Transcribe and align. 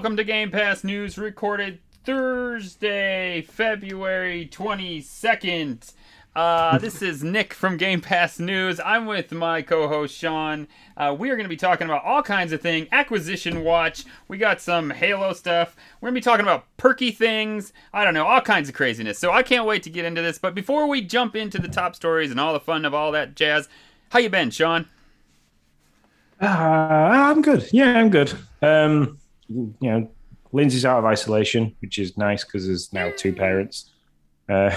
Welcome 0.00 0.18
to 0.18 0.24
Game 0.24 0.50
Pass 0.50 0.84
News, 0.84 1.16
recorded 1.16 1.78
Thursday, 2.04 3.40
February 3.40 4.46
22nd. 4.52 5.92
Uh, 6.34 6.78
this 6.78 7.02
is 7.02 7.24
Nick 7.24 7.52
from 7.52 7.76
Game 7.76 8.00
Pass 8.00 8.38
News. 8.38 8.78
I'm 8.84 9.06
with 9.06 9.32
my 9.32 9.62
co-host 9.62 10.16
Sean. 10.16 10.68
Uh, 10.96 11.14
we 11.18 11.28
are 11.30 11.34
going 11.34 11.44
to 11.44 11.48
be 11.48 11.56
talking 11.56 11.86
about 11.86 12.04
all 12.04 12.22
kinds 12.22 12.52
of 12.52 12.60
things. 12.60 12.86
Acquisition 12.92 13.64
Watch. 13.64 14.04
We 14.28 14.38
got 14.38 14.60
some 14.60 14.90
Halo 14.90 15.32
stuff. 15.32 15.74
We're 16.00 16.06
going 16.06 16.14
to 16.14 16.20
be 16.20 16.24
talking 16.24 16.44
about 16.44 16.66
perky 16.76 17.10
things. 17.10 17.72
I 17.92 18.04
don't 18.04 18.14
know, 18.14 18.26
all 18.26 18.40
kinds 18.40 18.68
of 18.68 18.76
craziness. 18.76 19.18
So 19.18 19.32
I 19.32 19.42
can't 19.42 19.66
wait 19.66 19.82
to 19.82 19.90
get 19.90 20.04
into 20.04 20.22
this. 20.22 20.38
But 20.38 20.54
before 20.54 20.86
we 20.86 21.00
jump 21.00 21.34
into 21.34 21.58
the 21.58 21.68
top 21.68 21.96
stories 21.96 22.30
and 22.30 22.38
all 22.38 22.52
the 22.52 22.60
fun 22.60 22.84
of 22.84 22.94
all 22.94 23.10
that 23.10 23.34
jazz, 23.34 23.68
how 24.10 24.20
you 24.20 24.30
been, 24.30 24.50
Sean? 24.50 24.86
Uh, 26.40 26.46
I'm 26.46 27.42
good. 27.42 27.68
Yeah, 27.72 27.98
I'm 27.98 28.08
good. 28.08 28.32
Um, 28.62 29.18
you 29.48 29.74
know, 29.80 30.08
Lindsay's 30.52 30.84
out 30.84 31.00
of 31.00 31.04
isolation, 31.04 31.74
which 31.80 31.98
is 31.98 32.16
nice 32.16 32.44
because 32.44 32.68
there's 32.68 32.92
now 32.92 33.10
two 33.16 33.32
parents. 33.32 33.89
Uh, 34.50 34.74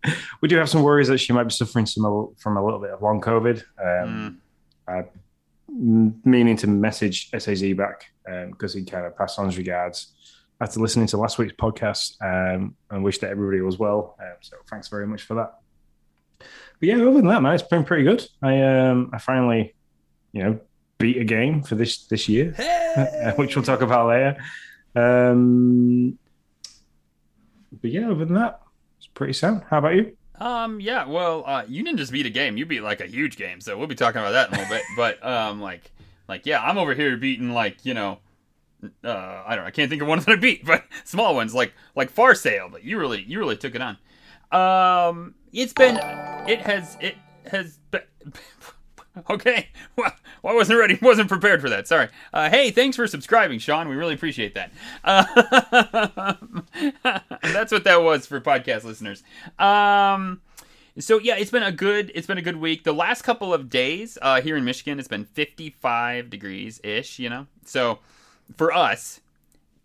we 0.40 0.48
do 0.48 0.56
have 0.56 0.68
some 0.68 0.82
worries 0.82 1.08
that 1.08 1.18
she 1.18 1.32
might 1.32 1.44
be 1.44 1.50
suffering 1.50 1.86
some 1.86 2.34
from 2.38 2.56
a 2.56 2.64
little 2.64 2.80
bit 2.80 2.90
of 2.90 3.00
long 3.02 3.20
COVID. 3.20 3.62
Um, 3.80 4.40
mm. 4.88 6.14
Meaning 6.24 6.56
to 6.56 6.66
message 6.66 7.30
SAZ 7.30 7.74
back 7.74 8.06
because 8.24 8.74
um, 8.74 8.80
he 8.80 8.84
kind 8.84 9.06
of 9.06 9.16
passed 9.16 9.38
on 9.38 9.46
his 9.46 9.58
regards 9.58 10.14
after 10.60 10.80
listening 10.80 11.06
to 11.06 11.16
last 11.16 11.38
week's 11.38 11.52
podcast 11.52 12.16
um, 12.20 12.74
and 12.90 13.04
wish 13.04 13.18
that 13.18 13.30
everybody 13.30 13.60
was 13.60 13.78
well. 13.78 14.16
Um, 14.20 14.34
so 14.40 14.56
thanks 14.68 14.88
very 14.88 15.06
much 15.06 15.22
for 15.22 15.34
that. 15.34 15.58
But 16.38 16.88
yeah, 16.88 16.96
other 16.96 17.12
than 17.12 17.26
that, 17.26 17.42
man, 17.42 17.54
it's 17.54 17.62
been 17.62 17.84
pretty 17.84 18.04
good. 18.04 18.26
I 18.42 18.62
um, 18.62 19.10
I 19.12 19.18
finally, 19.18 19.74
you 20.32 20.42
know, 20.42 20.60
beat 20.98 21.18
a 21.18 21.24
game 21.24 21.62
for 21.62 21.74
this 21.74 22.06
this 22.06 22.28
year, 22.28 22.52
hey! 22.56 23.32
which 23.36 23.56
we'll 23.56 23.64
talk 23.64 23.82
about 23.82 24.08
later. 24.08 24.36
Um, 24.94 26.18
but 27.80 27.90
yeah, 27.90 28.10
other 28.10 28.24
than 28.24 28.34
that, 28.34 28.60
pretty 29.18 29.34
sound. 29.34 29.64
How 29.68 29.78
about 29.78 29.96
you? 29.96 30.16
Um, 30.36 30.80
yeah, 30.80 31.04
well, 31.04 31.42
uh, 31.44 31.64
you 31.68 31.82
didn't 31.82 31.98
just 31.98 32.12
beat 32.12 32.24
a 32.24 32.30
game; 32.30 32.56
you 32.56 32.64
beat 32.64 32.80
like 32.80 33.00
a 33.00 33.06
huge 33.06 33.36
game. 33.36 33.60
So 33.60 33.76
we'll 33.76 33.88
be 33.88 33.96
talking 33.96 34.20
about 34.20 34.30
that 34.30 34.48
in 34.48 34.54
a 34.54 34.58
little 34.58 34.74
bit. 34.74 34.84
But 34.96 35.26
um, 35.26 35.60
like, 35.60 35.90
like 36.28 36.46
yeah, 36.46 36.62
I'm 36.62 36.78
over 36.78 36.94
here 36.94 37.16
beating 37.16 37.52
like 37.52 37.84
you 37.84 37.94
know, 37.94 38.20
uh, 39.04 39.42
I 39.44 39.56
don't, 39.56 39.64
know, 39.64 39.68
I 39.68 39.72
can't 39.72 39.90
think 39.90 40.00
of 40.00 40.08
one 40.08 40.20
that 40.26 40.28
I 40.30 40.36
beat, 40.36 40.64
but 40.64 40.84
small 41.04 41.34
ones 41.34 41.54
like 41.54 41.74
like 41.96 42.10
Far 42.10 42.34
Sail. 42.36 42.68
But 42.70 42.84
you 42.84 42.98
really, 42.98 43.22
you 43.22 43.40
really 43.40 43.56
took 43.56 43.74
it 43.74 43.82
on. 43.82 43.98
Um, 44.50 45.34
it's 45.52 45.72
been, 45.72 45.96
it 46.48 46.60
has, 46.60 46.96
it 47.00 47.16
has 47.50 47.78
been. 47.90 48.02
Okay, 49.30 49.68
well, 49.96 50.12
I 50.44 50.54
wasn't 50.54 50.78
ready, 50.78 50.98
wasn't 51.02 51.28
prepared 51.28 51.60
for 51.60 51.68
that. 51.68 51.86
Sorry. 51.86 52.08
Uh, 52.32 52.50
hey, 52.50 52.70
thanks 52.70 52.96
for 52.96 53.06
subscribing, 53.06 53.58
Sean. 53.58 53.88
We 53.88 53.96
really 53.96 54.14
appreciate 54.14 54.54
that. 54.54 54.72
Uh, 55.04 56.34
that's 57.42 57.72
what 57.72 57.84
that 57.84 58.02
was 58.02 58.26
for 58.26 58.40
podcast 58.40 58.84
listeners. 58.84 59.22
Um, 59.58 60.40
so 60.98 61.18
yeah, 61.18 61.36
it's 61.36 61.50
been 61.50 61.62
a 61.62 61.72
good, 61.72 62.10
it's 62.14 62.26
been 62.26 62.38
a 62.38 62.42
good 62.42 62.56
week. 62.56 62.84
The 62.84 62.92
last 62.92 63.22
couple 63.22 63.52
of 63.52 63.70
days 63.70 64.18
uh, 64.22 64.40
here 64.40 64.56
in 64.56 64.64
Michigan, 64.64 64.98
it's 64.98 65.08
been 65.08 65.24
55 65.24 66.30
degrees 66.30 66.80
ish. 66.82 67.18
You 67.18 67.30
know, 67.30 67.46
so 67.64 67.98
for 68.56 68.72
us, 68.72 69.20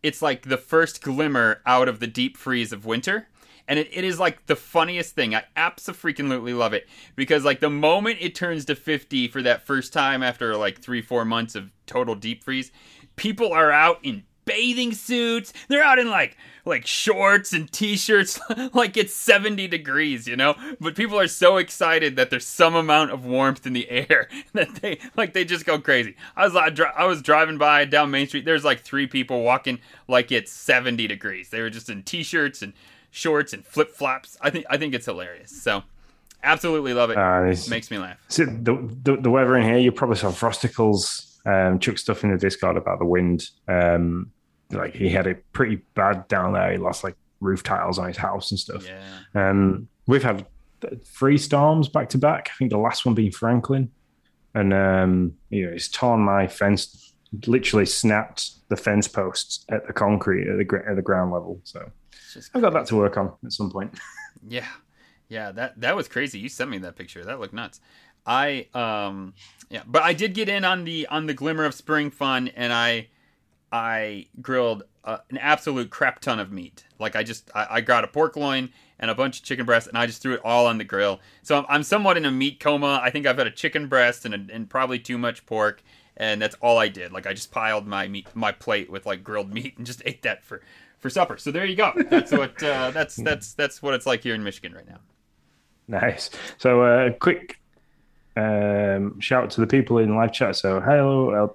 it's 0.02 0.22
like 0.22 0.44
the 0.44 0.58
first 0.58 1.02
glimmer 1.02 1.61
out 1.66 1.88
of 1.88 2.00
the 2.00 2.08
deep 2.08 2.38
freeze 2.38 2.72
of 2.72 2.86
winter 2.86 3.28
and 3.67 3.80
it, 3.80 3.89
it 3.92 4.03
is 4.03 4.19
like 4.19 4.45
the 4.45 4.56
funniest 4.56 5.16
thing. 5.16 5.36
I 5.36 5.44
absolutely 5.56 6.14
freaking 6.14 6.58
love 6.58 6.73
it 6.73 6.88
because 7.16 7.45
like 7.45 7.59
the 7.59 7.70
moment 7.70 8.17
it 8.21 8.36
turns 8.36 8.65
to 8.65 8.76
50 8.76 9.27
for 9.30 9.42
that 9.42 9.65
first 9.65 9.93
time 9.93 10.23
after 10.23 10.55
like 10.55 10.82
three 10.82 11.02
four 11.02 11.26
months 11.26 11.55
of 11.55 11.71
total 11.86 12.15
deep 12.15 12.43
freeze, 12.43 12.71
people 13.15 13.52
are 13.54 13.71
out 13.71 13.99
in 14.04 14.23
bathing 14.45 14.93
suits. 14.93 15.54
They're 15.67 15.83
out 15.83 15.99
in 15.99 16.10
like 16.10 16.37
like 16.65 16.86
shorts 16.86 17.52
and 17.52 17.70
t-shirts 17.71 18.39
like 18.73 18.95
it's 18.95 19.14
70 19.14 19.67
degrees, 19.67 20.27
you 20.27 20.37
know? 20.37 20.55
But 20.80 20.95
people 20.95 21.20
are 21.20 21.27
so 21.27 21.58
excited 21.58 22.16
that 22.16 22.30
there's 22.30 22.48
some 22.48 22.73
amount 22.73 23.11
of 23.11 23.26
warmth 23.26 23.66
in 23.66 23.73
the 23.73 23.89
air 23.89 24.30
that 24.54 24.76
they 24.76 24.99
like 25.16 25.33
they 25.33 25.45
just 25.45 25.66
go 25.66 25.80
crazy. 25.80 26.16
I 26.36 26.48
was 26.48 26.55
I 26.55 27.05
was 27.05 27.21
driving 27.21 27.58
by 27.58 27.86
down 27.86 28.11
Main 28.11 28.27
Street. 28.27 28.45
There's 28.45 28.66
like 28.66 28.82
three 28.82 29.08
people 29.08 29.43
walking 29.43 29.80
like 30.08 30.32
it's 30.32 30.52
70 30.52 31.08
degrees. 31.08 31.49
They 31.49 31.61
were 31.61 31.70
just 31.70 31.89
in 31.89 32.04
t-shirts 32.04 32.61
and 32.61 32.73
shorts 33.13 33.53
and 33.53 33.63
flip 33.63 33.91
flops. 33.91 34.37
I 34.41 34.49
think 34.49 34.65
I 34.69 34.77
think 34.77 34.93
it's 34.93 35.05
hilarious. 35.05 35.51
So 35.63 35.83
absolutely 36.43 36.93
love 36.93 37.11
it. 37.11 37.17
Uh, 37.17 37.43
it 37.43 37.69
makes 37.69 37.89
me 37.91 37.99
laugh. 37.99 38.17
So 38.27 38.45
the, 38.45 38.89
the, 39.03 39.17
the 39.17 39.29
weather 39.29 39.55
in 39.55 39.63
here, 39.63 39.77
you 39.77 39.91
probably 39.91 40.17
saw 40.17 40.31
Frosticles 40.31 41.37
um, 41.45 41.79
chuck 41.79 41.97
stuff 41.97 42.23
in 42.23 42.31
the 42.31 42.37
Discord 42.37 42.75
about 42.75 42.99
the 42.99 43.05
wind. 43.05 43.47
Um, 43.67 44.31
like 44.71 44.95
he 44.95 45.09
had 45.09 45.27
it 45.27 45.45
pretty 45.53 45.77
bad 45.93 46.27
down 46.27 46.53
there. 46.53 46.71
He 46.71 46.77
lost 46.79 47.03
like 47.03 47.15
roof 47.39 47.61
tiles 47.61 47.99
on 47.99 48.07
his 48.07 48.17
house 48.17 48.49
and 48.49 48.59
stuff. 48.59 48.83
Yeah. 48.85 49.49
Um, 49.49 49.87
we've 50.07 50.23
had 50.23 50.45
three 51.05 51.37
storms 51.37 51.87
back 51.87 52.09
to 52.09 52.17
back. 52.17 52.49
I 52.51 52.57
think 52.57 52.71
the 52.71 52.77
last 52.80 53.05
one 53.05 53.13
being 53.13 53.31
Franklin, 53.31 53.91
and 54.55 54.73
um, 54.73 55.33
you 55.49 55.67
know, 55.67 55.71
it's 55.71 55.87
torn 55.87 56.21
my 56.21 56.47
fence. 56.47 57.13
Literally 57.47 57.85
snapped 57.85 58.67
the 58.69 58.75
fence 58.75 59.07
posts 59.07 59.65
at 59.69 59.87
the 59.87 59.93
concrete 59.93 60.47
at 60.47 60.57
the 60.57 60.83
at 60.87 60.95
the 60.95 61.01
ground 61.01 61.31
level. 61.31 61.59
So 61.63 61.91
I've 62.54 62.61
got 62.61 62.73
that 62.73 62.86
to 62.88 62.95
work 62.95 63.17
on 63.17 63.33
at 63.44 63.52
some 63.52 63.71
point. 63.71 63.98
yeah, 64.48 64.67
yeah, 65.30 65.52
that 65.52 65.80
that 65.82 65.95
was 65.95 66.08
crazy. 66.08 66.39
You 66.39 66.49
sent 66.49 66.70
me 66.70 66.77
that 66.80 66.95
picture. 66.95 67.23
That 67.23 67.39
looked 67.39 67.54
nuts. 67.54 67.80
I 68.26 68.67
um 68.73 69.33
yeah, 69.70 69.83
but 69.86 70.04
I 70.04 70.14
did 70.14 70.33
get 70.33 70.49
in 70.49 70.64
on 70.64 70.83
the 70.83 71.08
on 71.08 71.26
the 71.26 71.33
glimmer 71.33 71.66
of 71.66 71.73
spring 71.73 72.11
fun, 72.11 72.49
and 72.49 72.72
I 72.72 73.08
I 73.72 74.27
grilled 74.42 74.83
uh, 75.04 75.17
an 75.30 75.38
absolute 75.38 75.89
crap 75.89 76.20
ton 76.20 76.39
of 76.39 76.52
meat. 76.52 76.86
Like 76.99 77.16
I 77.16 77.23
just 77.23 77.49
I, 77.55 77.67
I, 77.72 77.82
got 77.82 78.04
a 78.04 78.08
pork 78.08 78.38
loin 78.38 78.70
and 78.99 79.10
a 79.10 79.16
bunch 79.16 79.39
of 79.39 79.43
chicken 79.43 79.66
breast, 79.66 79.88
and 79.88 79.98
I 79.98 80.05
just 80.05 80.22
threw 80.22 80.33
it 80.36 80.42
all 80.45 80.67
on 80.67 80.77
the 80.77 80.83
grill. 80.83 81.20
So 81.42 81.58
I'm, 81.58 81.66
I'm 81.67 81.83
somewhat 81.83 82.16
in 82.16 82.23
a 82.23 82.32
meat 82.32 82.60
coma. 82.60 83.02
I 83.04 83.10
think 83.10 83.26
I've 83.26 83.38
had 83.38 83.48
a 83.48 83.52
chicken 83.52 83.88
breast 83.88 84.26
and 84.26 84.33
a, 84.33 84.54
and 84.54 84.70
probably 84.70 84.99
too 84.99 85.17
much 85.17 85.45
pork, 85.45 85.82
and 86.16 86.42
that's 86.42 86.55
all 86.61 86.77
I 86.77 86.88
did. 86.88 87.11
Like 87.11 87.26
I 87.26 87.33
just 87.33 87.52
piled 87.52 87.88
my 87.88 88.08
meat 88.08 88.27
my 88.36 88.52
plate 88.52 88.89
with 88.89 89.05
like 89.05 89.23
grilled 89.23 89.52
meat 89.54 89.77
and 89.77 89.86
just 89.86 90.04
ate 90.05 90.22
that 90.22 90.43
for 90.45 90.61
for 91.03 91.09
supper. 91.09 91.37
So 91.37 91.52
there 91.52 91.65
you 91.65 91.75
go. 91.75 91.91
That's 92.09 92.31
what 92.31 92.64
uh, 92.64 92.89
that's 92.91 93.17
that's 93.17 93.53
that's 93.53 93.83
what 93.83 93.93
it's 93.93 94.08
like 94.08 94.23
here 94.23 94.33
in 94.33 94.43
Michigan 94.43 94.73
right 94.73 94.87
now. 94.87 94.99
Nice. 95.87 96.30
So 96.58 96.81
uh, 96.81 97.11
quick 97.11 97.59
um, 98.37 99.19
shout 99.19 99.43
out 99.43 99.49
to 99.52 99.61
the 99.61 99.67
people 99.67 99.97
in 99.99 100.15
live 100.15 100.31
chat. 100.31 100.55
So 100.55 100.80
hello, 100.80 101.53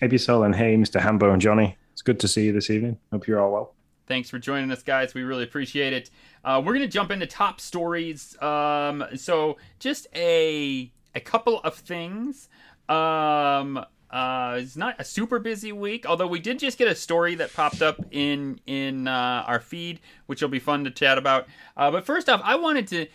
Episol 0.00 0.46
and 0.46 0.56
hey, 0.56 0.74
Mr. 0.76 1.00
Hambone 1.00 1.38
Johnny. 1.38 1.76
It's 1.92 2.00
good 2.00 2.18
to 2.20 2.28
see 2.28 2.46
you 2.46 2.52
this 2.52 2.70
evening. 2.70 2.98
Hope 3.12 3.28
you're 3.28 3.40
all 3.40 3.52
well. 3.52 3.74
Thanks 4.06 4.30
for 4.30 4.38
joining 4.38 4.70
us, 4.70 4.82
guys. 4.82 5.12
We 5.12 5.22
really 5.22 5.44
appreciate 5.44 5.92
it. 5.92 6.10
Uh, 6.42 6.62
we're 6.64 6.72
gonna 6.72 6.88
jump 6.88 7.10
into 7.10 7.26
top 7.26 7.60
stories. 7.60 8.40
Um, 8.40 9.04
so 9.16 9.58
just 9.80 10.06
a 10.16 10.90
a 11.14 11.20
couple 11.20 11.60
of 11.60 11.74
things. 11.74 12.48
Um, 12.88 13.84
uh, 14.10 14.58
it's 14.60 14.76
not 14.76 14.96
a 14.98 15.04
super 15.04 15.38
busy 15.38 15.72
week, 15.72 16.06
although 16.06 16.26
we 16.26 16.40
did 16.40 16.58
just 16.58 16.78
get 16.78 16.88
a 16.88 16.94
story 16.94 17.34
that 17.34 17.52
popped 17.52 17.82
up 17.82 18.00
in 18.10 18.60
in 18.66 19.06
uh, 19.06 19.44
our 19.46 19.60
feed, 19.60 20.00
which 20.26 20.40
will 20.40 20.48
be 20.48 20.58
fun 20.58 20.84
to 20.84 20.90
chat 20.90 21.18
about. 21.18 21.46
Uh, 21.76 21.90
but 21.90 22.06
first 22.06 22.28
off, 22.28 22.40
I 22.44 22.56
wanted 22.56 22.86
to. 22.88 23.06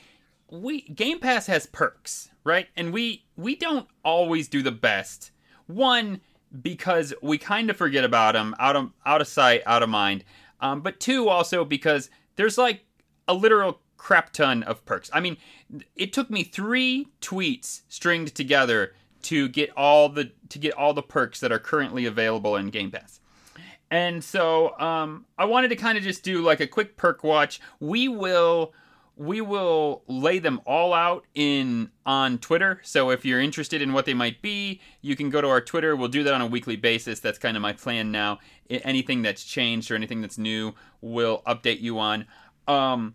We 0.52 0.82
Game 0.82 1.20
Pass 1.20 1.48
has 1.48 1.66
perks, 1.66 2.30
right? 2.44 2.68
And 2.78 2.94
we 2.94 3.26
we 3.36 3.56
don't 3.56 3.88
always 4.06 4.48
do 4.48 4.62
the 4.62 4.72
best. 4.72 5.32
One 5.66 6.22
because 6.62 7.14
we 7.24 7.40
kind 7.40 7.72
of 7.72 7.78
forget 7.78 8.04
about 8.04 8.34
them, 8.34 8.56
out 8.60 8.76
of 8.76 8.92
out 9.06 9.22
of 9.22 9.28
sight, 9.28 9.64
out 9.66 9.82
of 9.82 9.90
mind. 9.90 10.24
Um, 10.62 10.82
but 10.82 11.00
two 11.00 11.28
also 11.28 11.66
because 11.66 12.12
there's 12.36 12.58
like 12.58 12.86
a 13.28 13.34
literal 13.34 13.80
crap 13.98 14.32
ton 14.32 14.62
of 14.64 14.86
perks. 14.86 15.10
I 15.12 15.22
mean, 15.22 15.38
it 15.96 16.14
took 16.14 16.30
me 16.30 16.44
three 16.44 17.08
tweets 17.22 17.82
stringed 17.88 18.36
together 18.36 18.94
to 19.24 19.48
get 19.50 19.72
all 19.76 20.10
the 20.10 20.32
to 20.50 20.60
get 20.60 20.74
all 20.74 20.94
the 20.94 21.04
perks 21.04 21.40
that 21.40 21.52
are 21.52 21.60
currently 21.60 22.06
available 22.06 22.56
in 22.56 22.70
Game 22.70 22.92
Pass. 22.92 23.20
And 23.92 24.24
so 24.24 24.78
um, 24.80 25.26
I 25.38 25.46
wanted 25.46 25.68
to 25.70 25.76
kind 25.76 25.98
of 25.98 26.04
just 26.04 26.24
do 26.24 26.42
like 26.42 26.60
a 26.60 26.68
quick 26.68 26.98
perk 26.98 27.24
watch. 27.24 27.62
We 27.80 28.08
will 28.08 28.74
we 29.16 29.42
will 29.42 30.02
lay 30.08 30.40
them 30.40 30.60
all 30.66 30.94
out 30.94 31.26
in 31.36 31.92
on 32.06 32.40
Twitter. 32.40 32.80
So 32.84 33.12
if 33.12 33.24
you're 33.24 33.40
interested 33.40 33.82
in 33.82 33.94
what 33.94 34.06
they 34.06 34.16
might 34.16 34.42
be, 34.42 34.82
you 35.02 35.16
can 35.16 35.30
go 35.30 35.42
to 35.42 35.48
our 35.48 35.62
Twitter. 35.62 35.96
We'll 35.96 36.08
do 36.08 36.24
that 36.24 36.34
on 36.34 36.42
a 36.42 36.48
weekly 36.48 36.76
basis. 36.76 37.20
That's 37.20 37.38
kind 37.38 37.56
of 37.56 37.62
my 37.62 37.74
plan 37.74 38.12
now. 38.12 38.40
Anything 38.70 39.22
that's 39.22 39.44
changed 39.44 39.92
or 39.92 39.96
anything 39.96 40.22
that's 40.22 40.40
new, 40.40 40.74
we'll 41.02 41.44
update 41.44 41.80
you 41.80 42.00
on. 42.00 42.26
Um, 42.68 43.14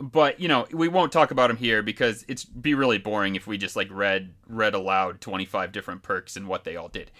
but 0.00 0.40
you 0.40 0.48
know 0.48 0.66
we 0.72 0.88
won't 0.88 1.12
talk 1.12 1.30
about 1.30 1.48
them 1.48 1.56
here 1.56 1.82
because 1.82 2.24
it's 2.28 2.44
be 2.44 2.74
really 2.74 2.98
boring 2.98 3.36
if 3.36 3.46
we 3.46 3.58
just 3.58 3.76
like 3.76 3.88
read 3.90 4.32
read 4.48 4.74
aloud 4.74 5.20
25 5.20 5.72
different 5.72 6.02
perks 6.02 6.36
and 6.36 6.48
what 6.48 6.64
they 6.64 6.76
all 6.76 6.88
did 6.88 7.10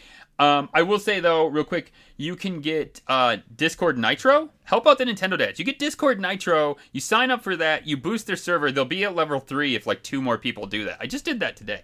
um, 0.40 0.70
I 0.72 0.80
will 0.80 0.98
say 0.98 1.20
though, 1.20 1.46
real 1.46 1.64
quick, 1.64 1.92
you 2.16 2.34
can 2.34 2.62
get 2.62 3.02
uh, 3.06 3.36
Discord 3.54 3.98
Nitro. 3.98 4.48
Help 4.64 4.86
out 4.86 4.96
the 4.96 5.04
Nintendo 5.04 5.36
dads. 5.36 5.58
You 5.58 5.66
get 5.66 5.78
Discord 5.78 6.18
Nitro. 6.18 6.78
You 6.92 7.00
sign 7.02 7.30
up 7.30 7.42
for 7.42 7.56
that. 7.56 7.86
You 7.86 7.98
boost 7.98 8.26
their 8.26 8.36
server. 8.36 8.72
They'll 8.72 8.86
be 8.86 9.04
at 9.04 9.14
level 9.14 9.38
three 9.38 9.74
if 9.74 9.86
like 9.86 10.02
two 10.02 10.22
more 10.22 10.38
people 10.38 10.66
do 10.66 10.86
that. 10.86 10.96
I 10.98 11.06
just 11.06 11.26
did 11.26 11.40
that 11.40 11.56
today. 11.56 11.82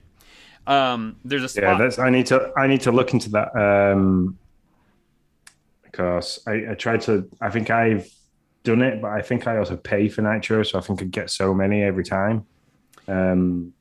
Um, 0.66 1.16
there's 1.22 1.44
a 1.44 1.50
spot. 1.50 1.62
Yeah, 1.64 1.78
that's, 1.78 1.98
I 1.98 2.08
need 2.08 2.24
to 2.26 2.50
I 2.56 2.66
need 2.66 2.80
to 2.80 2.92
look 2.92 3.12
into 3.12 3.28
that 3.30 3.54
um, 3.54 4.38
because 5.82 6.40
I, 6.46 6.70
I 6.70 6.74
tried 6.76 7.02
to. 7.02 7.28
I 7.42 7.50
think 7.50 7.68
I've 7.68 8.10
done 8.66 8.82
it, 8.82 9.00
but 9.00 9.12
I 9.12 9.22
think 9.22 9.46
I 9.46 9.56
also 9.56 9.76
pay 9.76 10.08
for 10.08 10.22
Nitro, 10.22 10.62
so 10.64 10.78
I 10.78 10.82
think 10.82 11.00
I 11.00 11.04
get 11.06 11.30
so 11.30 11.54
many 11.54 11.82
every 11.82 12.04
time. 12.04 12.44
Um, 13.08 13.72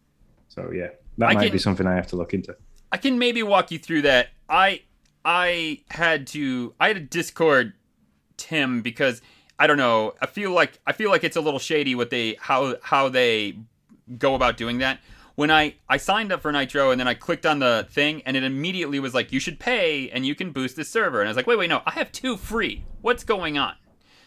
so 0.48 0.72
yeah, 0.72 0.90
that 1.18 1.32
I 1.32 1.34
might 1.34 1.44
can, 1.46 1.52
be 1.52 1.58
something 1.58 1.88
I 1.88 1.96
have 1.96 2.08
to 2.08 2.16
look 2.16 2.34
into. 2.34 2.56
I 2.92 2.98
can 2.98 3.18
maybe 3.18 3.44
walk 3.44 3.72
you 3.72 3.80
through 3.80 4.04
that. 4.04 4.30
I 4.48 4.84
I 5.26 5.82
had 5.90 6.28
to 6.28 6.74
I 6.80 6.88
had 6.88 6.98
a 6.98 7.02
Discord 7.02 7.74
Tim 8.38 8.82
because 8.82 9.22
I 9.58 9.68
don't 9.68 9.78
know. 9.78 10.14
I 10.22 10.28
feel 10.28 10.52
like 10.52 10.80
I 10.86 10.94
feel 10.94 11.10
like 11.10 11.24
it's 11.24 11.36
a 11.36 11.42
little 11.42 11.60
shady 11.60 11.96
what 11.96 12.12
they 12.12 12.38
how 12.40 12.76
how 12.84 13.10
they 13.10 13.58
go 14.18 14.36
about 14.36 14.56
doing 14.56 14.78
that. 14.78 15.00
When 15.34 15.50
I 15.50 15.76
I 15.90 15.98
signed 15.98 16.32
up 16.32 16.42
for 16.42 16.52
Nitro 16.52 16.92
and 16.92 17.00
then 17.00 17.08
I 17.08 17.16
clicked 17.16 17.48
on 17.48 17.58
the 17.58 17.88
thing 17.90 18.22
and 18.26 18.38
it 18.38 18.44
immediately 18.44 19.00
was 19.00 19.16
like 19.16 19.34
you 19.34 19.40
should 19.40 19.60
pay 19.60 20.12
and 20.12 20.26
you 20.26 20.36
can 20.36 20.52
boost 20.52 20.76
this 20.76 20.90
server 20.90 21.22
and 21.22 21.28
I 21.28 21.32
was 21.32 21.38
like 21.38 21.48
wait 21.48 21.58
wait 21.58 21.70
no 21.70 21.82
I 21.88 21.92
have 21.92 22.12
two 22.12 22.38
free. 22.38 22.86
What's 23.02 23.24
going 23.24 23.58
on? 23.58 23.74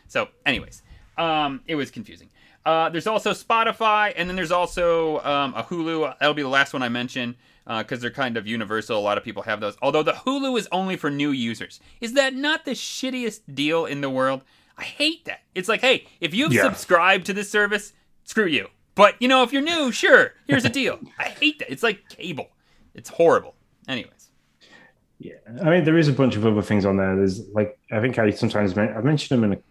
So 0.09 0.29
anyways, 0.45 0.83
um, 1.17 1.61
it 1.67 1.77
was 1.77 1.91
confusing. 1.91 2.31
Uh, 2.67 2.91
there's 2.91 3.07
also 3.07 3.33
Spotify 3.33 4.13
and 4.17 4.29
then 4.29 4.37
there's 4.37 4.53
also 4.53 5.21
um, 5.21 5.55
a 5.55 5.63
Hulu. 5.63 6.19
That'll 6.19 6.35
be 6.35 6.43
the 6.43 6.49
last 6.49 6.73
one 6.73 6.83
I 6.83 6.89
mention 6.89 7.37
because 7.65 7.99
uh, 7.99 8.03
they're 8.03 8.11
kind 8.11 8.37
of 8.37 8.47
universal. 8.47 8.99
A 8.99 9.01
lot 9.01 9.19
of 9.19 9.25
people 9.25 9.43
have 9.43 9.61
those. 9.61 9.77
Although 9.81 10.03
the 10.03 10.13
Hulu 10.13 10.59
is 10.59 10.69
only 10.73 10.97
for 10.97 11.11
new 11.11 11.31
users. 11.31 11.81
Is 12.01 12.15
that 12.15 12.35
not 12.35 12.65
the 12.65 12.73
shittiest 12.73 13.55
deal 13.55 13.87
in 13.87 14.01
the 14.01 14.11
world? 14.11 14.43
I 14.77 14.85
hate 14.85 15.25
that. 15.27 15.41
It's 15.55 15.69
like, 15.69 15.81
hey, 15.81 16.07
if 16.21 16.35
you've 16.35 16.53
yeah. 16.53 16.63
subscribed 16.63 17.27
to 17.27 17.35
this 17.35 17.51
service, 17.51 17.93
screw 18.25 18.47
you. 18.47 18.69
But 18.95 19.15
you 19.21 19.29
know, 19.29 19.43
if 19.43 19.53
you're 19.53 19.63
new, 19.63 19.93
sure, 19.93 20.35
here's 20.47 20.65
a 20.65 20.69
deal. 20.69 20.99
I 21.19 21.25
hate 21.25 21.61
that. 21.61 21.71
It's 21.71 21.83
like 21.83 22.09
cable. 22.09 22.49
It's 22.95 23.09
horrible. 23.09 23.55
Anyways. 23.87 24.31
Yeah, 25.21 25.35
I 25.63 25.71
mean, 25.71 25.85
there 25.85 25.99
is 25.99 26.09
a 26.09 26.13
bunch 26.13 26.37
of 26.37 26.47
other 26.47 26.63
things 26.63 26.85
on 26.85 26.97
there. 26.97 27.17
There's 27.17 27.49
like, 27.49 27.79
I 27.91 28.01
think 28.01 28.19
I 28.19 28.31
sometimes 28.31 28.77
I 28.79 29.01
mentioned 29.01 29.43
them 29.43 29.51
in 29.51 29.59
a 29.59 29.63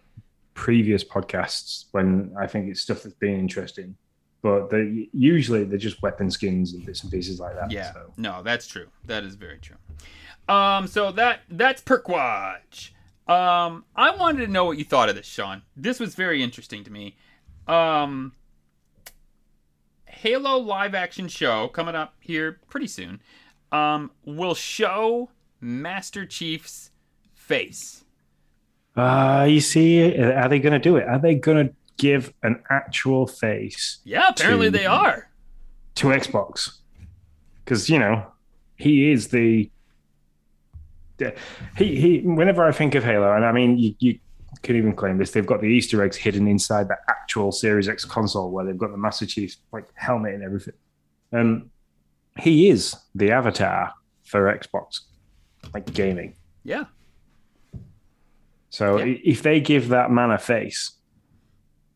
previous 0.57 1.03
podcasts 1.03 1.85
when 1.91 2.35
I 2.37 2.47
think 2.47 2.69
it's 2.69 2.81
stuff 2.81 3.03
that's 3.03 3.15
been 3.15 3.39
interesting 3.39 3.95
but 4.41 4.69
they 4.69 5.09
usually 5.13 5.63
they're 5.63 5.77
just 5.77 6.01
weapon 6.01 6.29
skins 6.29 6.73
and 6.73 6.85
bits 6.85 7.03
and 7.03 7.11
pieces 7.11 7.39
like 7.39 7.55
that. 7.55 7.71
Yeah, 7.71 7.91
so. 7.93 8.13
no, 8.17 8.43
that's 8.43 8.67
true. 8.67 8.87
That 9.05 9.23
is 9.23 9.35
very 9.35 9.59
true. 9.59 9.77
Um, 10.47 10.87
so 10.87 11.11
that 11.13 11.41
that's 11.49 11.81
Perk 11.81 12.07
Watch. 12.07 12.93
Um, 13.27 13.83
I 13.95 14.15
wanted 14.15 14.45
to 14.45 14.51
know 14.51 14.63
what 14.63 14.77
you 14.77 14.85
thought 14.85 15.09
of 15.09 15.15
this, 15.15 15.25
Sean. 15.25 15.63
This 15.75 15.99
was 15.99 16.15
very 16.15 16.41
interesting 16.41 16.83
to 16.85 16.91
me. 16.91 17.17
Um, 17.67 18.33
Halo 20.05 20.57
live 20.57 20.95
action 20.95 21.27
show 21.27 21.67
coming 21.67 21.95
up 21.95 22.15
here 22.19 22.59
pretty 22.69 22.87
soon. 22.87 23.21
Um, 23.71 24.11
will 24.23 24.55
show 24.55 25.29
Master 25.59 26.25
Chief's 26.25 26.91
face. 27.33 28.05
Uh, 28.97 29.45
you 29.47 29.61
see, 29.61 30.17
are 30.19 30.49
they 30.49 30.59
going 30.59 30.73
to 30.73 30.79
do 30.79 30.97
it? 30.97 31.07
Are 31.07 31.19
they 31.19 31.35
going 31.35 31.67
to 31.67 31.73
give 31.97 32.33
an 32.43 32.63
actual 32.69 33.27
face. 33.27 33.99
Yeah, 34.03 34.29
apparently 34.29 34.67
to, 34.67 34.71
they 34.71 34.85
are. 34.85 35.29
To 35.95 36.07
Xbox. 36.07 36.77
Because, 37.63 37.89
you 37.89 37.99
know, 37.99 38.25
he 38.75 39.11
is 39.11 39.27
the. 39.29 39.69
He, 41.77 41.99
he, 41.99 42.19
whenever 42.19 42.63
I 42.63 42.71
think 42.71 42.93
of 42.93 43.03
Halo, 43.03 43.33
and 43.33 43.43
I 43.43 43.51
mean, 43.51 43.79
you, 43.79 43.95
you 43.97 44.19
can 44.61 44.75
even 44.75 44.95
claim 44.95 45.17
this, 45.17 45.31
they've 45.31 45.45
got 45.45 45.61
the 45.61 45.67
Easter 45.67 46.03
eggs 46.03 46.15
hidden 46.15 46.47
inside 46.47 46.87
the 46.87 46.97
actual 47.09 47.51
Series 47.51 47.89
X 47.89 48.05
console 48.05 48.51
where 48.51 48.63
they've 48.63 48.77
got 48.77 48.91
the 48.91 48.97
Master 48.97 49.25
Chief 49.25 49.55
like 49.73 49.87
helmet 49.95 50.35
and 50.35 50.43
everything. 50.43 50.75
Um, 51.33 51.71
he 52.37 52.69
is 52.69 52.95
the 53.15 53.31
avatar 53.31 53.93
for 54.25 54.55
Xbox, 54.55 54.99
like 55.73 55.91
gaming. 55.91 56.35
Yeah. 56.63 56.83
So 58.77 58.99
yeah. 58.99 59.17
if 59.23 59.41
they 59.41 59.59
give 59.59 59.87
that 59.87 60.11
man 60.11 60.29
a 60.29 60.37
face, 60.37 60.91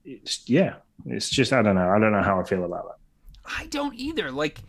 it's 0.04 0.50
yeah, 0.50 0.78
it's 1.06 1.30
just 1.30 1.54
I 1.54 1.62
don't 1.62 1.75
know. 1.75 1.88
I 1.88 2.00
don't 2.00 2.12
know 2.12 2.24
how 2.24 2.39
I 2.39 2.44
feel 2.44 2.66
about 2.66 2.88
that. 2.88 3.51
I 3.60 3.68
don't 3.68 3.94
either. 3.94 4.31
Like, 4.31 4.62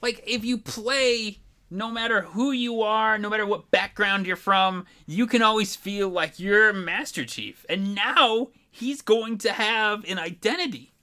like 0.00 0.24
if 0.26 0.46
you 0.46 0.56
play, 0.56 1.40
no 1.70 1.90
matter 1.90 2.22
who 2.22 2.52
you 2.52 2.80
are, 2.80 3.18
no 3.18 3.28
matter 3.28 3.44
what 3.44 3.70
background 3.70 4.26
you're 4.26 4.34
from, 4.34 4.86
you 5.06 5.26
can 5.26 5.42
always 5.42 5.76
feel 5.76 6.08
like 6.08 6.40
you're 6.40 6.72
Master 6.72 7.26
Chief. 7.26 7.66
And 7.68 7.94
now 7.94 8.48
he's 8.70 9.02
going 9.02 9.36
to 9.36 9.52
have 9.52 10.08
an 10.08 10.18
identity. 10.18 10.94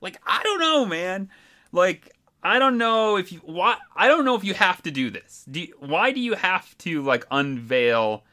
Like 0.00 0.18
I 0.26 0.42
don't 0.42 0.60
know, 0.60 0.86
man. 0.86 1.28
Like 1.72 2.16
I 2.42 2.58
don't 2.58 2.78
know 2.78 3.18
if 3.18 3.32
you 3.32 3.40
why 3.40 3.76
I 3.94 4.08
don't 4.08 4.24
know 4.24 4.34
if 4.34 4.44
you 4.44 4.54
have 4.54 4.80
to 4.84 4.90
do 4.90 5.10
this. 5.10 5.44
Do 5.50 5.60
you, 5.60 5.74
why 5.78 6.10
do 6.10 6.20
you 6.20 6.36
have 6.36 6.78
to 6.78 7.02
like 7.02 7.26
unveil 7.30 8.24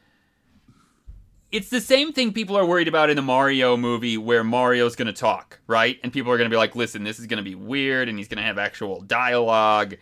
it's 1.51 1.69
the 1.69 1.81
same 1.81 2.11
thing 2.13 2.33
people 2.33 2.57
are 2.57 2.65
worried 2.65 2.87
about 2.87 3.09
in 3.09 3.15
the 3.15 3.21
Mario 3.21 3.77
movie 3.77 4.17
where 4.17 4.43
Mario's 4.43 4.95
going 4.95 5.07
to 5.07 5.13
talk, 5.13 5.59
right? 5.67 5.97
And 6.03 6.11
people 6.11 6.31
are 6.31 6.37
going 6.37 6.49
to 6.49 6.53
be 6.53 6.57
like, 6.57 6.75
listen, 6.75 7.03
this 7.03 7.19
is 7.19 7.27
going 7.27 7.37
to 7.37 7.43
be 7.43 7.55
weird 7.55 8.09
and 8.09 8.17
he's 8.17 8.27
going 8.27 8.37
to 8.37 8.43
have 8.43 8.57
actual 8.57 9.01
dialogue 9.01 9.95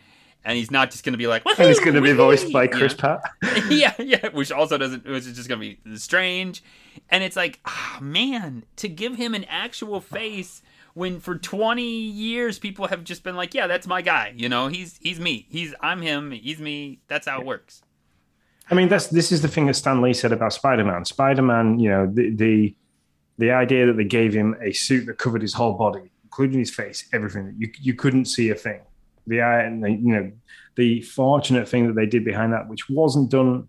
and 0.44 0.58
he's 0.58 0.70
not 0.70 0.92
just 0.92 1.04
going 1.04 1.14
to 1.14 1.18
be 1.18 1.28
like, 1.28 1.44
and 1.46 1.68
he's 1.68 1.80
going 1.80 1.96
to 1.96 2.02
be 2.02 2.14
voiced 2.14 2.54
by 2.54 2.68
Chris 2.68 2.94
yeah. 2.94 3.00
Pratt. 3.00 3.22
yeah, 3.70 3.94
yeah, 3.98 4.30
which 4.30 4.52
also 4.52 4.78
doesn't, 4.78 5.04
which 5.06 5.26
is 5.26 5.36
just 5.36 5.50
going 5.50 5.60
to 5.60 5.76
be 5.76 5.98
strange. 5.98 6.64
And 7.10 7.24
it's 7.24 7.36
like, 7.36 7.60
oh, 7.66 7.98
man, 8.00 8.64
to 8.78 8.88
give 8.88 9.16
him 9.16 9.34
an 9.34 9.44
actual 9.46 10.00
face 10.00 10.62
when 10.94 11.20
for 11.20 11.36
20 11.36 11.84
years 11.84 12.60
people 12.60 12.88
have 12.88 13.04
just 13.04 13.24
been 13.24 13.36
like, 13.36 13.54
yeah, 13.54 13.68
that's 13.68 13.88
my 13.88 14.02
guy. 14.02 14.34
You 14.36 14.48
know, 14.48 14.68
he's 14.68 14.98
he's 15.02 15.20
me. 15.20 15.48
He's 15.50 15.74
I'm 15.82 16.02
him. 16.02 16.32
He's 16.32 16.60
me. 16.60 17.00
That's 17.08 17.28
how 17.28 17.42
it 17.42 17.46
works. 17.46 17.82
I 18.70 18.74
mean, 18.74 18.88
that's 18.88 19.08
this 19.08 19.32
is 19.32 19.42
the 19.42 19.48
thing 19.48 19.68
that 19.68 19.76
Stan 19.76 20.02
Lee 20.02 20.14
said 20.14 20.32
about 20.32 20.54
Spider-Man. 20.54 21.06
Spider-Man, 21.06 21.80
you 21.80 21.90
know, 21.90 22.10
the 22.12 22.36
the 22.36 22.76
the 23.38 23.52
idea 23.52 23.86
that 23.86 23.98
they 23.98 24.06
gave 24.06 24.34
him 24.34 24.56
a 24.62 24.72
suit 24.72 25.06
that 25.06 25.18
covered 25.18 25.42
his 25.42 25.54
whole 25.54 25.74
body, 25.74 26.12
including 26.24 26.60
his 26.60 26.72
face, 26.72 27.08
everything. 27.14 27.56
You 27.58 27.72
you 27.80 27.94
couldn't 27.94 28.26
see 28.26 28.50
a 28.50 28.56
thing. 28.56 28.82
The 29.28 29.38
the, 29.82 29.92
you 29.92 30.14
know, 30.14 30.32
the 30.76 31.02
fortunate 31.02 31.68
thing 31.68 31.88
that 31.88 31.96
they 31.96 32.06
did 32.06 32.26
behind 32.26 32.54
that, 32.54 32.68
which 32.68 32.90
wasn't 32.90 33.30
done 33.30 33.68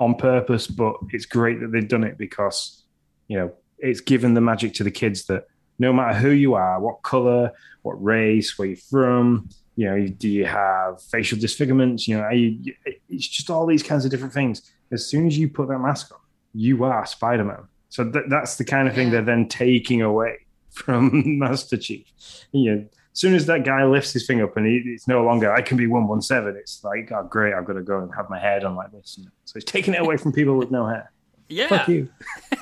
on 0.00 0.14
purpose, 0.14 0.66
but 0.66 0.96
it's 1.10 1.26
great 1.26 1.60
that 1.60 1.72
they've 1.72 1.88
done 1.88 2.04
it 2.04 2.16
because, 2.16 2.84
you 3.26 3.36
know, 3.36 3.52
it's 3.78 4.00
given 4.00 4.34
the 4.34 4.40
magic 4.40 4.74
to 4.74 4.84
the 4.84 4.90
kids 4.90 5.26
that 5.26 5.46
no 5.78 5.92
matter 5.92 6.18
who 6.18 6.30
you 6.30 6.54
are, 6.54 6.80
what 6.80 7.02
color, 7.02 7.52
what 7.82 8.02
race, 8.02 8.58
where 8.58 8.68
you're 8.68 8.76
from, 8.76 9.48
you 9.78 9.84
know, 9.84 10.08
do 10.08 10.28
you 10.28 10.44
have 10.44 11.00
facial 11.00 11.38
disfigurements? 11.38 12.08
You 12.08 12.18
know, 12.18 12.28
you, 12.30 12.74
it's 13.08 13.28
just 13.28 13.48
all 13.48 13.64
these 13.64 13.84
kinds 13.84 14.04
of 14.04 14.10
different 14.10 14.34
things. 14.34 14.72
As 14.90 15.06
soon 15.06 15.28
as 15.28 15.38
you 15.38 15.48
put 15.48 15.68
that 15.68 15.78
mask 15.78 16.10
on, 16.12 16.18
you 16.52 16.82
are 16.82 17.06
Spider 17.06 17.44
Man. 17.44 17.62
So 17.88 18.10
th- 18.10 18.24
that's 18.28 18.56
the 18.56 18.64
kind 18.64 18.88
of 18.88 18.94
thing 18.96 19.12
they're 19.12 19.22
then 19.22 19.46
taking 19.46 20.02
away 20.02 20.38
from 20.72 21.38
Master 21.38 21.76
Chief. 21.76 22.04
You 22.50 22.74
know, 22.74 22.80
as 22.80 23.20
soon 23.20 23.36
as 23.36 23.46
that 23.46 23.64
guy 23.64 23.84
lifts 23.84 24.12
his 24.12 24.26
thing 24.26 24.42
up 24.42 24.56
and 24.56 24.66
he, 24.66 24.82
it's 24.84 25.06
no 25.06 25.22
longer 25.22 25.52
I 25.52 25.62
can 25.62 25.76
be 25.76 25.86
one 25.86 26.08
one 26.08 26.22
seven. 26.22 26.56
It's 26.56 26.82
like 26.82 27.12
oh 27.12 27.22
great, 27.30 27.54
I've 27.54 27.64
got 27.64 27.74
to 27.74 27.82
go 27.82 28.00
and 28.00 28.10
have 28.16 28.28
my 28.28 28.40
hair 28.40 28.58
done 28.58 28.74
like 28.74 28.90
this. 28.90 29.20
So 29.44 29.52
he's 29.54 29.62
taking 29.62 29.94
it 29.94 30.00
away 30.00 30.16
from 30.16 30.32
people 30.32 30.56
with 30.56 30.72
no 30.72 30.88
hair. 30.88 31.12
Yeah. 31.48 31.68
Fuck 31.68 31.86
you. 31.86 32.08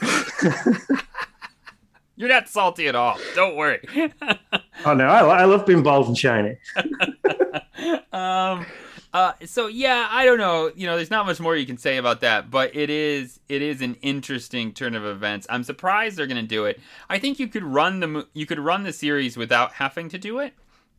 You're 2.16 2.28
not 2.28 2.50
salty 2.50 2.88
at 2.88 2.94
all. 2.94 3.18
Don't 3.34 3.56
worry. 3.56 3.80
oh 4.84 4.94
no, 4.94 5.06
I, 5.06 5.42
I 5.42 5.44
love 5.44 5.66
being 5.66 5.82
bald 5.82 6.08
and 6.08 6.16
shiny. 6.16 6.56
um, 8.12 8.66
uh, 9.12 9.32
so 9.44 9.66
yeah, 9.66 10.08
I 10.10 10.24
don't 10.24 10.38
know. 10.38 10.70
You 10.74 10.86
know, 10.86 10.96
there's 10.96 11.10
not 11.10 11.26
much 11.26 11.40
more 11.40 11.56
you 11.56 11.66
can 11.66 11.78
say 11.78 11.96
about 11.96 12.20
that, 12.20 12.50
but 12.50 12.74
it 12.74 12.90
is 12.90 13.40
it 13.48 13.62
is 13.62 13.80
an 13.80 13.96
interesting 14.02 14.72
turn 14.72 14.94
of 14.94 15.04
events. 15.04 15.46
I'm 15.50 15.64
surprised 15.64 16.16
they're 16.16 16.26
going 16.26 16.42
to 16.42 16.48
do 16.48 16.66
it. 16.66 16.80
I 17.08 17.18
think 17.18 17.38
you 17.38 17.48
could 17.48 17.64
run 17.64 18.00
the 18.00 18.26
you 18.34 18.46
could 18.46 18.58
run 18.58 18.82
the 18.82 18.92
series 18.92 19.36
without 19.36 19.72
having 19.72 20.08
to 20.10 20.18
do 20.18 20.38
it, 20.40 20.54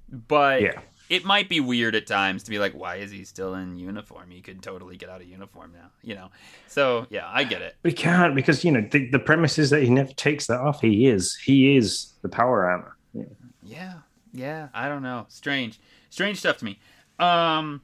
but 0.10 0.62
yeah 0.62 0.79
it 1.10 1.24
might 1.24 1.50
be 1.50 1.60
weird 1.60 1.96
at 1.96 2.05
times 2.05 2.43
to 2.43 2.50
be 2.50 2.60
like, 2.60 2.74
why 2.74 2.98
is 2.98 3.12
he 3.12 3.24
still 3.24 3.55
in 3.55 3.77
uniform? 3.77 4.29
He 4.29 4.41
could 4.41 4.62
totally 4.62 4.98
get 4.98 5.10
out 5.10 5.22
of 5.22 5.27
uniform 5.27 5.72
now, 5.74 5.89
you 6.03 6.15
know? 6.15 6.29
So 6.67 7.07
yeah, 7.10 7.27
I 7.27 7.43
get 7.43 7.62
it. 7.62 7.75
We 7.84 7.93
can't 7.93 8.36
because, 8.36 8.63
you 8.63 8.72
know, 8.72 8.86
the, 8.91 9.10
the 9.10 9.19
premise 9.19 9.57
is 9.57 9.69
that 9.69 9.84
he 9.84 9.89
never 9.89 10.12
takes 10.13 10.48
that 10.48 10.60
off. 10.60 10.81
He 10.81 11.07
is, 11.07 11.36
he 11.36 11.77
is 11.77 12.13
the 12.22 12.29
power 12.29 12.65
armor. 12.65 12.98
Yeah. 13.13 13.24
Yeah. 13.67 13.93
Yeah. 14.33 14.69
I 14.74 14.88
don't 14.89 15.03
know. 15.03 15.25
Strange, 15.29 15.79
strange 16.09 16.38
stuff 16.39 16.57
to 16.57 16.65
me. 16.65 16.79
Um, 17.19 17.81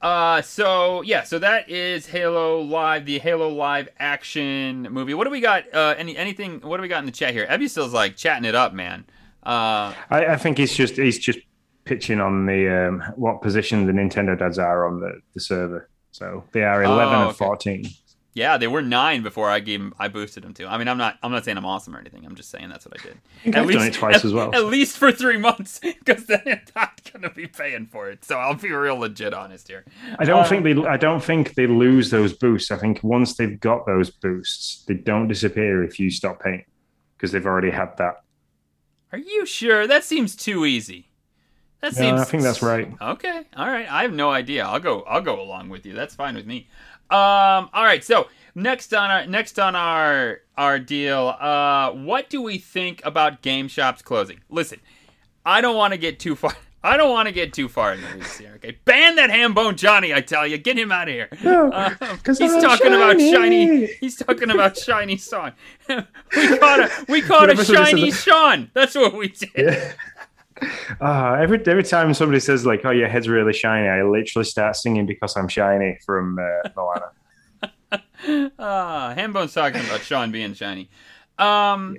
Uh, 0.00 0.40
so 0.42 1.02
yeah, 1.02 1.24
so 1.24 1.40
that 1.40 1.68
is 1.68 2.06
Halo 2.06 2.60
Live, 2.60 3.04
the 3.04 3.18
Halo 3.18 3.48
Live 3.48 3.88
action 3.98 4.82
movie. 4.92 5.12
What 5.12 5.24
do 5.24 5.30
we 5.30 5.40
got? 5.40 5.64
Uh, 5.74 5.96
any 5.98 6.16
anything? 6.16 6.60
What 6.60 6.76
do 6.76 6.82
we 6.82 6.88
got 6.88 7.00
in 7.00 7.06
the 7.06 7.10
chat 7.12 7.32
here? 7.34 7.46
Ebby 7.48 7.68
still's 7.68 7.92
like 7.92 8.16
chatting 8.16 8.44
it 8.44 8.54
up, 8.54 8.72
man. 8.72 9.06
Uh, 9.44 9.92
I, 10.10 10.26
I 10.30 10.36
think 10.36 10.58
he's 10.58 10.72
just 10.72 10.94
he's 10.96 11.18
just 11.18 11.40
pitching 11.84 12.20
on 12.20 12.46
the 12.46 12.88
um, 12.88 13.00
what 13.16 13.42
position 13.42 13.86
the 13.86 13.92
Nintendo 13.92 14.38
dads 14.38 14.56
are 14.58 14.86
on 14.86 15.00
the, 15.00 15.20
the 15.34 15.40
server. 15.40 15.88
So 16.12 16.44
they 16.52 16.62
are 16.62 16.84
eleven 16.84 17.14
Oh, 17.16 17.28
and 17.28 17.36
fourteen. 17.36 17.86
Yeah, 18.34 18.56
they 18.58 18.68
were 18.68 18.82
nine 18.82 19.22
before 19.22 19.48
I 19.50 19.58
gave 19.60 19.80
'em- 19.80 19.94
I 19.98 20.08
boosted 20.08 20.44
them 20.44 20.54
to. 20.54 20.66
I 20.66 20.78
mean, 20.78 20.86
I'm 20.86 20.98
not 20.98 21.18
I'm 21.22 21.32
not 21.32 21.44
saying 21.44 21.56
I'm 21.56 21.64
awesome 21.64 21.96
or 21.96 21.98
anything. 21.98 22.24
I'm 22.24 22.34
just 22.36 22.50
saying 22.50 22.68
that's 22.68 22.86
what 22.86 23.00
I 23.00 23.02
did. 23.02 23.52
done 23.52 23.86
it 23.86 23.94
twice 23.94 24.16
at, 24.16 24.24
as 24.24 24.32
well. 24.32 24.54
At 24.54 24.66
least 24.66 24.96
for 24.98 25.10
three 25.10 25.38
months, 25.38 25.78
because 25.82 26.26
then 26.26 26.42
I'm 26.46 26.60
not 26.76 27.10
gonna 27.12 27.30
be 27.30 27.46
paying 27.46 27.86
for 27.86 28.08
it. 28.10 28.24
So 28.24 28.36
I'll 28.38 28.54
be 28.54 28.70
real 28.70 28.96
legit 28.96 29.34
honest 29.34 29.66
here. 29.68 29.84
I 30.18 30.24
don't 30.24 30.42
Um, 30.44 30.48
think 30.48 30.64
they. 30.64 30.74
I 30.86 30.96
don't 30.96 31.22
think 31.22 31.54
they 31.54 31.66
lose 31.66 32.10
those 32.10 32.32
boosts. 32.32 32.70
I 32.70 32.76
think 32.76 33.02
once 33.02 33.36
they've 33.36 33.58
got 33.58 33.86
those 33.86 34.10
boosts, 34.10 34.84
they 34.86 34.94
don't 34.94 35.26
disappear 35.28 35.82
if 35.82 35.98
you 35.98 36.10
stop 36.10 36.40
paying 36.42 36.64
because 37.16 37.32
they've 37.32 37.46
already 37.46 37.70
had 37.70 37.96
that. 37.96 38.22
Are 39.10 39.18
you 39.18 39.46
sure? 39.46 39.86
That 39.86 40.04
seems 40.04 40.36
too 40.36 40.64
easy. 40.66 41.06
That 41.80 41.94
seems. 41.94 42.20
I 42.20 42.24
think 42.24 42.42
that's 42.42 42.60
right. 42.60 42.92
Okay, 43.00 43.42
all 43.56 43.68
right. 43.68 43.90
I 43.90 44.02
have 44.02 44.12
no 44.12 44.30
idea. 44.30 44.64
I'll 44.66 44.80
go. 44.80 45.02
I'll 45.02 45.22
go 45.22 45.40
along 45.40 45.68
with 45.70 45.86
you. 45.86 45.94
That's 45.94 46.14
fine 46.14 46.34
with 46.34 46.44
me. 46.46 46.68
Um. 47.10 47.70
All 47.72 47.84
right. 47.84 48.04
So 48.04 48.28
next 48.54 48.92
on 48.94 49.10
our 49.10 49.26
next 49.26 49.58
on 49.58 49.74
our 49.76 50.40
our 50.56 50.78
deal. 50.78 51.34
Uh, 51.40 51.90
what 51.92 52.28
do 52.30 52.42
we 52.42 52.58
think 52.58 53.00
about 53.04 53.42
game 53.42 53.68
shops 53.68 54.02
closing? 54.02 54.40
Listen, 54.50 54.80
I 55.46 55.60
don't 55.60 55.76
want 55.76 55.92
to 55.92 55.98
get 55.98 56.18
too 56.20 56.34
far. 56.34 56.54
I 56.80 56.96
don't 56.96 57.10
want 57.10 57.26
to 57.26 57.32
get 57.32 57.52
too 57.52 57.68
far 57.68 57.92
in 57.92 58.00
the 58.00 58.06
weeds 58.14 58.36
here. 58.36 58.52
Okay, 58.56 58.78
ban 58.84 59.16
that 59.16 59.30
Hambone 59.30 59.74
Johnny. 59.76 60.14
I 60.14 60.20
tell 60.20 60.46
you, 60.46 60.58
get 60.58 60.78
him 60.78 60.92
out 60.92 61.08
of 61.08 61.14
here. 61.14 61.28
No, 61.42 61.72
Um, 61.72 61.96
he's 62.24 62.38
talking 62.38 62.94
about 62.94 63.18
shiny. 63.18 63.32
shiny. 63.32 63.86
He's 64.00 64.14
talking 64.16 64.48
about 64.48 64.76
shiny 64.78 65.16
song. 65.16 65.52
we 65.88 65.96
caught 66.58 66.78
a 66.80 66.90
we 67.08 67.20
caught 67.30 67.50
a 67.50 67.64
shiny 67.64 68.12
Sean. 68.12 68.70
That's 68.74 68.94
what 68.94 69.12
we 69.14 69.28
did. 69.28 69.50
Yeah. 69.56 69.92
Ah, 71.00 71.34
every 71.34 71.60
every 71.66 71.84
time 71.84 72.12
somebody 72.14 72.40
says 72.40 72.66
like, 72.66 72.84
"Oh, 72.84 72.90
your 72.90 73.08
head's 73.08 73.28
really 73.28 73.52
shiny," 73.52 73.88
I 73.88 74.02
literally 74.02 74.44
start 74.44 74.76
singing 74.76 75.06
because 75.06 75.36
I'm 75.36 75.48
shiny 75.48 75.98
from 76.04 76.38
uh, 76.38 76.68
Moana. 76.76 77.10
Ah, 78.58 79.14
Hambone's 79.14 79.54
talking 79.54 79.80
about 79.80 80.00
Sean 80.00 80.30
being 80.30 80.52
shiny. 80.52 80.90
Um, 81.38 81.96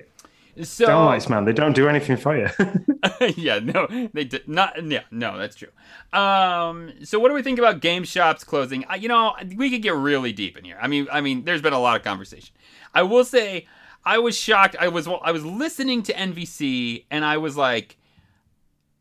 so 0.62 0.88
Downlights, 0.88 1.30
man, 1.30 1.46
they 1.46 1.54
don't 1.54 1.74
do 1.74 1.88
anything 1.88 2.18
for 2.18 2.38
you. 2.38 2.50
yeah, 3.38 3.60
no, 3.60 3.88
they 4.14 4.26
did 4.26 4.48
not. 4.48 4.84
Yeah, 4.86 5.04
no, 5.12 5.38
that's 5.38 5.56
true. 5.56 5.70
Um, 6.12 6.92
so 7.04 7.20
what 7.20 7.30
do 7.30 7.34
we 7.34 7.42
think 7.42 7.60
about 7.60 7.80
game 7.80 8.04
shops 8.04 8.44
closing? 8.44 8.84
I, 8.90 8.96
you 8.96 9.08
know, 9.08 9.36
we 9.56 9.70
could 9.70 9.82
get 9.82 9.96
really 9.96 10.34
deep 10.34 10.58
in 10.58 10.66
here. 10.66 10.78
I 10.82 10.88
mean, 10.88 11.08
I 11.12 11.22
mean, 11.22 11.46
there's 11.46 11.62
been 11.62 11.74
a 11.74 11.80
lot 11.80 11.96
of 11.96 12.04
conversation. 12.04 12.54
I 12.94 13.04
will 13.04 13.24
say, 13.24 13.68
I 14.04 14.18
was 14.18 14.38
shocked. 14.38 14.76
I 14.80 14.90
was 14.90 15.08
I 15.08 15.32
was 15.32 15.46
listening 15.46 16.04
to 16.04 16.14
NVC, 16.14 17.06
and 17.10 17.24
I 17.24 17.38
was 17.38 17.56
like, 17.56 17.98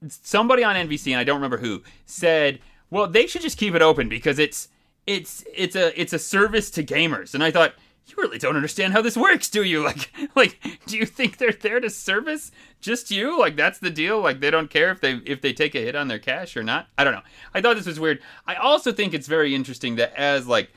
somebody 0.08 0.64
on 0.64 0.76
NVC, 0.76 1.12
and 1.12 1.20
I 1.20 1.24
don't 1.24 1.36
remember 1.36 1.58
who, 1.58 1.82
said, 2.06 2.60
"Well, 2.90 3.06
they 3.06 3.26
should 3.26 3.42
just 3.42 3.58
keep 3.58 3.74
it 3.74 3.82
open 3.82 4.08
because 4.08 4.38
it's 4.38 4.68
it's 5.06 5.44
it's 5.54 5.76
a 5.76 5.98
it's 6.00 6.12
a 6.12 6.18
service 6.18 6.70
to 6.72 6.84
gamers." 6.84 7.34
And 7.34 7.42
I 7.42 7.50
thought, 7.50 7.74
you 8.06 8.14
really 8.16 8.38
don't 8.38 8.56
understand 8.56 8.92
how 8.92 9.02
this 9.02 9.16
works, 9.16 9.50
do 9.50 9.62
you? 9.62 9.82
Like 9.88 10.10
like 10.34 10.80
do 10.86 10.96
you 10.96 11.06
think 11.06 11.36
they're 11.36 11.52
there 11.52 11.80
to 11.80 11.90
service 11.90 12.50
just 12.80 13.10
you? 13.10 13.38
Like 13.38 13.56
that's 13.56 13.78
the 13.78 13.90
deal? 13.90 14.20
Like 14.20 14.40
they 14.40 14.50
don't 14.50 14.70
care 14.70 14.90
if 14.90 15.00
they 15.00 15.20
if 15.26 15.40
they 15.40 15.52
take 15.52 15.74
a 15.74 15.80
hit 15.80 15.96
on 15.96 16.08
their 16.08 16.18
cash 16.18 16.56
or 16.56 16.62
not? 16.62 16.88
I 16.96 17.04
don't 17.04 17.14
know. 17.14 17.22
I 17.54 17.60
thought 17.60 17.76
this 17.76 17.86
was 17.86 18.00
weird. 18.00 18.20
I 18.46 18.54
also 18.54 18.92
think 18.92 19.14
it's 19.14 19.28
very 19.28 19.54
interesting 19.54 19.96
that 19.96 20.14
as 20.18 20.46
like 20.46 20.70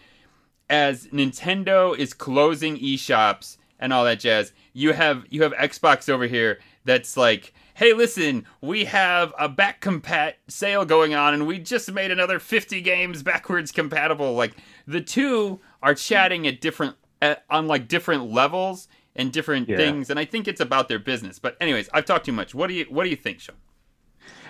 as 0.70 1.08
Nintendo 1.08 1.98
is 1.98 2.14
closing 2.14 2.78
eShops 2.78 3.58
and 3.78 3.92
all 3.92 4.06
that 4.06 4.20
jazz, 4.20 4.54
you 4.74 4.94
have 4.94 5.26
you 5.30 5.44
have 5.44 5.54
Xbox 5.54 6.10
over 6.10 6.26
here 6.26 6.60
that's 6.86 7.18
like, 7.18 7.54
hey, 7.76 7.94
listen, 7.94 8.46
we 8.62 8.86
have 8.86 9.34
a 9.40 9.50
back 9.50 9.82
compat 9.82 10.34
sale 10.48 10.86
going 10.86 11.14
on, 11.14 11.34
and 11.34 11.48
we 11.48 11.60
just 11.60 11.92
made 11.92 12.12
another 12.12 12.40
50 12.40 12.82
games 12.82 13.24
backwards 13.32 13.72
compatible. 13.72 14.34
Like 14.34 14.54
the 14.88 15.02
two 15.02 15.60
are 15.82 15.94
chatting 15.96 16.48
at 16.48 16.62
different 16.62 16.96
at, 17.22 17.44
on 17.50 17.68
like 17.68 17.88
different 17.88 18.32
levels 18.32 18.88
and 19.16 19.32
different 19.32 19.68
Yeah. 19.68 19.78
things, 19.78 20.10
and 20.10 20.20
I 20.20 20.26
think 20.26 20.48
it's 20.48 20.62
about 20.62 20.88
their 20.88 21.00
business. 21.00 21.40
But 21.40 21.58
anyways, 21.60 21.90
I've 21.94 22.06
talked 22.06 22.26
too 22.26 22.32
much. 22.32 22.56
What 22.56 22.68
do 22.68 22.74
you 22.74 22.86
what 22.90 23.04
do 23.04 23.10
you 23.10 23.16
think, 23.16 23.40
Sean? 23.40 23.56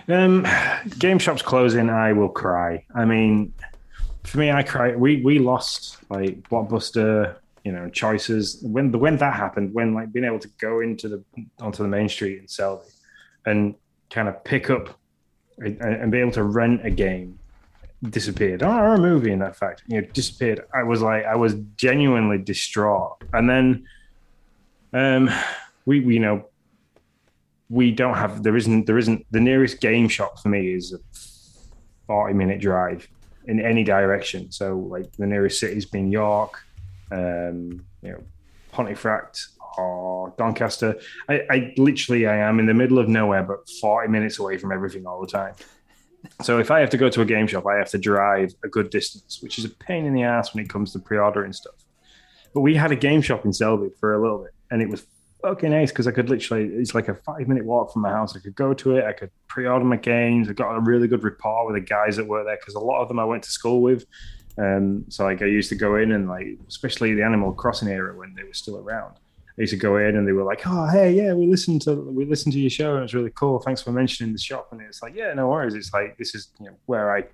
Um, 0.08 0.48
game 0.98 1.20
shops 1.20 1.42
closing, 1.42 1.90
I 1.90 2.12
will 2.14 2.30
cry. 2.30 2.84
I 2.96 3.06
mean, 3.06 3.54
for 4.24 4.40
me, 4.40 4.52
I 4.52 4.64
cry. 4.64 4.96
We 4.96 5.22
we 5.22 5.40
lost 5.40 5.98
like 6.10 6.42
Blockbuster, 6.50 7.36
you 7.64 7.72
know, 7.72 7.90
choices 7.90 8.60
when 8.64 8.92
the 8.92 8.98
when 8.98 9.18
that 9.18 9.34
happened. 9.34 9.74
When 9.74 9.94
like 9.94 10.12
being 10.12 10.26
able 10.26 10.40
to 10.40 10.48
go 10.60 10.80
into 10.80 11.08
the 11.08 11.24
onto 11.60 11.84
the 11.84 11.90
main 11.90 12.10
street 12.10 12.40
in 12.40 12.48
Selby 12.48 12.86
and 13.46 13.76
kind 14.10 14.28
of 14.28 14.44
pick 14.44 14.70
up 14.70 14.98
and, 15.58 15.80
and 15.82 16.12
be 16.12 16.20
able 16.20 16.32
to 16.32 16.44
rent 16.44 16.86
a 16.86 16.90
game 16.90 17.40
disappeared. 18.10 18.64
Or 18.64 18.96
a 18.96 18.98
movie 18.98 19.32
in 19.32 19.40
that 19.40 19.56
fact 19.56 19.84
you 19.88 20.02
know 20.02 20.08
disappeared. 20.14 20.62
I 20.74 20.84
was 20.84 21.02
like 21.02 21.26
i 21.26 21.36
was 21.36 21.56
genuinely 21.78 22.38
distraught. 22.38 23.24
And 23.34 23.50
then 23.50 23.86
um 24.94 25.30
we, 25.86 26.00
we 26.00 26.16
you 26.16 26.20
know 26.20 26.46
we 27.70 27.92
don't 27.92 28.16
have 28.16 28.44
there 28.44 28.58
isn't 28.58 28.86
there 28.86 28.98
isn't 28.98 29.26
the 29.32 29.40
nearest 29.40 29.80
game 29.80 30.08
shop 30.08 30.40
for 30.40 30.50
me 30.50 30.74
is 30.74 30.94
a 30.94 31.00
40 32.08 32.34
minute 32.34 32.60
drive 32.60 33.08
in 33.46 33.60
any 33.60 33.84
direction. 33.84 34.52
So 34.52 34.78
like 34.78 35.12
the 35.14 35.28
nearest 35.28 35.60
city's 35.60 35.86
been 35.86 36.12
york 36.12 36.64
um 37.12 37.86
you 38.02 38.12
know 38.12 38.24
pontefract 38.72 39.48
or 39.78 40.34
doncaster 40.38 41.00
I, 41.30 41.42
I 41.50 41.74
literally 41.78 42.28
i 42.28 42.36
am 42.36 42.60
in 42.60 42.66
the 42.66 42.74
middle 42.74 43.00
of 43.00 43.08
nowhere 43.08 43.44
but 43.44 43.68
40 43.80 44.10
minutes 44.10 44.40
away 44.40 44.58
from 44.58 44.72
everything 44.72 45.06
all 45.06 45.22
the 45.22 45.28
time 45.28 45.56
so 46.42 46.60
if 46.60 46.72
i 46.72 46.80
have 46.80 46.90
to 46.92 46.98
go 46.98 47.10
to 47.10 47.22
a 47.22 47.26
game 47.26 47.48
shop 47.48 47.66
i 47.68 47.76
have 47.76 47.90
to 47.90 47.98
drive 47.98 48.54
a 48.64 48.68
good 48.68 48.90
distance 48.90 49.40
which 49.42 49.58
is 49.58 49.66
a 49.66 49.70
pain 49.70 50.06
in 50.06 50.14
the 50.14 50.24
ass 50.24 50.54
when 50.54 50.64
it 50.64 50.70
comes 50.70 50.92
to 50.94 51.00
pre-ordering 51.00 51.54
stuff 51.54 51.76
but 52.54 52.62
we 52.62 52.76
had 52.76 52.92
a 52.92 52.96
game 52.96 53.22
shop 53.22 53.46
in 53.46 53.54
selby 53.54 53.90
for 54.00 54.16
a 54.16 54.22
little 54.22 54.40
bit 54.40 54.52
and 54.72 54.82
it 54.82 54.90
was 54.90 55.06
fucking 55.42 55.74
ace 55.74 55.92
because 55.92 56.08
I 56.08 56.12
could 56.12 56.30
literally 56.30 56.66
it's 56.66 56.94
like 56.96 57.08
a 57.08 57.16
five 57.16 57.48
minute 57.48 57.66
walk 57.66 57.92
from 57.92 58.04
my 58.04 58.10
house. 58.10 58.36
I 58.36 58.40
could 58.40 58.56
go 58.56 58.74
to 58.76 58.98
it. 58.98 59.06
I 59.06 59.14
could 59.14 59.32
pre-order 59.48 59.86
my 59.86 59.98
games. 59.98 60.50
I 60.50 60.54
got 60.54 60.76
a 60.76 60.80
really 60.80 61.08
good 61.08 61.24
rapport 61.24 61.66
with 61.66 61.76
the 61.76 61.82
guys 61.82 62.18
that 62.18 62.28
work 62.28 62.46
there 62.46 62.58
because 62.58 62.76
a 62.76 62.80
lot 62.80 63.02
of 63.02 63.08
them 63.08 63.20
I 63.20 63.26
went 63.26 63.44
to 63.44 63.52
school 63.52 63.82
with. 63.82 64.06
Um, 64.58 65.06
so 65.10 65.24
like 65.24 65.42
I 65.42 65.46
used 65.46 65.70
to 65.70 65.76
go 65.76 65.96
in 65.96 66.12
and 66.12 66.28
like 66.28 66.58
especially 66.68 67.14
the 67.16 67.24
Animal 67.24 67.54
Crossing 67.54 67.90
era 67.90 68.16
when 68.16 68.34
they 68.36 68.44
were 68.44 68.54
still 68.54 68.78
around. 68.78 69.16
I 69.58 69.62
used 69.62 69.72
to 69.72 69.78
go 69.78 69.98
in 69.98 70.16
and 70.16 70.28
they 70.28 70.32
were 70.32 70.44
like, 70.44 70.62
"Oh, 70.66 70.88
hey, 70.88 71.12
yeah, 71.14 71.34
we 71.34 71.48
listened 71.48 71.82
to 71.84 71.96
we 71.96 72.26
listened 72.26 72.54
to 72.54 72.60
your 72.60 72.70
show 72.70 72.96
and 72.96 73.04
it's 73.04 73.14
really 73.14 73.32
cool. 73.32 73.60
Thanks 73.60 73.82
for 73.82 73.92
mentioning 73.92 74.34
the 74.34 74.40
shop." 74.40 74.70
And 74.72 74.82
it's 74.82 75.02
like, 75.02 75.16
"Yeah, 75.16 75.34
no 75.34 75.50
worries." 75.50 75.76
It's 75.76 75.94
like 75.94 76.18
this 76.18 76.34
is 76.36 76.50
you 76.60 76.68
know 76.68 76.76
where 76.86 77.16
I 77.16 77.26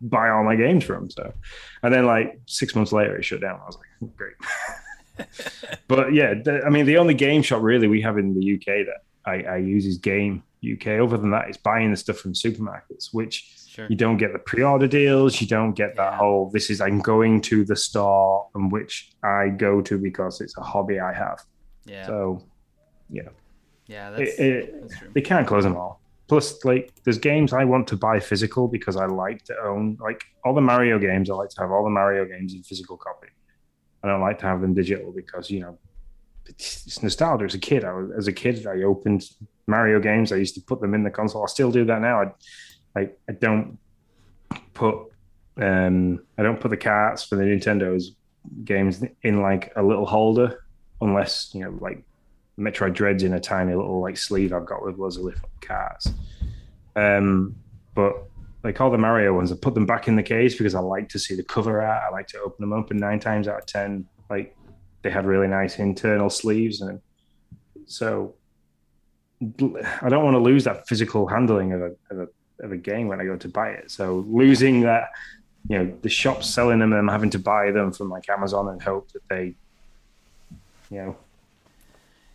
buy 0.00 0.30
all 0.30 0.44
my 0.44 0.56
games 0.56 0.84
from. 0.84 1.10
So, 1.10 1.32
and 1.82 1.92
then 1.92 2.06
like 2.06 2.40
six 2.46 2.74
months 2.74 2.92
later, 2.92 3.16
it 3.16 3.24
shut 3.24 3.40
down. 3.40 3.60
I 3.62 3.66
was 3.66 3.76
like, 3.76 3.88
oh, 4.02 4.12
"Great." 4.16 4.34
but 5.88 6.12
yeah, 6.12 6.34
the, 6.34 6.62
I 6.64 6.70
mean, 6.70 6.86
the 6.86 6.98
only 6.98 7.14
game 7.14 7.42
shop 7.42 7.62
really 7.62 7.88
we 7.88 8.00
have 8.02 8.18
in 8.18 8.38
the 8.38 8.54
UK 8.54 8.86
that 8.86 9.02
I, 9.24 9.42
I 9.42 9.56
use 9.58 9.86
is 9.86 9.98
Game 9.98 10.42
UK. 10.64 11.00
Other 11.00 11.16
than 11.16 11.30
that, 11.30 11.48
it's 11.48 11.58
buying 11.58 11.90
the 11.90 11.96
stuff 11.96 12.18
from 12.18 12.32
supermarkets, 12.32 13.12
which 13.12 13.54
Sure. 13.70 13.86
you 13.88 13.94
don't 13.94 14.16
get 14.16 14.32
the 14.32 14.38
pre-order 14.40 14.88
deals. 14.88 15.40
You 15.40 15.46
don't 15.46 15.74
get 15.74 15.94
that 15.96 16.12
Yeah. 16.12 16.18
whole. 16.18 16.50
This 16.50 16.70
is 16.70 16.80
I'm 16.80 16.98
going 17.00 17.40
to 17.42 17.64
the 17.64 17.76
store, 17.76 18.48
and 18.56 18.72
which 18.72 19.12
I 19.22 19.48
go 19.50 19.80
to 19.82 19.96
because 19.96 20.40
it's 20.40 20.56
a 20.58 20.60
hobby 20.60 20.98
I 20.98 21.12
have. 21.12 21.38
Yeah. 21.84 22.04
So, 22.06 22.42
yeah, 23.08 23.28
yeah, 23.86 24.10
it, 24.10 24.16
that's, 24.16 24.38
it, 24.40 24.80
that's 24.80 24.98
true. 24.98 25.08
they 25.14 25.20
can't 25.20 25.46
close 25.46 25.62
them 25.62 25.76
all. 25.76 26.00
Plus, 26.26 26.64
like, 26.64 26.92
there's 27.04 27.18
games 27.18 27.52
I 27.52 27.64
want 27.64 27.86
to 27.88 27.96
buy 27.96 28.18
physical 28.18 28.66
because 28.66 28.96
I 28.96 29.06
like 29.06 29.44
to 29.44 29.54
own. 29.64 29.96
Like 30.00 30.20
all 30.44 30.54
the 30.54 30.60
Mario 30.60 30.98
games, 30.98 31.30
I 31.30 31.34
like 31.34 31.50
to 31.50 31.60
have 31.60 31.70
all 31.70 31.84
the 31.84 31.90
Mario 31.90 32.24
games 32.24 32.54
in 32.54 32.62
physical 32.64 32.96
copy. 32.96 33.28
I 34.02 34.08
don't 34.08 34.20
like 34.20 34.38
to 34.40 34.46
have 34.46 34.60
them 34.62 34.74
digital 34.74 35.12
because 35.12 35.48
you 35.48 35.60
know 35.60 35.78
it's, 36.46 36.86
it's 36.86 37.02
nostalgia. 37.04 37.44
As 37.44 37.54
a 37.54 37.58
kid, 37.58 37.84
I 37.84 37.92
was, 37.92 38.10
as 38.18 38.26
a 38.26 38.32
kid, 38.32 38.66
I 38.66 38.82
opened 38.82 39.22
Mario 39.68 40.00
games. 40.00 40.32
I 40.32 40.36
used 40.36 40.54
to 40.56 40.60
put 40.60 40.80
them 40.80 40.92
in 40.94 41.04
the 41.04 41.10
console. 41.10 41.44
I 41.44 41.46
still 41.46 41.70
do 41.70 41.84
that 41.84 42.00
now. 42.00 42.22
I, 42.22 42.26
I, 42.96 43.10
I 43.28 43.32
don't 43.32 43.78
put 44.74 44.96
um 45.56 46.20
I 46.38 46.42
don't 46.42 46.60
put 46.60 46.70
the 46.70 46.76
carts 46.76 47.24
for 47.24 47.36
the 47.36 47.42
Nintendo's 47.44 48.12
games 48.64 49.02
in 49.22 49.42
like 49.42 49.72
a 49.76 49.82
little 49.82 50.06
holder 50.06 50.64
unless 51.00 51.54
you 51.54 51.60
know 51.60 51.76
like 51.80 52.02
Metroid 52.58 52.94
Dread's 52.94 53.22
in 53.22 53.32
a 53.32 53.40
tiny 53.40 53.74
little 53.74 54.00
like 54.00 54.16
sleeve 54.16 54.52
I've 54.52 54.66
got 54.66 54.84
with 54.84 54.98
loads 54.98 55.16
of 55.16 55.24
little 55.24 55.48
carts. 55.60 56.12
Um, 56.94 57.56
but 57.94 58.24
like 58.62 58.80
all 58.80 58.90
the 58.90 58.98
Mario 58.98 59.34
ones, 59.34 59.50
I 59.50 59.56
put 59.56 59.74
them 59.74 59.86
back 59.86 60.06
in 60.06 60.16
the 60.16 60.22
case 60.22 60.56
because 60.56 60.74
I 60.74 60.80
like 60.80 61.08
to 61.10 61.18
see 61.18 61.34
the 61.34 61.42
cover 61.42 61.82
art. 61.82 62.02
I 62.06 62.10
like 62.10 62.26
to 62.28 62.40
open 62.40 62.60
them 62.60 62.78
up, 62.78 62.90
and 62.90 63.00
nine 63.00 63.18
times 63.18 63.48
out 63.48 63.60
of 63.60 63.66
ten, 63.66 64.06
like 64.28 64.54
they 65.02 65.10
had 65.10 65.24
really 65.24 65.48
nice 65.48 65.78
internal 65.78 66.28
sleeves, 66.28 66.82
and 66.82 67.00
so 67.86 68.34
I 69.42 70.08
don't 70.08 70.24
want 70.24 70.34
to 70.34 70.40
lose 70.40 70.64
that 70.64 70.86
physical 70.86 71.26
handling 71.26 71.72
of 71.72 71.80
a, 71.80 71.90
of 72.10 72.20
a, 72.20 72.28
of 72.60 72.72
a 72.72 72.76
game 72.76 73.08
when 73.08 73.20
I 73.20 73.24
go 73.24 73.36
to 73.36 73.48
buy 73.48 73.70
it. 73.70 73.90
So 73.90 74.24
losing 74.28 74.82
that, 74.82 75.10
you 75.68 75.78
know, 75.78 75.98
the 76.02 76.08
shops 76.08 76.48
selling 76.48 76.78
them 76.78 76.92
and 76.92 77.10
having 77.10 77.30
to 77.30 77.38
buy 77.38 77.70
them 77.70 77.92
from 77.92 78.10
like 78.10 78.28
Amazon 78.28 78.68
and 78.68 78.82
hope 78.82 79.10
that 79.12 79.28
they, 79.28 79.54
you 80.90 80.98
know, 80.98 81.16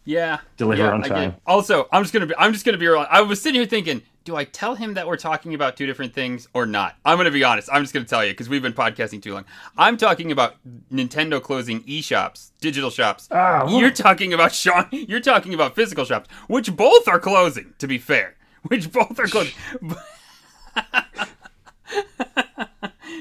yeah, 0.06 0.40
deliver 0.58 0.84
yeah, 0.84 0.92
on 0.92 1.02
time. 1.02 1.36
Also, 1.48 1.88
I'm 1.92 2.04
just 2.04 2.14
gonna 2.14 2.28
be 2.28 2.36
I'm 2.38 2.54
just 2.54 2.64
gonna 2.64 2.78
be 2.78 2.88
real. 2.88 3.06
I 3.10 3.22
was 3.22 3.42
sitting 3.42 3.60
here 3.60 3.68
thinking, 3.68 4.04
do 4.24 4.36
I 4.36 4.44
tell 4.44 4.76
him 4.76 4.94
that 4.94 5.08
we're 5.08 5.18
talking 5.18 5.56
about 5.56 5.76
two 5.76 5.88
different 5.88 6.14
things 6.14 6.48
or 6.54 6.68
not? 6.68 6.96
I'm 7.04 7.18
gonna 7.18 7.32
be 7.32 7.44
honest. 7.44 7.70
I'm 7.72 7.82
just 7.82 7.92
gonna 7.94 8.06
tell 8.06 8.24
you 8.24 8.32
because 8.32 8.48
we've 8.48 8.62
been 8.62 8.74
podcasting 8.74 9.22
too 9.22 9.34
long. 9.34 9.46
I'm 9.78 9.98
talking 9.98 10.32
about 10.32 10.58
Nintendo 10.94 11.42
closing 11.42 11.84
e-shops, 11.88 12.52
digital 12.62 12.92
shops. 12.92 13.28
Ah, 13.32 13.68
you're 13.68 13.90
talking 13.90 14.32
about 14.32 14.54
Sean. 14.54 14.88
You're 14.92 15.20
talking 15.20 15.56
about 15.56 15.76
physical 15.76 16.06
shops, 16.06 16.30
which 16.48 16.76
both 16.76 17.08
are 17.08 17.20
closing. 17.20 17.74
To 17.80 17.88
be 17.88 17.98
fair, 17.98 18.35
which 18.68 18.92
both 18.92 19.20
are 19.20 19.28
good. 19.28 19.52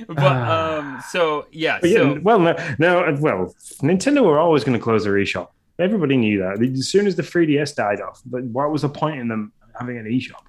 but 0.09 0.19
um, 0.19 1.03
so 1.11 1.47
yeah, 1.53 1.79
But 1.81 1.91
yeah, 1.91 1.97
so 1.99 2.21
well, 2.23 2.39
no, 2.39 2.55
no, 2.79 3.17
well, 3.21 3.55
Nintendo 3.83 4.25
were 4.25 4.39
always 4.39 4.65
going 4.65 4.79
to 4.79 4.83
close 4.83 5.05
their 5.05 5.15
eShop. 5.15 5.49
Everybody 5.79 6.17
knew 6.17 6.39
that. 6.41 6.63
As 6.63 6.89
soon 6.89 7.07
as 7.07 7.17
the 7.17 7.23
3DS 7.23 7.75
died 7.75 8.01
off, 8.01 8.23
but 8.27 8.45
what 8.45 8.71
was 8.71 8.83
the 8.83 8.89
point 8.89 9.19
in 9.21 9.29
them 9.29 9.53
having 9.79 9.99
an 9.99 10.05
eShop? 10.07 10.43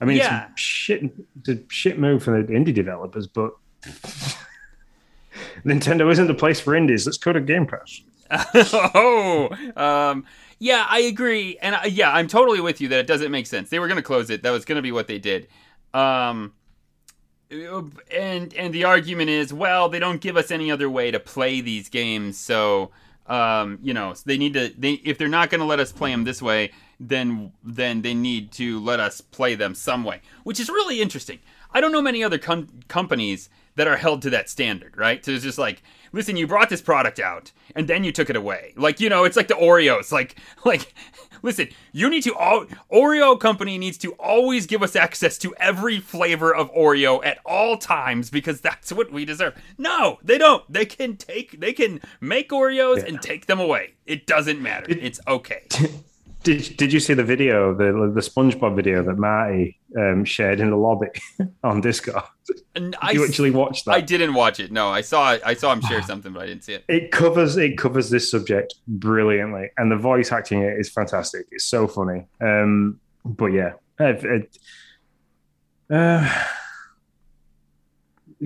I 0.00 0.04
mean, 0.04 0.18
Yeah. 0.18 0.44
it's 0.44 0.52
a 0.52 0.56
shit, 0.56 1.02
it's 1.40 1.48
a 1.48 1.58
shit 1.68 1.98
move 1.98 2.22
for 2.22 2.42
the 2.42 2.52
indie 2.52 2.74
developers, 2.74 3.26
but 3.26 3.52
Nintendo 5.64 6.10
isn't 6.10 6.26
the 6.26 6.34
place 6.34 6.60
for 6.60 6.74
indies. 6.74 7.06
Let's 7.06 7.18
go 7.18 7.32
to 7.32 7.40
Game 7.40 7.66
Pass. 7.66 8.02
oh, 8.94 9.48
um, 9.76 10.24
yeah, 10.58 10.86
I 10.88 11.00
agree, 11.00 11.58
and 11.60 11.74
I, 11.74 11.86
yeah, 11.86 12.12
I'm 12.12 12.26
totally 12.26 12.60
with 12.60 12.80
you 12.80 12.88
that 12.88 12.98
it 12.98 13.06
doesn't 13.06 13.30
make 13.30 13.46
sense. 13.46 13.70
They 13.70 13.78
were 13.78 13.88
going 13.88 13.96
to 13.96 14.02
close 14.02 14.30
it. 14.30 14.42
That 14.42 14.50
was 14.50 14.64
going 14.64 14.76
to 14.76 14.82
be 14.82 14.92
what 14.92 15.06
they 15.06 15.18
did. 15.18 15.48
Um, 15.94 16.52
and 17.50 18.52
and 18.54 18.74
the 18.74 18.84
argument 18.84 19.30
is, 19.30 19.52
well, 19.52 19.88
they 19.88 19.98
don't 19.98 20.20
give 20.20 20.36
us 20.36 20.50
any 20.50 20.70
other 20.70 20.90
way 20.90 21.10
to 21.10 21.20
play 21.20 21.60
these 21.60 21.88
games, 21.88 22.38
so 22.38 22.90
um, 23.28 23.78
you 23.82 23.94
know, 23.94 24.14
they 24.24 24.38
need 24.38 24.54
to. 24.54 24.72
They 24.76 24.92
if 25.04 25.18
they're 25.18 25.28
not 25.28 25.50
going 25.50 25.60
to 25.60 25.66
let 25.66 25.80
us 25.80 25.92
play 25.92 26.10
them 26.10 26.24
this 26.24 26.42
way, 26.42 26.72
then 26.98 27.52
then 27.62 28.02
they 28.02 28.14
need 28.14 28.52
to 28.52 28.80
let 28.80 29.00
us 29.00 29.20
play 29.20 29.54
them 29.54 29.74
some 29.74 30.02
way, 30.02 30.20
which 30.44 30.58
is 30.58 30.68
really 30.68 31.00
interesting. 31.00 31.38
I 31.72 31.80
don't 31.80 31.92
know 31.92 32.02
many 32.02 32.24
other 32.24 32.38
com- 32.38 32.68
companies 32.88 33.50
that 33.78 33.86
are 33.86 33.96
held 33.96 34.22
to 34.22 34.30
that 34.30 34.50
standard, 34.50 34.96
right? 34.96 35.24
So 35.24 35.30
it's 35.30 35.44
just 35.44 35.56
like, 35.56 35.84
listen, 36.12 36.36
you 36.36 36.48
brought 36.48 36.68
this 36.68 36.82
product 36.82 37.20
out 37.20 37.52
and 37.76 37.86
then 37.86 38.02
you 38.02 38.10
took 38.10 38.28
it 38.28 38.34
away. 38.34 38.74
Like, 38.76 38.98
you 38.98 39.08
know, 39.08 39.22
it's 39.22 39.36
like 39.36 39.46
the 39.46 39.54
Oreos. 39.54 40.10
Like, 40.10 40.34
like, 40.64 40.92
listen, 41.42 41.68
you 41.92 42.10
need 42.10 42.24
to 42.24 42.34
all 42.34 42.66
Oreo 42.92 43.38
company 43.38 43.78
needs 43.78 43.96
to 43.98 44.14
always 44.14 44.66
give 44.66 44.82
us 44.82 44.96
access 44.96 45.38
to 45.38 45.54
every 45.58 46.00
flavor 46.00 46.52
of 46.52 46.74
Oreo 46.74 47.24
at 47.24 47.38
all 47.46 47.78
times 47.78 48.30
because 48.30 48.60
that's 48.68 48.92
what 48.92 49.12
we 49.12 49.24
deserve. 49.24 49.54
No, 49.78 50.18
they 50.24 50.38
don't. 50.38 50.70
They 50.70 50.84
can 50.84 51.16
take, 51.16 51.60
they 51.60 51.72
can 51.72 52.00
make 52.20 52.50
Oreos 52.50 53.06
and 53.06 53.22
take 53.22 53.46
them 53.46 53.60
away. 53.60 53.94
It 54.06 54.26
doesn't 54.26 54.60
matter. 54.60 54.86
It's 54.88 55.20
okay. 55.28 55.68
Did, 56.44 56.76
did 56.76 56.92
you 56.92 57.00
see 57.00 57.14
the 57.14 57.24
video, 57.24 57.74
the 57.74 58.10
the 58.14 58.20
SpongeBob 58.20 58.76
video 58.76 59.02
that 59.02 59.18
Marty 59.18 59.78
um, 59.98 60.24
shared 60.24 60.60
in 60.60 60.70
the 60.70 60.76
lobby 60.76 61.08
on 61.64 61.80
Discord? 61.80 62.22
And 62.74 62.96
I, 63.00 63.10
you 63.10 63.24
actually 63.24 63.50
watched 63.50 63.84
that? 63.86 63.92
I 63.92 64.00
didn't 64.00 64.34
watch 64.34 64.60
it. 64.60 64.70
No, 64.70 64.88
I 64.88 65.00
saw 65.00 65.36
I 65.44 65.54
saw 65.54 65.72
him 65.72 65.80
share 65.82 66.00
something, 66.02 66.32
but 66.32 66.44
I 66.44 66.46
didn't 66.46 66.62
see 66.64 66.74
it. 66.74 66.84
it 66.88 67.10
covers 67.10 67.56
it 67.56 67.76
covers 67.76 68.08
this 68.08 68.30
subject 68.30 68.76
brilliantly, 68.86 69.70
and 69.76 69.90
the 69.90 69.96
voice 69.96 70.30
acting 70.30 70.62
it 70.62 70.78
is 70.78 70.88
fantastic. 70.90 71.46
It's 71.50 71.64
so 71.64 71.88
funny. 71.88 72.26
Um, 72.40 73.00
but 73.24 73.46
yeah, 73.46 73.72
it, 73.98 74.24
it, 74.24 74.58
uh, 75.90 76.44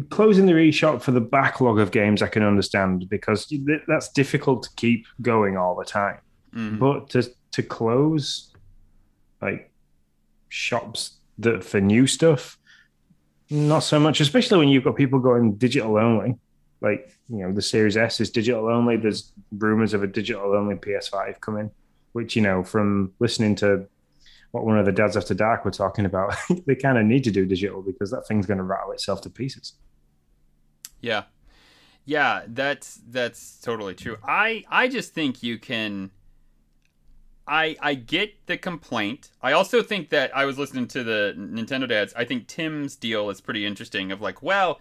closing 0.09 0.47
the 0.47 0.53
eShop 0.53 1.03
for 1.03 1.11
the 1.11 1.21
backlog 1.21 1.79
of 1.79 1.91
games 1.91 2.23
I 2.23 2.29
can 2.29 2.43
understand 2.43 3.09
because 3.11 3.53
that's 3.87 4.09
difficult 4.09 4.63
to 4.65 4.71
keep 4.77 5.07
going 5.21 5.57
all 5.59 5.77
the 5.77 5.85
time. 5.85 6.19
Mhm. 6.55 6.79
But 6.79 7.11
to 7.11 7.31
to 7.53 7.63
close 7.63 8.53
like 9.41 9.71
shops 10.49 11.19
that 11.39 11.65
for 11.65 11.81
new 11.81 12.07
stuff, 12.07 12.59
not 13.51 13.81
so 13.81 13.99
much. 13.99 14.21
Especially 14.21 14.59
when 14.59 14.69
you've 14.69 14.85
got 14.85 14.97
people 14.97 15.19
going 15.19 15.55
digital 15.55 15.97
only. 15.97 16.37
Like 16.81 17.17
you 17.29 17.39
know, 17.39 17.53
the 17.53 17.63
Series 17.63 17.97
S 17.97 18.21
is 18.21 18.31
digital 18.31 18.69
only. 18.69 18.97
There's 18.97 19.33
rumors 19.53 19.95
of 19.95 20.03
a 20.03 20.07
digital 20.07 20.55
only 20.55 20.75
PS5 20.75 21.41
coming, 21.41 21.71
which 22.13 22.37
you 22.37 22.43
know 22.43 22.63
from 22.63 23.13
listening 23.19 23.55
to 23.57 23.87
what 24.53 24.65
one 24.65 24.79
of 24.79 24.85
the 24.87 24.93
dads 24.93 25.17
after 25.17 25.35
dark 25.35 25.65
were 25.65 25.71
talking 25.71 26.05
about, 26.05 26.35
they 26.67 26.75
kind 26.75 26.99
of 26.99 27.05
need 27.05 27.25
to 27.25 27.31
do 27.31 27.47
digital 27.47 27.83
because 27.83 28.11
that 28.11 28.27
thing's 28.29 28.47
going 28.47 28.59
to 28.59 28.65
rattle 28.65 28.93
itself 28.93 29.23
to 29.23 29.31
pieces. 29.31 29.75
Yeah. 31.01 31.25
Yeah, 32.05 32.43
that's 32.49 33.01
that's 33.09 33.61
totally 33.61 33.95
true. 33.95 34.17
I 34.25 34.65
I 34.69 34.89
just 34.89 35.15
think 35.15 35.43
you 35.43 35.59
can 35.59 36.11
I 37.53 37.77
I 37.81 37.95
get 37.95 38.47
the 38.47 38.57
complaint. 38.57 39.29
I 39.43 39.53
also 39.53 39.83
think 39.83 40.09
that 40.09 40.35
I 40.35 40.47
was 40.47 40.59
listening 40.59 40.89
to 40.89 41.05
the 41.05 41.35
Nintendo 41.37 41.87
dads. 41.87 42.15
I 42.17 42.25
think 42.25 42.47
Tim's 42.47 42.97
deal 42.97 43.29
is 43.29 43.43
pretty 43.43 43.67
interesting 43.67 44.11
of 44.11 44.23
like, 44.23 44.43
well, 44.43 44.81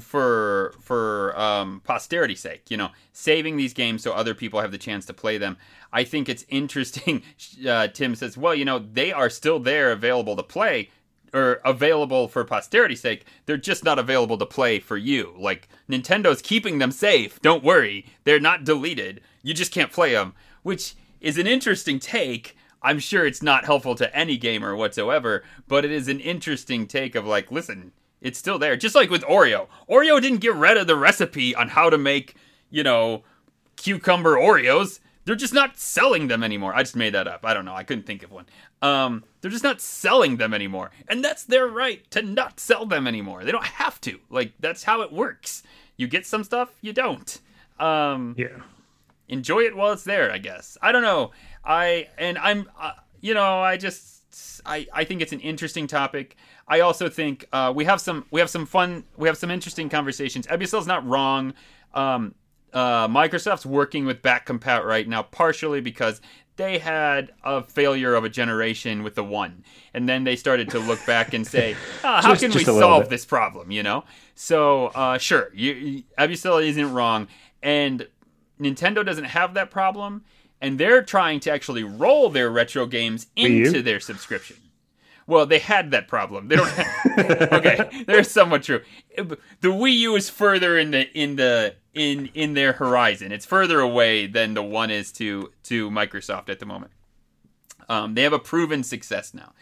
for 0.00 0.74
for 0.80 1.38
um 1.38 1.80
posterity's 1.84 2.40
sake, 2.40 2.68
you 2.68 2.76
know, 2.76 2.90
saving 3.12 3.56
these 3.56 3.72
games 3.72 4.02
so 4.02 4.10
other 4.12 4.34
people 4.34 4.60
have 4.60 4.72
the 4.72 4.78
chance 4.78 5.06
to 5.06 5.14
play 5.14 5.38
them. 5.38 5.56
I 5.92 6.02
think 6.02 6.28
it's 6.28 6.44
interesting. 6.48 7.22
Uh, 7.66 7.88
Tim 7.88 8.14
says, 8.14 8.36
well, 8.38 8.54
you 8.54 8.64
know, 8.64 8.78
they 8.78 9.12
are 9.12 9.28
still 9.28 9.60
there 9.60 9.92
available 9.92 10.34
to 10.36 10.42
play 10.42 10.88
or 11.34 11.60
available 11.64 12.26
for 12.26 12.42
posterity's 12.44 13.00
sake. 13.00 13.26
They're 13.46 13.56
just 13.56 13.84
not 13.84 13.98
available 13.98 14.38
to 14.38 14.46
play 14.46 14.78
for 14.80 14.96
you. 14.96 15.34
Like 15.38 15.68
Nintendo's 15.88 16.42
keeping 16.42 16.78
them 16.78 16.90
safe. 16.90 17.40
Don't 17.40 17.62
worry, 17.62 18.06
they're 18.24 18.40
not 18.40 18.64
deleted. 18.64 19.20
You 19.42 19.52
just 19.52 19.72
can't 19.72 19.92
play 19.92 20.12
them, 20.12 20.34
which 20.62 20.94
is 21.20 21.38
an 21.38 21.46
interesting 21.46 21.98
take. 21.98 22.56
I'm 22.82 22.98
sure 22.98 23.26
it's 23.26 23.42
not 23.42 23.64
helpful 23.66 23.94
to 23.96 24.14
any 24.16 24.36
gamer 24.36 24.74
whatsoever, 24.74 25.44
but 25.68 25.84
it 25.84 25.90
is 25.90 26.08
an 26.08 26.20
interesting 26.20 26.86
take 26.86 27.14
of 27.14 27.26
like, 27.26 27.52
listen, 27.52 27.92
it's 28.20 28.38
still 28.38 28.58
there. 28.58 28.76
Just 28.76 28.94
like 28.94 29.10
with 29.10 29.22
Oreo. 29.22 29.66
Oreo 29.88 30.20
didn't 30.20 30.40
get 30.40 30.54
rid 30.54 30.76
of 30.76 30.86
the 30.86 30.96
recipe 30.96 31.54
on 31.54 31.68
how 31.68 31.90
to 31.90 31.98
make, 31.98 32.36
you 32.70 32.82
know, 32.82 33.22
cucumber 33.76 34.36
Oreos. 34.36 35.00
They're 35.24 35.36
just 35.36 35.54
not 35.54 35.78
selling 35.78 36.28
them 36.28 36.42
anymore. 36.42 36.74
I 36.74 36.82
just 36.82 36.96
made 36.96 37.14
that 37.14 37.28
up. 37.28 37.44
I 37.44 37.54
don't 37.54 37.64
know. 37.66 37.74
I 37.74 37.84
couldn't 37.84 38.06
think 38.06 38.22
of 38.22 38.32
one. 38.32 38.46
Um, 38.82 39.24
they're 39.40 39.50
just 39.50 39.62
not 39.62 39.80
selling 39.80 40.38
them 40.38 40.54
anymore. 40.54 40.90
And 41.06 41.22
that's 41.22 41.44
their 41.44 41.66
right 41.66 42.10
to 42.10 42.22
not 42.22 42.58
sell 42.58 42.86
them 42.86 43.06
anymore. 43.06 43.44
They 43.44 43.52
don't 43.52 43.64
have 43.64 44.00
to. 44.02 44.18
Like, 44.30 44.52
that's 44.58 44.84
how 44.84 45.02
it 45.02 45.12
works. 45.12 45.62
You 45.98 46.08
get 46.08 46.26
some 46.26 46.44
stuff, 46.44 46.70
you 46.80 46.94
don't. 46.94 47.38
Um, 47.78 48.34
Yeah. 48.38 48.60
Enjoy 49.30 49.60
it 49.60 49.74
while 49.76 49.92
it's 49.92 50.04
there 50.04 50.30
i 50.32 50.38
guess. 50.38 50.76
I 50.82 50.92
don't 50.92 51.02
know. 51.02 51.30
I 51.64 52.08
and 52.18 52.36
i'm 52.38 52.68
uh, 52.78 52.92
you 53.20 53.34
know 53.34 53.60
i 53.60 53.76
just 53.76 54.22
i 54.66 54.86
i 54.92 55.04
think 55.04 55.22
it's 55.22 55.32
an 55.32 55.40
interesting 55.40 55.86
topic. 55.86 56.36
I 56.68 56.80
also 56.80 57.08
think 57.08 57.46
uh, 57.52 57.72
we 57.74 57.84
have 57.86 58.00
some 58.00 58.26
we 58.30 58.40
have 58.40 58.50
some 58.50 58.66
fun 58.66 59.04
we 59.16 59.26
have 59.28 59.36
some 59.38 59.50
interesting 59.50 59.88
conversations. 59.88 60.46
Ebsl's 60.46 60.86
not 60.86 61.06
wrong. 61.06 61.54
Um 61.94 62.34
uh, 62.72 63.08
Microsoft's 63.08 63.66
working 63.66 64.06
with 64.06 64.22
back 64.22 64.46
compat 64.46 64.84
right 64.84 65.08
now, 65.08 65.24
partially 65.24 65.80
because 65.80 66.20
they 66.54 66.78
had 66.78 67.32
a 67.42 67.64
failure 67.64 68.14
of 68.14 68.22
a 68.22 68.28
generation 68.28 69.02
with 69.02 69.16
the 69.16 69.24
one, 69.24 69.64
and 69.92 70.08
then 70.08 70.22
they 70.22 70.36
started 70.36 70.68
to 70.70 70.78
look 70.78 71.04
back 71.04 71.34
and 71.34 71.44
say, 71.44 71.74
"Ah, 72.04 72.20
"How 72.22 72.30
Just- 72.30 72.42
can 72.42 72.50
we 72.50 72.54
just 72.54 72.66
little 72.66 72.80
solve 72.80 73.02
bit. 73.04 73.10
this 73.10 73.24
problem?" 73.24 73.72
You 73.72 73.82
know. 73.82 74.04
So 74.36 74.86
uh, 74.88 75.18
sure, 75.18 75.50
you, 75.52 76.04
isn't 76.16 76.92
wrong, 76.92 77.26
and 77.60 78.06
Nintendo 78.60 79.04
doesn't 79.04 79.24
have 79.24 79.54
that 79.54 79.70
problem, 79.70 80.24
and 80.60 80.78
they're 80.78 81.02
trying 81.02 81.40
to 81.40 81.50
actually 81.50 81.82
roll 81.82 82.28
their 82.28 82.50
retro 82.50 82.86
games 82.86 83.26
into 83.36 83.82
their 83.82 84.00
subscription. 84.00 84.56
Well, 85.26 85.46
they 85.46 85.60
had 85.60 85.92
that 85.92 86.08
problem. 86.08 86.48
They 86.48 86.56
don't. 86.56 86.72
okay, 87.52 88.04
they're 88.06 88.24
somewhat 88.24 88.64
true. 88.64 88.82
The 89.16 89.38
Wii 89.62 89.94
U 89.98 90.16
is 90.16 90.28
further 90.28 90.76
in 90.76 90.90
the 90.90 91.08
in 91.16 91.36
the 91.36 91.76
in 91.94 92.30
in 92.34 92.54
their 92.54 92.72
horizon. 92.72 93.30
It's 93.30 93.46
further 93.46 93.80
away 93.80 94.26
than 94.26 94.54
the 94.54 94.62
one 94.62 94.90
is 94.90 95.12
to 95.12 95.52
to 95.64 95.88
Microsoft 95.90 96.48
at 96.48 96.58
the 96.58 96.66
moment. 96.66 96.90
Um, 97.88 98.14
they 98.14 98.22
have 98.22 98.32
a 98.32 98.38
proven 98.38 98.82
success 98.82 99.32
now. 99.32 99.52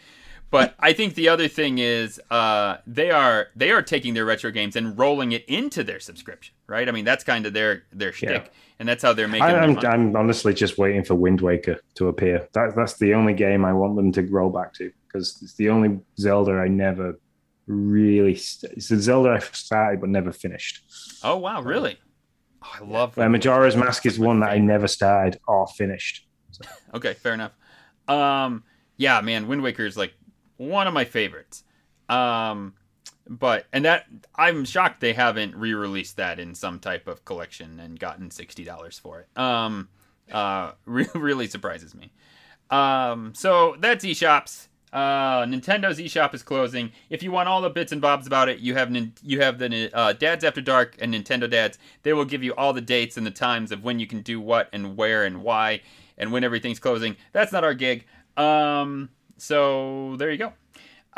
But 0.51 0.73
I 0.79 0.93
think 0.93 1.13
the 1.13 1.29
other 1.29 1.47
thing 1.47 1.77
is 1.77 2.19
uh, 2.31 2.77
they 2.87 3.11
are 3.11 3.49
they 3.55 3.69
are 3.71 3.81
taking 3.83 4.13
their 4.15 4.25
retro 4.25 4.49
games 4.51 4.75
and 4.75 4.97
rolling 4.97 5.31
it 5.31 5.45
into 5.47 5.83
their 5.83 5.99
subscription, 5.99 6.55
right? 6.67 6.87
I 6.89 6.91
mean 6.91 7.05
that's 7.05 7.23
kind 7.23 7.45
of 7.45 7.53
their 7.53 7.83
their 7.91 8.11
shtick, 8.11 8.45
Yeah. 8.45 8.51
and 8.79 8.89
that's 8.89 9.03
how 9.03 9.13
they're 9.13 9.27
making. 9.27 9.43
I, 9.43 9.51
their 9.51 9.61
I'm. 9.61 9.77
I'm 10.09 10.15
honestly 10.15 10.53
just 10.53 10.77
waiting 10.79 11.03
for 11.03 11.13
Wind 11.15 11.41
Waker 11.41 11.79
to 11.95 12.07
appear. 12.07 12.47
That, 12.53 12.75
that's 12.75 12.97
the 12.97 13.13
only 13.13 13.33
game 13.33 13.63
I 13.63 13.73
want 13.73 13.95
them 13.95 14.11
to 14.13 14.23
roll 14.23 14.49
back 14.49 14.73
to 14.75 14.91
because 15.07 15.39
it's 15.43 15.53
the 15.55 15.69
only 15.69 15.99
Zelda 16.19 16.53
I 16.53 16.67
never 16.67 17.19
really. 17.67 18.35
St- 18.35 18.73
it's 18.73 18.89
the 18.89 18.97
Zelda 18.97 19.29
I 19.29 19.39
started 19.39 20.01
but 20.01 20.09
never 20.09 20.31
finished. 20.31 20.83
Oh 21.23 21.37
wow, 21.37 21.61
really? 21.61 21.99
Oh, 22.63 22.71
I 22.73 22.83
love. 22.83 23.17
Uh, 23.19 23.29
Majora's 23.29 23.75
Mask 23.75 24.05
is 24.07 24.17
one 24.17 24.39
that 24.39 24.49
I 24.49 24.57
never 24.57 24.87
started 24.87 25.39
or 25.47 25.67
finished. 25.67 26.25
Okay, 26.93 27.13
fair 27.13 27.35
enough. 27.35 27.51
Um, 28.07 28.63
yeah, 28.97 29.21
man, 29.21 29.47
Wind 29.47 29.61
Waker 29.61 29.85
is 29.85 29.95
like 29.95 30.11
one 30.59 30.87
of 30.87 30.93
my 30.93 31.05
favorites. 31.05 31.63
Um, 32.09 32.73
but 33.27 33.65
and 33.71 33.85
that 33.85 34.05
I'm 34.35 34.65
shocked 34.65 35.01
they 35.01 35.13
haven't 35.13 35.55
re-released 35.55 36.17
that 36.17 36.39
in 36.39 36.55
some 36.55 36.79
type 36.79 37.07
of 37.07 37.23
collection 37.25 37.79
and 37.79 37.99
gotten 37.99 38.29
sixty 38.29 38.63
dollars 38.63 38.99
for 38.99 39.21
it. 39.21 39.39
Um, 39.39 39.89
uh, 40.31 40.73
re- 40.85 41.07
really 41.15 41.47
surprises 41.47 41.95
me. 41.95 42.11
Um, 42.69 43.33
so 43.35 43.75
that's 43.79 44.03
eShops. 44.03 44.67
Uh, 44.91 45.43
Nintendo's 45.45 45.99
eShop 45.99 46.33
is 46.33 46.41
closing. 46.41 46.91
If 47.11 47.21
you 47.21 47.31
want 47.31 47.47
all 47.47 47.61
the 47.61 47.69
bits 47.69 47.91
and 47.91 48.01
bobs 48.01 48.25
about 48.25 48.49
it, 48.49 48.59
you 48.59 48.73
have 48.73 48.95
you 49.21 49.41
have 49.41 49.59
the 49.59 49.91
uh, 49.93 50.13
Dads 50.13 50.43
After 50.43 50.61
Dark 50.61 50.97
and 50.99 51.13
Nintendo 51.13 51.49
Dads. 51.49 51.77
They 52.03 52.13
will 52.13 52.25
give 52.25 52.43
you 52.43 52.55
all 52.55 52.73
the 52.73 52.81
dates 52.81 53.15
and 53.15 53.25
the 53.25 53.31
times 53.31 53.71
of 53.71 53.83
when 53.83 53.99
you 53.99 54.07
can 54.07 54.21
do 54.21 54.41
what 54.41 54.69
and 54.73 54.97
where 54.97 55.25
and 55.25 55.43
why 55.43 55.81
and 56.17 56.31
when 56.31 56.43
everything's 56.43 56.79
closing. 56.79 57.15
That's 57.31 57.51
not 57.51 57.63
our 57.63 57.75
gig. 57.75 58.05
Um, 58.35 59.09
so 59.41 60.15
there 60.17 60.31
you 60.31 60.37
go. 60.37 60.53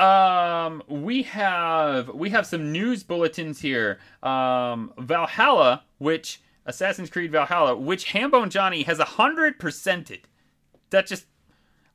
Um, 0.03 0.81
we 0.87 1.23
have 1.23 2.09
we 2.09 2.29
have 2.29 2.47
some 2.47 2.71
news 2.71 3.03
bulletins 3.03 3.59
here. 3.59 3.99
Um, 4.23 4.93
Valhalla, 4.97 5.83
which 5.99 6.41
Assassin's 6.65 7.09
Creed 7.09 7.31
Valhalla, 7.31 7.75
which 7.75 8.07
Hambone 8.07 8.49
Johnny 8.49 8.83
has 8.83 8.99
a 8.99 9.05
hundred 9.05 9.59
percented. 9.59 10.21
That 10.89 11.07
just, 11.07 11.25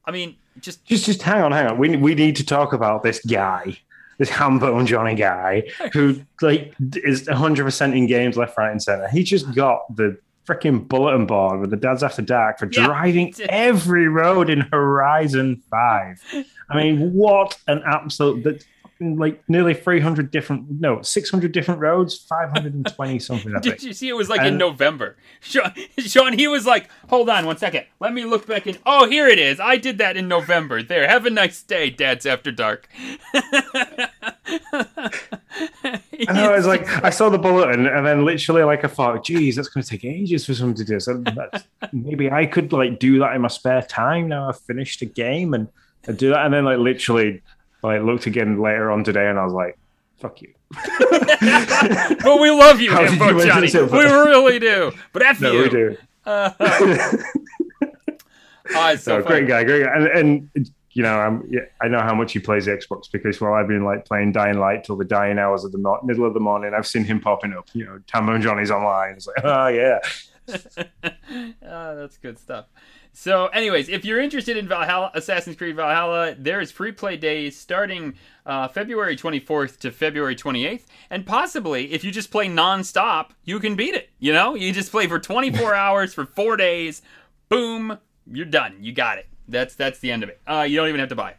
I 0.05 0.11
mean, 0.11 0.37
just 0.61 0.85
just 0.85 1.05
just 1.07 1.23
hang 1.23 1.43
on, 1.43 1.53
hang 1.53 1.67
on. 1.67 1.79
We 1.79 1.97
we 1.97 2.15
need 2.15 2.37
to 2.37 2.45
talk 2.45 2.73
about 2.73 3.03
this 3.03 3.21
guy, 3.25 3.79
this 4.19 4.31
Hambone 4.31 4.87
Johnny 4.87 5.15
guy, 5.15 5.65
who 5.93 6.21
like 6.43 6.75
is 6.95 7.27
hundred 7.29 7.65
percent 7.65 7.95
in 7.95 8.07
games 8.07 8.37
left, 8.37 8.57
right, 8.59 8.71
and 8.71 8.83
center. 8.83 9.09
He 9.09 9.23
just 9.23 9.55
got 9.55 9.95
the 9.97 10.19
freaking 10.47 10.87
bulletin 10.87 11.27
board 11.27 11.61
with 11.61 11.71
the 11.71 11.77
dads 11.77 12.03
after 12.03 12.23
dark 12.23 12.59
for 12.59 12.69
yeah. 12.71 12.87
driving 12.87 13.35
every 13.49 14.09
road 14.09 14.49
in 14.49 14.61
Horizon 14.61 15.63
Five. 15.71 16.23
I 16.71 16.77
mean, 16.77 17.13
what 17.13 17.59
an 17.67 17.83
absolute 17.85 18.45
that 18.45 18.65
like 19.01 19.43
nearly 19.49 19.75
300 19.75 20.31
different 20.31 20.81
no 20.81 21.03
600 21.03 21.53
different 21.53 21.81
roads 21.81 22.17
520 22.17 23.19
something 23.19 23.53
did 23.61 23.83
you 23.83 23.93
see 23.93 24.09
it 24.09 24.15
was 24.15 24.31
like 24.31 24.41
and, 24.41 24.49
in 24.49 24.57
november? 24.59 25.17
Sean, 25.41 25.73
sean 25.99 26.33
he 26.33 26.49
was 26.49 26.65
like 26.65 26.89
hold 27.11 27.29
on 27.29 27.45
one 27.47 27.59
second. 27.59 27.85
Let 28.01 28.15
me 28.15 28.25
look 28.25 28.47
back 28.47 28.67
in 28.67 28.79
oh 28.87 29.09
here 29.09 29.29
it 29.29 29.39
is. 29.39 29.61
I 29.61 29.77
did 29.77 29.99
that 29.99 30.17
in 30.17 30.29
november. 30.29 30.83
There 30.83 31.07
have 31.09 31.27
a 31.27 31.31
nice 31.31 31.63
day 31.63 31.91
dads 31.91 32.25
after 32.25 32.51
dark 32.51 32.89
I 36.29 36.33
know. 36.33 36.53
I 36.53 36.57
was 36.57 36.67
like, 36.67 36.87
I 37.05 37.11
saw 37.11 37.29
the 37.29 37.39
bulletin, 37.39 37.87
and 37.87 38.07
then 38.07 38.25
literally, 38.25 38.63
like, 38.63 38.85
I 38.85 38.89
thought, 38.89 39.25
geez, 39.25 39.57
that's 39.57 39.69
going 39.69 39.83
to 39.85 39.89
take 39.89 40.05
ages 40.05 40.47
for 40.47 40.55
someone 40.55 40.77
to 40.77 40.85
do. 40.85 41.01
So 41.01 41.23
maybe 41.93 42.31
I 42.31 42.47
could 42.47 42.73
like 42.73 42.99
do 42.99 43.19
that 43.21 43.35
in 43.35 43.43
my 43.43 43.49
spare 43.49 43.83
time. 43.83 44.29
Now 44.29 44.49
I've 44.49 44.61
finished 44.61 45.03
a 45.03 45.07
game 45.07 45.55
and, 45.55 45.69
and 46.07 46.17
do 46.17 46.31
that, 46.31 46.45
and 46.45 46.55
then 46.55 46.65
like 46.65 46.79
literally 46.79 47.43
I 47.85 47.99
looked 47.99 48.27
again 48.27 48.61
later 48.61 48.91
on 48.91 49.05
today, 49.05 49.29
and 49.29 49.39
I 49.39 49.45
was 49.45 49.53
like, 49.53 49.79
"Fuck 50.19 50.43
you." 50.43 50.53
but 50.71 52.41
we 52.41 52.51
love 52.51 52.81
you, 52.81 52.91
Johnny. 52.91 53.71
We 53.73 54.05
really 54.05 54.59
do. 54.59 54.93
But 55.13 55.23
F 55.23 55.41
no, 55.41 55.53
you. 55.53 55.63
we 55.63 55.69
do. 55.69 55.97
Uh, 56.27 56.51
oh, 58.75 58.97
so 58.97 59.19
no, 59.19 59.25
great 59.25 59.47
guy, 59.47 59.63
great 59.63 59.85
guy, 59.85 59.95
and, 59.95 60.07
and 60.09 60.71
you 60.97 61.03
know, 61.03 61.19
I'm, 61.19 61.47
yeah, 61.51 61.61
I 61.83 61.89
know 61.89 62.01
how 62.01 62.15
much 62.15 62.33
he 62.33 62.39
plays 62.39 62.67
Xbox 62.67 63.13
because 63.13 63.39
while 63.39 63.53
I've 63.53 63.69
been 63.69 63.85
like 63.85 64.07
playing 64.07 64.33
Dying 64.33 64.59
Light 64.59 64.83
till 64.83 64.97
the 64.97 65.05
dying 65.05 65.39
hours 65.39 65.63
of 65.63 65.73
the 65.73 65.77
mo- 65.77 66.01
middle 66.03 66.25
of 66.25 66.33
the 66.33 66.41
morning, 66.41 66.73
I've 66.75 66.87
seen 66.87 67.05
him 67.05 67.21
popping 67.21 67.53
up. 67.53 67.69
You 67.75 67.85
know, 67.85 68.01
Hambone 68.11 68.41
Johnny's 68.41 68.71
online. 68.71 69.13
It's 69.13 69.27
like, 69.27 69.45
oh 69.45 69.67
yeah. 69.67 69.99
oh, 71.05 71.51
that's 71.97 72.17
good 72.17 72.39
stuff. 72.39 72.65
So, 73.13 73.49
anyways, 73.49 73.91
if 73.91 74.07
you're 74.07 74.21
interested 74.21 74.57
in 74.57 74.69
Valhalla, 74.69 75.11
Assassin's 75.13 75.57
Creed 75.57 75.77
Valhalla, 75.77 76.35
there 76.39 76.63
is 76.63 76.73
free 76.73 76.93
play 76.93 77.19
days 77.19 77.59
starting 77.59 78.15
uh, 78.47 78.67
February 78.69 79.19
24th 79.19 79.79
to 79.81 79.91
February 79.91 80.35
28th, 80.35 80.85
and 81.11 81.27
possibly 81.27 81.93
if 81.93 82.05
you 82.05 82.11
just 82.11 82.31
play 82.31 82.49
nonstop, 82.49 83.33
you 83.45 83.61
can 83.61 83.77
beat 83.77 83.95
it. 83.95 84.09
You 84.19 84.33
know, 84.33 84.55
you 84.55 84.73
just 84.73 84.91
play 84.91 85.07
for 85.09 85.19
24 85.19 85.75
hours 85.75 86.15
for 86.15 86.25
four 86.25 86.57
days. 86.57 87.03
Boom, 87.51 87.99
you're 88.27 88.47
done. 88.47 88.79
You 88.81 88.93
got 88.93 89.19
it. 89.19 89.27
That's 89.49 89.75
that's 89.75 89.99
the 89.99 90.11
end 90.11 90.23
of 90.23 90.29
it. 90.29 90.41
Uh, 90.47 90.67
you 90.69 90.77
don't 90.77 90.89
even 90.89 91.01
have 91.01 91.09
to 91.11 91.15
buy 91.15 91.31
it. 91.31 91.37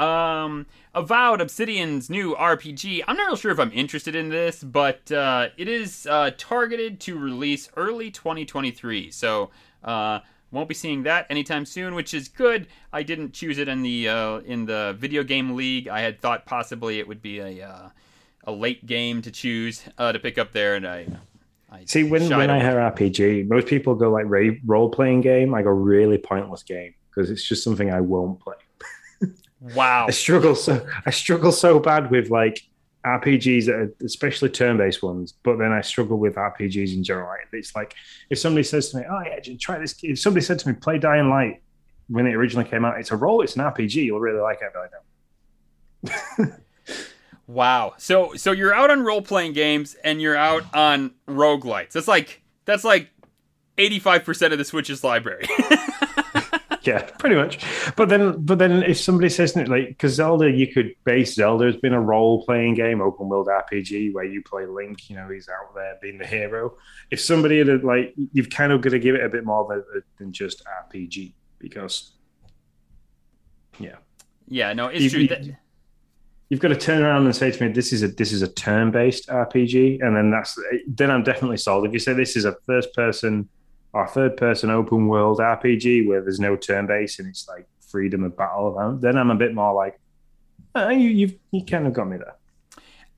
Um, 0.00 0.66
Avowed 0.94 1.40
Obsidian's 1.40 2.08
new 2.08 2.34
RPG. 2.34 3.02
I'm 3.06 3.16
not 3.16 3.26
real 3.26 3.36
sure 3.36 3.52
if 3.52 3.60
I'm 3.60 3.72
interested 3.72 4.14
in 4.14 4.30
this, 4.30 4.64
but 4.64 5.12
uh, 5.12 5.48
it 5.56 5.68
is 5.68 6.06
uh, 6.06 6.30
targeted 6.38 7.00
to 7.00 7.18
release 7.18 7.70
early 7.76 8.10
2023. 8.10 9.10
So. 9.10 9.50
Uh, 9.82 10.20
won't 10.52 10.68
be 10.68 10.74
seeing 10.74 11.04
that 11.04 11.26
anytime 11.30 11.64
soon, 11.64 11.94
which 11.94 12.12
is 12.12 12.28
good. 12.28 12.66
I 12.92 13.04
didn't 13.04 13.32
choose 13.32 13.58
it 13.58 13.68
in 13.68 13.82
the 13.82 14.08
uh, 14.08 14.38
in 14.38 14.66
the 14.66 14.96
video 14.98 15.22
game 15.22 15.54
league. 15.54 15.88
I 15.88 16.00
had 16.00 16.20
thought 16.20 16.44
possibly 16.44 16.98
it 16.98 17.06
would 17.06 17.22
be 17.22 17.38
a 17.38 17.66
uh, 17.66 17.88
a 18.44 18.52
late 18.52 18.84
game 18.84 19.22
to 19.22 19.30
choose 19.30 19.84
uh, 19.96 20.12
to 20.12 20.18
pick 20.18 20.38
up 20.38 20.52
there, 20.52 20.74
and 20.74 20.86
I. 20.86 21.06
I 21.72 21.84
See, 21.84 22.02
when, 22.02 22.28
when 22.30 22.50
I 22.50 22.58
hear 22.58 22.74
RPG, 22.74 23.46
most 23.46 23.68
people 23.68 23.94
go 23.94 24.10
like 24.10 24.26
role 24.66 24.90
playing 24.90 25.20
game. 25.20 25.54
I 25.54 25.62
go 25.62 25.70
really 25.70 26.18
pointless 26.18 26.64
game 26.64 26.94
because 27.14 27.30
it's 27.30 27.46
just 27.46 27.64
something 27.64 27.90
I 27.90 28.00
won't 28.00 28.40
play. 28.40 28.54
wow, 29.60 30.06
I 30.08 30.10
struggle 30.12 30.54
so 30.54 30.86
I 31.06 31.10
struggle 31.10 31.52
so 31.52 31.78
bad 31.78 32.10
with 32.10 32.30
like 32.30 32.62
RPGs, 33.04 33.66
that 33.66 33.74
are, 33.74 33.94
especially 34.04 34.50
turn-based 34.50 35.02
ones, 35.02 35.32
but 35.42 35.58
then 35.58 35.72
I 35.72 35.80
struggle 35.80 36.18
with 36.18 36.34
RPGs 36.34 36.94
in 36.94 37.02
general. 37.02 37.34
It's 37.52 37.74
like 37.74 37.94
if 38.28 38.38
somebody 38.38 38.64
says 38.64 38.90
to 38.90 38.98
me, 38.98 39.04
"Oh 39.10 39.20
yeah, 39.24 39.38
try 39.58 39.78
this," 39.78 39.96
if 40.02 40.18
somebody 40.18 40.44
said 40.44 40.58
to 40.60 40.68
me, 40.68 40.74
"Play 40.74 40.98
Dying 40.98 41.30
Light," 41.30 41.62
when 42.08 42.26
it 42.26 42.34
originally 42.34 42.68
came 42.68 42.84
out, 42.84 42.98
it's 42.98 43.10
a 43.10 43.16
role, 43.16 43.40
it's 43.40 43.56
an 43.56 43.62
RPG. 43.62 44.04
You'll 44.04 44.20
really 44.20 44.40
like 44.40 44.58
it. 44.60 44.72
I 44.76 44.88
don't. 46.38 46.52
wow. 47.46 47.94
So 47.98 48.34
so 48.34 48.52
you're 48.52 48.74
out 48.74 48.90
on 48.90 49.02
role-playing 49.02 49.54
games 49.54 49.96
and 50.04 50.20
you're 50.20 50.36
out 50.36 50.64
on 50.74 51.12
roguelites. 51.28 51.92
That's 51.92 52.08
like 52.08 52.42
that's 52.66 52.84
like 52.84 53.10
85% 53.78 54.52
of 54.52 54.58
the 54.58 54.64
Switch's 54.64 55.02
library. 55.02 55.46
yeah, 56.84 57.02
pretty 57.18 57.36
much. 57.36 57.58
But 57.96 58.08
then, 58.08 58.42
but 58.44 58.58
then, 58.58 58.82
if 58.82 58.98
somebody 58.98 59.28
says 59.28 59.52
something 59.52 59.70
like, 59.70 59.88
because 59.88 60.14
Zelda, 60.14 60.50
you 60.50 60.66
could 60.66 60.94
base 61.04 61.34
Zelda 61.34 61.66
has 61.66 61.76
been 61.76 61.92
a 61.92 62.00
role 62.00 62.44
playing 62.44 62.74
game, 62.74 63.00
open 63.00 63.28
world 63.28 63.48
RPG 63.48 64.14
where 64.14 64.24
you 64.24 64.42
play 64.42 64.66
Link. 64.66 65.10
You 65.10 65.16
know, 65.16 65.28
he's 65.28 65.48
out 65.48 65.74
there 65.74 65.98
being 66.00 66.18
the 66.18 66.26
hero. 66.26 66.76
If 67.10 67.20
somebody 67.20 67.58
had 67.58 67.84
like, 67.84 68.14
you've 68.32 68.50
kind 68.50 68.72
of 68.72 68.80
got 68.80 68.90
to 68.90 68.98
give 68.98 69.14
it 69.14 69.24
a 69.24 69.28
bit 69.28 69.44
more 69.44 69.84
than 70.18 70.32
just 70.32 70.62
RPG 70.88 71.34
because, 71.58 72.12
yeah, 73.78 73.96
yeah, 74.48 74.72
no, 74.72 74.88
it's 74.88 75.02
you, 75.02 75.10
true. 75.10 75.20
You, 75.20 75.56
you've 76.48 76.60
got 76.60 76.68
to 76.68 76.76
turn 76.76 77.02
around 77.02 77.26
and 77.26 77.36
say 77.36 77.50
to 77.50 77.66
me, 77.66 77.72
"This 77.72 77.92
is 77.92 78.02
a 78.02 78.08
this 78.08 78.32
is 78.32 78.42
a 78.42 78.48
turn 78.48 78.90
based 78.90 79.28
RPG," 79.28 80.02
and 80.02 80.16
then 80.16 80.30
that's 80.30 80.58
eh, 80.72 80.78
then 80.88 81.10
I'm 81.10 81.22
definitely 81.22 81.58
sold. 81.58 81.86
If 81.86 81.92
you 81.92 81.98
say 81.98 82.14
this 82.14 82.36
is 82.36 82.46
a 82.46 82.56
first 82.66 82.94
person 82.94 83.48
our 83.94 84.06
third 84.06 84.36
person 84.36 84.70
open 84.70 85.08
world 85.08 85.38
RPG 85.38 86.06
where 86.06 86.20
there's 86.20 86.40
no 86.40 86.56
turn 86.56 86.86
based 86.86 87.18
and 87.18 87.28
it's 87.28 87.48
like 87.48 87.66
freedom 87.90 88.22
of 88.24 88.36
battle, 88.36 88.96
then 89.00 89.16
I'm 89.16 89.30
a 89.30 89.34
bit 89.34 89.54
more 89.54 89.74
like, 89.74 89.98
uh, 90.74 90.88
you, 90.88 91.08
you've 91.08 91.34
you 91.50 91.64
kind 91.64 91.86
of 91.86 91.92
got 91.92 92.08
me 92.08 92.16
there. 92.18 92.36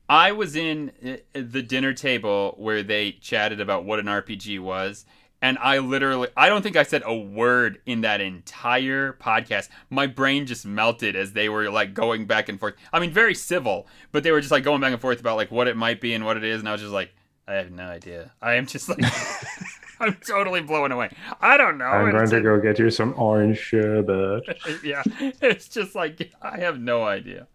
I 0.09 0.31
was 0.31 0.55
in 0.55 0.91
uh, 1.05 1.17
the 1.33 1.61
dinner 1.61 1.93
table 1.93 2.55
where 2.57 2.83
they 2.83 3.11
chatted 3.13 3.61
about 3.61 3.85
what 3.85 3.99
an 3.99 4.07
RPG 4.07 4.59
was, 4.59 5.05
and 5.41 5.57
I 5.59 5.77
literally, 5.77 6.29
I 6.35 6.49
don't 6.49 6.61
think 6.61 6.75
I 6.75 6.83
said 6.83 7.03
a 7.05 7.15
word 7.15 7.79
in 7.85 8.01
that 8.01 8.21
entire 8.21 9.13
podcast. 9.13 9.69
My 9.89 10.07
brain 10.07 10.45
just 10.45 10.65
melted 10.65 11.15
as 11.15 11.33
they 11.33 11.47
were 11.47 11.69
like 11.69 11.93
going 11.93 12.25
back 12.25 12.49
and 12.49 12.59
forth. 12.59 12.75
I 12.91 12.99
mean, 12.99 13.11
very 13.11 13.35
civil, 13.35 13.87
but 14.11 14.23
they 14.23 14.31
were 14.31 14.41
just 14.41 14.51
like 14.51 14.63
going 14.63 14.81
back 14.81 14.93
and 14.93 15.01
forth 15.01 15.19
about 15.19 15.37
like 15.37 15.51
what 15.51 15.67
it 15.67 15.77
might 15.77 16.01
be 16.01 16.13
and 16.13 16.25
what 16.25 16.37
it 16.37 16.43
is, 16.43 16.59
and 16.59 16.67
I 16.67 16.71
was 16.71 16.81
just 16.81 16.93
like, 16.93 17.13
I 17.47 17.53
have 17.55 17.71
no 17.71 17.83
idea. 17.83 18.31
I 18.41 18.55
am 18.55 18.65
just 18.65 18.89
like. 18.89 18.99
I'm 19.99 20.15
totally 20.15 20.61
blown 20.61 20.91
away. 20.91 21.09
I 21.41 21.57
don't 21.57 21.77
know. 21.77 21.85
I'm 21.85 22.11
going 22.11 22.29
to 22.29 22.41
go 22.41 22.59
get 22.59 22.79
you 22.79 22.89
some 22.89 23.13
orange 23.17 23.57
sherbet. 23.59 24.43
yeah, 24.83 25.03
it's 25.41 25.67
just 25.67 25.95
like 25.95 26.31
I 26.41 26.59
have 26.59 26.79
no 26.79 27.03
idea. 27.03 27.47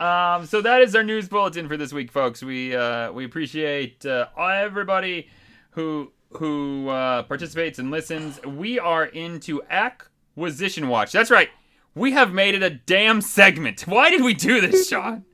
Um, 0.00 0.46
so 0.46 0.62
that 0.62 0.80
is 0.80 0.94
our 0.94 1.02
news 1.02 1.28
bulletin 1.28 1.68
for 1.68 1.76
this 1.76 1.92
week, 1.92 2.10
folks. 2.10 2.42
We 2.42 2.74
uh, 2.74 3.12
we 3.12 3.24
appreciate 3.24 4.04
uh, 4.06 4.26
everybody 4.38 5.28
who 5.70 6.12
who 6.32 6.88
uh, 6.88 7.24
participates 7.24 7.78
and 7.78 7.90
listens. 7.90 8.40
We 8.44 8.78
are 8.78 9.04
into 9.04 9.62
acquisition 9.70 10.88
watch. 10.88 11.12
That's 11.12 11.30
right. 11.30 11.50
We 11.94 12.12
have 12.12 12.32
made 12.32 12.54
it 12.54 12.62
a 12.62 12.70
damn 12.70 13.20
segment. 13.20 13.82
Why 13.82 14.08
did 14.08 14.22
we 14.22 14.32
do 14.32 14.60
this, 14.62 14.88
Sean? 14.88 15.24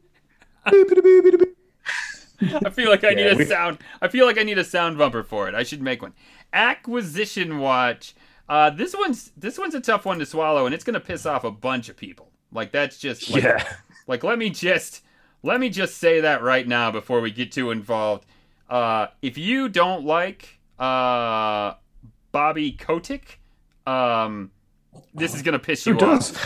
I 2.40 2.70
feel 2.70 2.90
like 2.90 3.04
I 3.04 3.11
need 3.11 3.26
a 3.26 3.46
sound. 3.46 3.78
I 4.00 4.08
feel 4.08 4.26
like 4.26 4.38
I 4.38 4.42
need 4.42 4.58
a 4.58 4.64
sound 4.64 4.98
bumper 4.98 5.22
for 5.22 5.48
it. 5.48 5.54
I 5.54 5.62
should 5.62 5.82
make 5.82 6.02
one. 6.02 6.14
Acquisition 6.52 7.58
Watch. 7.58 8.14
Uh, 8.48 8.70
this 8.70 8.94
one's 8.96 9.30
this 9.37 9.58
one's 9.58 9.74
a 9.74 9.80
tough 9.80 10.04
one 10.04 10.18
to 10.18 10.26
swallow, 10.26 10.66
and 10.66 10.74
it's 10.74 10.84
gonna 10.84 11.00
piss 11.00 11.26
off 11.26 11.44
a 11.44 11.50
bunch 11.50 11.88
of 11.88 11.96
people. 11.96 12.30
Like 12.52 12.72
that's 12.72 12.98
just 12.98 13.30
like, 13.30 13.42
yeah. 13.42 13.62
Like 14.06 14.24
let 14.24 14.38
me 14.38 14.48
just 14.48 15.02
let 15.42 15.61
me 15.61 15.68
just 15.68 15.98
say 15.98 16.20
that 16.20 16.42
right 16.42 16.66
now 16.66 16.90
before 16.90 17.20
we 17.20 17.30
get 17.30 17.52
too 17.52 17.70
involved. 17.70 18.24
Uh, 18.68 19.08
if 19.22 19.37
you 19.38 19.68
don't 19.68 20.04
like 20.04 20.58
uh, 20.78 21.74
Bobby 22.32 22.72
Kotick, 22.72 23.38
um, 23.87 24.50
this 25.14 25.34
is 25.34 25.42
gonna 25.42 25.58
piss 25.58 25.87
you 25.87 25.94
Who 25.98 26.06
off. 26.06 26.37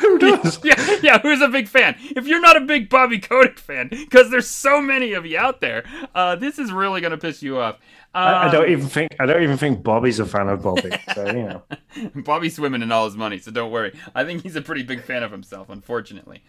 Who 0.00 0.18
does? 0.18 0.62
yeah, 0.64 0.98
yeah, 1.02 1.18
who's 1.20 1.40
a 1.40 1.48
big 1.48 1.68
fan? 1.68 1.96
If 1.98 2.26
you're 2.26 2.40
not 2.40 2.56
a 2.56 2.60
big 2.60 2.88
Bobby 2.88 3.18
Kotick 3.18 3.58
fan, 3.58 3.88
because 3.88 4.30
there's 4.30 4.48
so 4.48 4.80
many 4.80 5.12
of 5.12 5.26
you 5.26 5.38
out 5.38 5.60
there, 5.60 5.84
uh, 6.14 6.36
this 6.36 6.58
is 6.58 6.70
really 6.72 7.00
gonna 7.00 7.18
piss 7.18 7.42
you 7.42 7.58
off. 7.58 7.78
Um, 8.12 8.24
I, 8.24 8.48
I 8.48 8.50
don't 8.50 8.68
even 8.68 8.88
think 8.88 9.14
I 9.20 9.26
don't 9.26 9.42
even 9.42 9.56
think 9.56 9.84
Bobby's 9.84 10.18
a 10.18 10.26
fan 10.26 10.48
of 10.48 10.62
Bobby. 10.62 10.90
So 11.14 11.26
you 11.26 11.42
know, 11.44 11.62
Bobby's 12.22 12.56
swimming 12.56 12.82
in 12.82 12.90
all 12.90 13.04
his 13.04 13.16
money, 13.16 13.38
so 13.38 13.52
don't 13.52 13.70
worry. 13.70 13.96
I 14.14 14.24
think 14.24 14.42
he's 14.42 14.56
a 14.56 14.62
pretty 14.62 14.82
big 14.82 15.02
fan 15.02 15.22
of 15.22 15.30
himself, 15.30 15.68
unfortunately. 15.68 16.42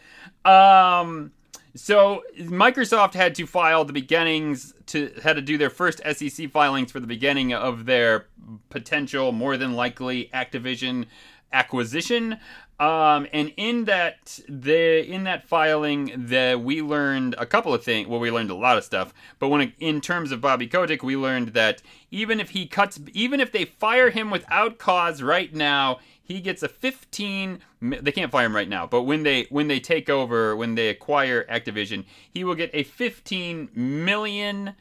Um, 0.43 1.31
so 1.75 2.23
Microsoft 2.39 3.13
had 3.13 3.35
to 3.35 3.45
file 3.45 3.85
the 3.85 3.93
beginnings 3.93 4.73
to 4.87 5.13
had 5.23 5.35
to 5.35 5.41
do 5.41 5.57
their 5.57 5.69
first 5.69 6.01
SEC 6.13 6.49
filings 6.49 6.91
for 6.91 6.99
the 6.99 7.07
beginning 7.07 7.53
of 7.53 7.85
their 7.85 8.25
potential, 8.69 9.31
more 9.31 9.55
than 9.55 9.73
likely 9.73 10.29
Activision 10.33 11.05
acquisition. 11.53 12.37
Um, 12.79 13.27
and 13.31 13.53
in 13.57 13.85
that 13.85 14.39
the 14.49 15.05
in 15.07 15.23
that 15.25 15.47
filing, 15.47 16.25
the 16.27 16.59
we 16.61 16.81
learned 16.81 17.35
a 17.37 17.45
couple 17.45 17.73
of 17.73 17.83
things. 17.83 18.07
Well, 18.07 18.19
we 18.19 18.31
learned 18.31 18.49
a 18.49 18.55
lot 18.55 18.77
of 18.77 18.83
stuff, 18.83 19.13
but 19.37 19.49
when 19.49 19.73
in 19.79 20.01
terms 20.01 20.31
of 20.31 20.41
Bobby 20.41 20.67
Kotick, 20.67 21.03
we 21.03 21.15
learned 21.15 21.49
that 21.49 21.83
even 22.09 22.39
if 22.39 22.49
he 22.49 22.65
cuts, 22.65 22.99
even 23.13 23.39
if 23.39 23.51
they 23.51 23.65
fire 23.65 24.09
him 24.09 24.31
without 24.31 24.79
cause 24.79 25.21
right 25.21 25.53
now, 25.53 25.99
he 26.31 26.39
gets 26.39 26.63
a 26.63 26.67
15 26.69 27.59
they 27.81 28.11
can't 28.11 28.31
fire 28.31 28.45
him 28.45 28.55
right 28.55 28.69
now 28.69 28.87
but 28.87 29.03
when 29.03 29.23
they 29.23 29.47
when 29.49 29.67
they 29.67 29.79
take 29.79 30.09
over 30.09 30.55
when 30.55 30.75
they 30.75 30.87
acquire 30.87 31.43
activision 31.45 32.05
he 32.29 32.43
will 32.43 32.55
get 32.55 32.69
a 32.73 32.83
15 32.83 33.69
million 33.75 34.73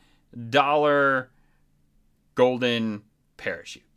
dollar 0.49 1.31
golden 2.35 3.03
parachute 3.37 3.90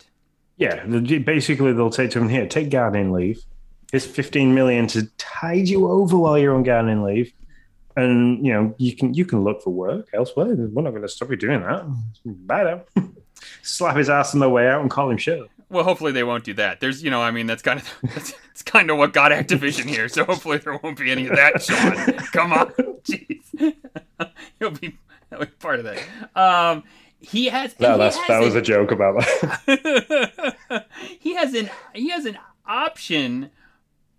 yeah. 0.56 0.84
Basically, 0.86 1.72
they'll 1.72 1.92
say 1.92 2.06
to 2.08 2.18
him, 2.18 2.28
"Here, 2.28 2.46
take 2.46 2.70
gardening 2.70 3.12
leave. 3.12 3.40
Here's 3.90 4.06
15 4.06 4.54
million 4.54 4.86
to 4.88 5.06
tide 5.18 5.68
you 5.68 5.88
over 5.88 6.16
while 6.16 6.38
you're 6.38 6.54
on 6.54 6.62
gardening 6.62 7.02
leave, 7.02 7.32
and 7.96 8.44
you 8.44 8.52
know 8.52 8.74
you 8.78 8.94
can 8.96 9.14
you 9.14 9.24
can 9.24 9.44
look 9.44 9.62
for 9.62 9.70
work 9.70 10.08
elsewhere. 10.12 10.54
We're 10.54 10.82
not 10.82 10.90
going 10.90 11.02
to 11.02 11.08
stop 11.08 11.30
you 11.30 11.36
doing 11.36 11.60
that. 11.60 11.84
Bye 12.24 12.64
now." 12.64 12.82
Slap 13.62 13.96
his 13.96 14.08
ass 14.08 14.32
on 14.34 14.40
the 14.40 14.48
way 14.48 14.68
out 14.68 14.80
and 14.80 14.90
call 14.90 15.10
him 15.10 15.18
shit. 15.18 15.40
well 15.68 15.84
hopefully 15.84 16.12
they 16.12 16.22
won't 16.22 16.44
do 16.44 16.54
that 16.54 16.80
there's 16.80 17.02
you 17.02 17.10
know 17.10 17.20
i 17.20 17.30
mean 17.30 17.46
that's 17.46 17.62
kind 17.62 17.80
of 17.80 17.94
that's, 18.14 18.32
it's 18.50 18.62
kind 18.62 18.90
of 18.90 18.96
what 18.96 19.12
got 19.12 19.32
activision 19.32 19.84
here 19.86 20.08
so 20.08 20.24
hopefully 20.24 20.58
there 20.58 20.78
won't 20.82 20.98
be 20.98 21.10
any 21.10 21.26
of 21.26 21.36
that 21.36 21.60
sean 21.62 22.16
come 22.32 22.52
on 22.52 22.66
jeez 23.04 23.74
he'll 24.58 24.70
be, 24.70 24.88
be 24.88 25.46
part 25.58 25.80
of 25.80 25.84
that 25.84 26.00
um 26.36 26.82
he 27.24 27.46
has 27.46 27.78
No, 27.80 27.92
he 27.92 27.98
that's 27.98 28.16
has 28.16 28.28
that 28.28 28.40
was 28.40 28.54
a- 28.54 28.58
a 28.58 28.62
joke 28.62 28.90
about 28.92 29.16
that. 29.20 30.86
he 31.20 31.34
has 31.34 31.54
an 31.54 31.70
he 31.94 32.10
has 32.10 32.24
an 32.26 32.38
option 32.66 33.50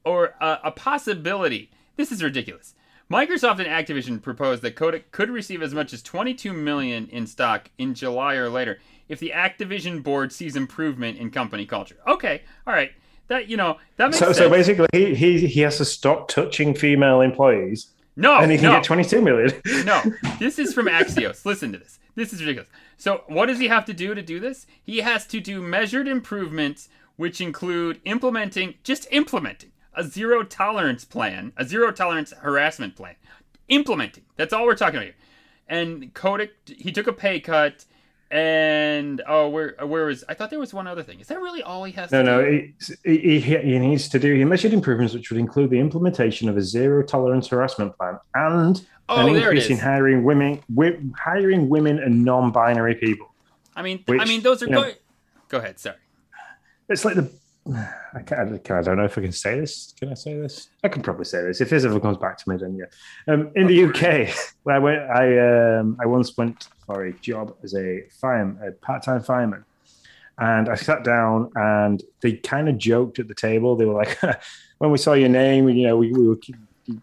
or 0.04 0.36
a, 0.40 0.60
a 0.66 0.72
possibility. 0.72 1.72
This 1.96 2.12
is 2.12 2.22
ridiculous. 2.24 2.74
Microsoft 3.12 3.60
and 3.60 3.68
Activision 3.68 4.20
proposed 4.22 4.62
that 4.64 4.76
Kotick 4.76 5.12
could 5.12 5.30
receive 5.30 5.62
as 5.62 5.74
much 5.76 5.94
as 5.94 6.02
22 6.02 6.52
million 6.54 7.08
in 7.10 7.28
stock 7.28 7.70
in 7.78 7.94
July 7.94 8.34
or 8.36 8.50
later 8.50 8.80
if 9.08 9.20
the 9.20 9.32
Activision 9.36 10.02
board 10.02 10.34
sees 10.34 10.56
improvement 10.56 11.20
in 11.20 11.30
company 11.30 11.66
culture. 11.68 11.98
Okay, 12.08 12.42
all 12.66 12.74
right. 12.74 12.92
That 13.28 13.48
you 13.48 13.58
know 13.58 13.78
that 13.98 14.08
makes 14.08 14.20
so 14.20 14.26
sense. 14.26 14.38
so 14.38 14.50
basically, 14.50 14.88
he, 14.92 15.16
he 15.16 15.48
he 15.48 15.62
has 15.62 15.78
to 15.78 15.86
stop 15.86 16.28
touching 16.28 16.76
female 16.76 17.22
employees, 17.22 17.88
no, 18.16 18.38
and 18.38 18.52
he 18.52 18.58
can 18.58 18.68
no. 18.68 18.72
get 18.74 18.84
22 18.84 19.22
million. 19.22 19.52
No, 19.86 20.02
this 20.40 20.60
is 20.60 20.74
from 20.74 20.88
Axios. 20.88 21.46
Listen 21.46 21.72
to 21.72 21.78
this. 21.78 22.00
This 22.16 22.32
is 22.32 22.42
ridiculous. 22.42 22.70
So, 22.98 23.24
what 23.28 23.48
does 23.48 23.60
he 23.60 23.68
have 23.68 23.86
to 23.86 23.94
do 23.94 24.16
to 24.16 24.22
do 24.22 24.40
this? 24.40 24.66
He 24.82 25.00
has 25.00 25.28
to 25.28 25.42
do 25.42 25.62
measured 25.62 26.08
improvements, 26.08 26.90
which 27.18 27.42
include 27.42 28.00
implementing, 28.06 28.76
just 28.84 29.08
implementing, 29.12 29.72
a 29.94 30.04
zero 30.04 30.44
tolerance 30.44 31.04
plan, 31.04 31.52
a 31.58 31.66
zero 31.66 31.92
tolerance 31.92 32.32
harassment 32.32 32.96
plan. 32.96 33.16
Implementing. 33.68 34.24
That's 34.38 34.54
all 34.54 34.66
we're 34.66 34.76
talking 34.76 34.98
about 34.98 35.06
here. 35.06 35.16
And 35.68 36.14
Kotick, 36.14 36.52
he 36.66 36.92
took 36.92 37.08
a 37.08 37.14
pay 37.14 37.40
cut, 37.40 37.86
and 38.36 39.22
oh, 39.28 39.48
where 39.50 39.76
where 39.86 40.06
was? 40.06 40.24
I 40.28 40.34
thought 40.34 40.50
there 40.50 40.60
was 40.60 40.74
one 40.74 40.88
other 40.88 41.04
thing. 41.04 41.20
Is 41.22 41.28
that 41.28 41.40
really 41.40 41.64
all 41.64 41.86
he 41.86 41.94
has 41.94 42.12
No, 42.12 42.20
to 42.22 42.24
no, 42.26 42.42
do? 42.44 42.70
he, 43.06 43.40
he, 43.40 43.40
he 43.40 43.80
needs 43.80 44.10
to 44.10 44.20
do 44.20 44.34
he 44.36 44.44
measured 44.44 44.74
improvements, 44.74 45.14
which 45.14 45.30
would 45.32 45.40
include 45.40 45.70
the 45.70 45.80
implementation 45.80 46.50
of 46.50 46.58
a 46.58 46.62
zero 46.62 47.02
tolerance 47.04 47.48
harassment 47.48 47.98
plan 47.98 48.20
and 48.34 48.86
Oh, 49.08 49.26
an 49.26 49.36
increase 49.36 49.70
in 49.70 49.78
hiring 49.78 50.24
women, 50.24 50.62
wi- 50.74 51.00
hiring 51.18 51.70
women 51.70 52.00
and 52.00 52.26
non-binary 52.26 52.96
people. 52.96 53.32
I 53.76 53.84
mean, 53.84 54.04
I 54.10 54.26
mean, 54.26 54.42
those 54.42 54.64
are 54.64 54.66
you 54.66 54.72
know- 54.72 54.82
go- 54.84 54.92
Go 55.48 55.58
ahead. 55.60 55.80
Sorry. 55.80 55.96
It's 56.90 57.06
like 57.06 57.16
the 57.16 57.32
I 58.14 58.22
can't, 58.22 58.70
I 58.72 58.82
don't 58.82 58.98
know 58.98 59.06
if 59.06 59.18
I 59.18 59.22
can 59.22 59.32
say 59.32 59.60
this. 59.60 59.94
Can 60.00 60.10
I 60.10 60.14
say 60.16 60.34
this? 60.36 60.70
I 60.84 60.88
can 60.88 61.02
probably 61.02 61.26
say 61.26 61.42
this. 61.44 61.62
If 61.62 61.70
this 61.70 61.84
ever 61.86 62.00
comes 62.00 62.18
back 62.18 62.38
to 62.40 62.50
me, 62.50 62.58
then 62.58 62.78
yeah. 62.78 63.34
Um, 63.34 63.52
in 63.56 63.66
the 63.68 63.86
UK, 63.86 64.36
where 64.64 64.76
I 64.76 64.80
went, 64.80 65.02
I 65.10 65.78
um, 65.80 65.98
I 66.02 66.06
once 66.06 66.38
went 66.38 66.68
for 66.86 67.06
a 67.06 67.14
job 67.14 67.56
as 67.64 67.76
a 67.76 68.04
fireman, 68.22 68.68
a 68.68 68.72
part-time 68.72 69.22
fireman, 69.22 69.66
and 70.38 70.70
I 70.70 70.76
sat 70.76 71.04
down 71.04 71.52
and 71.56 72.04
they 72.22 72.34
kind 72.34 72.70
of 72.70 72.78
joked 72.78 73.20
at 73.20 73.28
the 73.28 73.36
table. 73.36 73.76
They 73.76 73.86
were 73.86 73.94
like, 73.94 74.18
"When 74.78 74.92
we 74.92 74.98
saw 74.98 75.14
your 75.14 75.30
name, 75.30 75.70
you 75.70 75.88
know, 75.88 75.98
we, 75.98 76.12
we 76.12 76.28
were 76.28 76.38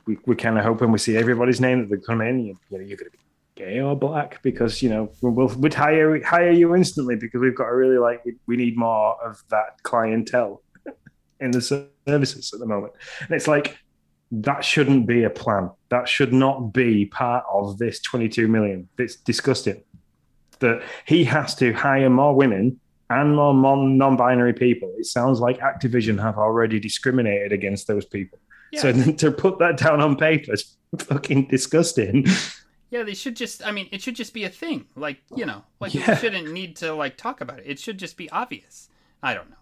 we, 0.07 0.19
we're 0.27 0.35
kind 0.35 0.59
of 0.59 0.65
hoping 0.65 0.93
we 0.93 0.99
see 0.99 1.17
everybody's 1.17 1.61
name 1.61 1.81
that 1.81 1.95
they 1.95 2.03
come 2.05 2.21
in. 2.21 2.41
You, 2.41 2.57
you 2.71 2.79
know, 2.79 2.85
you're 2.85 2.97
going 2.97 3.11
to 3.11 3.17
be 3.17 3.23
gay 3.55 3.81
or 3.81 3.97
black 3.97 4.43
because 4.43 4.83
you 4.83 4.89
know 4.89 5.11
we'll 5.21 5.49
we'd 5.59 5.75
hire 5.75 6.23
hire 6.25 6.51
you 6.51 6.75
instantly 6.75 7.17
because 7.17 7.41
we've 7.41 7.55
got 7.55 7.69
a 7.69 7.77
really 7.77 7.99
like 7.99 8.25
we, 8.25 8.35
we 8.47 8.57
need 8.57 8.77
more 8.77 9.23
of 9.23 9.43
that 9.51 9.83
clientele 9.83 10.63
in 11.41 11.51
the 11.51 11.61
services 11.61 12.53
at 12.55 12.61
the 12.61 12.67
moment 12.67 12.95
and 13.21 13.31
it's 13.31 13.47
like 13.47 13.77
that 14.35 14.65
shouldn't 14.65 15.07
be 15.07 15.25
a 15.25 15.31
plan 15.31 15.71
that 15.91 16.09
should 16.09 16.33
not 16.33 16.73
be 16.73 17.05
part 17.07 17.45
of 17.53 17.77
this 17.79 18.01
22 18.01 18.49
million 18.49 18.89
it's 18.99 19.17
disgusting 19.17 19.83
that 20.61 20.83
he 21.07 21.23
has 21.25 21.55
to 21.55 21.73
hire 21.73 22.09
more 22.09 22.35
women 22.35 22.81
and 23.11 23.37
more 23.37 23.53
non-binary 23.55 24.55
people 24.55 24.91
it 24.99 25.05
sounds 25.05 25.39
like 25.39 25.59
activision 25.61 26.19
have 26.21 26.39
already 26.39 26.81
discriminated 26.81 27.53
against 27.53 27.87
those 27.87 28.07
people 28.07 28.39
so 28.75 28.91
to 29.13 29.31
put 29.31 29.59
that 29.59 29.77
down 29.77 30.01
on 30.01 30.17
paper 30.17 30.55
is 30.55 30.77
fucking 30.99 31.47
disgusting 31.49 32.25
Yeah, 32.91 33.05
they 33.05 33.15
should 33.15 33.37
just. 33.37 33.67
I 33.67 33.73
mean, 33.73 33.89
it 33.91 34.03
should 34.03 34.17
just 34.17 34.35
be 34.35 34.45
a 34.45 34.51
thing. 34.51 34.85
Like 34.97 35.17
you 35.35 35.47
know, 35.47 35.65
like 35.81 35.95
Yeah. 35.95 36.11
you 36.11 36.17
shouldn't 36.17 36.53
need 36.53 36.77
to 36.77 36.93
like 36.93 37.17
talk 37.17 37.41
about 37.41 37.61
it. 37.61 37.65
It 37.67 37.79
should 37.79 37.97
just 37.99 38.19
be 38.19 38.29
obvious. 38.31 38.91
I 39.23 39.33
don't 39.33 39.49
know. 39.49 39.57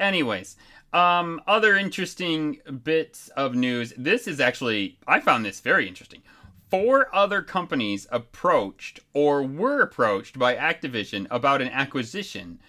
Anyways, 0.00 0.56
um, 0.94 1.40
other 1.46 1.76
interesting 1.76 2.58
bits 2.82 3.28
of 3.36 3.54
news. 3.54 3.92
This 3.96 4.26
is 4.26 4.40
actually 4.40 4.98
I 5.06 5.20
found 5.20 5.44
this 5.44 5.60
very 5.60 5.86
interesting. 5.86 6.22
Four 6.70 7.14
other 7.14 7.42
companies 7.42 8.06
approached 8.10 9.00
or 9.12 9.42
were 9.42 9.82
approached 9.82 10.38
by 10.38 10.56
Activision 10.56 11.26
about 11.30 11.60
an 11.60 11.68
acquisition, 11.68 12.60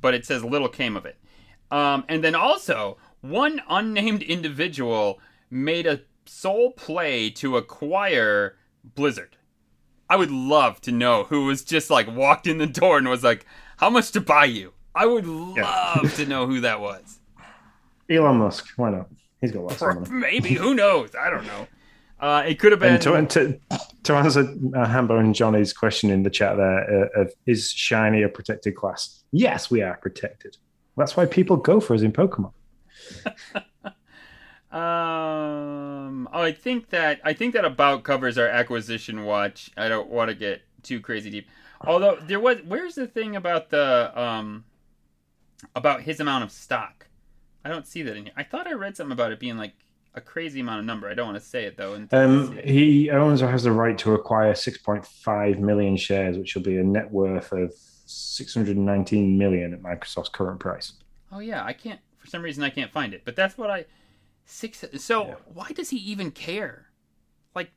but 0.00 0.12
it 0.12 0.26
says 0.26 0.44
little 0.44 0.68
came 0.68 0.96
of 0.96 1.06
it. 1.06 1.16
Um, 1.70 2.04
and 2.08 2.22
then 2.22 2.34
also, 2.34 2.98
one 3.20 3.62
unnamed 3.68 4.22
individual 4.22 5.20
made 5.50 5.86
a 5.86 6.02
sole 6.26 6.72
play 6.72 7.30
to 7.30 7.56
acquire 7.56 8.56
Blizzard. 8.84 9.36
I 10.10 10.16
would 10.16 10.30
love 10.30 10.80
to 10.82 10.92
know 10.92 11.24
who 11.24 11.46
was 11.46 11.64
just 11.64 11.90
like 11.90 12.14
walked 12.14 12.46
in 12.46 12.58
the 12.58 12.66
door 12.66 12.98
and 12.98 13.08
was 13.08 13.24
like, 13.24 13.46
"How 13.78 13.88
much 13.88 14.10
to 14.12 14.20
buy 14.20 14.44
you?" 14.44 14.74
I 14.94 15.06
would 15.06 15.26
love 15.26 16.14
to 16.16 16.26
know 16.26 16.46
who 16.46 16.60
that 16.60 16.80
was. 16.80 17.18
elon 18.10 18.36
musk 18.36 18.66
why 18.76 18.90
not 18.90 19.08
he's 19.40 19.50
got 19.50 19.62
lots 19.62 19.80
of 19.80 20.10
money 20.10 20.10
Maybe 20.10 20.54
who 20.54 20.74
knows? 20.74 21.14
I 21.18 21.30
don't 21.30 21.46
know. 21.46 21.66
Uh, 22.20 22.42
it 22.46 22.58
could 22.58 22.72
have 22.72 22.80
been. 22.80 22.94
And 22.94 23.30
to, 23.30 23.58
to, 23.70 23.80
to 24.04 24.14
answer 24.14 24.40
uh, 24.40 24.86
Hambone 24.86 25.34
Johnny's 25.34 25.72
question 25.72 26.10
in 26.10 26.22
the 26.22 26.30
chat 26.30 26.56
there, 26.56 27.10
uh, 27.16 27.22
of 27.22 27.32
is 27.46 27.70
shiny 27.70 28.22
a 28.22 28.28
protected 28.28 28.76
class? 28.76 29.24
Yes, 29.32 29.70
we 29.70 29.82
are 29.82 29.96
protected. 29.96 30.56
That's 30.96 31.16
why 31.16 31.26
people 31.26 31.56
go 31.56 31.80
for 31.80 31.94
us 31.94 32.02
in 32.02 32.12
Pokemon. 32.12 32.52
Um, 34.74 36.28
oh, 36.32 36.42
I 36.42 36.50
think 36.50 36.90
that 36.90 37.20
I 37.22 37.32
think 37.32 37.54
that 37.54 37.64
about 37.64 38.02
covers 38.02 38.36
our 38.36 38.48
acquisition 38.48 39.24
watch. 39.24 39.70
I 39.76 39.88
don't 39.88 40.08
want 40.08 40.30
to 40.30 40.34
get 40.34 40.62
too 40.82 40.98
crazy 41.00 41.30
deep. 41.30 41.46
Although 41.86 42.18
there 42.20 42.40
was, 42.40 42.58
where's 42.66 42.96
the 42.96 43.06
thing 43.06 43.36
about 43.36 43.70
the 43.70 44.10
um 44.20 44.64
about 45.74 46.02
his 46.02 46.20
amount 46.20 46.44
of 46.44 46.50
stock? 46.52 47.06
I 47.64 47.68
don't 47.68 47.86
see 47.86 48.02
that 48.02 48.16
in 48.16 48.24
here. 48.24 48.34
I 48.36 48.42
thought 48.42 48.66
I 48.66 48.72
read 48.72 48.96
something 48.96 49.12
about 49.12 49.32
it 49.32 49.40
being 49.40 49.56
like 49.56 49.72
a 50.14 50.20
crazy 50.20 50.60
amount 50.60 50.80
of 50.80 50.84
number. 50.86 51.08
I 51.08 51.14
don't 51.14 51.26
want 51.26 51.38
to 51.42 51.48
say 51.48 51.64
it 51.64 51.76
though. 51.76 51.94
Um, 52.12 52.58
it. 52.58 52.64
he 52.66 53.10
owns 53.10 53.42
or 53.42 53.50
has 53.50 53.64
the 53.64 53.72
right 53.72 53.96
to 53.98 54.14
acquire 54.14 54.52
6.5 54.52 55.58
million 55.58 55.96
shares, 55.96 56.36
which 56.38 56.54
will 56.54 56.62
be 56.62 56.76
a 56.78 56.84
net 56.84 57.10
worth 57.10 57.52
of 57.52 57.72
619 58.06 59.36
million 59.38 59.72
at 59.72 59.80
Microsoft's 59.82 60.28
current 60.28 60.60
price. 60.60 60.92
Oh 61.32 61.38
yeah, 61.40 61.64
I 61.64 61.72
can't 61.72 62.00
for 62.18 62.26
some 62.28 62.42
reason 62.42 62.62
I 62.62 62.70
can't 62.70 62.92
find 62.92 63.12
it. 63.14 63.22
But 63.24 63.36
that's 63.36 63.58
what 63.58 63.70
I 63.70 63.86
six. 64.44 64.84
So 64.98 65.26
Yeah. 65.26 65.34
why 65.52 65.70
does 65.74 65.90
he 65.90 65.96
even 65.98 66.30
care? 66.30 66.86
Like, 67.54 67.70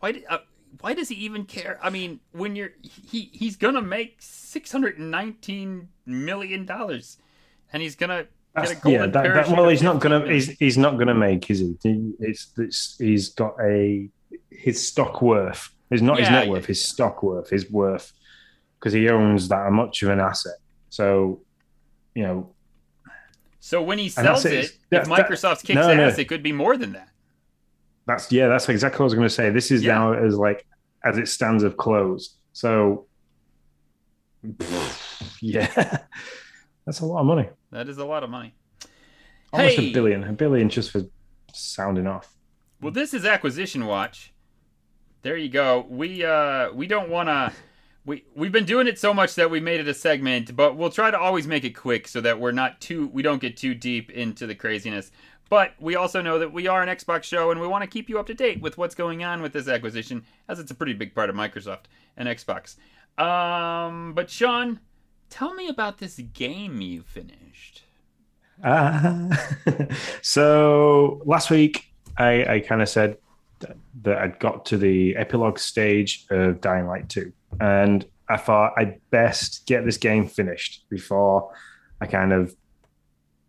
why? 0.00 0.12
Did, 0.12 0.24
Uh, 0.28 0.38
why 0.80 0.94
does 0.94 1.08
he 1.08 1.14
even 1.16 1.44
care? 1.44 1.78
I 1.82 1.90
mean, 1.90 2.20
when 2.32 2.56
you're 2.56 2.72
he 2.82 3.30
he's 3.32 3.56
gonna 3.56 3.82
make 3.82 4.16
six 4.20 4.72
hundred 4.72 4.98
and 4.98 5.10
nineteen 5.10 5.88
million 6.06 6.64
dollars, 6.66 7.18
and 7.72 7.82
he's 7.82 7.96
gonna 7.96 8.26
Get 8.54 8.70
a 8.70 8.74
golden 8.74 8.92
yeah, 8.92 9.06
that, 9.06 9.34
that, 9.34 9.48
well, 9.48 9.68
he's 9.68 9.82
not 9.82 9.98
gonna 10.00 10.30
he's, 10.30 10.50
he's 10.58 10.76
not 10.76 10.98
gonna 10.98 11.14
make, 11.14 11.50
is 11.50 11.60
he? 11.60 11.74
It's, 12.20 12.52
it's 12.58 12.96
he's 12.98 13.30
got 13.30 13.54
a 13.62 14.10
his 14.50 14.86
stock 14.86 15.22
worth. 15.22 15.70
It's 15.90 16.02
not 16.02 16.18
his 16.18 16.28
Yeah, 16.28 16.32
net 16.34 16.46
yeah, 16.46 16.52
worth. 16.52 16.66
His 16.66 16.82
yeah. 16.82 16.92
stock 16.92 17.22
worth. 17.22 17.48
His 17.48 17.70
worth 17.70 18.12
because 18.78 18.92
he 18.92 19.08
owns 19.08 19.48
that 19.48 19.70
much 19.72 20.02
of 20.02 20.10
an 20.10 20.20
asset. 20.20 20.56
So, 20.90 21.40
you 22.14 22.24
know, 22.24 22.50
So 23.60 23.80
when 23.80 23.98
he 23.98 24.08
sells 24.10 24.44
it. 24.44 24.52
if 24.64 24.78
that- 24.90 25.06
Microsoft 25.06 25.64
kicks 25.64 25.76
no, 25.76 25.94
no. 25.94 26.08
ass, 26.08 26.18
it 26.18 26.26
could 26.28 26.42
be 26.42 26.52
more 26.52 26.76
than 26.76 26.92
that. 26.92 27.08
That's 28.06 28.30
yeah, 28.32 28.48
that's 28.48 28.68
exactly 28.68 28.98
what 28.98 29.04
I 29.04 29.04
was 29.04 29.14
going 29.14 29.28
to 29.28 29.34
say. 29.34 29.50
This 29.50 29.70
is 29.70 29.82
Yeah. 29.82 29.94
now 29.94 30.12
as 30.12 30.36
like 30.36 30.66
as 31.04 31.18
it 31.18 31.28
stands 31.28 31.62
of 31.62 31.76
close. 31.76 32.36
So, 32.52 33.06
yeah, 35.40 35.98
that's 36.86 37.00
a 37.00 37.06
lot 37.06 37.20
of 37.20 37.26
money. 37.26 37.48
That 37.70 37.88
is 37.88 37.98
a 37.98 38.04
lot 38.04 38.22
of 38.22 38.30
money. 38.30 38.54
Almost 39.52 39.76
Hey! 39.76 39.90
a 39.90 39.92
billion. 39.92 40.24
A 40.24 40.32
billion 40.32 40.68
just 40.68 40.90
for 40.90 41.02
sounding 41.52 42.06
off. 42.06 42.34
Well, 42.80 42.92
this 42.92 43.14
is 43.14 43.24
acquisition 43.24 43.86
watch. 43.86 44.32
There 45.22 45.36
you 45.36 45.48
go. 45.48 45.86
We 45.88 46.24
uh 46.24 46.72
we 46.72 46.86
don't 46.86 47.08
want 47.08 47.28
to 47.28 47.52
we 48.04 48.24
we've 48.34 48.50
been 48.50 48.64
doing 48.64 48.88
it 48.88 48.98
so 48.98 49.14
much 49.14 49.36
that 49.36 49.50
we 49.50 49.60
made 49.60 49.78
it 49.78 49.86
a 49.86 49.94
segment, 49.94 50.56
but 50.56 50.76
we'll 50.76 50.90
try 50.90 51.10
to 51.10 51.18
always 51.18 51.46
make 51.46 51.62
it 51.64 51.70
quick 51.76 52.08
so 52.08 52.20
that 52.20 52.40
we're 52.40 52.50
not 52.52 52.80
too 52.80 53.06
we 53.12 53.22
don't 53.22 53.40
get 53.40 53.56
too 53.56 53.74
deep 53.74 54.10
into 54.10 54.46
the 54.46 54.54
craziness. 54.54 55.12
But 55.52 55.74
we 55.78 55.96
also 55.96 56.22
know 56.22 56.38
that 56.38 56.50
we 56.50 56.66
are 56.66 56.82
an 56.82 56.88
Xbox 56.88 57.24
show 57.24 57.50
and 57.50 57.60
we 57.60 57.66
want 57.66 57.82
to 57.82 57.86
keep 57.86 58.08
you 58.08 58.18
up 58.18 58.26
to 58.28 58.32
date 58.32 58.62
with 58.62 58.78
what's 58.78 58.94
going 58.94 59.22
on 59.22 59.42
with 59.42 59.52
this 59.52 59.68
acquisition 59.68 60.24
as 60.48 60.58
it's 60.58 60.70
a 60.70 60.74
pretty 60.74 60.94
big 60.94 61.14
part 61.14 61.28
of 61.28 61.36
Microsoft 61.36 61.90
and 62.16 62.26
Xbox. 62.26 62.76
Um 63.22 64.14
but 64.14 64.30
Sean, 64.30 64.80
tell 65.28 65.52
me 65.52 65.68
about 65.68 65.98
this 65.98 66.16
game 66.32 66.80
you 66.80 67.02
finished. 67.02 67.82
Uh, 68.64 69.28
so 70.22 71.20
last 71.26 71.50
week, 71.50 71.92
I, 72.16 72.54
I 72.54 72.60
kind 72.60 72.80
of 72.80 72.88
said 72.88 73.18
that, 74.04 74.16
I'd 74.16 74.38
got 74.38 74.64
to 74.66 74.78
the 74.78 75.14
epilogue 75.16 75.58
stage 75.58 76.24
of 76.30 76.62
Dying 76.62 76.86
Light 76.86 77.10
2. 77.10 77.30
And 77.60 78.06
I 78.26 78.38
thought 78.38 78.72
I'd 78.78 79.02
best 79.10 79.66
get 79.66 79.84
this 79.84 79.98
game 79.98 80.28
finished 80.28 80.86
before 80.88 81.52
I 82.00 82.06
kind 82.06 82.32
of 82.32 82.56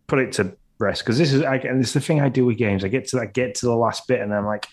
put 0.08 0.20
it 0.20 0.34
to 0.34 0.58
rest. 0.84 1.04
Because 1.04 1.18
this 1.18 1.34
is, 1.34 1.42
I, 1.42 1.56
and 1.56 1.82
it's 1.82 1.94
the 1.94 2.00
thing 2.02 2.22
I 2.22 2.30
do 2.30 2.46
with 2.46 2.58
games. 2.58 2.84
I 2.84 2.88
get 2.90 3.08
to 3.10 3.20
I 3.20 3.26
get 3.26 3.56
to 3.56 3.66
the 3.66 3.76
last 3.76 4.08
bit 4.08 4.22
and 4.22 4.34
I'm 4.34 4.46
like, 4.46 4.68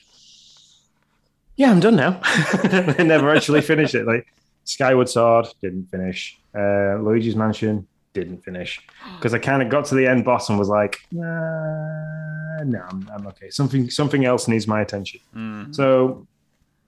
yeah, 1.57 1.71
I'm 1.71 1.81
done 1.81 1.97
now. 1.97 2.21
I 2.25 3.03
never 3.03 3.31
actually 3.35 3.61
finish 3.63 3.95
it. 3.95 4.07
Like 4.07 4.27
Skyward 4.65 5.09
Sword, 5.09 5.47
didn't 5.61 5.87
finish. 5.91 6.39
Uh, 6.55 6.97
Luigi's 7.01 7.37
Mansion, 7.37 7.87
didn't 8.13 8.43
finish 8.45 8.81
because 9.17 9.35
I 9.35 9.39
kind 9.39 9.63
of 9.63 9.69
got 9.69 9.85
to 9.87 9.95
the 9.95 10.07
end 10.07 10.25
boss 10.25 10.49
and 10.49 10.59
was 10.59 10.69
like, 10.69 10.99
nah, 11.13 12.63
no, 12.65 12.83
I'm, 12.91 13.09
I'm 13.15 13.27
okay. 13.29 13.51
Something 13.51 13.91
something 13.91 14.25
else 14.25 14.49
needs 14.49 14.67
my 14.67 14.81
attention. 14.81 15.21
Mhm. 15.37 15.75
So 15.75 16.27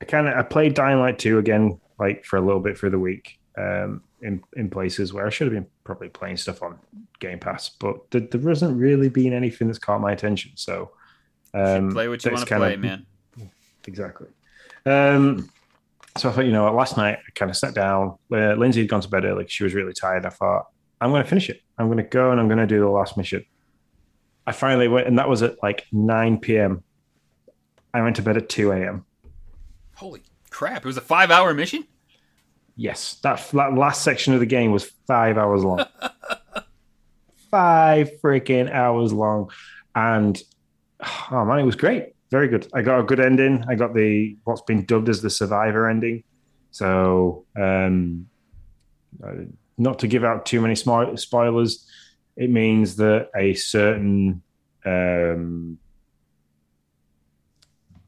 I 0.01 0.05
kind 0.05 0.27
of 0.29 0.37
I 0.37 0.43
played 0.43 0.75
Dying 0.75 0.99
Light 0.99 1.19
2 1.19 1.39
again, 1.39 1.81
like 1.99 2.25
for 2.25 2.37
a 2.37 2.41
little 2.41 2.61
bit 2.61 2.77
through 2.77 2.91
the 2.91 2.99
week, 2.99 3.39
um, 3.57 4.03
in 4.21 4.43
in 4.57 4.71
places 4.71 5.13
where 5.13 5.27
I 5.27 5.31
should 5.31 5.47
have 5.47 5.55
been 5.55 5.71
probably 5.85 6.09
playing 6.09 6.37
stuff 6.37 6.63
on 6.63 6.79
Game 7.19 7.39
Pass, 7.39 7.71
but 7.71 8.11
there, 8.11 8.21
there 8.21 8.41
hasn't 8.49 8.77
really 8.79 9.09
been 9.09 9.33
anything 9.33 9.67
that's 9.67 9.79
caught 9.79 10.01
my 10.01 10.13
attention. 10.13 10.53
So 10.55 10.93
um, 11.55 11.93
play 11.93 12.09
what 12.09 12.25
you 12.25 12.33
want 12.33 12.47
to 12.47 12.57
play, 12.57 12.75
of- 12.75 12.81
man. 12.81 13.07
Exactly. 13.85 14.29
Um, 14.87 15.51
so 16.17 16.29
I 16.29 16.33
thought, 16.33 16.45
you 16.45 16.53
know, 16.53 16.63
what, 16.63 16.75
last 16.75 16.97
night 16.97 17.19
I 17.19 17.31
kind 17.35 17.51
of 17.51 17.57
sat 17.57 17.75
down. 17.75 18.17
Uh, 18.31 18.55
Lindsay 18.55 18.81
had 18.83 18.89
gone 18.89 19.01
to 19.01 19.09
bed 19.09 19.25
early; 19.25 19.45
She 19.49 19.65
was 19.65 19.75
really 19.75 19.93
tired. 19.93 20.25
I 20.25 20.29
thought, 20.29 20.67
I'm 21.01 21.11
going 21.11 21.23
to 21.23 21.29
finish 21.29 21.51
it. 21.51 21.63
I'm 21.79 21.87
going 21.87 21.99
to 21.99 22.05
go 22.05 22.31
and 22.31 22.39
I'm 22.39 22.47
going 22.47 22.59
to 22.61 22.67
do 22.67 22.79
the 22.79 22.89
last 22.89 23.17
mission. 23.17 23.45
I 24.47 24.53
finally 24.53 24.87
went, 24.87 25.09
and 25.09 25.19
that 25.19 25.29
was 25.29 25.43
at 25.43 25.61
like 25.65 25.87
9 25.91 26.39
p.m. 26.39 26.85
I 27.93 28.03
went 28.03 28.17
to 28.17 28.23
bed 28.23 28.37
at 28.37 28.49
2 28.49 28.71
a.m. 28.71 29.05
Holy 29.97 30.23
crap! 30.51 30.85
It 30.85 30.87
was 30.87 30.97
a 30.97 31.01
five-hour 31.03 31.55
mission. 31.55 31.87
Yes, 32.77 33.15
that, 33.23 33.47
that 33.53 33.75
last 33.75 34.03
section 34.03 34.35
of 34.35 34.41
the 34.41 34.47
game 34.47 34.73
was 34.73 34.91
five 35.07 35.37
hours 35.37 35.63
long. 35.63 35.85
five 37.51 38.11
freaking 38.23 38.71
hours 38.73 39.13
long. 39.13 39.51
And 39.95 40.41
oh 41.31 41.45
man, 41.45 41.59
it 41.59 41.65
was 41.65 41.77
great. 41.77 42.15
Very 42.31 42.49
good. 42.49 42.67
I 42.73 42.83
got 42.83 43.01
a 43.01 43.03
good 43.03 43.21
ending. 43.21 43.65
I 43.69 43.75
got 43.75 43.95
the 43.95 44.37
what's 44.45 44.63
been 44.63 44.85
dubbed 44.87 45.09
as 45.09 45.21
the 45.21 45.31
survivor 45.31 45.89
ending. 45.89 46.25
So, 46.71 47.45
um, 47.61 48.29
uh, 49.23 49.45
not 49.77 49.99
to 49.99 50.09
give 50.09 50.25
out 50.25 50.47
too 50.47 50.61
many 50.63 50.75
spoilers, 50.75 51.87
it 52.37 52.49
means 52.49 52.97
that 52.97 53.29
a 53.37 53.53
certain 53.53 54.43
um, 54.87 55.79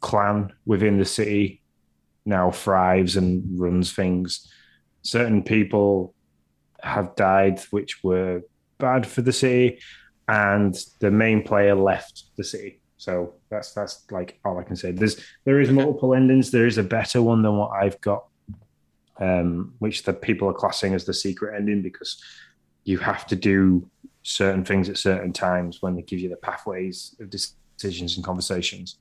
clan 0.00 0.52
within 0.64 0.96
the 0.98 1.04
city 1.04 1.60
now 2.24 2.50
thrives 2.50 3.16
and 3.16 3.58
runs 3.58 3.92
things. 3.92 4.50
Certain 5.02 5.42
people 5.42 6.14
have 6.82 7.14
died, 7.16 7.60
which 7.70 8.02
were 8.02 8.42
bad 8.78 9.06
for 9.06 9.22
the 9.22 9.32
city, 9.32 9.78
and 10.28 10.74
the 11.00 11.10
main 11.10 11.42
player 11.42 11.74
left 11.74 12.24
the 12.36 12.44
city. 12.44 12.80
So 12.96 13.34
that's 13.50 13.72
that's 13.72 14.04
like 14.10 14.38
all 14.44 14.58
I 14.58 14.62
can 14.62 14.76
say. 14.76 14.92
There's 14.92 15.20
there 15.44 15.60
is 15.60 15.70
multiple 15.70 16.14
endings. 16.14 16.50
There 16.50 16.66
is 16.66 16.78
a 16.78 16.82
better 16.82 17.20
one 17.20 17.42
than 17.42 17.56
what 17.56 17.72
I've 17.72 18.00
got, 18.00 18.26
um, 19.20 19.74
which 19.78 20.04
the 20.04 20.14
people 20.14 20.48
are 20.48 20.54
classing 20.54 20.94
as 20.94 21.04
the 21.04 21.14
secret 21.14 21.54
ending 21.54 21.82
because 21.82 22.22
you 22.84 22.98
have 22.98 23.26
to 23.26 23.36
do 23.36 23.88
certain 24.22 24.64
things 24.64 24.88
at 24.88 24.96
certain 24.96 25.32
times 25.32 25.82
when 25.82 25.94
they 25.96 26.02
give 26.02 26.18
you 26.18 26.30
the 26.30 26.36
pathways 26.36 27.14
of 27.20 27.28
decisions 27.30 28.16
and 28.16 28.24
conversations. 28.24 28.96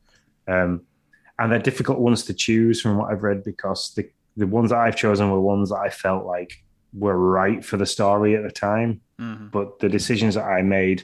Um, 0.48 0.82
and 1.40 1.52
they're 1.52 1.60
difficult 1.60 2.00
ones 2.00 2.24
to 2.26 2.34
choose 2.34 2.82
from 2.82 2.98
what 2.98 3.12
I've 3.12 3.24
read 3.24 3.44
because 3.44 3.94
the 3.96 4.10
the 4.36 4.48
ones 4.48 4.72
that 4.72 4.80
I've 4.80 4.96
chosen 4.96 5.30
were 5.30 5.40
ones 5.40 5.70
that 5.70 5.78
I 5.78 5.90
felt 5.90 6.26
like 6.26 6.54
were 6.94 7.18
right 7.18 7.64
for 7.64 7.78
the 7.78 7.86
story 7.86 8.36
at 8.36 8.44
the 8.44 8.52
time, 8.52 9.02
hmm 9.20 9.48
but 9.52 9.80
the 9.80 9.90
decisions 9.90 10.36
that 10.36 10.46
I 10.46 10.62
made 10.62 11.04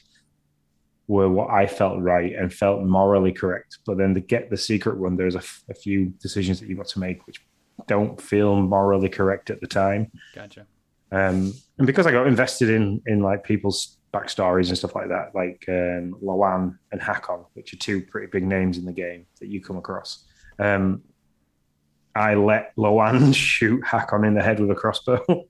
were 1.08 1.30
what 1.30 1.50
I 1.50 1.65
felt 1.65 2.00
right 2.00 2.34
and 2.36 2.54
felt 2.54 2.84
morally 2.84 3.32
correct. 3.32 3.80
But 3.86 3.98
then 3.98 4.13
to 4.13 4.20
get 4.20 4.50
the 4.50 4.58
secret 4.58 4.98
one, 4.98 5.18
there's 5.18 5.36
a, 5.36 5.39
f- 5.39 5.63
a 5.70 5.74
few 5.74 6.13
decisions 6.22 6.60
that 6.60 6.70
you've 6.70 6.78
got 6.78 6.88
to 6.89 7.00
make 7.00 7.26
which 7.26 7.44
don't 7.88 8.22
feel 8.22 8.56
morally 8.56 9.10
correct 9.10 9.50
at 9.50 9.60
the 9.62 9.68
time. 9.68 10.12
Gotcha. 10.36 10.68
Um, 11.12 11.54
and 11.80 11.88
because 11.88 12.06
I 12.06 12.12
got 12.12 12.28
invested 12.28 12.70
in 12.70 13.02
in 13.08 13.22
like 13.22 13.44
people's 13.44 13.98
backstories 14.13 14.69
and 14.69 14.78
stuff 14.78 14.95
like 14.95 15.10
that, 15.10 15.36
like 15.36 15.63
um, 15.67 16.15
Lawan 16.24 16.78
and 16.91 17.02
Hakon, 17.02 17.45
which 17.54 17.74
are 17.74 17.78
two 17.78 18.02
pretty 18.02 18.28
big 18.28 18.43
names 18.43 18.78
in 18.78 18.86
the 18.86 18.93
game 18.93 19.26
that 19.39 19.48
you 19.48 19.62
come 19.62 19.78
across. 19.78 20.26
Um, 20.58 21.04
I 22.15 22.34
let 22.36 22.76
Lawan 22.76 23.34
shoot 23.36 23.84
Hakon 23.84 24.26
in 24.26 24.34
the 24.34 24.41
head 24.41 24.60
with 24.60 24.72
a 24.72 24.76
crossbow 24.76 25.24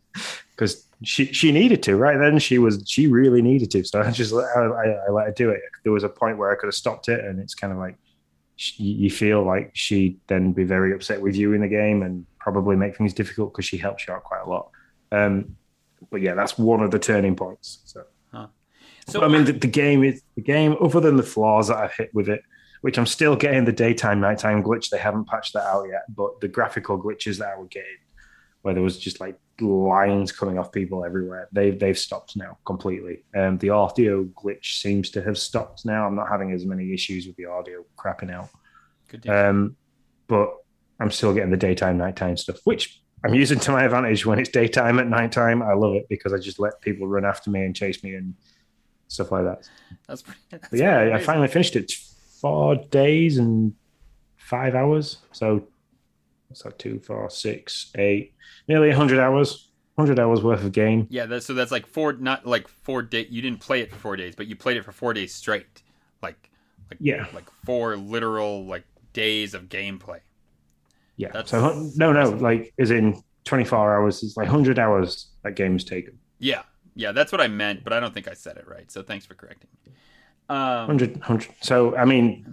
because 0.52 0.88
she 1.04 1.26
she 1.28 1.52
needed 1.52 1.82
to. 1.84 1.95
Right 1.95 2.17
then, 2.17 2.39
she 2.39 2.60
was 2.60 2.84
she 2.88 3.08
really 3.08 3.41
needed 3.41 3.72
to. 3.72 3.84
So 3.84 4.02
I 4.02 4.12
just 4.12 4.32
let 4.32 4.45
I, 4.56 4.65
I, 4.65 4.86
I 5.08 5.12
let 5.12 5.26
her 5.28 5.34
do 5.34 5.50
it. 5.50 5.62
There 5.84 5.93
was 5.93 6.04
a 6.04 6.10
point 6.10 6.38
where 6.38 6.52
I 6.52 6.56
could 6.56 6.67
have 6.67 6.76
stopped 6.76 7.08
it, 7.08 7.24
and 7.24 7.39
it's 7.39 7.56
kind 7.56 7.72
of 7.72 7.80
like 7.80 7.95
she, 8.58 8.84
you 8.84 9.10
feel 9.10 9.43
like 9.43 9.72
she'd 9.74 10.19
then 10.28 10.52
be 10.52 10.65
very 10.65 10.93
upset 10.93 11.22
with 11.22 11.36
you 11.36 11.54
in 11.54 11.62
the 11.62 11.67
game 11.67 12.04
and 12.04 12.26
probably 12.39 12.76
make 12.76 12.98
things 12.98 13.13
difficult 13.13 13.54
because 13.54 13.63
she 13.63 13.78
helps 13.78 14.06
you 14.06 14.13
out 14.13 14.24
quite 14.26 14.41
a 14.41 14.50
lot. 14.50 14.69
Um, 15.13 15.56
but 16.12 16.22
yeah, 16.22 16.34
that's 16.34 16.58
one 16.58 16.82
of 16.82 16.91
the 16.91 17.00
turning 17.00 17.38
points. 17.38 17.80
So, 17.86 18.04
So 19.10 19.22
I 19.24 19.28
mean, 19.28 19.45
the, 19.45 19.54
the 19.54 19.67
game 19.67 20.04
is 20.04 20.22
the 20.36 20.41
game. 20.41 20.76
Other 20.82 21.00
than 21.00 21.17
the 21.17 21.24
flaws 21.24 21.67
that 21.67 21.78
I've 21.78 21.93
hit 21.93 22.13
with 22.13 22.30
it, 22.30 22.41
which 22.82 22.98
I'm 22.98 23.06
still 23.06 23.36
getting 23.36 23.65
the 23.65 23.72
daytime 23.72 24.19
nighttime 24.19 24.63
glitch. 24.63 24.89
They 24.89 24.98
haven't 24.98 25.28
patched 25.28 25.54
that 25.54 25.65
out 25.65 25.86
yet, 25.89 26.04
but 26.15 26.39
the 26.41 26.48
graphical 26.48 27.02
glitches 27.02 27.38
that 27.39 27.50
I 27.50 27.58
was 27.58 27.67
getting, 27.69 27.98
where 28.62 28.74
there 28.74 28.84
was 28.84 28.98
just 28.98 29.19
like 29.19 29.38
lines 29.60 30.32
coming 30.32 30.58
off 30.58 30.72
people 30.72 31.04
everywhere, 31.04 31.50
they've 31.52 31.78
they've 31.78 31.98
stopped 31.98 32.38
now 32.38 32.58
completely. 32.65 33.24
Um, 33.36 33.58
the 33.58 33.72
audio 33.72 34.24
glitch 34.24 34.80
seems 34.80 35.10
to 35.12 35.22
have 35.24 35.38
stopped 35.38 35.86
now. 35.86 36.08
I'm 36.08 36.15
not 36.15 36.30
having 36.30 36.52
as 36.54 36.65
many 36.65 36.93
issues 36.93 37.28
with 37.28 37.36
the 37.36 37.45
audio 37.45 37.84
crapping 37.98 38.32
out. 38.32 38.50
Um, 39.28 39.76
but 40.28 40.54
I'm 41.00 41.12
still 41.12 41.34
getting 41.34 41.52
the 41.52 41.58
daytime, 41.58 41.98
nighttime 41.98 42.38
stuff, 42.38 42.60
which 42.63 43.02
I'm 43.26 43.34
using 43.34 43.60
to 43.60 43.72
my 43.72 43.84
advantage 43.84 44.26
when 44.26 44.39
it's 44.39 44.50
daytime 44.50 45.00
at 45.00 45.08
nighttime. 45.08 45.62
I 45.62 45.74
love 45.74 45.95
it 45.95 46.08
because 46.10 46.32
I 46.32 46.38
just 46.38 46.60
let 46.60 46.80
people 46.82 47.08
run 47.08 47.26
after 47.26 47.50
me 47.50 47.63
and 47.65 47.76
chase 47.76 48.04
me 48.04 48.13
and 48.15 48.34
stuff 49.10 49.32
like 49.34 49.43
that. 49.43 49.67
that's 50.08 50.22
pretty. 50.22 50.39
That's 50.50 50.69
But 50.69 50.80
yeah, 50.80 51.00
pretty 51.02 51.13
I 51.13 51.19
finally 51.19 51.48
finished 51.50 51.76
it. 51.76 51.91
Four 52.41 52.76
days 52.89 53.38
and 53.38 53.74
five 54.38 54.74
hours. 54.76 55.17
So 55.34 55.67
what's 56.48 56.63
that? 56.63 56.79
Two, 56.79 57.00
four, 57.00 57.29
six, 57.29 57.92
eight, 57.96 58.34
nearly 58.69 58.92
hundred 58.92 59.19
hours. 59.19 59.65
Hundred 59.98 60.17
hours 60.17 60.42
worth 60.42 60.63
of 60.63 60.71
game. 60.71 61.08
Yeah, 61.10 61.25
that's, 61.25 61.46
so 61.46 61.54
that's 61.54 61.71
like 61.73 61.86
four, 61.86 62.13
not 62.13 62.46
like 62.46 62.69
four 62.69 63.02
day. 63.02 63.27
You 63.29 63.42
didn't 63.42 63.60
play 63.60 63.81
it 63.81 63.92
for 63.92 63.98
four 63.98 64.15
days, 64.15 64.34
but 64.34 64.48
you 64.48 64.56
played 64.56 64.77
it 64.77 64.86
for 64.86 64.94
four 64.94 65.13
days 65.13 65.34
straight, 65.36 65.65
like, 66.23 66.50
like 66.90 67.00
Yeah. 67.02 67.25
like 67.34 67.50
four 67.65 67.98
literal 67.98 68.65
like 68.65 68.86
days 69.12 69.54
of 69.54 69.63
gameplay. 69.63 70.21
Yeah. 71.17 71.34
That's- 71.34 71.50
so 71.50 71.90
no, 71.98 72.13
no, 72.13 72.29
like 72.29 72.73
is 72.77 72.92
in 72.92 73.21
24 73.44 73.98
hours. 73.98 74.23
It's 74.23 74.38
like 74.38 74.48
hundred 74.48 74.79
hours 74.79 75.27
that 75.44 75.56
game's 75.58 75.84
taken. 75.84 76.17
Yeah, 76.40 76.62
Yeah, 77.00 77.13
that's 77.13 77.31
what 77.31 77.39
I 77.39 77.47
meant, 77.47 77.85
but 77.85 77.93
I 77.93 78.02
don't 78.02 78.13
think 78.13 78.27
I 78.27 78.33
said 78.33 78.58
it 78.58 78.67
right. 78.67 78.91
So 78.91 79.02
thanks 79.02 79.25
for 79.25 79.33
correcting. 79.33 79.69
Me. 79.85 79.93
Um, 80.50 80.87
100, 80.87 81.12
100. 81.19 81.50
So, 81.62 81.95
I 81.95 82.04
mean, 82.04 82.45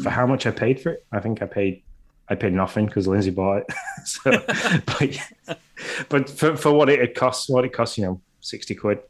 for 0.00 0.10
how 0.10 0.28
much 0.28 0.46
I 0.46 0.52
paid 0.52 0.80
for 0.80 0.90
it, 0.90 1.04
I 1.10 1.18
think 1.18 1.42
I 1.42 1.46
paid 1.46 1.82
I 2.28 2.36
paid 2.36 2.52
nothing 2.52 2.86
because 2.86 3.08
Lindsay 3.08 3.30
bought 3.30 3.62
it. 3.62 3.66
so, 4.04 4.30
but, 4.86 5.58
but 6.08 6.30
for, 6.30 6.56
for 6.56 6.70
what 6.70 6.88
it 6.88 7.16
costs, 7.16 7.48
what 7.48 7.64
it 7.64 7.72
costs, 7.72 7.98
you 7.98 8.04
know, 8.04 8.20
60 8.38 8.76
quid, 8.76 9.00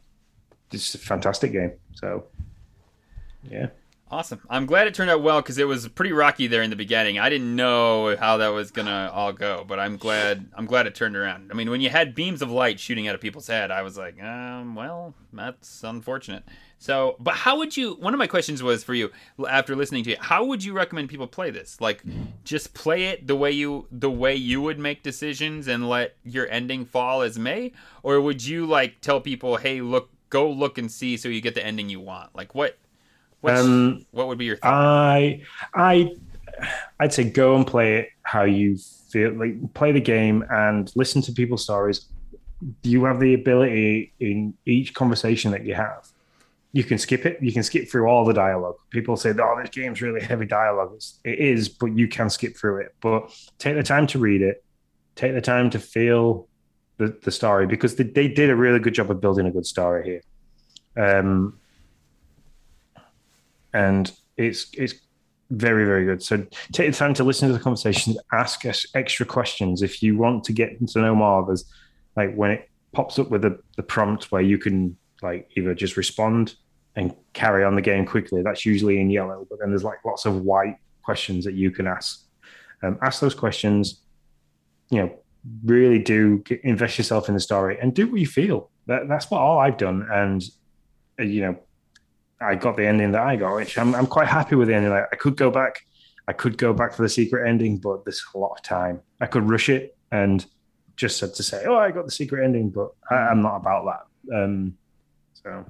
it's 0.73 0.95
a 0.95 0.99
fantastic 0.99 1.53
game. 1.53 1.73
So, 1.93 2.25
yeah. 3.51 3.67
Awesome. 4.13 4.41
I'm 4.51 4.67
glad 4.67 4.89
it 4.89 4.95
turned 4.95 5.09
out 5.09 5.23
well 5.23 5.41
because 5.41 5.57
it 5.59 5.69
was 5.69 5.87
pretty 5.87 6.11
rocky 6.13 6.49
there 6.49 6.63
in 6.63 6.71
the 6.71 6.77
beginning. 6.77 7.21
I 7.21 7.31
didn't 7.31 7.55
know 7.55 8.17
how 8.17 8.39
that 8.39 8.49
was 8.49 8.73
gonna 8.73 9.09
all 9.15 9.33
go, 9.33 9.65
but 9.67 9.79
I'm 9.79 9.97
glad. 9.97 10.49
I'm 10.55 10.67
glad 10.67 10.89
it 10.89 10.97
turned 10.97 11.15
around. 11.15 11.53
I 11.53 11.55
mean, 11.55 11.71
when 11.71 11.81
you 11.81 11.91
had 11.91 12.13
beams 12.17 12.43
of 12.43 12.51
light 12.51 12.81
shooting 12.81 13.07
out 13.07 13.15
of 13.15 13.21
people's 13.21 13.47
head, 13.47 13.71
I 13.71 13.83
was 13.83 13.97
like, 13.97 14.21
um, 14.21 14.75
well, 14.75 15.15
that's 15.33 15.85
unfortunate. 15.85 16.43
So, 16.79 17.15
but 17.21 17.35
how 17.35 17.59
would 17.59 17.77
you? 17.77 17.95
One 17.95 18.13
of 18.13 18.19
my 18.19 18.27
questions 18.27 18.65
was 18.65 18.83
for 18.83 18.95
you 18.95 19.13
after 19.49 19.77
listening 19.77 20.03
to 20.05 20.13
it. 20.13 20.19
How 20.19 20.45
would 20.45 20.65
you 20.65 20.73
recommend 20.73 21.09
people 21.09 21.29
play 21.29 21.51
this? 21.51 21.81
Like, 21.81 22.03
just 22.43 22.75
play 22.75 23.05
it 23.05 23.29
the 23.29 23.37
way 23.37 23.53
you 23.53 23.87
the 23.93 24.11
way 24.11 24.35
you 24.35 24.61
would 24.61 24.81
make 24.81 25.05
decisions 25.05 25.69
and 25.69 25.89
let 25.89 26.17
your 26.25 26.49
ending 26.49 26.85
fall 26.85 27.23
as 27.23 27.39
may, 27.39 27.73
or 28.03 28.21
would 28.21 28.45
you 28.45 28.67
like 28.67 29.01
tell 29.03 29.21
people, 29.21 29.59
hey, 29.59 29.81
look, 29.81 30.11
go 30.31 30.51
look 30.51 30.79
and 30.79 30.91
see 30.91 31.17
so 31.17 31.29
you 31.29 31.41
get 31.41 31.55
the 31.55 31.65
ending 31.65 31.89
you 31.89 32.01
want? 32.01 32.35
Like, 32.35 32.57
what? 32.57 32.77
Um, 33.43 34.05
what 34.11 34.29
would 34.29 34.39
be 34.39 34.47
your? 34.47 34.57
Thought? 34.57 34.73
I 34.73 35.43
I 35.75 36.17
I'd 36.99 37.13
say 37.13 37.25
go 37.25 37.57
and 37.57 37.67
play 37.67 37.99
it 37.99 38.09
how 38.23 38.45
you 38.45 38.79
feel. 39.11 39.33
Like 39.33 39.75
play 39.75 39.93
the 39.93 40.01
game 40.01 40.45
and 40.51 40.91
listen 40.95 41.23
to 41.23 41.33
people's 41.33 41.63
stories. 41.63 42.07
You 42.83 43.05
have 43.05 43.21
the 43.21 43.35
ability 43.35 44.13
in 44.21 44.55
each 44.67 44.95
conversation 44.95 45.51
that 45.53 45.65
you 45.65 45.75
have. 45.75 46.09
You 46.73 46.85
can 46.85 46.99
skip 46.99 47.27
it. 47.27 47.39
You 47.43 47.53
can 47.53 47.63
skip 47.63 47.89
through 47.89 48.07
all 48.07 48.25
the 48.25 48.35
dialogue. 48.35 48.77
People 48.91 49.17
say, 49.17 49.33
"Oh, 49.39 49.59
this 49.61 49.71
game's 49.71 50.03
really 50.03 50.21
heavy 50.21 50.47
dialogue." 50.47 51.01
It 51.25 51.39
is, 51.39 51.69
but 51.69 51.87
you 51.87 52.07
can 52.07 52.31
skip 52.31 52.57
through 52.57 52.83
it. 52.83 52.95
But 53.01 53.33
take 53.59 53.77
the 53.77 53.83
time 53.83 54.07
to 54.09 54.19
read 54.19 54.43
it. 54.43 54.63
Take 55.17 55.35
the 55.35 55.41
time 55.41 55.71
to 55.71 55.79
feel 55.79 56.49
the, 56.99 57.19
the 57.23 57.31
story 57.31 57.67
because 57.67 57.97
they, 57.97 58.05
they 58.05 58.29
did 58.29 58.51
a 58.51 58.57
really 58.57 58.79
good 58.79 58.95
job 58.95 59.11
of 59.11 59.21
building 59.21 59.47
a 59.47 59.51
good 59.51 59.67
story 59.67 60.23
here. 60.97 61.19
Um, 61.19 61.60
and 63.75 64.13
it's 64.37 64.69
it's 64.75 64.95
very 65.51 65.85
very 65.85 66.05
good. 66.05 66.23
So 66.23 66.47
take 66.73 66.91
the 66.91 66.97
time 66.97 67.15
to 67.15 67.25
listen 67.25 67.49
to 67.49 67.55
the 67.55 67.61
conversations, 67.61 68.17
ask 68.33 68.65
us 68.67 68.87
extra 68.95 69.27
questions 69.27 69.83
if 69.83 70.03
you 70.03 70.17
want 70.17 70.45
to 70.45 70.53
get 70.53 70.87
to 70.89 71.01
know 71.01 71.15
more. 71.15 71.45
There's 71.47 71.65
like 72.17 72.35
when 72.35 72.53
it 72.53 72.71
pops 72.93 73.19
up 73.19 73.31
with 73.31 73.43
the, 73.43 73.59
the 73.77 73.83
prompt 73.83 74.33
where 74.33 74.43
you 74.43 74.59
can 74.59 74.97
like 75.23 75.51
either 75.57 75.75
just 75.75 75.97
respond 75.97 76.55
and 76.97 77.15
carry 77.33 77.65
on 77.65 77.75
the 77.75 77.83
game 77.83 78.07
quickly. 78.07 78.43
That's 78.43 78.67
usually 78.67 79.01
in 79.01 79.11
yellow, 79.11 79.47
but 79.49 79.59
then 79.61 79.71
there's 79.71 79.85
like 79.85 79.99
lots 80.05 80.27
of 80.27 80.43
white 80.43 80.77
questions 81.03 81.45
that 81.45 81.55
you 81.55 81.71
can 81.71 81.87
ask. 81.87 82.25
Um, 82.83 82.99
ask 83.03 83.21
those 83.21 83.35
questions. 83.35 84.01
You 84.91 85.03
know, 85.03 85.19
really 85.65 85.99
do 85.99 86.39
get, 86.39 86.61
invest 86.65 86.99
yourself 86.99 87.29
in 87.29 87.35
the 87.35 87.41
story 87.41 87.79
and 87.81 87.95
do 87.95 88.11
what 88.11 88.21
you 88.21 88.27
feel. 88.27 88.71
That, 88.87 89.09
that's 89.09 89.31
what 89.31 89.41
all 89.41 89.59
I've 89.59 89.77
done, 89.77 90.09
and 90.11 90.43
uh, 91.19 91.25
you 91.25 91.43
know, 91.43 91.59
I 92.41 92.55
got 92.55 92.77
the 92.77 92.87
ending 92.87 93.13
that 93.13 93.23
I 93.23 93.37
got, 93.37 93.55
which 93.55 93.77
I'm, 93.77 93.95
I'm 93.95 94.07
quite 94.07 94.29
happy 94.29 94.55
with 94.55 94.69
the 94.69 94.75
ending. 94.75 94.93
I, 94.93 95.05
I 95.13 95.17
could 95.17 95.37
go 95.37 95.51
back, 95.51 95.85
I 96.27 96.33
could 96.33 96.57
go 96.57 96.73
back 96.73 96.95
for 96.95 97.03
the 97.03 97.09
secret 97.09 97.49
ending, 97.49 97.79
but 97.79 98.05
there's 98.05 98.25
a 98.35 98.39
lot 98.39 98.53
of 98.53 98.63
time. 98.63 99.01
I 99.21 99.27
could 99.27 99.49
rush 99.49 99.69
it 99.69 99.97
and 100.11 100.45
just 100.97 101.19
said 101.19 101.35
to 101.35 101.43
say, 101.43 101.65
"Oh, 101.67 101.77
I 101.77 101.91
got 101.91 102.07
the 102.07 102.11
secret 102.11 102.45
ending," 102.45 102.71
but 102.71 102.91
I, 103.11 103.31
am 103.31 103.43
not 103.43 103.57
about 103.57 103.85
that. 104.29 104.35
Um, 104.43 104.75
so, 105.35 105.67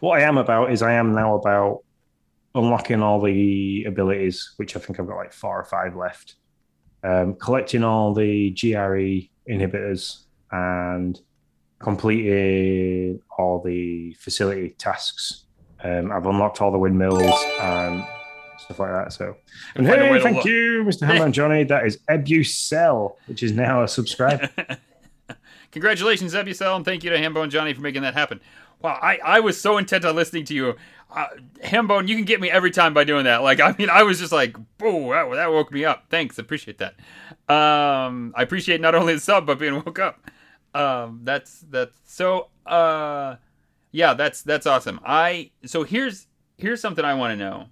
what 0.00 0.18
I 0.18 0.22
am 0.22 0.38
about 0.38 0.72
is 0.72 0.82
I 0.82 0.92
am 0.92 1.14
now 1.14 1.36
about 1.36 1.80
unlocking 2.54 3.02
all 3.02 3.20
the 3.20 3.84
abilities, 3.84 4.54
which 4.56 4.76
I 4.76 4.80
think 4.80 4.98
I've 4.98 5.06
got 5.06 5.16
like 5.16 5.32
four 5.32 5.58
or 5.58 5.64
five 5.64 5.94
left. 5.94 6.36
Um, 7.02 7.34
collecting 7.34 7.82
all 7.82 8.12
the 8.12 8.50
GRE 8.50 9.28
inhibitors 9.50 10.24
and 10.50 11.18
completing 11.78 13.20
all 13.38 13.62
the 13.62 14.14
facility 14.20 14.70
tasks 14.76 15.46
um, 15.82 16.12
I've 16.12 16.26
unlocked 16.26 16.60
all 16.60 16.70
the 16.70 16.78
windmills 16.78 17.32
and 17.60 18.04
stuff 18.58 18.78
like 18.78 18.90
that. 18.90 19.12
So, 19.12 19.36
and, 19.74 19.86
hey, 19.86 20.20
thank 20.22 20.44
you, 20.44 20.84
Mr. 20.86 21.08
Hambone 21.08 21.32
Johnny. 21.32 21.64
That 21.64 21.86
is 21.86 21.98
Ebucell, 22.08 23.16
which 23.26 23.42
is 23.42 23.52
now 23.52 23.82
a 23.82 23.88
subscriber. 23.88 24.48
Congratulations, 25.72 26.34
Ebucell, 26.34 26.76
and 26.76 26.84
thank 26.84 27.04
you 27.04 27.10
to 27.10 27.16
Hambone 27.16 27.50
Johnny 27.50 27.72
for 27.72 27.80
making 27.80 28.02
that 28.02 28.14
happen. 28.14 28.40
Wow, 28.82 28.98
I, 29.00 29.18
I 29.22 29.40
was 29.40 29.60
so 29.60 29.78
intent 29.78 30.04
on 30.04 30.16
listening 30.16 30.44
to 30.46 30.54
you. 30.54 30.76
Uh, 31.14 31.26
Hambone, 31.62 32.08
you 32.08 32.16
can 32.16 32.24
get 32.24 32.40
me 32.40 32.50
every 32.50 32.70
time 32.70 32.94
by 32.94 33.04
doing 33.04 33.24
that. 33.24 33.42
Like, 33.42 33.60
I 33.60 33.74
mean, 33.78 33.90
I 33.90 34.02
was 34.02 34.18
just 34.18 34.32
like, 34.32 34.56
"Boo!" 34.78 35.10
That, 35.10 35.30
that 35.34 35.50
woke 35.50 35.70
me 35.70 35.84
up. 35.84 36.04
Thanks, 36.08 36.38
appreciate 36.38 36.78
that. 36.78 36.94
Um, 37.52 38.32
I 38.36 38.42
appreciate 38.42 38.80
not 38.80 38.94
only 38.94 39.14
the 39.14 39.20
sub 39.20 39.46
but 39.46 39.58
being 39.58 39.74
woke 39.74 39.98
up. 39.98 40.30
Um, 40.74 41.20
that's 41.24 41.64
that's 41.68 41.98
so. 42.04 42.48
Uh, 42.64 43.36
yeah, 43.92 44.14
that's 44.14 44.42
that's 44.42 44.66
awesome. 44.66 45.00
I 45.04 45.50
so 45.64 45.82
here's 45.84 46.26
here's 46.56 46.80
something 46.80 47.04
I 47.04 47.14
want 47.14 47.32
to 47.32 47.36
know. 47.36 47.66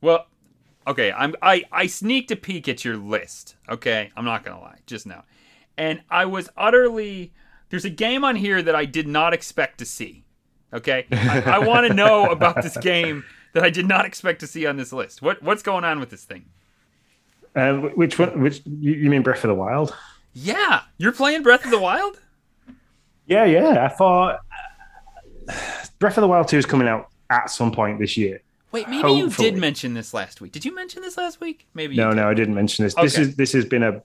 Well, 0.00 0.26
okay, 0.86 1.12
I'm 1.12 1.34
I 1.42 1.64
I 1.70 1.86
sneaked 1.86 2.30
a 2.30 2.36
peek 2.36 2.68
at 2.68 2.84
your 2.84 2.96
list. 2.96 3.56
Okay, 3.68 4.10
I'm 4.16 4.24
not 4.24 4.44
gonna 4.44 4.60
lie, 4.60 4.78
just 4.86 5.06
now, 5.06 5.24
and 5.76 6.02
I 6.10 6.24
was 6.24 6.48
utterly. 6.56 7.32
There's 7.68 7.84
a 7.84 7.90
game 7.90 8.24
on 8.24 8.36
here 8.36 8.62
that 8.62 8.74
I 8.74 8.84
did 8.84 9.08
not 9.08 9.34
expect 9.34 9.78
to 9.78 9.84
see. 9.84 10.24
Okay, 10.72 11.06
I, 11.10 11.42
I 11.46 11.58
want 11.58 11.86
to 11.86 11.94
know 12.02 12.26
about 12.26 12.62
this 12.62 12.76
game 12.76 13.24
that 13.52 13.64
I 13.64 13.70
did 13.70 13.86
not 13.86 14.04
expect 14.04 14.40
to 14.40 14.46
see 14.46 14.66
on 14.66 14.76
this 14.76 14.92
list. 14.92 15.22
What 15.22 15.42
what's 15.42 15.62
going 15.62 15.84
on 15.84 16.00
with 16.00 16.10
this 16.10 16.24
thing? 16.24 16.46
Uh, 17.54 17.74
which 17.74 18.18
one? 18.18 18.40
Which 18.40 18.62
you 18.66 19.08
mean 19.10 19.22
Breath 19.22 19.44
of 19.44 19.48
the 19.48 19.54
Wild? 19.54 19.96
Yeah, 20.34 20.82
you're 20.98 21.12
playing 21.12 21.42
Breath 21.42 21.64
of 21.64 21.70
the 21.70 21.78
Wild. 21.78 22.20
Yeah, 23.26 23.44
yeah. 23.44 23.84
I 23.84 23.88
thought 23.88 24.40
Breath 25.98 26.16
of 26.18 26.22
the 26.22 26.28
Wild 26.28 26.48
2 26.48 26.58
is 26.58 26.66
coming 26.66 26.88
out 26.88 27.08
at 27.30 27.50
some 27.50 27.72
point 27.72 27.98
this 27.98 28.16
year. 28.16 28.40
Wait, 28.72 28.88
maybe 28.88 29.02
Hopefully. 29.02 29.48
you 29.48 29.52
did 29.52 29.60
mention 29.60 29.94
this 29.94 30.12
last 30.12 30.40
week. 30.40 30.52
Did 30.52 30.64
you 30.64 30.74
mention 30.74 31.02
this 31.02 31.16
last 31.16 31.40
week? 31.40 31.66
Maybe. 31.74 31.96
No, 31.96 32.10
no, 32.12 32.28
I 32.28 32.34
didn't 32.34 32.54
mention 32.54 32.84
this. 32.84 32.94
Okay. 32.94 33.04
This 33.04 33.18
is 33.18 33.36
this 33.36 33.52
has 33.52 33.64
been 33.64 33.82
a 33.82 34.02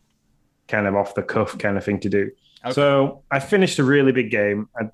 kind 0.67 0.87
of 0.87 0.95
off 0.95 1.15
the 1.15 1.23
cuff 1.23 1.57
kind 1.57 1.77
of 1.77 1.83
thing 1.83 1.99
to 2.01 2.09
do. 2.09 2.31
Okay. 2.63 2.73
So 2.73 3.23
I 3.31 3.39
finished 3.39 3.79
a 3.79 3.83
really 3.83 4.11
big 4.11 4.29
game, 4.29 4.69
and, 4.75 4.91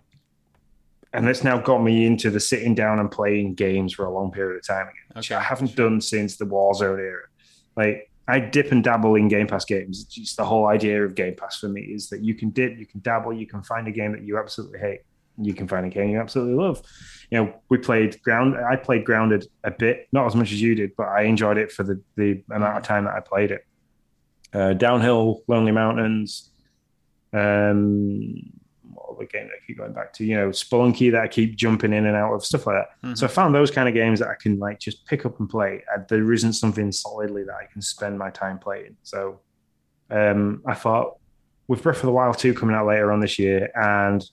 and 1.14 1.28
it's 1.28 1.44
now 1.44 1.60
got 1.60 1.84
me 1.84 2.06
into 2.06 2.30
the 2.30 2.40
sitting 2.40 2.76
down 2.76 3.00
and 3.00 3.12
playing 3.12 3.56
games 3.56 3.94
for 3.94 4.06
a 4.06 4.12
long 4.12 4.32
period 4.32 4.58
of 4.58 4.66
time 4.66 4.88
again, 4.88 5.18
which 5.18 5.32
I 5.32 5.42
haven't 5.42 5.76
done 5.76 6.02
since 6.02 6.38
the 6.38 6.46
Warzone 6.46 7.00
era. 7.00 7.28
Like 7.76 8.10
I 8.28 8.40
dip 8.40 8.72
and 8.72 8.84
dabble 8.84 9.16
in 9.16 9.28
Game 9.28 9.48
Pass 9.48 9.64
games. 9.64 10.02
It's 10.02 10.14
just 10.14 10.38
the 10.38 10.46
whole 10.46 10.68
idea 10.68 11.04
of 11.04 11.16
Game 11.16 11.36
Pass 11.36 11.60
for 11.60 11.70
me 11.70 11.82
is 11.82 12.10
that 12.10 12.24
you 12.24 12.34
can 12.34 12.50
dip, 12.50 12.78
you 12.78 12.86
can 12.86 13.00
dabble, 13.00 13.34
you 13.34 13.48
can 13.48 13.64
find 13.64 13.88
a 13.88 13.92
game 13.92 14.12
that 14.12 14.24
you 14.24 14.38
absolutely 14.38 14.80
hate, 14.80 15.02
you 15.40 15.54
can 15.54 15.68
find 15.68 15.86
a 15.86 15.90
game 15.90 16.10
you 16.10 16.20
absolutely 16.20 16.56
love. 16.56 16.82
You 17.30 17.44
know, 17.44 17.54
we 17.70 17.78
played 17.78 18.22
ground. 18.22 18.56
I 18.58 18.76
played 18.76 19.06
Grounded 19.06 19.48
a 19.64 19.72
bit, 19.72 20.08
not 20.12 20.26
as 20.26 20.36
much 20.36 20.52
as 20.52 20.62
you 20.62 20.76
did, 20.76 20.96
but 20.96 21.08
I 21.08 21.24
enjoyed 21.24 21.58
it 21.58 21.72
for 21.72 21.84
the 21.84 22.02
the 22.16 22.44
amount 22.50 22.78
of 22.78 22.84
time 22.84 23.06
that 23.06 23.14
I 23.14 23.20
played 23.20 23.52
it. 23.52 23.66
Uh, 24.54 24.74
Downhill, 24.74 25.44
Lonely 25.48 25.74
Mountains, 25.74 26.52
um, 27.34 28.34
what 28.94 29.10
other 29.12 29.26
game 29.26 29.48
that 29.48 29.54
I 29.54 29.66
keep 29.66 29.78
going 29.78 29.94
back 29.94 30.14
to? 30.14 30.26
You 30.26 30.36
know, 30.36 30.50
Spelunky 30.50 31.12
that 31.12 31.22
I 31.22 31.28
keep 31.28 31.56
jumping 31.56 31.94
in 31.94 32.06
and 32.06 32.16
out 32.16 32.34
of 32.34 32.46
stuff 32.46 32.66
like 32.66 32.78
that. 32.78 33.08
Mm-hmm. 33.08 33.16
So 33.16 33.26
I 33.26 33.30
found 33.30 33.54
those 33.54 33.72
kind 33.72 33.88
of 33.88 33.94
games 33.94 34.20
that 34.20 34.30
I 34.30 34.36
can 34.36 34.58
like 34.58 34.80
just 34.80 35.06
pick 35.06 35.26
up 35.26 35.40
and 35.40 35.50
play. 35.50 35.84
Uh, 35.94 36.00
there 36.08 36.32
isn't 36.32 36.54
something 36.54 36.92
solidly 36.92 37.44
that 37.44 37.56
I 37.56 37.66
can 37.72 37.82
spend 37.82 38.18
my 38.18 38.30
time 38.30 38.58
playing. 38.58 38.96
So 39.04 39.42
um, 40.10 40.64
I 40.66 40.74
thought 40.74 41.18
with 41.68 41.84
Breath 41.84 41.98
of 41.98 42.04
the 42.04 42.12
Wild 42.12 42.38
2 42.38 42.54
coming 42.54 42.76
out 42.76 42.88
later 42.88 43.12
on 43.12 43.20
this 43.20 43.38
year 43.38 43.70
and 43.76 44.24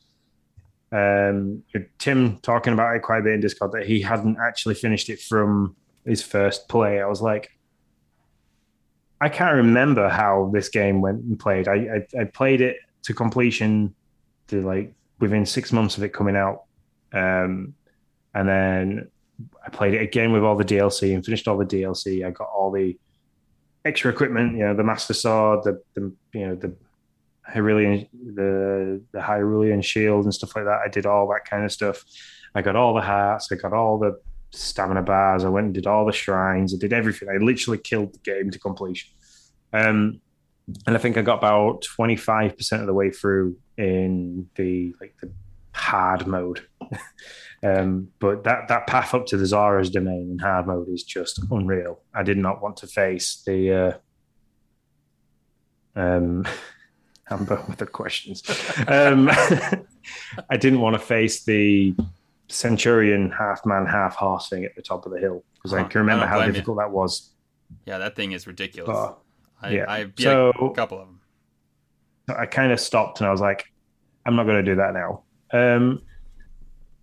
um, 0.95 1.65
Tim 1.99 2.39
talking 2.39 2.73
about 2.73 2.95
it 2.95 3.03
quite 3.03 3.19
a 3.19 3.23
bit 3.23 3.35
in 3.35 3.41
Discord 3.41 3.73
that 3.73 3.85
he 3.85 4.01
hadn't 4.01 4.39
actually 4.41 4.77
finished 4.77 5.09
it 5.09 5.21
from 5.21 5.75
his 6.07 6.23
first 6.23 6.69
play. 6.69 7.01
I 7.01 7.07
was 7.07 7.21
like, 7.21 7.51
I 9.21 9.29
can't 9.29 9.57
remember 9.57 10.09
how 10.09 10.51
this 10.53 10.69
game 10.69 11.01
went 11.01 11.25
and 11.25 11.39
played. 11.39 11.67
I, 11.67 12.05
I, 12.17 12.21
I 12.21 12.25
played 12.25 12.61
it 12.61 12.77
to 13.05 13.15
completion 13.15 13.93
to 14.49 14.63
like 14.63 14.95
within 15.19 15.45
six 15.45 15.73
months 15.73 15.97
of 15.97 16.05
it 16.05 16.11
coming 16.11 16.37
out. 16.37 16.63
Um, 17.13 17.75
and 18.33 18.49
then 18.49 19.11
I 19.67 19.71
played 19.71 19.95
it 19.95 20.03
again 20.03 20.31
with 20.31 20.45
all 20.45 20.57
the 20.57 20.65
DLC 20.65 21.13
and 21.13 21.25
finished 21.25 21.49
all 21.49 21.57
the 21.57 21.65
DLC. 21.65 22.25
I 22.25 22.31
got 22.31 22.49
all 22.55 22.71
the 22.71 22.97
extra 23.85 24.13
equipment, 24.13 24.53
you 24.53 24.65
know, 24.65 24.75
the 24.75 24.85
Master 24.85 25.15
Sword, 25.15 25.65
the, 25.65 25.83
the 25.95 26.13
you 26.33 26.47
know, 26.47 26.55
the 26.55 26.73
Hyrulean, 27.53 28.09
the 28.13 29.03
the 29.13 29.19
Hyrulean 29.19 29.83
shield 29.83 30.25
and 30.25 30.35
stuff 30.35 30.57
like 30.57 30.65
that. 30.65 30.81
I 30.85 30.89
did 30.89 31.07
all 31.07 31.29
that 31.29 31.49
kind 31.49 31.65
of 31.65 31.73
stuff. 31.73 32.05
I 32.55 32.63
got 32.63 32.77
all 32.77 32.95
the 32.95 33.03
hearts. 33.03 33.51
I 33.53 33.57
got 33.57 33.73
all 33.73 33.99
the 33.99 34.19
stamina 34.51 35.03
bars. 35.03 35.45
I 35.45 35.49
went 35.49 35.67
and 35.67 35.75
did 35.75 35.87
all 35.87 36.07
the 36.07 36.13
shrines. 36.13 36.73
I 36.75 36.79
did 36.79 36.93
everything. 36.93 37.29
I 37.29 37.43
literally 37.43 37.79
killed 37.79 38.15
the 38.15 38.19
game 38.19 38.51
to 38.51 38.59
completion. 38.59 39.11
Um, 39.73 40.21
and 40.87 40.97
I 40.97 40.99
think 40.99 41.19
I 41.19 41.23
got 41.23 41.39
about 41.39 41.83
twenty 41.83 42.17
five 42.17 42.57
percent 42.57 42.81
of 42.81 42.87
the 42.87 42.95
way 42.95 43.11
through 43.11 43.57
in 43.77 44.49
the 44.55 44.95
like 45.01 45.15
the 45.21 45.31
hard 45.73 46.27
mode. 46.27 46.67
um, 47.63 48.09
but 48.21 48.45
that 48.45 48.69
that 48.69 48.87
path 48.87 49.13
up 49.13 49.27
to 49.27 49.37
the 49.37 49.47
Zora's 49.47 49.91
domain 49.91 50.31
in 50.31 50.39
hard 50.39 50.67
mode 50.67 50.89
is 50.89 51.03
just 51.03 51.41
unreal. 51.51 52.01
I 52.15 52.23
did 52.23 52.39
not 52.39 52.63
want 52.63 52.79
to 52.79 52.87
face 52.87 53.43
the. 53.45 54.01
Uh, 55.97 56.01
um, 56.01 56.47
Amber 57.31 57.63
with 57.69 57.79
the 57.79 57.87
questions. 57.87 58.43
Um, 58.89 59.29
I 60.51 60.57
didn't 60.57 60.81
want 60.81 60.95
to 60.95 60.99
face 60.99 61.45
the 61.45 61.95
Centurion 62.49 63.31
half 63.31 63.65
man, 63.65 63.87
half 63.87 64.17
horse 64.17 64.49
thing 64.49 64.65
at 64.65 64.75
the 64.77 64.83
top 64.83 65.07
of 65.07 65.13
the 65.13 65.19
hill 65.19 65.43
because 65.55 65.73
huh, 65.73 65.79
I 65.79 65.85
can 65.85 66.01
remember 66.01 66.25
I 66.25 66.29
how 66.29 66.45
difficult 66.45 66.77
you. 66.77 66.83
that 66.83 66.91
was. 66.91 67.31
Yeah, 67.87 67.99
that 67.99 68.15
thing 68.15 68.33
is 68.33 68.47
ridiculous. 68.47 68.89
But, 68.89 69.19
I, 69.63 69.71
yeah. 69.71 69.85
I 69.89 70.11
so, 70.19 70.51
a 70.51 70.75
couple 70.75 71.01
of 71.01 71.07
them. 71.07 71.21
I 72.37 72.47
kind 72.47 72.73
of 72.73 72.81
stopped 72.81 73.21
and 73.21 73.27
I 73.27 73.31
was 73.31 73.41
like, 73.41 73.65
I'm 74.27 74.37
not 74.37 74.45
going 74.45 74.65
to 74.65 74.71
do 74.71 74.77
that 74.77 74.95
now. 74.95 75.23
Um, 75.53 76.03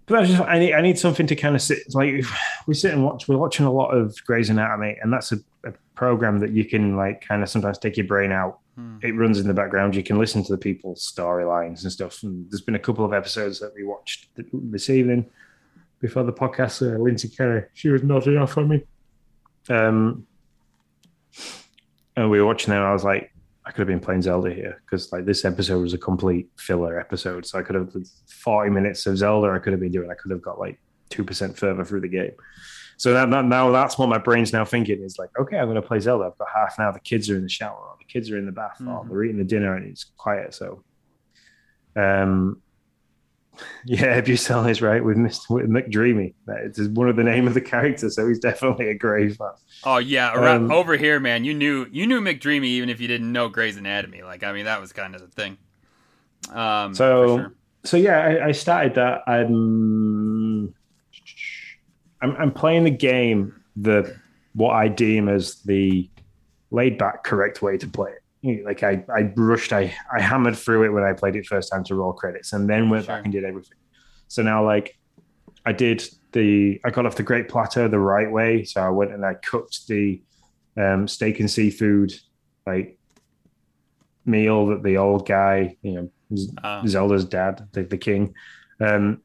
but 0.07 0.19
I 0.19 0.26
just 0.26 0.41
I 0.41 0.59
need 0.59 0.74
I 0.74 0.82
need 0.82 0.99
something 0.99 1.28
to 1.28 1.36
kind 1.36 1.55
of 1.55 1.61
sit. 1.61 1.80
It's 1.80 1.95
like 1.95 2.26
we 2.67 2.74
sit 2.74 2.93
and 2.93 3.03
watch. 3.03 3.28
We're 3.28 3.38
watching 3.38 3.65
a 3.65 3.72
lot 3.72 3.91
of 3.91 4.15
Grey's 4.26 4.49
Anatomy, 4.49 4.97
and 5.01 5.11
that's 5.11 5.32
a, 5.32 5.38
a 5.63 5.74
program 5.95 6.39
that 6.39 6.51
you 6.51 6.65
can 6.65 6.97
like 6.97 7.26
kind 7.26 7.41
of 7.41 7.49
sometimes 7.49 7.78
take 7.78 7.97
your 7.97 8.07
brain 8.07 8.32
out. 8.32 8.59
Hmm. 8.76 8.97
It 9.01 9.15
runs 9.15 9.39
in 9.39 9.47
the 9.47 9.53
background. 9.53 9.95
You 9.95 10.03
can 10.03 10.17
listen 10.17 10.43
to 10.43 10.53
the 10.53 10.57
people's 10.57 11.11
storylines 11.11 11.84
and 11.84 11.91
stuff. 11.91 12.24
And 12.24 12.49
there's 12.49 12.61
been 12.61 12.76
a 12.76 12.80
couple 12.80 13.05
of 13.05 13.13
episodes 13.13 13.59
that 13.59 13.74
we 13.76 13.84
watched 13.84 14.30
this 14.53 14.89
evening 14.89 15.30
before 15.99 16.24
the 16.24 16.34
podcast. 16.34 16.82
Uh, 16.82 16.97
Lindsay 16.97 17.30
Kerry, 17.30 17.65
she 17.74 17.89
was 17.89 18.03
nodding 18.03 18.38
off 18.38 18.57
on 18.57 18.69
me. 18.69 18.84
Um, 19.69 20.26
and 22.15 22.30
we 22.30 22.39
were 22.39 22.45
watching 22.45 22.72
them. 22.72 22.82
I 22.82 22.93
was 22.93 23.03
like, 23.03 23.32
I 23.65 23.72
could 23.72 23.82
have 23.82 23.88
been 23.88 23.99
playing 23.99 24.24
Zelda 24.24 24.53
here 24.53 24.82
because 24.86 25.11
like 25.11 25.26
this 25.26 25.45
episode 25.45 25.82
was 25.82 25.93
a 25.93 25.97
complete 25.97 26.49
filler 26.57 26.99
episode. 26.99 27.45
So 27.45 27.59
I 27.59 27.61
could 27.61 27.76
have 27.76 27.93
40 28.28 28.72
minutes 28.72 29.05
of 29.05 29.17
Zelda. 29.17 29.51
I 29.51 29.59
could 29.59 29.74
have 29.74 29.80
been 29.80 29.91
doing. 29.91 30.09
I 30.09 30.15
could 30.15 30.32
have 30.32 30.41
got 30.41 30.59
like 30.59 30.80
two 31.09 31.24
percent 31.24 31.57
further 31.57 31.86
through 31.86 32.01
the 32.01 32.07
game. 32.07 32.32
So 33.02 33.14
that, 33.14 33.32
that, 33.32 33.45
now 33.45 33.72
that's 33.72 33.97
what 33.97 34.10
my 34.10 34.20
brain's 34.20 34.54
now 34.54 34.64
thinking 34.64 35.02
is 35.02 35.18
like, 35.18 35.32
okay, 35.39 35.58
I'm 35.58 35.66
going 35.66 35.74
to 35.74 35.82
play 35.82 35.99
Zelda. 35.99 36.26
I've 36.26 36.38
got 36.38 36.49
half 36.54 36.78
an 36.78 36.86
hour. 36.86 36.93
The 36.93 36.99
kids 36.99 37.32
are 37.32 37.36
in 37.36 37.41
the 37.41 37.49
shower, 37.49 37.76
or 37.76 37.95
the 37.97 38.06
kids 38.06 38.30
are 38.30 38.38
in 38.38 38.45
the 38.45 38.52
bath, 38.52 38.76
mm-hmm. 38.76 38.89
or 38.89 39.04
they're 39.10 39.24
eating 39.24 39.39
the 39.39 39.43
dinner, 39.43 39.76
and 39.76 39.88
it's 39.88 40.04
quiet. 40.18 40.54
So, 40.54 40.84
um, 41.95 42.62
yeah, 43.86 44.22
Busell 44.22 44.70
is 44.70 44.84
right. 44.84 45.04
With 45.04 45.18
McDreamy. 45.18 46.36
That 46.45 46.78
is 46.78 46.89
one 46.89 47.10
of 47.10 47.16
the 47.16 47.24
name 47.24 47.47
of 47.47 47.56
the 47.56 47.62
characters, 47.62 48.18
so 48.18 48.28
he's 48.28 48.38
definitely 48.38 48.89
a 48.89 48.93
Grey 48.93 49.30
fan. 49.30 49.49
Oh 49.84 49.97
yeah, 49.97 50.36
around, 50.36 50.66
um, 50.66 50.72
over 50.72 50.95
here, 50.95 51.20
man. 51.20 51.43
You 51.43 51.56
knew 51.56 51.88
you 51.91 52.06
knew 52.06 52.22
McDreamy 52.22 52.66
even 52.66 52.91
if 52.91 53.02
you 53.02 53.08
didn't 53.08 53.32
know 53.32 53.49
Grey's 53.49 53.78
Anatomy. 53.78 54.22
Like, 54.22 54.43
I 54.43 54.54
mean, 54.54 54.66
that 54.66 54.80
was 54.80 54.93
kind 54.93 55.16
of 55.16 55.22
the 55.22 55.28
thing. 55.28 55.58
Um, 56.52 56.93
so, 56.93 57.38
sure. 57.38 57.54
so 57.84 57.97
yeah, 57.97 58.20
I, 58.20 58.49
I 58.49 58.52
started 58.52 58.93
that. 58.93 59.24
I'm, 59.26 60.31
I'm, 62.22 62.36
I'm 62.38 62.51
playing 62.51 62.84
the 62.84 62.91
game 62.91 63.61
the 63.76 64.15
what 64.53 64.74
I 64.74 64.88
deem 64.88 65.30
as 65.30 65.61
the 65.61 66.09
laid 66.72 66.97
back 66.97 67.24
correct 67.24 67.61
way 67.61 67.78
to 67.78 67.88
play 67.88 68.11
it. 68.43 68.65
Like 68.65 68.84
I, 68.84 69.03
I 69.13 69.32
rushed, 69.36 69.72
I, 69.72 69.95
I 70.11 70.19
hammered 70.19 70.57
through 70.57 70.86
it 70.86 70.89
when 70.89 71.03
I 71.03 71.13
played 71.13 71.36
it 71.36 71.45
first 71.45 71.72
time 71.72 71.84
to 71.86 71.95
roll 71.95 72.13
credits, 72.13 72.53
and 72.53 72.69
then 72.69 72.89
went 72.89 73.05
sure. 73.05 73.15
back 73.15 73.26
and 73.26 73.32
did 73.32 73.43
everything. 73.43 73.78
So 74.28 74.41
now, 74.41 74.65
like, 74.65 74.97
I 75.65 75.74
did 75.74 76.03
the 76.32 76.82
I 76.84 76.89
got 76.89 77.05
off 77.05 77.15
the 77.15 77.24
Great 77.24 77.49
Plateau 77.49 77.88
the 77.88 77.99
right 77.99 78.32
way. 78.32 78.63
So 78.63 78.82
I 78.82 78.89
went 78.89 79.11
and 79.11 79.26
I 79.26 79.36
cooked 79.36 79.88
the 79.88 80.22
um, 80.78 81.07
steak 81.07 81.39
and 81.39 81.51
seafood 81.51 82.13
like 82.65 82.97
meal 84.26 84.67
that 84.67 84.84
the 84.84 84.97
old 84.97 85.28
guy, 85.28 85.78
you 85.82 85.93
know, 86.32 86.47
uh, 86.63 86.86
Zelda's 86.88 87.26
dad, 87.26 87.67
the, 87.74 87.84
the 87.84 87.97
king, 87.97 88.34
um, 88.80 89.22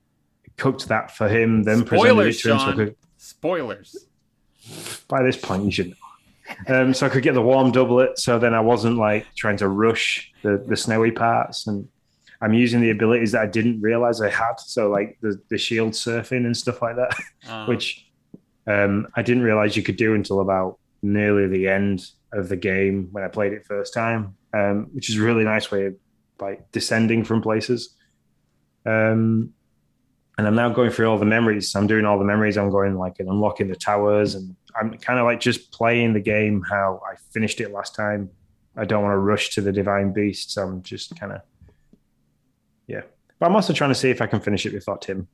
cooked 0.57 0.89
that 0.89 1.17
for 1.17 1.29
him. 1.29 1.63
Then 1.63 1.85
presented 1.85 2.27
it 2.27 2.39
to 2.41 2.53
him. 2.53 2.59
So 2.59 2.73
could, 2.73 2.97
Spoilers. 3.17 4.07
By 5.09 5.23
this 5.23 5.37
point, 5.37 5.65
you 5.65 5.71
should 5.71 5.91
know. 5.91 5.97
Um, 6.69 6.95
so 6.95 7.07
I 7.07 7.09
could 7.09 7.23
get 7.23 7.35
the 7.35 7.43
warm 7.43 7.73
doublet. 7.73 8.19
So 8.19 8.39
then 8.39 8.55
I 8.55 8.61
wasn't 8.61 8.99
like 8.99 9.27
trying 9.37 9.57
to 9.59 9.69
rush 9.69 10.33
the, 10.43 10.65
the 10.67 10.77
snowy 10.77 11.11
parts 11.11 11.67
and 11.67 11.89
I'm 12.41 12.53
using 12.53 12.81
the 12.81 12.91
abilities 12.91 13.33
that 13.33 13.43
I 13.43 13.47
didn't 13.47 13.81
realize 13.81 14.21
I 14.21 14.31
had. 14.31 14.55
So 14.59 14.91
like 14.91 15.19
the, 15.23 15.41
the 15.49 15.59
shield 15.59 15.93
surfing 15.93 16.45
and 16.45 16.57
stuff 16.57 16.83
like 16.83 16.97
that, 16.97 17.15
uh-huh. 17.47 17.65
which 17.69 18.07
um, 18.67 19.09
I 19.17 19.23
didn't 19.23 19.43
realize 19.43 19.77
you 19.77 19.83
could 19.83 19.97
do 19.97 20.15
until 20.15 20.41
about 20.41 20.79
nearly 21.03 21.47
the 21.47 21.69
end 21.69 22.07
of 22.33 22.49
the 22.49 22.57
game 22.57 23.09
when 23.13 23.25
I 23.25 23.29
played 23.29 23.53
it 23.53 23.67
first 23.67 23.95
time, 23.95 24.37
um, 24.53 24.89
which 24.93 25.09
is 25.09 25.17
a 25.17 25.23
really 25.23 25.45
nice 25.45 25.71
way 25.71 25.87
of 25.87 25.97
like 26.41 26.71
descending 26.73 27.25
from 27.25 27.41
places. 27.41 27.95
Um, 28.85 29.53
and 30.39 30.47
I'm 30.47 30.55
now 30.55 30.68
going 30.68 30.91
through 30.91 31.09
all 31.09 31.18
the 31.18 31.24
memories. 31.24 31.74
I'm 31.74 31.87
doing 31.87 32.05
all 32.05 32.18
the 32.18 32.24
memories. 32.24 32.59
I'm 32.59 32.70
going 32.70 32.97
like 32.97 33.20
and 33.20 33.28
unlocking 33.28 33.68
the 33.68 33.76
towers, 33.76 34.34
and 34.34 34.55
I'm 34.78 34.97
kind 34.99 35.18
of 35.18 35.24
like 35.24 35.41
just 35.41 35.72
playing 35.72 36.12
the 36.12 36.20
game 36.20 36.62
how 36.68 37.01
I 37.11 37.16
finished 37.30 37.61
it 37.61 37.72
last 37.72 37.95
time. 37.95 38.30
I 38.76 38.84
don't 38.84 39.03
want 39.03 39.14
to 39.14 39.18
rush 39.18 39.51
to 39.51 39.62
the 39.62 39.72
divine 39.72 40.12
beasts. 40.12 40.57
I'm 40.57 40.82
just 40.82 41.18
kind 41.18 41.32
of 41.32 41.41
yeah. 42.87 43.03
But 43.39 43.47
I'm 43.47 43.55
also 43.57 43.72
trying 43.72 43.91
to 43.91 43.95
see 43.95 44.11
if 44.11 44.20
I 44.20 44.26
can 44.26 44.41
finish 44.41 44.66
it 44.66 44.74
without 44.74 45.03
Tim. 45.03 45.28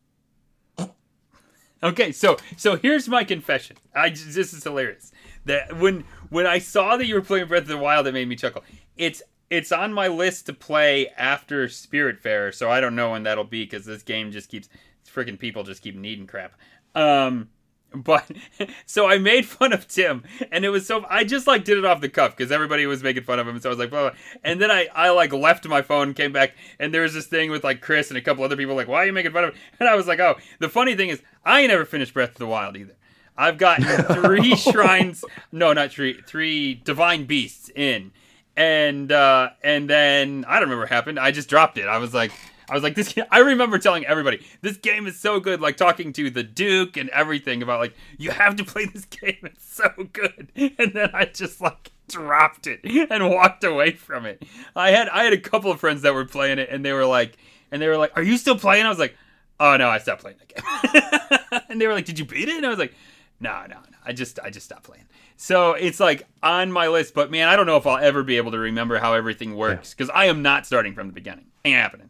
Okay, 1.84 2.12
so 2.12 2.36
so 2.56 2.76
here's 2.76 3.08
my 3.08 3.24
confession. 3.24 3.76
I 3.94 4.10
this 4.10 4.52
is 4.52 4.62
hilarious. 4.62 5.10
That 5.46 5.78
when 5.78 6.04
when 6.30 6.46
I 6.46 6.58
saw 6.58 6.96
that 6.96 7.06
you 7.06 7.16
were 7.16 7.22
playing 7.22 7.48
Breath 7.48 7.62
of 7.62 7.68
the 7.68 7.78
Wild, 7.78 8.06
it 8.06 8.12
made 8.12 8.28
me 8.28 8.36
chuckle. 8.36 8.62
It's 8.96 9.20
it's 9.50 9.72
on 9.72 9.92
my 9.92 10.06
list 10.06 10.46
to 10.46 10.52
play 10.52 11.08
after 11.08 11.66
Spiritfarer, 11.66 12.54
so 12.54 12.70
I 12.70 12.80
don't 12.80 12.94
know 12.94 13.10
when 13.10 13.24
that'll 13.24 13.44
be 13.44 13.64
because 13.64 13.84
this 13.84 14.02
game 14.04 14.30
just 14.30 14.48
keeps 14.48 14.68
freaking 15.10 15.38
people 15.38 15.62
just 15.62 15.82
keep 15.82 15.96
needing 15.96 16.26
crap. 16.26 16.54
Um, 16.94 17.48
but 17.94 18.30
so 18.86 19.08
I 19.08 19.18
made 19.18 19.46
fun 19.46 19.72
of 19.72 19.86
Tim, 19.88 20.24
and 20.50 20.64
it 20.64 20.70
was 20.70 20.86
so 20.86 21.04
I 21.08 21.24
just 21.24 21.46
like 21.46 21.64
did 21.64 21.78
it 21.78 21.84
off 21.84 22.00
the 22.00 22.08
cuff 22.08 22.36
because 22.36 22.52
everybody 22.52 22.86
was 22.86 23.02
making 23.02 23.24
fun 23.24 23.38
of 23.38 23.46
him. 23.46 23.58
So 23.60 23.68
I 23.68 23.70
was 23.70 23.78
like, 23.78 23.90
blah, 23.90 24.10
blah. 24.10 24.18
and 24.44 24.60
then 24.60 24.70
I 24.70 24.88
I 24.94 25.10
like 25.10 25.32
left 25.32 25.66
my 25.66 25.82
phone, 25.82 26.14
came 26.14 26.32
back, 26.32 26.54
and 26.78 26.92
there 26.92 27.02
was 27.02 27.14
this 27.14 27.26
thing 27.26 27.50
with 27.50 27.64
like 27.64 27.80
Chris 27.80 28.10
and 28.10 28.18
a 28.18 28.22
couple 28.22 28.44
other 28.44 28.56
people 28.56 28.74
like, 28.74 28.88
why 28.88 29.02
are 29.02 29.06
you 29.06 29.12
making 29.12 29.32
fun 29.32 29.44
of 29.44 29.54
him? 29.54 29.60
And 29.80 29.88
I 29.88 29.94
was 29.94 30.06
like, 30.06 30.20
oh, 30.20 30.36
the 30.58 30.68
funny 30.68 30.94
thing 30.94 31.08
is, 31.08 31.22
I 31.44 31.60
ain't 31.60 31.70
never 31.70 31.84
finished 31.84 32.14
Breath 32.14 32.30
of 32.30 32.38
the 32.38 32.46
Wild 32.46 32.76
either. 32.76 32.96
I've 33.36 33.58
got 33.58 33.82
three 34.12 34.56
shrines, 34.56 35.24
no, 35.50 35.72
not 35.72 35.90
three, 35.90 36.20
three 36.22 36.74
divine 36.74 37.24
beasts 37.24 37.70
in, 37.74 38.12
and 38.56 39.10
uh 39.10 39.50
and 39.62 39.88
then 39.88 40.44
I 40.46 40.54
don't 40.54 40.64
remember 40.64 40.82
what 40.82 40.90
happened. 40.90 41.18
I 41.18 41.30
just 41.30 41.48
dropped 41.48 41.78
it. 41.78 41.86
I 41.86 41.98
was 41.98 42.14
like. 42.14 42.32
I 42.72 42.74
was 42.74 42.82
like, 42.82 42.94
this. 42.94 43.12
Game, 43.12 43.26
I 43.30 43.40
remember 43.40 43.78
telling 43.78 44.06
everybody 44.06 44.42
this 44.62 44.78
game 44.78 45.06
is 45.06 45.20
so 45.20 45.40
good. 45.40 45.60
Like 45.60 45.76
talking 45.76 46.10
to 46.14 46.30
the 46.30 46.42
Duke 46.42 46.96
and 46.96 47.10
everything 47.10 47.62
about 47.62 47.80
like 47.80 47.94
you 48.16 48.30
have 48.30 48.56
to 48.56 48.64
play 48.64 48.86
this 48.86 49.04
game. 49.20 49.36
It's 49.42 49.74
so 49.74 49.90
good. 50.10 50.50
And 50.56 50.94
then 50.94 51.10
I 51.12 51.26
just 51.26 51.60
like 51.60 51.92
dropped 52.08 52.66
it 52.66 52.80
and 53.10 53.28
walked 53.28 53.62
away 53.62 53.92
from 53.92 54.24
it. 54.24 54.42
I 54.74 54.90
had 54.90 55.10
I 55.10 55.24
had 55.24 55.34
a 55.34 55.40
couple 55.40 55.70
of 55.70 55.80
friends 55.80 56.00
that 56.00 56.14
were 56.14 56.24
playing 56.24 56.58
it 56.58 56.70
and 56.70 56.82
they 56.82 56.94
were 56.94 57.04
like, 57.04 57.36
and 57.70 57.82
they 57.82 57.88
were 57.88 57.98
like, 57.98 58.16
"Are 58.16 58.22
you 58.22 58.38
still 58.38 58.56
playing?" 58.58 58.86
I 58.86 58.88
was 58.88 58.98
like, 58.98 59.16
"Oh 59.60 59.76
no, 59.76 59.90
I 59.90 59.98
stopped 59.98 60.22
playing 60.22 60.38
that 60.38 61.50
game." 61.50 61.60
and 61.68 61.78
they 61.78 61.86
were 61.86 61.92
like, 61.92 62.06
"Did 62.06 62.18
you 62.18 62.24
beat 62.24 62.48
it?" 62.48 62.56
And 62.56 62.64
I 62.64 62.70
was 62.70 62.78
like, 62.78 62.94
"No, 63.38 63.66
no, 63.68 63.76
no. 63.76 63.98
I 64.02 64.14
just 64.14 64.40
I 64.40 64.48
just 64.48 64.64
stopped 64.64 64.84
playing." 64.84 65.04
So 65.36 65.72
it's 65.72 66.00
like 66.00 66.26
on 66.42 66.72
my 66.72 66.88
list, 66.88 67.12
but 67.12 67.30
man, 67.30 67.48
I 67.48 67.56
don't 67.56 67.66
know 67.66 67.76
if 67.76 67.86
I'll 67.86 68.02
ever 68.02 68.22
be 68.22 68.38
able 68.38 68.52
to 68.52 68.58
remember 68.58 68.98
how 68.98 69.12
everything 69.12 69.56
works 69.56 69.92
because 69.92 70.08
yeah. 70.08 70.20
I 70.20 70.24
am 70.26 70.40
not 70.40 70.64
starting 70.64 70.94
from 70.94 71.08
the 71.08 71.12
beginning. 71.12 71.46
Ain't 71.66 71.76
happening. 71.76 72.08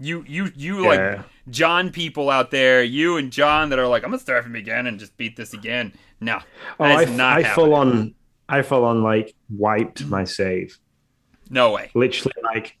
You 0.00 0.24
you 0.26 0.50
you 0.56 0.82
yeah. 0.82 0.88
like 0.88 1.20
John 1.50 1.90
people 1.90 2.30
out 2.30 2.50
there, 2.50 2.82
you 2.82 3.18
and 3.18 3.30
John 3.30 3.68
that 3.68 3.78
are 3.78 3.86
like, 3.86 4.02
I'm 4.02 4.10
gonna 4.10 4.20
start 4.20 4.44
from 4.44 4.56
again 4.56 4.86
and 4.86 4.98
just 4.98 5.14
beat 5.18 5.36
this 5.36 5.52
again. 5.52 5.92
No, 6.20 6.38
oh, 6.78 6.84
I, 6.84 7.02
I 7.02 7.44
full 7.44 7.74
on, 7.74 8.14
I 8.48 8.62
full 8.62 8.84
on 8.84 9.02
like 9.02 9.34
wiped 9.50 10.06
my 10.06 10.24
save. 10.24 10.78
No 11.50 11.72
way. 11.72 11.90
Literally 11.94 12.32
like 12.42 12.78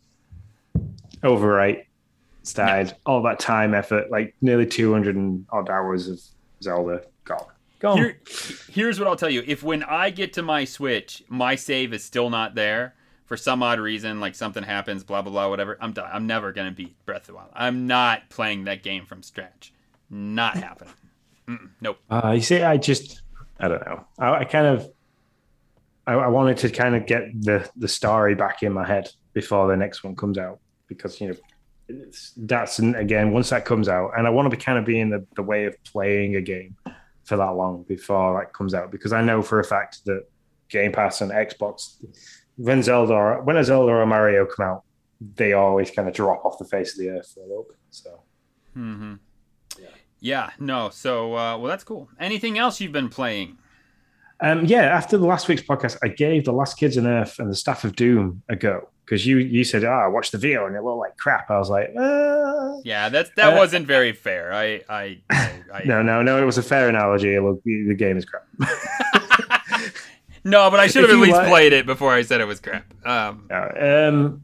overwrite, 1.22 1.84
started 2.42 2.88
no. 2.88 2.94
all 3.04 3.22
that 3.24 3.38
time, 3.38 3.74
effort, 3.74 4.10
like 4.10 4.34
nearly 4.40 4.66
200 4.66 5.14
and 5.14 5.44
odd 5.50 5.68
hours 5.68 6.08
of 6.08 6.20
Zelda 6.62 7.02
gone. 7.24 7.44
Gone. 7.80 7.98
Here, 7.98 8.20
here's 8.70 8.98
what 8.98 9.08
I'll 9.08 9.16
tell 9.16 9.30
you: 9.30 9.42
if 9.46 9.62
when 9.62 9.82
I 9.82 10.08
get 10.08 10.32
to 10.34 10.42
my 10.42 10.64
Switch, 10.64 11.22
my 11.28 11.54
save 11.54 11.92
is 11.92 12.02
still 12.02 12.30
not 12.30 12.54
there, 12.54 12.94
for 13.30 13.36
some 13.36 13.62
odd 13.62 13.78
reason, 13.78 14.18
like 14.18 14.34
something 14.34 14.64
happens, 14.64 15.04
blah 15.04 15.22
blah 15.22 15.30
blah, 15.30 15.48
whatever. 15.48 15.78
I'm 15.80 15.92
done. 15.92 16.10
I'm 16.12 16.26
never 16.26 16.50
gonna 16.50 16.72
beat 16.72 16.96
Breath 17.06 17.22
of 17.22 17.26
the 17.28 17.34
Wild. 17.34 17.50
I'm 17.54 17.86
not 17.86 18.28
playing 18.28 18.64
that 18.64 18.82
game 18.82 19.06
from 19.06 19.22
scratch. 19.22 19.72
Not 20.10 20.56
happening. 20.56 20.94
Mm-mm, 21.46 21.70
nope. 21.80 21.98
Uh, 22.10 22.32
you 22.34 22.40
see, 22.40 22.60
I 22.60 22.76
just, 22.76 23.22
I 23.60 23.68
don't 23.68 23.86
know. 23.86 24.04
I, 24.18 24.38
I 24.38 24.44
kind 24.44 24.66
of, 24.66 24.90
I, 26.08 26.14
I, 26.14 26.26
wanted 26.26 26.56
to 26.56 26.70
kind 26.70 26.96
of 26.96 27.06
get 27.06 27.22
the 27.40 27.70
the 27.76 27.86
story 27.86 28.34
back 28.34 28.64
in 28.64 28.72
my 28.72 28.84
head 28.84 29.08
before 29.32 29.68
the 29.68 29.76
next 29.76 30.02
one 30.02 30.16
comes 30.16 30.36
out 30.36 30.58
because 30.88 31.20
you 31.20 31.28
know 31.28 31.36
that's 32.36 32.80
again 32.80 33.30
once 33.30 33.50
that 33.50 33.64
comes 33.64 33.88
out, 33.88 34.10
and 34.18 34.26
I 34.26 34.30
want 34.30 34.50
to 34.50 34.56
be 34.56 34.60
kind 34.60 34.76
of 34.76 34.84
be 34.84 34.98
in 34.98 35.08
the 35.08 35.24
the 35.36 35.44
way 35.44 35.66
of 35.66 35.76
playing 35.84 36.34
a 36.34 36.40
game 36.40 36.74
for 37.22 37.36
that 37.36 37.50
long 37.50 37.84
before 37.84 38.40
that 38.40 38.52
comes 38.52 38.74
out 38.74 38.90
because 38.90 39.12
I 39.12 39.22
know 39.22 39.40
for 39.40 39.60
a 39.60 39.64
fact 39.64 40.04
that 40.06 40.24
Game 40.68 40.90
Pass 40.90 41.20
and 41.20 41.30
Xbox 41.30 41.96
when 42.60 42.82
Zelda 42.82 43.14
or 43.14 43.42
when 43.42 43.56
a 43.56 43.64
Zelda 43.64 43.92
or 43.92 44.06
Mario 44.06 44.46
come 44.46 44.66
out, 44.66 44.82
they 45.36 45.52
always 45.52 45.90
kind 45.90 46.08
of 46.08 46.14
drop 46.14 46.44
off 46.44 46.58
the 46.58 46.64
face 46.64 46.92
of 46.92 46.98
the 46.98 47.10
earth 47.10 47.32
for 47.34 47.40
a 47.40 47.46
little 47.46 47.64
bit. 47.64 47.78
So 47.90 48.22
Mm-hmm. 48.76 49.14
Yeah. 50.20 50.50
No. 50.58 50.90
So 50.90 51.34
uh, 51.34 51.56
well, 51.58 51.68
that's 51.68 51.84
cool. 51.84 52.08
Anything 52.18 52.58
else 52.58 52.80
you've 52.80 52.92
been 52.92 53.08
playing? 53.08 53.58
Um, 54.42 54.64
yeah, 54.64 54.82
after 54.82 55.18
the 55.18 55.26
last 55.26 55.48
week's 55.48 55.62
podcast, 55.62 55.98
I 56.02 56.08
gave 56.08 56.46
The 56.46 56.52
Last 56.52 56.78
Kids 56.78 56.96
on 56.96 57.06
Earth 57.06 57.38
and 57.38 57.50
the 57.50 57.54
Staff 57.54 57.84
of 57.84 57.94
Doom 57.94 58.42
a 58.48 58.56
go 58.56 58.88
because 59.04 59.26
you 59.26 59.36
you 59.38 59.64
said, 59.64 59.84
"Ah, 59.84 60.04
oh, 60.06 60.10
watch 60.10 60.30
the 60.30 60.38
video," 60.38 60.66
and 60.66 60.74
it 60.76 60.82
looked 60.82 60.98
like 60.98 61.16
crap. 61.18 61.50
I 61.50 61.58
was 61.58 61.68
like, 61.68 61.90
uh, 61.98 62.80
"Yeah, 62.84 63.10
that's 63.10 63.30
that 63.36 63.54
uh, 63.54 63.56
wasn't 63.56 63.86
very 63.86 64.12
fair." 64.12 64.52
I, 64.52 64.82
I, 64.88 65.20
I, 65.28 65.52
I, 65.74 65.82
no, 65.84 66.00
no, 66.02 66.22
no, 66.22 66.40
it 66.40 66.46
was 66.46 66.56
a 66.56 66.62
fair 66.62 66.88
analogy. 66.88 67.38
Look, 67.38 67.62
the 67.64 67.94
game 67.94 68.16
is 68.16 68.24
crap. 68.24 68.46
no, 70.44 70.70
but 70.70 70.80
I 70.80 70.86
should 70.86 71.02
have 71.02 71.10
at 71.10 71.18
least 71.18 71.36
like, 71.36 71.48
played 71.48 71.72
it 71.72 71.86
before 71.86 72.12
I 72.12 72.22
said 72.22 72.40
it 72.40 72.46
was 72.46 72.60
crap. 72.60 72.92
Um, 73.06 73.48
um, 73.50 74.42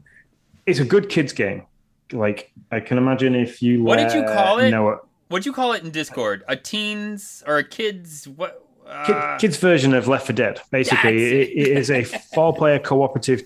it's 0.65 0.79
a 0.79 0.85
good 0.85 1.09
kids 1.09 1.33
game. 1.33 1.65
Like 2.11 2.51
I 2.71 2.79
can 2.79 2.97
imagine 2.97 3.35
if 3.35 3.61
you 3.61 3.83
what 3.83 3.97
did 3.97 4.13
you 4.13 4.23
call 4.23 4.59
it? 4.59 4.71
Know 4.71 4.99
What'd 5.29 5.45
you 5.45 5.53
call 5.53 5.73
it 5.73 5.83
in 5.83 5.91
Discord? 5.91 6.43
A 6.47 6.55
teens 6.55 7.43
or 7.45 7.57
a 7.57 7.63
kids? 7.63 8.27
What? 8.27 8.63
Uh... 8.85 9.37
kids 9.37 9.57
version 9.57 9.93
of 9.93 10.07
Left 10.07 10.25
4 10.25 10.33
Dead. 10.33 10.61
Basically, 10.71 11.41
it, 11.41 11.49
it 11.49 11.77
is 11.77 11.91
a 11.91 12.03
four-player 12.03 12.79
cooperative, 12.79 13.43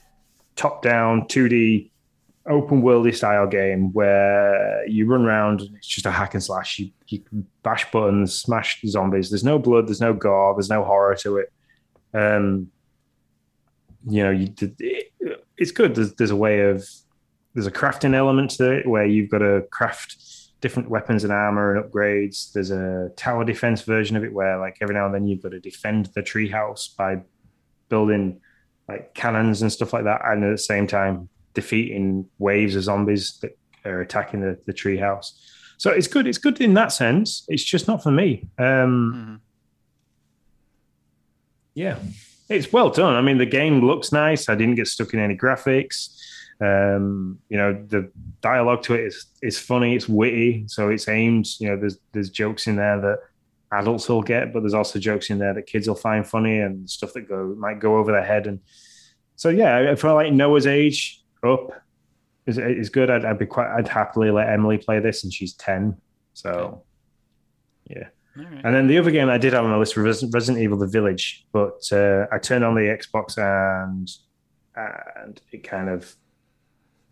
top-down, 0.55 1.23
2D, 1.23 1.89
open 2.47 2.83
worldy 2.83 3.15
style 3.15 3.47
game 3.47 3.91
where 3.93 4.85
you 4.87 5.07
run 5.07 5.25
around. 5.25 5.61
It's 5.77 5.87
just 5.87 6.05
a 6.05 6.11
hack 6.11 6.35
and 6.35 6.43
slash. 6.43 6.77
You, 6.77 6.91
you 7.07 7.23
bash 7.63 7.89
buttons, 7.91 8.33
smash 8.39 8.79
zombies. 8.85 9.31
There's 9.31 9.43
no 9.43 9.57
blood. 9.57 9.87
There's 9.87 10.01
no 10.01 10.13
gore. 10.13 10.53
There's 10.53 10.69
no 10.69 10.83
horror 10.83 11.15
to 11.15 11.37
it. 11.37 11.51
Um, 12.13 12.71
you 14.07 14.23
know, 14.23 14.31
you, 14.31 14.53
it, 14.59 15.13
it's 15.57 15.71
good. 15.71 15.95
There's, 15.95 16.13
there's 16.15 16.31
a 16.31 16.35
way 16.35 16.61
of 16.61 16.87
there's 17.53 17.67
a 17.67 17.71
crafting 17.71 18.15
element 18.15 18.51
to 18.51 18.71
it 18.71 18.87
where 18.87 19.05
you've 19.05 19.29
got 19.29 19.39
to 19.39 19.63
craft 19.71 20.17
different 20.61 20.89
weapons 20.89 21.23
and 21.23 21.33
armor 21.33 21.75
and 21.75 21.83
upgrades. 21.83 22.51
There's 22.53 22.71
a 22.71 23.09
tower 23.15 23.43
defense 23.43 23.81
version 23.81 24.15
of 24.15 24.23
it 24.23 24.33
where, 24.33 24.59
like, 24.59 24.77
every 24.81 24.95
now 24.95 25.05
and 25.05 25.13
then 25.13 25.27
you've 25.27 25.41
got 25.41 25.51
to 25.51 25.59
defend 25.59 26.07
the 26.15 26.21
treehouse 26.21 26.95
by 26.95 27.21
building 27.89 28.39
like 28.87 29.13
cannons 29.13 29.61
and 29.61 29.71
stuff 29.71 29.93
like 29.93 30.05
that, 30.05 30.21
and 30.25 30.43
at 30.43 30.51
the 30.51 30.57
same 30.57 30.87
time 30.87 31.29
defeating 31.53 32.25
waves 32.39 32.75
of 32.75 32.83
zombies 32.83 33.37
that 33.41 33.57
are 33.85 34.01
attacking 34.01 34.41
the, 34.41 34.57
the 34.65 34.73
treehouse. 34.73 35.33
So 35.77 35.91
it's 35.91 36.07
good. 36.07 36.27
It's 36.27 36.37
good 36.37 36.61
in 36.61 36.73
that 36.75 36.91
sense. 36.91 37.43
It's 37.47 37.63
just 37.63 37.87
not 37.87 38.03
for 38.03 38.11
me. 38.11 38.47
Um, 38.57 39.13
mm-hmm. 39.15 39.35
Yeah, 41.73 41.99
it's 42.49 42.71
well 42.73 42.89
done. 42.89 43.15
I 43.15 43.21
mean, 43.21 43.37
the 43.37 43.45
game 43.45 43.85
looks 43.85 44.11
nice. 44.11 44.49
I 44.49 44.55
didn't 44.55 44.75
get 44.75 44.87
stuck 44.87 45.13
in 45.13 45.19
any 45.19 45.37
graphics. 45.37 46.17
Um, 46.59 47.39
you 47.49 47.57
know, 47.57 47.73
the 47.73 48.11
dialogue 48.41 48.83
to 48.83 48.93
it 48.93 49.05
is 49.05 49.25
is 49.41 49.57
funny, 49.57 49.95
it's 49.95 50.07
witty, 50.07 50.65
so 50.67 50.89
it's 50.89 51.07
aimed. 51.07 51.47
You 51.59 51.69
know, 51.69 51.77
there's 51.77 51.97
there's 52.11 52.29
jokes 52.29 52.67
in 52.67 52.75
there 52.75 53.01
that 53.01 53.19
adults 53.71 54.07
will 54.09 54.21
get, 54.21 54.53
but 54.53 54.59
there's 54.59 54.73
also 54.73 54.99
jokes 54.99 55.29
in 55.29 55.39
there 55.39 55.53
that 55.53 55.65
kids 55.65 55.87
will 55.87 55.95
find 55.95 56.27
funny 56.27 56.59
and 56.59 56.89
stuff 56.89 57.13
that 57.13 57.27
go 57.27 57.55
might 57.57 57.79
go 57.79 57.97
over 57.97 58.11
their 58.11 58.23
head. 58.23 58.45
And 58.45 58.59
so, 59.37 59.49
yeah, 59.49 59.95
for 59.95 60.13
like 60.13 60.33
Noah's 60.33 60.67
age 60.67 61.23
up 61.43 61.71
is 62.45 62.57
is 62.57 62.89
good. 62.89 63.09
I'd, 63.09 63.25
I'd 63.25 63.39
be 63.39 63.47
quite. 63.47 63.73
I'd 63.73 63.87
happily 63.87 64.29
let 64.29 64.49
Emily 64.49 64.77
play 64.77 64.99
this, 64.99 65.23
and 65.23 65.33
she's 65.33 65.53
ten. 65.53 65.97
So, 66.33 66.83
yeah. 67.89 68.09
Right. 68.35 68.61
And 68.63 68.73
then 68.73 68.87
the 68.87 68.97
other 68.97 69.11
game 69.11 69.29
I 69.29 69.37
did 69.37 69.53
have 69.53 69.65
on 69.65 69.71
my 69.71 69.77
list 69.77 69.97
was 69.97 70.23
Resident 70.31 70.63
Evil: 70.63 70.77
The 70.77 70.87
Village, 70.87 71.45
but 71.51 71.81
uh, 71.91 72.27
I 72.31 72.37
turned 72.37 72.63
on 72.63 72.75
the 72.75 72.81
Xbox 72.81 73.37
and 73.37 74.09
and 74.75 75.41
it 75.51 75.63
kind 75.63 75.89
of 75.89 76.15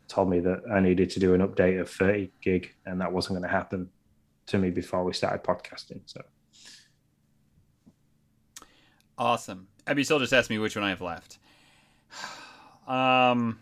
told 0.07 0.29
me 0.29 0.39
that 0.39 0.61
I 0.71 0.79
needed 0.79 1.09
to 1.11 1.19
do 1.19 1.33
an 1.33 1.41
update 1.41 1.79
of 1.79 1.89
30 1.89 2.31
gig, 2.41 2.73
and 2.85 2.99
that 3.01 3.11
wasn't 3.11 3.39
going 3.39 3.49
to 3.49 3.55
happen 3.55 3.89
to 4.47 4.57
me 4.57 4.71
before 4.71 5.03
we 5.03 5.13
started 5.13 5.43
podcasting. 5.43 6.01
So 6.05 6.21
awesome. 9.17 9.67
Abby 9.85 10.03
still 10.03 10.19
just 10.19 10.33
asked 10.33 10.49
me 10.49 10.57
which 10.57 10.75
one 10.75 10.85
I 10.85 10.89
have 10.89 11.01
left. 11.01 11.37
Um, 12.87 13.61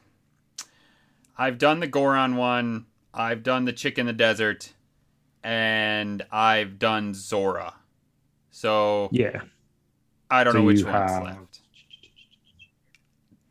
I've 1.38 1.58
done 1.58 1.82
the 1.82 1.88
Goron 1.88 2.38
one. 2.38 2.86
I've 3.14 3.44
done 3.44 3.66
the 3.66 3.74
Chick 3.74 3.98
in 3.98 4.06
the 4.06 4.14
Desert, 4.14 4.72
and 5.48 6.26
I've 6.30 6.78
done 6.78 7.14
Zora. 7.14 7.74
So 8.52 9.08
yeah, 9.14 9.42
I 10.30 10.44
don't 10.44 10.54
know 10.54 10.64
which 10.64 10.84
one's 10.84 11.12
have... 11.12 11.24
left. 11.24 11.60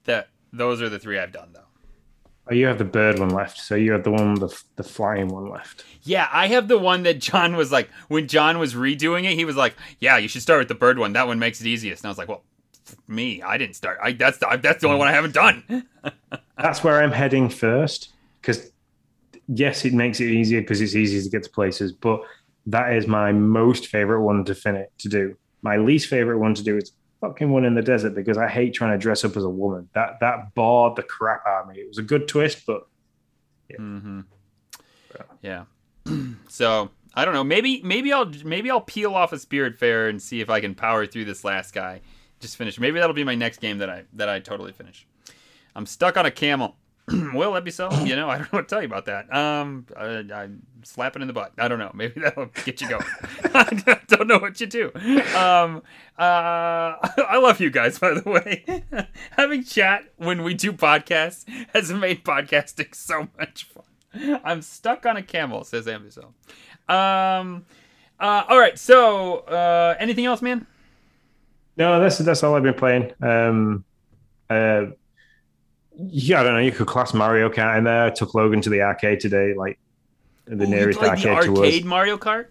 That 0.05 0.29
those 0.53 0.83
are 0.83 0.91
the 0.91 0.99
three 0.99 1.19
I've 1.19 1.33
done 1.33 1.55
though. 1.55 1.61
Oh, 2.49 2.55
you 2.55 2.67
have 2.67 2.77
the 2.77 2.85
bird 2.85 3.19
one 3.19 3.31
left. 3.31 3.59
So 3.59 3.75
you 3.75 3.93
have 3.93 4.05
the 4.05 4.11
one, 4.11 4.35
the 4.35 4.55
the 4.77 4.83
flying 4.83 5.29
one 5.29 5.49
left. 5.49 5.85
Yeah, 6.03 6.29
I 6.31 6.49
have 6.49 6.69
the 6.69 6.79
one 6.79 7.03
that 7.05 7.19
John 7.19 7.57
was 7.57 7.73
like 7.73 7.89
when 8.09 8.29
John 8.29 8.59
was 8.59 8.75
redoing 8.75 9.25
it. 9.25 9.35
He 9.35 9.47
was 9.47 9.57
like, 9.57 9.75
"Yeah, 9.99 10.19
you 10.19 10.29
should 10.29 10.43
start 10.43 10.59
with 10.59 10.69
the 10.69 10.75
bird 10.75 10.99
one. 10.99 11.15
That 11.15 11.27
one 11.27 11.39
makes 11.39 11.63
it 11.63 11.67
easiest." 11.67 12.03
And 12.03 12.09
I 12.09 12.11
was 12.11 12.19
like, 12.19 12.29
"Well, 12.29 12.43
me, 13.09 13.41
I 13.41 13.57
didn't 13.57 13.75
start. 13.75 13.99
I 14.03 14.13
that's 14.13 14.37
the, 14.37 14.61
that's 14.63 14.83
the 14.83 14.89
only 14.89 14.99
one 14.99 15.09
I 15.09 15.13
haven't 15.13 15.33
done." 15.33 15.87
that's 16.59 16.85
where 16.85 17.03
I'm 17.03 17.13
heading 17.13 17.49
first 17.49 18.11
because 18.43 18.71
yes, 19.49 19.85
it 19.85 19.93
makes 19.93 20.21
it 20.21 20.29
easier 20.31 20.61
because 20.61 20.81
it's 20.81 20.95
easy 20.95 21.23
to 21.23 21.29
get 21.29 21.45
to 21.45 21.51
places, 21.51 21.93
but 21.93 22.23
that 22.67 22.93
is 22.93 23.07
my 23.07 23.33
most 23.33 23.87
favorite 23.87 24.23
one 24.23 24.45
to 24.45 24.55
finish 24.55 24.89
to 24.99 25.09
do. 25.09 25.37
My 25.63 25.77
least 25.77 26.09
favorite 26.09 26.39
one 26.39 26.55
to 26.55 26.63
do 26.63 26.77
is 26.77 26.93
fucking 27.21 27.51
one 27.51 27.65
in 27.65 27.75
the 27.75 27.83
desert 27.83 28.15
because 28.15 28.39
I 28.39 28.49
hate 28.49 28.75
trying 28.75 28.93
to 28.93 28.99
dress 28.99 29.25
up 29.25 29.37
as 29.37 29.45
a 29.45 29.51
woman. 29.51 29.89
That 29.95 30.21
that 30.21 30.55
bored 30.55 30.97
the 30.97 31.03
crap 31.03 31.47
out 31.47 31.63
of 31.63 31.69
me. 31.69 31.77
It 31.81 31.89
was 31.89 31.99
a 31.99 32.03
good 32.03 32.29
twist, 32.29 32.65
but 32.67 32.87
yeah. 33.71 33.77
Mm-hmm. 33.77 34.21
yeah. 35.43 35.65
so 36.49 36.91
I 37.15 37.25
don't 37.25 37.35
know. 37.35 37.45
Maybe 37.45 37.81
maybe 37.83 38.13
I'll 38.13 38.31
maybe 38.45 38.71
I'll 38.71 38.81
peel 38.81 39.15
off 39.15 39.33
a 39.33 39.37
Spiritfarer 39.37 40.11
and 40.11 40.21
see 40.21 40.41
if 40.41 40.51
I 40.51 40.61
can 40.61 40.75
power 40.75 41.07
through 41.07 41.25
this 41.25 41.45
last 41.45 41.73
guy. 41.73 42.01
Just 42.41 42.57
finish. 42.57 42.79
Maybe 42.79 42.99
that'll 42.99 43.15
be 43.15 43.25
my 43.25 43.35
next 43.35 43.61
game 43.61 43.79
that 43.79 43.89
I 43.89 44.05
that 44.15 44.29
I 44.29 44.41
totally 44.41 44.73
finish. 44.73 45.07
I'm 45.75 45.87
stuck 45.87 46.17
on 46.17 46.27
a 46.27 46.31
camel. 46.31 46.77
Will 47.35 47.53
that 47.53 47.65
be? 47.65 47.71
You 48.05 48.17
know, 48.17 48.29
I 48.29 48.39
don't 48.39 48.53
know 48.53 48.59
what 48.59 48.69
to 48.69 48.75
tell 48.75 48.83
you 48.83 48.89
about 48.89 49.05
that. 49.05 49.33
Um, 49.33 49.87
I, 49.97 50.25
I'm 50.35 50.63
slapping 50.83 51.23
in 51.23 51.29
the 51.29 51.35
butt. 51.35 51.53
I 51.57 51.69
don't 51.69 51.79
know. 51.79 51.91
Maybe 51.95 52.21
that'll 52.21 52.47
get 52.65 52.81
you 52.81 52.89
going. 52.89 53.05
I 53.55 54.01
don't 54.09 54.27
know 54.27 54.39
what 54.39 54.61
you 54.61 54.67
do. 54.67 54.91
Um, 55.37 55.83
uh, 56.19 56.97
I 57.29 57.39
love 57.41 57.61
you 57.61 57.71
guys, 57.71 58.01
by 58.01 58.15
the 58.15 58.29
way. 58.29 58.85
Having 59.33 59.65
chat 59.65 60.05
when 60.17 60.43
we 60.43 60.55
do 60.55 60.73
podcasts 60.73 61.45
has 61.73 61.93
made 61.93 62.25
podcasting 62.25 62.93
so 62.95 63.29
much 63.39 63.65
fun. 63.65 64.41
I'm 64.45 64.63
stuck 64.63 65.07
on 65.07 65.17
a 65.17 65.23
camel, 65.23 65.63
says 65.63 65.87
Amazon. 65.87 66.35
Um, 66.89 67.67
uh, 68.19 68.45
all 68.49 68.59
right. 68.59 68.77
So, 68.79 69.39
uh, 69.41 69.95
anything 70.01 70.25
else, 70.25 70.43
man? 70.43 70.67
No, 71.77 72.01
that's 72.01 72.19
that's 72.19 72.43
all 72.43 72.55
I've 72.55 72.63
been 72.63 72.75
playing. 72.75 73.13
Um, 73.21 73.85
uh, 74.49 74.87
yeah, 75.97 76.41
I 76.41 76.45
don't 76.45 76.55
know. 76.55 76.61
You 76.61 76.73
could 76.73 76.87
class 76.87 77.15
Mario 77.15 77.49
Kart 77.49 77.79
in 77.79 77.85
there. 77.85 78.05
I 78.07 78.11
took 78.11 78.35
Logan 78.35 78.61
to 78.63 78.71
the 78.71 78.83
arcade 78.83 79.21
today, 79.21 79.55
like 79.55 79.79
the 80.47 80.65
Ooh, 80.65 80.67
nearest 80.67 81.01
arcade, 81.01 81.25
the 81.25 81.31
arcade 81.31 81.55
to 81.55 81.65
us. 81.65 81.85
Mario 81.85 82.19
Kart. 82.19 82.47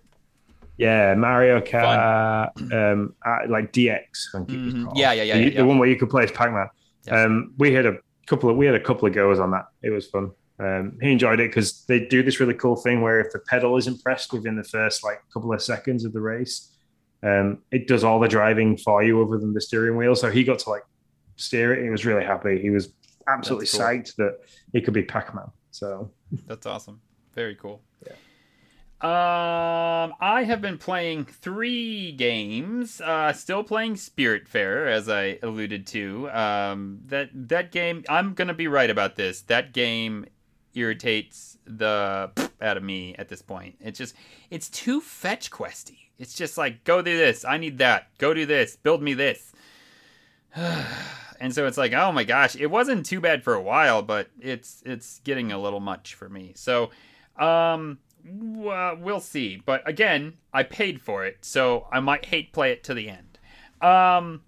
Yeah, 0.78 1.14
Mario 1.16 1.62
Kart, 1.62 2.52
um, 2.74 3.16
like 3.50 3.72
DX. 3.72 4.04
Mm-hmm. 4.34 4.88
Yeah, 4.96 5.14
yeah, 5.14 5.24
yeah, 5.24 5.38
the, 5.38 5.44
yeah, 5.44 5.58
the, 5.58 5.66
one 5.66 5.80
where 5.80 5.88
you 5.88 5.96
could 5.96 6.10
play 6.10 6.24
as 6.24 6.32
Pac-Man. 6.32 6.68
Yes. 7.06 7.26
Um, 7.26 7.54
we 7.58 7.74
had 7.74 7.86
a 7.86 7.98
couple 8.26 8.50
of 8.50 8.58
we 8.58 8.66
had 8.66 8.76
a 8.76 8.80
couple 8.80 9.08
of 9.08 9.14
goes 9.14 9.40
on 9.40 9.52
that. 9.52 9.68
It 9.82 9.92
was 9.92 10.08
fun. 10.08 10.32
Um, 10.58 10.98
he 11.02 11.12
enjoyed 11.12 11.40
it 11.40 11.50
because 11.50 11.86
they 11.86 12.06
do 12.06 12.24
this 12.24 12.40
really 12.40 12.54
cool 12.54 12.76
thing 12.76 13.02
where 13.02 13.20
if 13.20 13.32
the 13.32 13.40
pedal 13.40 13.78
isn't 13.78 14.02
pressed 14.02 14.34
within 14.34 14.56
the 14.56 14.64
first 14.64 15.04
like 15.04 15.22
couple 15.34 15.54
of 15.54 15.62
seconds 15.62 16.06
of 16.06 16.14
the 16.14 16.22
race, 16.22 16.72
um, 17.24 17.60
it 17.72 17.88
does 17.88 18.04
all 18.04 18.20
the 18.20 18.28
driving 18.28 18.78
for 18.78 19.04
you 19.04 19.22
other 19.22 19.38
than 19.38 19.54
the 19.54 19.62
steering 19.62 19.98
wheel. 19.98 20.16
So 20.16 20.32
he 20.32 20.44
got 20.44 20.60
to 20.60 20.70
like 20.70 20.84
steer 21.36 21.74
it. 21.74 21.84
He 21.84 21.90
was 21.90 22.06
really 22.06 22.24
happy. 22.24 22.60
He 22.62 22.70
was 22.70 22.90
absolutely 23.28 23.68
cool. 23.68 23.80
psyched 23.80 24.16
that 24.16 24.40
he 24.74 24.82
could 24.82 24.94
be 24.94 25.04
Pac-Man. 25.04 25.52
So 25.72 26.12
that's 26.48 26.66
awesome. 26.66 27.02
Very 27.34 27.56
cool. 27.56 27.82
Yeah. 28.06 28.14
Um, 29.02 30.14
I 30.22 30.46
have 30.48 30.62
been 30.62 30.78
playing 30.78 31.26
three 31.26 32.14
games. 32.14 33.02
Uh, 33.02 33.34
still 33.34 33.64
playing 33.64 33.96
Spiritfarer, 33.96 34.88
as 34.88 35.10
I 35.10 35.38
alluded 35.44 35.86
to. 35.88 36.30
Um, 36.32 37.02
that 37.08 37.30
that 37.50 37.72
game. 37.72 38.04
I'm 38.08 38.34
gonna 38.34 38.54
be 38.54 38.68
right 38.68 38.90
about 38.90 39.18
this. 39.18 39.42
That 39.42 39.74
game 39.74 40.26
irritates 40.74 41.58
the 41.66 42.32
out 42.62 42.78
of 42.78 42.84
me 42.84 43.16
at 43.16 43.28
this 43.28 43.42
point. 43.42 43.76
It's 43.82 43.98
just 43.98 44.16
it's 44.50 44.70
too 44.70 45.02
fetch 45.02 45.52
questy. 45.52 45.98
It's 46.18 46.34
just 46.34 46.58
like 46.58 46.86
go 46.86 47.02
do 47.02 47.18
this. 47.18 47.44
I 47.44 47.58
need 47.58 47.80
that. 47.80 48.08
Go 48.18 48.34
do 48.34 48.46
this. 48.46 48.78
Build 48.78 49.04
me 49.04 49.14
this. 49.14 49.52
and 51.40 51.54
so 51.54 51.66
it's 51.66 51.78
like, 51.78 51.94
oh 51.94 52.12
my 52.12 52.24
gosh, 52.24 52.56
it 52.56 52.68
wasn't 52.68 53.06
too 53.06 53.20
bad 53.20 53.44
for 53.44 53.54
a 53.54 53.62
while, 53.62 54.02
but 54.02 54.30
it's 54.40 54.82
it's 54.86 55.20
getting 55.24 55.52
a 55.52 55.60
little 55.60 55.80
much 55.80 56.14
for 56.14 56.30
me. 56.30 56.54
So, 56.56 56.92
um, 57.38 58.00
well, 58.26 58.98
we'll 58.98 59.20
see. 59.20 59.62
But 59.66 59.88
again, 59.88 60.34
I 60.54 60.64
paid 60.64 61.02
for 61.02 61.26
it, 61.26 61.40
so 61.42 61.88
I 61.92 62.00
might 62.00 62.26
hate 62.26 62.54
play 62.54 62.72
it 62.72 62.84
to 62.86 62.94
the 62.94 63.10
end. 63.10 63.40
Um, 63.82 64.42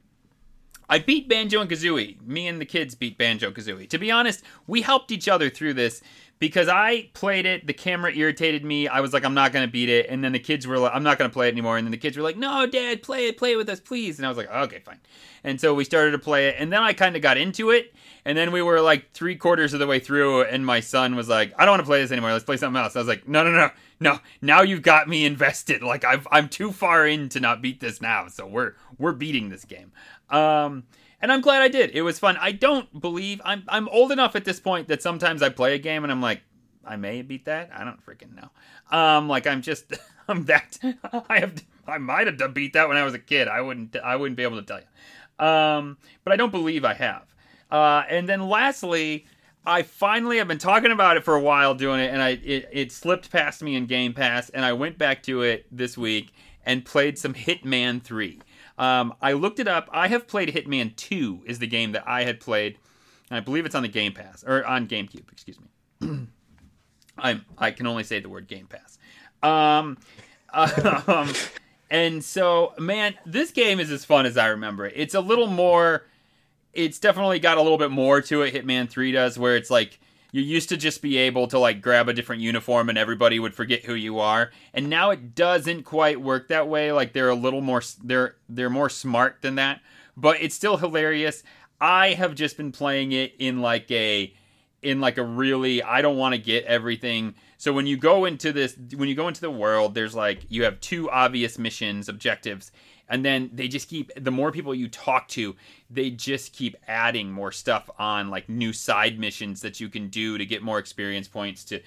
I 0.89 0.99
beat 0.99 1.27
Banjo 1.27 1.59
and 1.59 1.69
Kazooie. 1.69 2.21
Me 2.25 2.47
and 2.47 2.61
the 2.61 2.65
kids 2.65 2.95
beat 2.95 3.17
Banjo 3.17 3.51
Kazooie. 3.51 3.89
To 3.89 3.97
be 3.97 4.09
honest, 4.09 4.43
we 4.67 4.81
helped 4.81 5.11
each 5.11 5.27
other 5.27 5.49
through 5.49 5.73
this 5.73 6.01
because 6.39 6.67
I 6.67 7.09
played 7.13 7.45
it. 7.45 7.65
The 7.65 7.73
camera 7.73 8.13
irritated 8.13 8.63
me. 8.63 8.87
I 8.87 9.01
was 9.01 9.13
like, 9.13 9.25
I'm 9.25 9.33
not 9.33 9.51
gonna 9.51 9.67
beat 9.67 9.89
it. 9.89 10.07
And 10.09 10.23
then 10.23 10.31
the 10.31 10.39
kids 10.39 10.67
were 10.67 10.77
like, 10.77 10.91
I'm 10.93 11.03
not 11.03 11.17
gonna 11.17 11.29
play 11.29 11.47
it 11.47 11.51
anymore. 11.51 11.77
And 11.77 11.85
then 11.85 11.91
the 11.91 11.97
kids 11.97 12.17
were 12.17 12.23
like, 12.23 12.37
No, 12.37 12.65
Dad, 12.67 13.01
play 13.01 13.27
it, 13.27 13.37
play 13.37 13.53
it 13.53 13.55
with 13.55 13.69
us, 13.69 13.79
please. 13.79 14.19
And 14.19 14.25
I 14.25 14.29
was 14.29 14.37
like, 14.37 14.49
Okay, 14.49 14.79
fine. 14.79 14.99
And 15.43 15.59
so 15.59 15.73
we 15.73 15.83
started 15.83 16.11
to 16.11 16.19
play 16.19 16.47
it. 16.49 16.55
And 16.57 16.71
then 16.71 16.83
I 16.83 16.93
kind 16.93 17.15
of 17.15 17.21
got 17.21 17.37
into 17.37 17.71
it. 17.71 17.93
And 18.25 18.37
then 18.37 18.51
we 18.51 18.61
were 18.61 18.81
like 18.81 19.13
three 19.13 19.35
quarters 19.35 19.73
of 19.73 19.79
the 19.79 19.87
way 19.87 19.99
through, 19.99 20.43
and 20.43 20.65
my 20.65 20.81
son 20.81 21.15
was 21.15 21.29
like, 21.29 21.53
I 21.57 21.63
don't 21.63 21.73
want 21.73 21.81
to 21.81 21.85
play 21.85 22.01
this 22.01 22.11
anymore. 22.11 22.33
Let's 22.33 22.43
play 22.43 22.57
something 22.57 22.81
else. 22.81 22.95
I 22.95 22.99
was 22.99 23.07
like, 23.07 23.27
No, 23.27 23.43
no, 23.43 23.51
no, 23.51 23.69
no. 23.99 24.19
Now 24.41 24.61
you've 24.61 24.81
got 24.81 25.07
me 25.07 25.25
invested. 25.25 25.81
Like 25.81 26.03
I've, 26.03 26.27
I'm 26.31 26.49
too 26.49 26.71
far 26.71 27.07
in 27.07 27.29
to 27.29 27.39
not 27.39 27.61
beat 27.61 27.79
this 27.79 28.01
now. 28.01 28.27
So 28.27 28.45
we're 28.45 28.73
we're 28.97 29.13
beating 29.13 29.49
this 29.49 29.65
game. 29.65 29.91
Um, 30.29 30.83
and 31.21 31.31
I'm 31.31 31.41
glad 31.41 31.61
I 31.61 31.67
did. 31.67 31.91
It 31.91 32.01
was 32.01 32.19
fun. 32.19 32.37
I 32.39 32.51
don't 32.51 32.99
believe 32.99 33.41
I'm 33.43 33.63
I'm 33.67 33.87
old 33.89 34.11
enough 34.11 34.35
at 34.35 34.45
this 34.45 34.59
point 34.59 34.87
that 34.87 35.01
sometimes 35.01 35.41
I 35.41 35.49
play 35.49 35.75
a 35.75 35.79
game 35.79 36.03
and 36.03 36.11
I'm 36.11 36.21
like, 36.21 36.41
I 36.85 36.95
may 36.95 37.21
beat 37.21 37.45
that. 37.45 37.69
I 37.73 37.83
don't 37.83 38.03
freaking 38.05 38.35
know. 38.35 38.97
Um, 38.97 39.27
like 39.27 39.47
I'm 39.47 39.61
just 39.61 39.93
I'm 40.27 40.45
that 40.45 40.77
I 41.29 41.39
have 41.39 41.63
I 41.87 41.97
might 41.97 42.27
have 42.27 42.53
beat 42.53 42.73
that 42.73 42.87
when 42.87 42.97
I 42.97 43.03
was 43.03 43.13
a 43.13 43.19
kid. 43.19 43.47
I 43.47 43.61
wouldn't 43.61 43.95
I 43.97 44.15
wouldn't 44.15 44.37
be 44.37 44.43
able 44.43 44.61
to 44.61 44.63
tell 44.63 44.79
you. 44.79 45.45
Um, 45.45 45.97
but 46.23 46.33
I 46.33 46.35
don't 46.35 46.51
believe 46.51 46.83
I 46.83 46.93
have. 46.93 47.23
Uh, 47.69 48.03
and 48.09 48.27
then 48.27 48.47
lastly, 48.47 49.25
I 49.65 49.83
finally 49.83 50.37
have 50.37 50.47
been 50.47 50.57
talking 50.57 50.91
about 50.91 51.17
it 51.17 51.23
for 51.23 51.35
a 51.35 51.41
while 51.41 51.75
doing 51.75 51.99
it, 51.99 52.11
and 52.11 52.21
I 52.21 52.29
it, 52.43 52.69
it 52.71 52.91
slipped 52.91 53.31
past 53.31 53.61
me 53.61 53.75
in 53.75 53.85
Game 53.85 54.13
Pass, 54.13 54.49
and 54.49 54.63
I 54.63 54.73
went 54.73 54.97
back 54.97 55.23
to 55.23 55.41
it 55.41 55.65
this 55.71 55.97
week 55.97 56.33
and 56.65 56.85
played 56.85 57.17
some 57.17 57.33
Hitman 57.33 58.01
Three. 58.01 58.39
Um, 58.77 59.13
I 59.21 59.33
looked 59.33 59.59
it 59.59 59.67
up. 59.67 59.89
I 59.91 60.07
have 60.07 60.27
played 60.27 60.49
Hitman 60.49 60.95
2 60.95 61.43
is 61.45 61.59
the 61.59 61.67
game 61.67 61.93
that 61.93 62.07
I 62.07 62.23
had 62.23 62.39
played. 62.39 62.77
I 63.29 63.39
believe 63.39 63.65
it's 63.65 63.75
on 63.75 63.83
the 63.83 63.89
Game 63.89 64.13
Pass 64.13 64.43
or 64.45 64.65
on 64.65 64.87
GameCube, 64.87 65.31
excuse 65.31 65.57
me. 65.59 66.27
I'm 67.17 67.45
I 67.57 67.71
can 67.71 67.87
only 67.87 68.03
say 68.03 68.19
the 68.19 68.29
word 68.29 68.47
Game 68.47 68.67
Pass. 68.67 68.99
Um, 69.41 69.97
um, 71.07 71.33
and 71.89 72.23
so 72.23 72.73
man, 72.77 73.15
this 73.25 73.51
game 73.51 73.79
is 73.79 73.91
as 73.91 74.05
fun 74.05 74.25
as 74.25 74.37
I 74.37 74.47
remember 74.47 74.85
it. 74.85 74.93
It's 74.95 75.15
a 75.15 75.21
little 75.21 75.47
more 75.47 76.05
it's 76.73 76.99
definitely 76.99 77.39
got 77.39 77.57
a 77.57 77.61
little 77.61 77.77
bit 77.79 77.91
more 77.91 78.21
to 78.21 78.43
it 78.43 78.53
Hitman 78.53 78.87
3 78.87 79.11
does 79.11 79.37
where 79.37 79.55
it's 79.55 79.71
like 79.71 79.99
you 80.31 80.41
used 80.41 80.69
to 80.69 80.77
just 80.77 81.01
be 81.01 81.17
able 81.17 81.47
to 81.47 81.59
like 81.59 81.81
grab 81.81 82.09
a 82.09 82.13
different 82.13 82.41
uniform 82.41 82.89
and 82.89 82.97
everybody 82.97 83.39
would 83.39 83.53
forget 83.53 83.85
who 83.85 83.93
you 83.93 84.19
are. 84.19 84.51
And 84.73 84.89
now 84.89 85.11
it 85.11 85.35
doesn't 85.35 85.83
quite 85.83 86.21
work 86.21 86.49
that 86.49 86.67
way. 86.67 86.91
Like 86.91 87.13
they're 87.13 87.29
a 87.29 87.35
little 87.35 87.61
more 87.61 87.81
they're 88.03 88.35
they're 88.49 88.69
more 88.69 88.89
smart 88.89 89.41
than 89.41 89.55
that. 89.55 89.81
But 90.15 90.41
it's 90.41 90.55
still 90.55 90.77
hilarious. 90.77 91.43
I 91.79 92.13
have 92.13 92.35
just 92.35 92.57
been 92.57 92.71
playing 92.71 93.11
it 93.11 93.33
in 93.39 93.61
like 93.61 93.89
a 93.91 94.33
in 94.83 95.01
like 95.01 95.17
a 95.17 95.23
really 95.23 95.81
i 95.81 96.01
don't 96.01 96.17
want 96.17 96.35
to 96.35 96.41
get 96.41 96.65
everything. 96.65 97.35
So 97.57 97.73
when 97.73 97.87
you 97.87 97.97
go 97.97 98.25
into 98.25 98.51
this 98.51 98.77
when 98.95 99.09
you 99.09 99.15
go 99.15 99.27
into 99.27 99.41
the 99.41 99.51
world 99.51 99.93
there's 99.93 100.15
like 100.15 100.41
you 100.49 100.63
have 100.65 100.79
two 100.81 101.09
obvious 101.09 101.57
missions 101.57 102.09
objectives 102.09 102.71
and 103.09 103.23
then 103.23 103.49
they 103.53 103.67
just 103.67 103.89
keep 103.89 104.11
the 104.15 104.31
more 104.31 104.51
people 104.51 104.73
you 104.75 104.87
talk 104.87 105.27
to 105.29 105.55
they 105.89 106.09
just 106.09 106.53
keep 106.53 106.75
adding 106.87 107.31
more 107.31 107.51
stuff 107.51 107.89
on 107.97 108.29
like 108.29 108.47
new 108.49 108.73
side 108.73 109.19
missions 109.19 109.61
that 109.61 109.79
you 109.79 109.89
can 109.89 110.09
do 110.09 110.37
to 110.37 110.45
get 110.45 110.61
more 110.61 110.79
experience 110.79 111.27
points 111.27 111.63
to 111.63 111.79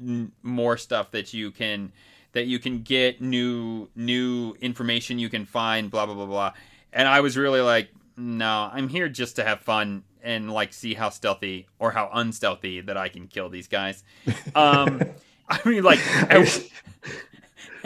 n- 0.00 0.32
more 0.42 0.76
stuff 0.76 1.10
that 1.10 1.32
you 1.32 1.50
can 1.50 1.92
that 2.32 2.46
you 2.46 2.58
can 2.58 2.82
get 2.82 3.20
new 3.20 3.88
new 3.94 4.54
information 4.60 5.18
you 5.18 5.28
can 5.28 5.44
find 5.44 5.90
blah 5.90 6.06
blah 6.06 6.14
blah 6.14 6.26
blah. 6.26 6.52
And 6.92 7.06
i 7.08 7.20
was 7.20 7.36
really 7.36 7.60
like 7.60 7.90
no 8.16 8.70
i'm 8.72 8.88
here 8.88 9.08
just 9.08 9.36
to 9.36 9.44
have 9.44 9.60
fun 9.60 10.02
and 10.22 10.52
like 10.52 10.72
see 10.72 10.94
how 10.94 11.10
stealthy 11.10 11.66
or 11.78 11.92
how 11.92 12.10
unstealthy 12.12 12.80
that 12.80 12.96
i 12.96 13.08
can 13.08 13.28
kill 13.28 13.48
these 13.48 13.68
guys. 13.68 14.02
Um 14.54 15.00
i 15.48 15.60
mean 15.68 15.84
like 15.84 16.00
I, 16.28 16.44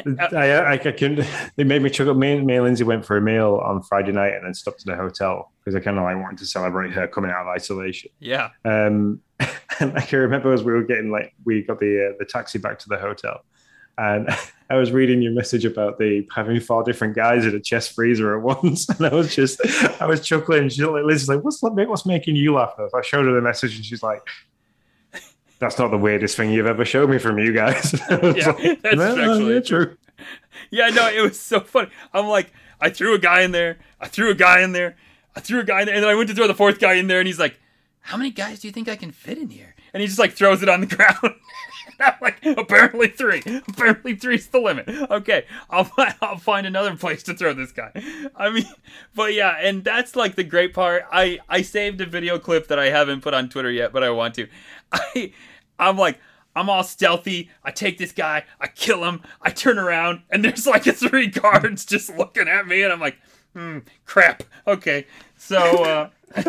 I, 0.32 0.72
I 0.72 0.78
couldn't. 0.78 1.26
They 1.56 1.64
made 1.64 1.82
me 1.82 1.90
chuckle. 1.90 2.14
Me, 2.14 2.40
me 2.40 2.56
and 2.56 2.64
Lindsay 2.64 2.84
went 2.84 3.04
for 3.04 3.16
a 3.16 3.20
meal 3.20 3.60
on 3.64 3.82
Friday 3.82 4.12
night 4.12 4.34
and 4.34 4.44
then 4.44 4.54
stopped 4.54 4.80
at 4.80 4.86
the 4.86 4.96
hotel 4.96 5.52
because 5.58 5.74
I 5.74 5.80
kind 5.80 5.98
of 5.98 6.04
like 6.04 6.16
wanted 6.16 6.38
to 6.38 6.46
celebrate 6.46 6.92
her 6.92 7.06
coming 7.06 7.30
out 7.30 7.42
of 7.42 7.48
isolation. 7.48 8.10
Yeah. 8.18 8.50
Um, 8.64 9.20
and 9.80 9.96
I 9.96 10.02
can 10.02 10.20
remember 10.20 10.52
as 10.52 10.62
we 10.62 10.72
were 10.72 10.82
getting 10.82 11.10
like 11.10 11.34
we 11.44 11.62
got 11.62 11.78
the 11.78 12.10
uh, 12.10 12.16
the 12.18 12.24
taxi 12.24 12.58
back 12.58 12.78
to 12.80 12.88
the 12.88 12.98
hotel, 12.98 13.44
and 13.98 14.28
I 14.70 14.76
was 14.76 14.92
reading 14.92 15.22
your 15.22 15.32
message 15.32 15.64
about 15.64 15.98
the 15.98 16.26
having 16.34 16.60
four 16.60 16.82
different 16.82 17.16
guys 17.16 17.44
in 17.44 17.54
a 17.54 17.60
chest 17.60 17.92
freezer 17.92 18.36
at 18.36 18.42
once, 18.42 18.88
and 18.88 19.06
I 19.06 19.14
was 19.14 19.34
just 19.34 19.60
I 20.00 20.06
was 20.06 20.20
chuckling. 20.20 20.68
She's 20.68 20.80
like, 20.80 21.04
like, 21.04 21.44
"What's 21.44 21.62
what's 21.62 22.06
making 22.06 22.36
you 22.36 22.54
laugh?" 22.54 22.74
I 22.78 23.02
showed 23.02 23.26
her 23.26 23.32
the 23.32 23.40
message, 23.40 23.76
and 23.76 23.84
she's 23.84 24.02
like, 24.02 24.22
that's 25.60 25.78
not 25.78 25.90
the 25.90 25.98
weirdest 25.98 26.36
thing 26.36 26.50
you've 26.50 26.66
ever 26.66 26.84
showed 26.84 27.08
me 27.10 27.18
from 27.18 27.38
you 27.38 27.52
guys. 27.52 27.92
yeah, 28.10 28.16
like, 28.50 28.82
that's 28.82 28.96
no, 28.96 29.10
actually 29.10 29.54
no, 29.54 29.60
true. 29.60 29.96
Yeah, 30.70 30.88
no, 30.88 31.08
it 31.08 31.20
was 31.20 31.38
so 31.38 31.60
funny. 31.60 31.90
I'm 32.12 32.26
like, 32.26 32.52
I 32.80 32.90
threw 32.90 33.14
a 33.14 33.18
guy 33.18 33.42
in 33.42 33.52
there. 33.52 33.78
I 34.00 34.08
threw 34.08 34.30
a 34.30 34.34
guy 34.34 34.62
in 34.62 34.72
there. 34.72 34.96
I 35.36 35.40
threw 35.40 35.60
a 35.60 35.64
guy 35.64 35.80
in 35.80 35.86
there, 35.86 35.94
and 35.94 36.02
then 36.02 36.10
I 36.10 36.14
went 36.14 36.28
to 36.30 36.34
throw 36.34 36.46
the 36.46 36.54
fourth 36.54 36.80
guy 36.80 36.94
in 36.94 37.06
there, 37.06 37.20
and 37.20 37.26
he's 37.26 37.38
like, 37.38 37.60
"How 38.00 38.16
many 38.16 38.30
guys 38.30 38.60
do 38.60 38.68
you 38.68 38.72
think 38.72 38.88
I 38.88 38.96
can 38.96 39.12
fit 39.12 39.38
in 39.38 39.50
here?" 39.50 39.74
And 39.92 40.00
he 40.00 40.06
just 40.06 40.18
like 40.18 40.32
throws 40.32 40.62
it 40.62 40.68
on 40.68 40.80
the 40.80 40.86
ground. 40.96 41.36
I'm 42.00 42.14
like, 42.20 42.44
apparently 42.44 43.08
three. 43.08 43.42
Apparently 43.68 44.14
three's 44.14 44.46
the 44.46 44.58
limit. 44.58 44.88
Okay, 44.88 45.44
I'll 45.68 45.90
I'll 46.22 46.38
find 46.38 46.66
another 46.66 46.96
place 46.96 47.22
to 47.24 47.34
throw 47.34 47.52
this 47.52 47.72
guy. 47.72 47.92
I 48.34 48.50
mean, 48.50 48.64
but 49.14 49.34
yeah, 49.34 49.56
and 49.60 49.84
that's 49.84 50.16
like 50.16 50.34
the 50.34 50.44
great 50.44 50.72
part. 50.72 51.04
I 51.12 51.40
I 51.48 51.62
saved 51.62 52.00
a 52.00 52.06
video 52.06 52.38
clip 52.38 52.68
that 52.68 52.78
I 52.78 52.86
haven't 52.86 53.20
put 53.20 53.34
on 53.34 53.48
Twitter 53.48 53.70
yet, 53.70 53.92
but 53.92 54.02
I 54.02 54.10
want 54.10 54.34
to. 54.36 54.48
I 54.92 55.32
I'm 55.80 55.96
like, 55.96 56.20
I'm 56.54 56.68
all 56.68 56.84
stealthy. 56.84 57.50
I 57.64 57.70
take 57.70 57.98
this 57.98 58.12
guy, 58.12 58.44
I 58.60 58.66
kill 58.68 59.04
him, 59.04 59.22
I 59.40 59.50
turn 59.50 59.78
around, 59.78 60.22
and 60.30 60.44
there's 60.44 60.66
like 60.66 60.84
three 60.84 61.26
guards 61.28 61.84
just 61.84 62.14
looking 62.16 62.48
at 62.48 62.66
me, 62.66 62.82
and 62.82 62.92
I'm 62.92 63.00
like, 63.00 63.18
hmm, 63.54 63.78
crap. 64.04 64.42
Okay, 64.66 65.06
so 65.36 65.84
uh, 65.84 66.10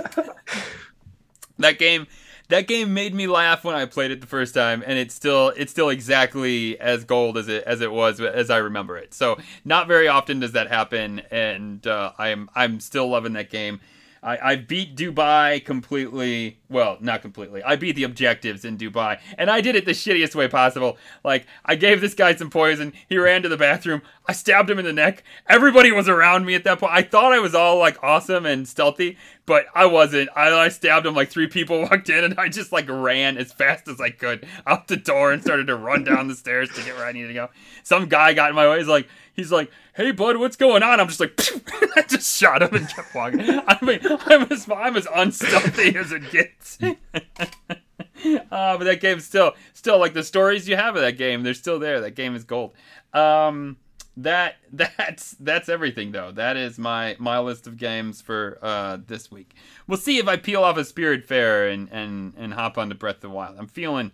that 1.60 1.80
game, 1.80 2.08
that 2.50 2.68
game 2.68 2.94
made 2.94 3.14
me 3.14 3.28
laugh 3.28 3.64
when 3.64 3.76
I 3.76 3.86
played 3.86 4.12
it 4.12 4.22
the 4.22 4.28
first 4.28 4.54
time, 4.54 4.84
and 4.86 4.98
it's 5.00 5.14
still 5.16 5.50
it's 5.50 5.72
still 5.72 5.90
exactly 5.90 6.80
as 6.80 7.04
gold 7.06 7.38
as 7.38 7.48
it 7.48 7.64
as 7.64 7.82
it 7.82 7.92
was 7.92 8.20
as 8.20 8.50
I 8.50 8.58
remember 8.58 8.98
it. 8.98 9.14
So 9.14 9.38
not 9.64 9.88
very 9.88 10.08
often 10.08 10.40
does 10.40 10.52
that 10.52 10.68
happen, 10.68 11.22
and 11.32 11.86
uh, 11.88 12.12
I'm 12.18 12.50
I'm 12.56 12.80
still 12.80 13.08
loving 13.08 13.34
that 13.34 13.50
game. 13.50 13.80
I, 14.24 14.52
I 14.52 14.56
beat 14.56 14.96
Dubai 14.96 15.64
completely. 15.66 16.60
Well, 16.70 16.98
not 17.02 17.24
completely. 17.24 17.64
I 17.64 17.76
beat 17.76 17.96
the 17.96 18.04
objectives 18.04 18.64
in 18.64 18.78
Dubai, 18.78 19.20
and 19.36 19.50
I 19.50 19.62
did 19.62 19.76
it 19.76 19.86
the 19.86 19.92
shittiest 19.92 20.36
way 20.36 20.48
possible. 20.48 20.98
Like 21.24 21.48
I 21.66 21.76
gave 21.76 22.02
this 22.02 22.14
guy 22.14 22.36
some 22.36 22.52
poison. 22.52 22.94
He 23.10 23.18
ran 23.18 23.42
to 23.42 23.50
the 23.50 23.58
bathroom. 23.58 24.04
I 24.28 24.34
stabbed 24.34 24.70
him 24.70 24.78
in 24.78 24.86
the 24.86 24.94
neck. 24.94 25.24
Everybody 25.48 25.92
was 25.92 26.08
around 26.08 26.46
me 26.46 26.54
at 26.54 26.64
that 26.66 26.80
point. 26.80 26.94
I 26.94 27.02
thought 27.02 27.34
I 27.34 27.40
was 27.40 27.56
all 27.56 27.80
like 27.80 28.02
awesome 28.04 28.46
and 28.46 28.68
stealthy, 28.68 29.18
but 29.48 29.66
I 29.74 29.88
wasn't. 29.88 30.30
I, 30.36 30.52
I 30.52 30.70
stabbed 30.70 31.08
him 31.08 31.16
like 31.16 31.30
three 31.30 31.48
people 31.48 31.82
walked 31.90 32.10
in, 32.10 32.24
and 32.24 32.40
I 32.40 32.48
just 32.48 32.72
like 32.72 32.88
ran 32.88 33.38
as 33.38 33.52
fast 33.52 33.88
as 33.88 34.00
I 34.00 34.12
could 34.12 34.48
out 34.68 34.88
the 34.88 34.98
door 34.98 35.32
and 35.32 35.42
started 35.42 35.66
to 35.68 35.76
run 35.76 36.04
down 36.04 36.28
the 36.28 36.36
stairs 36.36 36.70
to 36.70 36.84
get 36.84 36.96
where 36.96 37.08
I 37.08 37.12
needed 37.12 37.30
to 37.30 37.34
go. 37.34 37.50
Some 37.82 38.08
guy 38.08 38.34
got 38.34 38.52
in 38.52 38.56
my 38.56 38.70
way. 38.70 38.78
He's 38.78 38.88
like, 38.88 39.08
he's 39.34 39.52
like, 39.52 39.72
"Hey, 39.94 40.12
bud, 40.12 40.38
what's 40.38 40.56
going 40.56 40.84
on?" 40.84 41.00
I'm 41.00 41.08
just 41.08 41.20
like, 41.20 41.39
I 41.98 42.04
just 42.04 42.38
shot 42.38 42.62
him 42.62 42.74
and 42.76 42.88
kept 42.88 43.14
walking. 43.14 43.42
I 43.42 43.78
mean, 43.82 44.00
I'm 44.04 44.52
as 44.52 44.70
I'm 44.70 44.98
as 44.98 45.08
unstealthy 45.14 45.96
as 45.96 46.12
it 46.12 46.32
gets. 46.32 46.78
uh, 46.84 48.78
but 48.78 48.84
that 48.84 49.00
game's 49.02 49.26
still, 49.26 49.54
still 49.74 50.00
like 50.00 50.14
the 50.14 50.24
stories 50.24 50.68
you 50.68 50.76
have 50.76 50.96
of 50.96 51.02
that 51.02 51.18
game. 51.18 51.44
They're 51.44 51.54
still 51.54 51.80
there. 51.80 52.02
That 52.02 52.16
game 52.16 52.36
is 52.36 52.44
gold. 52.44 52.74
Um, 53.14 53.78
that 54.18 54.58
that's 54.74 55.32
that's 55.39 55.70
everything 55.70 56.12
though. 56.12 56.32
That 56.32 56.58
is 56.58 56.78
my 56.78 57.16
my 57.20 57.39
list 57.39 57.68
of 57.68 57.78
games 57.78 58.22
for 58.22 58.58
uh, 58.62 58.98
this 59.06 59.32
week. 59.32 59.56
We'll 59.88 59.98
see 59.98 60.18
if 60.18 60.28
I 60.28 60.38
peel 60.38 60.64
off 60.64 60.78
a 60.78 60.82
Spiritfarer 60.82 61.74
and 61.74 61.89
and 61.92 62.34
and 62.38 62.54
hop 62.54 62.78
onto 62.78 62.96
Breath 62.96 63.16
of 63.16 63.22
the 63.22 63.30
Wild. 63.30 63.58
I'm 63.58 63.68
feeling 63.68 64.12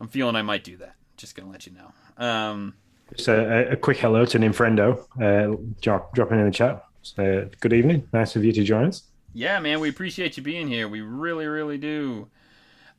I'm 0.00 0.08
feeling 0.08 0.36
I 0.36 0.42
might 0.42 0.64
do 0.64 0.76
that. 0.78 0.94
Just 1.16 1.34
gonna 1.34 1.50
let 1.50 1.66
you 1.66 1.72
know. 1.72 2.24
Um, 2.24 2.74
just 3.16 3.28
a, 3.28 3.72
a, 3.72 3.76
quick 3.76 3.98
hello 3.98 4.24
to 4.24 4.38
Ninfrendo, 4.38 5.04
uh, 5.20 5.56
drop, 5.80 6.14
dropping 6.14 6.38
in 6.38 6.46
the 6.46 6.52
chat. 6.52 6.84
So, 7.02 7.48
good 7.60 7.72
evening. 7.72 8.08
Nice 8.12 8.36
of 8.36 8.44
you 8.44 8.52
to 8.52 8.64
join 8.64 8.86
us. 8.86 9.02
Yeah, 9.34 9.58
man, 9.60 9.80
we 9.80 9.88
appreciate 9.88 10.36
you 10.36 10.42
being 10.42 10.68
here. 10.68 10.88
We 10.88 11.00
really, 11.00 11.46
really 11.46 11.78
do. 11.78 12.28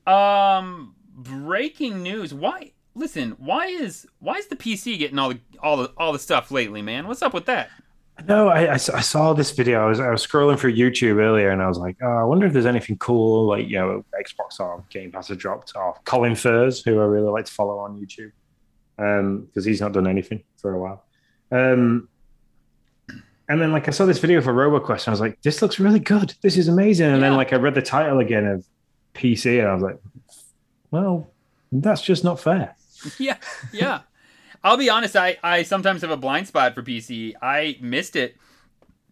Um, 0.08 0.96
breaking 1.16 2.04
news. 2.04 2.34
Why? 2.34 2.72
Listen, 2.96 3.32
why 3.38 3.68
is 3.68 4.06
why 4.20 4.36
is 4.36 4.48
the 4.48 4.56
PC 4.56 5.00
getting 5.00 5.18
all 5.18 5.30
the 5.30 5.40
all 5.62 5.78
the 5.78 5.92
all 5.98 6.14
the 6.14 6.20
stuff 6.20 6.52
lately, 6.52 6.82
man? 6.82 7.08
What's 7.08 7.22
up 7.22 7.34
with 7.34 7.46
that? 7.46 7.70
No, 8.28 8.50
I, 8.50 8.66
I, 8.66 8.74
I, 8.74 8.78
saw 8.78 9.34
this 9.34 9.50
video. 9.52 9.84
I 9.84 9.88
was 9.88 10.00
I 10.00 10.12
was 10.12 10.26
scrolling 10.26 10.60
through 10.60 10.76
YouTube 10.76 11.16
earlier, 11.16 11.50
and 11.50 11.64
I 11.64 11.68
was 11.68 11.80
like, 11.80 11.98
oh, 12.04 12.08
I 12.08 12.24
wonder 12.24 12.46
if 12.46 12.54
there's 12.54 12.68
anything 12.68 12.98
cool, 12.98 13.48
like 13.48 13.68
you 13.68 13.80
know, 13.80 14.06
Xbox 14.14 14.60
or 14.60 14.84
Game 14.92 15.12
Pass 15.12 15.30
have 15.30 15.40
dropped, 15.40 15.72
or 15.76 15.96
Colin 16.06 16.36
Furze, 16.36 16.84
who 16.84 17.00
I 17.00 17.06
really 17.06 17.30
like 17.30 17.46
to 17.46 17.52
follow 17.52 17.80
on 17.80 18.00
YouTube 18.00 18.32
because 18.98 19.20
um, 19.20 19.64
he's 19.64 19.82
not 19.82 19.94
done 19.94 20.08
anything 20.08 20.44
for 20.58 20.74
a 20.74 20.80
while. 20.80 21.04
Um, 21.52 22.10
and 23.50 23.62
then 23.62 23.72
like 23.72 23.88
I 23.88 23.92
saw 23.92 24.06
this 24.06 24.20
video 24.20 24.42
for 24.42 24.54
RoboQuest, 24.54 25.06
and 25.06 25.08
I 25.10 25.12
was 25.12 25.20
like, 25.20 25.42
this 25.42 25.62
looks 25.62 25.80
really 25.80 26.00
good. 26.00 26.36
This 26.42 26.58
is 26.58 26.68
amazing. 26.68 27.08
And 27.08 27.22
yeah. 27.22 27.30
then 27.30 27.38
like 27.38 27.54
I 27.54 27.58
read 27.58 27.76
the 27.76 27.82
title 27.82 28.20
again 28.20 28.46
of 28.46 28.66
PC, 29.14 29.60
and 29.60 29.68
I 29.68 29.74
was 29.74 29.84
like, 29.84 30.00
well, 30.92 31.30
that's 31.72 32.02
just 32.02 32.24
not 32.24 32.40
fair. 32.40 32.76
yeah, 33.20 33.38
yeah. 33.72 34.02
I'll 34.64 34.78
be 34.78 34.90
honest. 34.90 35.16
I 35.16 35.38
I 35.44 35.64
sometimes 35.64 36.02
have 36.02 36.12
a 36.12 36.18
blind 36.18 36.48
spot 36.48 36.74
for 36.74 36.82
PC. 36.82 37.34
I 37.42 37.78
missed 37.82 38.16
it 38.16 38.38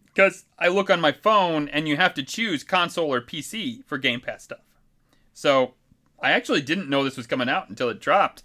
because 0.06 0.44
I 0.58 0.68
look 0.68 0.90
on 0.90 1.00
my 1.00 1.12
phone 1.12 1.68
and 1.68 1.86
you 1.86 1.96
have 1.96 2.14
to 2.14 2.22
choose 2.22 2.64
console 2.64 3.12
or 3.12 3.20
PC 3.20 3.84
for 3.84 3.98
Game 3.98 4.20
Pass 4.20 4.44
stuff. 4.44 4.60
So 5.34 5.74
I 6.22 6.32
actually 6.32 6.62
didn't 6.62 6.88
know 6.88 7.04
this 7.04 7.16
was 7.16 7.26
coming 7.26 7.48
out 7.48 7.68
until 7.68 7.88
it 7.88 8.00
dropped, 8.00 8.42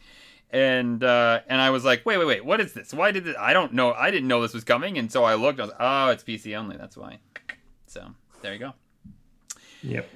and 0.52 1.04
uh, 1.04 1.42
and 1.48 1.62
I 1.62 1.70
was 1.70 1.84
like, 1.84 2.06
wait, 2.06 2.18
wait, 2.18 2.28
wait, 2.28 2.46
what 2.46 2.62
is 2.62 2.74
this? 2.74 2.94
Why 2.94 3.12
did 3.12 3.28
it? 3.28 3.36
I 3.38 3.54
don't 3.54 3.74
know. 3.74 3.94
I 3.94 4.12
didn't 4.12 4.28
know 4.28 4.42
this 4.42 4.54
was 4.54 4.64
coming, 4.64 4.98
and 4.98 5.12
so 5.12 5.24
I 5.24 5.36
looked. 5.36 5.60
I 5.60 5.66
was, 5.66 5.74
oh, 5.80 6.10
it's 6.10 6.24
PC 6.24 6.58
only. 6.58 6.78
That's 6.78 6.96
why. 6.96 7.20
So 7.88 8.08
there 8.42 8.54
you 8.54 8.60
go. 8.60 8.74
Yep. 9.84 10.10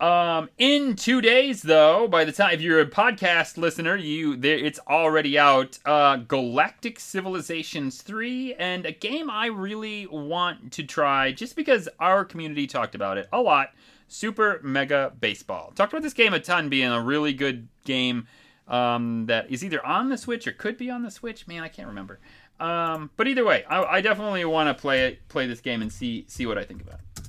Um, 0.00 0.50
in 0.58 0.96
two 0.96 1.20
days, 1.20 1.62
though, 1.62 2.08
by 2.08 2.24
the 2.24 2.32
time 2.32 2.54
if 2.54 2.60
you're 2.60 2.80
a 2.80 2.86
podcast 2.86 3.56
listener, 3.56 3.94
you 3.94 4.36
there 4.36 4.58
it's 4.58 4.80
already 4.88 5.38
out. 5.38 5.78
Uh, 5.84 6.16
Galactic 6.16 6.98
Civilizations 6.98 8.02
three, 8.02 8.54
and 8.54 8.84
a 8.84 8.90
game 8.90 9.30
I 9.30 9.46
really 9.46 10.08
want 10.08 10.72
to 10.72 10.82
try 10.82 11.30
just 11.30 11.54
because 11.54 11.88
our 12.00 12.24
community 12.24 12.66
talked 12.66 12.96
about 12.96 13.16
it 13.16 13.28
a 13.32 13.40
lot. 13.40 13.70
Super 14.08 14.60
Mega 14.64 15.12
Baseball. 15.20 15.72
Talked 15.74 15.92
about 15.92 16.02
this 16.02 16.12
game 16.12 16.34
a 16.34 16.40
ton, 16.40 16.68
being 16.68 16.90
a 16.90 17.00
really 17.00 17.32
good 17.32 17.68
game 17.84 18.26
um, 18.68 19.26
that 19.26 19.50
is 19.50 19.64
either 19.64 19.84
on 19.84 20.08
the 20.08 20.16
Switch 20.16 20.46
or 20.46 20.52
could 20.52 20.76
be 20.76 20.90
on 20.90 21.02
the 21.02 21.10
Switch. 21.10 21.46
Man, 21.46 21.62
I 21.62 21.68
can't 21.68 21.88
remember. 21.88 22.20
Um, 22.60 23.10
but 23.16 23.26
either 23.26 23.44
way, 23.44 23.64
I, 23.64 23.82
I 23.82 24.00
definitely 24.00 24.44
want 24.44 24.68
to 24.68 24.80
play 24.80 25.06
it, 25.06 25.28
play 25.28 25.46
this 25.46 25.60
game 25.60 25.82
and 25.82 25.92
see 25.92 26.24
see 26.28 26.46
what 26.46 26.58
I 26.58 26.64
think 26.64 26.82
about 26.82 27.00
it. 27.16 27.28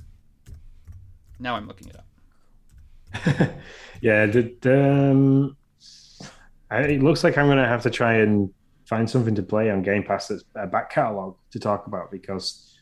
Now 1.38 1.56
I'm 1.56 1.66
looking 1.66 1.88
it 1.88 1.96
up. 1.96 2.04
yeah, 4.00 4.26
the, 4.26 5.10
um, 5.10 5.56
I, 6.70 6.80
it 6.82 7.02
looks 7.02 7.24
like 7.24 7.36
I'm 7.36 7.46
going 7.46 7.58
to 7.58 7.66
have 7.66 7.82
to 7.82 7.90
try 7.90 8.14
and 8.14 8.52
find 8.86 9.08
something 9.08 9.34
to 9.34 9.42
play 9.42 9.70
on 9.70 9.82
Game 9.82 10.02
Pass 10.02 10.28
that's 10.28 10.44
a 10.54 10.66
back 10.66 10.90
catalog 10.90 11.36
to 11.50 11.58
talk 11.58 11.86
about 11.86 12.10
because 12.10 12.76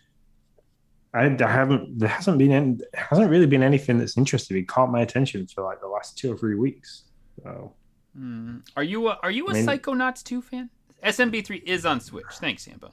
I, 1.15 1.27
I 1.27 1.51
haven't 1.51 1.99
there 1.99 2.09
hasn't 2.09 2.39
been 2.39 2.53
any, 2.53 2.79
hasn't 2.95 3.31
really 3.31 3.47
been 3.47 3.63
anything 3.63 3.99
that's 3.99 4.17
interested 4.17 4.55
me 4.55 4.63
caught 4.63 4.91
my 4.91 5.01
attention 5.01 5.47
for 5.47 5.63
like 5.65 5.81
the 5.81 5.89
last 5.89 6.17
two 6.19 6.33
or 6.33 6.37
three 6.37 6.55
weeks. 6.55 7.05
So, 7.43 7.75
mm. 8.19 8.63
are 8.77 8.83
you 8.83 9.09
a, 9.09 9.19
are 9.23 9.31
you 9.31 9.47
a 9.49 9.51
I 9.51 9.55
mean, 9.55 9.67
Psychonauts 9.67 10.23
two 10.23 10.43
fan? 10.43 10.71
SMB 11.05 11.45
three 11.45 11.63
is 11.67 11.85
on 11.85 12.01
Switch. 12.01 12.27
Thanks, 12.35 12.67
Sambone. 12.67 12.93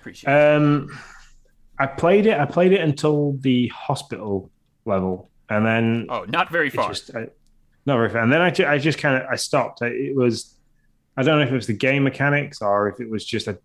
Appreciate. 0.00 0.32
Um, 0.32 0.88
it. 0.90 0.98
I 1.78 1.86
played 1.86 2.26
it. 2.26 2.38
I 2.38 2.44
played 2.44 2.72
it 2.72 2.80
until 2.80 3.36
the 3.40 3.68
hospital 3.68 4.50
level, 4.84 5.30
and 5.48 5.64
then 5.64 6.06
oh, 6.08 6.24
not 6.28 6.50
very 6.50 6.70
far. 6.70 6.88
Just, 6.88 7.14
I, 7.14 7.28
not 7.86 7.96
very 7.96 8.10
far. 8.10 8.22
And 8.22 8.32
then 8.32 8.40
I, 8.40 8.72
I 8.72 8.78
just 8.78 8.98
kind 8.98 9.22
of 9.22 9.28
I 9.30 9.36
stopped. 9.36 9.82
It 9.82 10.14
was 10.14 10.54
I 11.16 11.22
don't 11.22 11.38
know 11.38 11.44
if 11.44 11.50
it 11.50 11.54
was 11.54 11.66
the 11.66 11.72
game 11.72 12.04
mechanics 12.04 12.60
or 12.60 12.88
if 12.88 13.00
it 13.00 13.08
was 13.08 13.24
just 13.24 13.46
a 13.46 13.58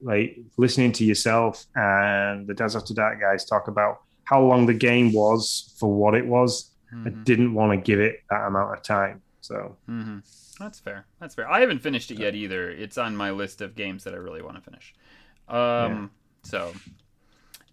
like 0.00 0.38
listening 0.56 0.92
to 0.92 1.04
yourself 1.04 1.64
and 1.74 2.46
the 2.46 2.54
Dads 2.54 2.76
After 2.76 2.94
Dark 2.94 3.20
guys 3.20 3.44
talk 3.44 3.68
about 3.68 4.00
how 4.24 4.42
long 4.42 4.66
the 4.66 4.74
game 4.74 5.12
was 5.12 5.74
for 5.78 5.92
what 5.92 6.14
it 6.14 6.26
was. 6.26 6.70
Mm-hmm. 6.92 7.06
I 7.06 7.10
didn't 7.24 7.54
want 7.54 7.72
to 7.72 7.76
give 7.78 8.00
it 8.00 8.20
that 8.30 8.46
amount 8.46 8.76
of 8.76 8.82
time. 8.82 9.22
So 9.42 9.76
mm-hmm. 9.90 10.18
that's 10.58 10.78
fair. 10.78 11.04
That's 11.20 11.34
fair. 11.34 11.50
I 11.50 11.60
haven't 11.60 11.80
finished 11.80 12.10
it 12.10 12.18
yet 12.18 12.34
either. 12.34 12.70
It's 12.70 12.96
on 12.96 13.16
my 13.16 13.32
list 13.32 13.60
of 13.60 13.74
games 13.74 14.04
that 14.04 14.14
I 14.14 14.16
really 14.16 14.40
want 14.40 14.56
to 14.56 14.62
finish. 14.62 14.94
Um, 15.48 15.58
yeah. 15.58 16.06
so 16.44 16.72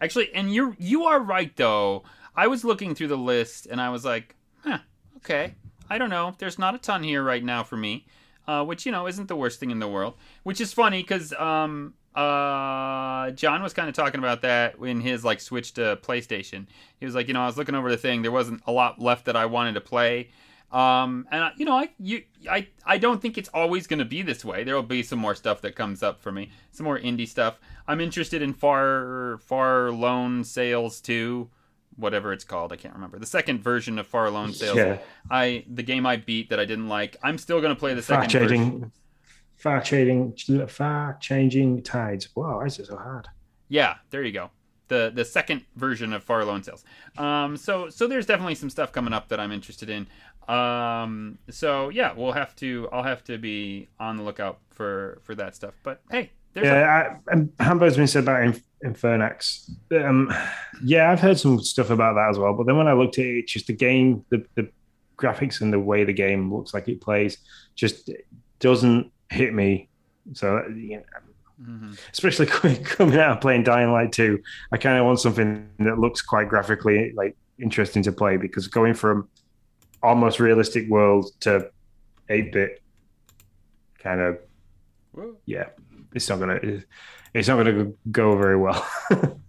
actually, 0.02 0.34
and 0.34 0.54
you 0.54 0.76
you 0.80 1.06
are 1.06 1.20
right 1.22 1.56
though. 1.56 2.04
I 2.36 2.48
was 2.48 2.66
looking 2.66 2.96
through 2.96 3.10
the 3.10 3.18
list 3.18 3.68
and 3.68 3.80
I 3.80 3.90
was 3.90 4.04
like, 4.04 4.36
huh, 4.64 4.80
okay. 5.18 5.56
I 5.90 5.98
don't 5.98 6.10
know. 6.10 6.36
There's 6.38 6.60
not 6.60 6.76
a 6.76 6.78
ton 6.78 7.04
here 7.04 7.24
right 7.24 7.44
now 7.44 7.64
for 7.64 7.78
me, 7.78 8.06
uh, 8.48 8.64
which 8.64 8.86
you 8.86 8.92
know 8.92 9.08
isn't 9.08 9.28
the 9.28 9.36
worst 9.36 9.60
thing 9.60 9.72
in 9.72 9.80
the 9.80 9.88
world. 9.88 10.16
Which 10.44 10.60
is 10.62 10.74
funny 10.74 11.04
because 11.04 11.34
um, 11.34 11.94
uh, 12.16 13.32
John 13.32 13.62
was 13.62 13.74
kind 13.74 13.90
of 13.90 13.96
talking 13.96 14.20
about 14.20 14.42
that 14.42 14.76
in 14.80 15.02
his 15.02 15.24
like 15.24 15.40
switch 15.40 15.74
to 15.76 16.00
PlayStation. 16.02 16.66
He 17.00 17.06
was 17.06 17.14
like, 17.14 17.28
you 17.28 17.34
know, 17.36 17.42
I 17.42 17.46
was 17.46 17.58
looking 17.58 17.76
over 17.76 17.90
the 17.90 17.98
thing. 17.98 18.24
There 18.24 18.32
wasn't 18.32 18.62
a 18.66 18.72
lot 18.72 19.00
left 19.00 19.26
that 19.26 19.36
I 19.36 19.46
wanted 19.46 19.74
to 19.74 19.82
play. 19.82 20.30
Um, 20.72 21.28
and 21.32 21.52
you 21.58 21.66
know, 21.66 21.76
I 21.76 21.90
you 22.00 22.24
I 22.50 22.68
I 22.86 22.98
don't 22.98 23.22
think 23.22 23.38
it's 23.38 23.50
always 23.54 23.88
going 23.88 24.00
to 24.00 24.06
be 24.06 24.22
this 24.22 24.46
way. 24.46 24.64
There 24.64 24.76
will 24.76 24.84
be 24.84 25.04
some 25.04 25.20
more 25.20 25.36
stuff 25.36 25.62
that 25.62 25.76
comes 25.76 26.04
up 26.04 26.22
for 26.22 26.32
me, 26.32 26.52
some 26.72 26.84
more 26.84 27.00
indie 27.00 27.28
stuff. 27.28 27.60
I'm 27.88 28.00
interested 28.00 28.42
in 28.42 28.54
Far 28.54 29.40
Far 29.40 29.92
Lone 29.92 30.44
Sails 30.44 31.02
too 31.02 31.50
whatever 32.00 32.32
it's 32.34 32.44
called. 32.44 32.72
I 32.72 32.78
can't 32.78 32.94
remember 32.94 33.20
the 33.20 33.26
second 33.26 33.62
version 33.62 34.00
of 34.00 34.08
Far 34.08 34.30
Lone 34.30 34.54
Sails. 34.54 34.78
Yeah. 34.78 34.98
I 35.30 35.66
the 35.72 35.84
game 35.84 36.06
I 36.06 36.18
beat 36.18 36.50
that 36.50 36.60
I 36.60 36.66
didn't 36.66 36.88
like. 36.88 37.18
I'm 37.22 37.38
still 37.38 37.62
going 37.62 37.74
to 37.74 37.80
play 37.80 37.94
the 37.94 38.02
far 38.02 38.24
second 38.24 38.30
changing, 38.30 38.72
version. 38.72 38.92
Far 39.58 39.82
changing, 39.82 40.68
far 40.68 41.18
changing 41.20 41.84
tides. 41.84 42.30
Wow, 42.36 42.58
why 42.58 42.66
is 42.66 42.80
it 42.80 42.88
so 42.88 42.96
hard? 42.96 43.28
Yeah, 43.68 43.96
there 44.10 44.24
you 44.24 44.32
go. 44.32 44.50
The 44.88 45.12
the 45.14 45.26
second 45.26 45.66
version 45.76 46.14
of 46.14 46.24
Far 46.24 46.44
Lone 46.46 46.64
Sails. 46.64 46.84
Um, 47.18 47.58
so 47.58 47.90
so 47.90 48.08
there's 48.08 48.26
definitely 48.26 48.56
some 48.56 48.70
stuff 48.70 48.92
coming 48.92 49.14
up 49.14 49.28
that 49.30 49.40
I'm 49.40 49.52
interested 49.52 49.90
in. 49.90 50.08
Um, 50.50 51.38
so 51.50 51.90
yeah, 51.90 52.14
we'll 52.16 52.32
have 52.32 52.56
to. 52.58 52.90
I'll 52.92 53.04
have 53.04 53.24
to 53.26 53.38
be 53.38 53.88
on 54.00 54.18
the 54.18 54.24
lookout 54.24 54.60
for 54.72 55.20
for 55.24 55.36
that 55.36 55.56
stuff. 55.56 55.76
But 55.84 56.02
hey, 56.10 56.32
yeah, 56.56 56.74
a- 56.74 57.10
I, 57.10 57.18
and 57.28 57.52
Hambo's 57.60 57.98
been 57.98 58.08
said 58.08 58.24
about 58.24 58.56
Infernax. 58.84 59.70
Um, 59.92 60.34
yeah, 60.84 61.12
I've 61.12 61.20
heard 61.20 61.40
some 61.40 61.60
stuff 61.62 61.90
about 61.90 62.16
that 62.16 62.30
as 62.30 62.40
well. 62.40 62.54
But 62.54 62.66
then 62.66 62.78
when 62.78 62.88
I 62.88 62.94
looked 62.94 63.20
at 63.20 63.26
it, 63.26 63.48
just 63.48 63.68
the 63.68 63.74
game, 63.74 64.26
the, 64.30 64.46
the 64.56 64.70
graphics 65.18 65.62
and 65.62 65.72
the 65.72 65.80
way 65.80 66.04
the 66.04 66.14
game 66.14 66.54
looks 66.54 66.74
like 66.74 66.88
it 66.88 67.02
plays 67.02 67.38
just 67.76 68.10
doesn't 68.60 69.12
hit 69.30 69.54
me. 69.54 69.90
So, 70.34 70.64
you 70.68 70.98
know, 70.98 71.04
mm-hmm. 71.62 71.94
especially 72.12 72.46
coming 72.84 73.20
out 73.20 73.32
and 73.34 73.42
playing 73.42 73.64
Dying 73.64 73.92
Light 73.92 74.12
2, 74.12 74.42
I 74.72 74.78
kind 74.78 74.98
of 74.98 75.06
want 75.06 75.20
something 75.20 75.70
that 75.80 76.00
looks 76.00 76.22
quite 76.22 76.50
graphically 76.50 77.12
like 77.14 77.36
interesting 77.62 78.04
to 78.04 78.12
play 78.12 78.38
because 78.38 78.68
going 78.68 78.94
from 78.94 79.28
almost 80.02 80.40
realistic 80.40 80.90
world 80.90 81.32
to 81.42 81.70
8 82.30 82.52
bit 82.52 82.82
kind 84.00 84.22
of, 84.22 84.38
yeah 85.46 85.70
it's 86.14 86.30
not 86.30 86.40
gonna 86.40 86.60
it's 87.34 87.48
not 87.48 87.58
gonna 87.58 87.92
go 88.12 88.36
very 88.38 88.58
well. 88.58 88.88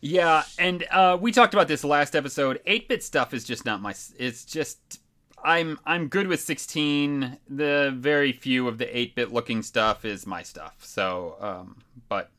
yeah, 0.00 0.44
and 0.58 0.84
uh, 0.90 1.16
we 1.20 1.32
talked 1.32 1.54
about 1.54 1.68
this 1.68 1.84
last 1.84 2.14
episode. 2.14 2.60
Eight 2.66 2.88
bit 2.88 3.02
stuff 3.02 3.32
is 3.32 3.44
just 3.44 3.64
not 3.64 3.80
my. 3.80 3.94
It's 4.18 4.44
just 4.44 5.00
I'm 5.42 5.78
I'm 5.86 6.08
good 6.08 6.26
with 6.26 6.40
16. 6.40 7.38
The 7.48 7.94
very 7.96 8.32
few 8.32 8.68
of 8.68 8.78
the 8.78 8.96
8 8.96 9.14
bit 9.14 9.32
looking 9.32 9.62
stuff 9.62 10.04
is 10.04 10.26
my 10.26 10.42
stuff. 10.42 10.76
So, 10.80 11.36
um, 11.40 11.78
but. 12.08 12.30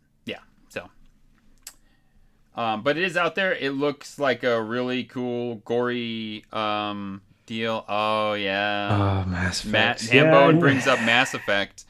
Um, 2.58 2.82
but 2.82 2.98
it 2.98 3.04
is 3.04 3.16
out 3.16 3.36
there. 3.36 3.54
It 3.54 3.72
looks 3.72 4.18
like 4.18 4.44
a 4.44 4.62
really 4.62 5.04
cool, 5.04 5.58
gory 5.58 6.44
um, 6.52 7.22
deal. 7.46 7.86
Oh 7.88 8.34
yeah. 8.34 9.24
Oh, 9.26 9.30
Mass 9.30 9.60
Effect. 9.60 9.72
Matt 9.72 10.00
Hambone 10.00 10.54
yeah. 10.54 10.60
brings 10.60 10.88
up 10.88 11.00
Mass 11.02 11.36
Effect. 11.36 11.86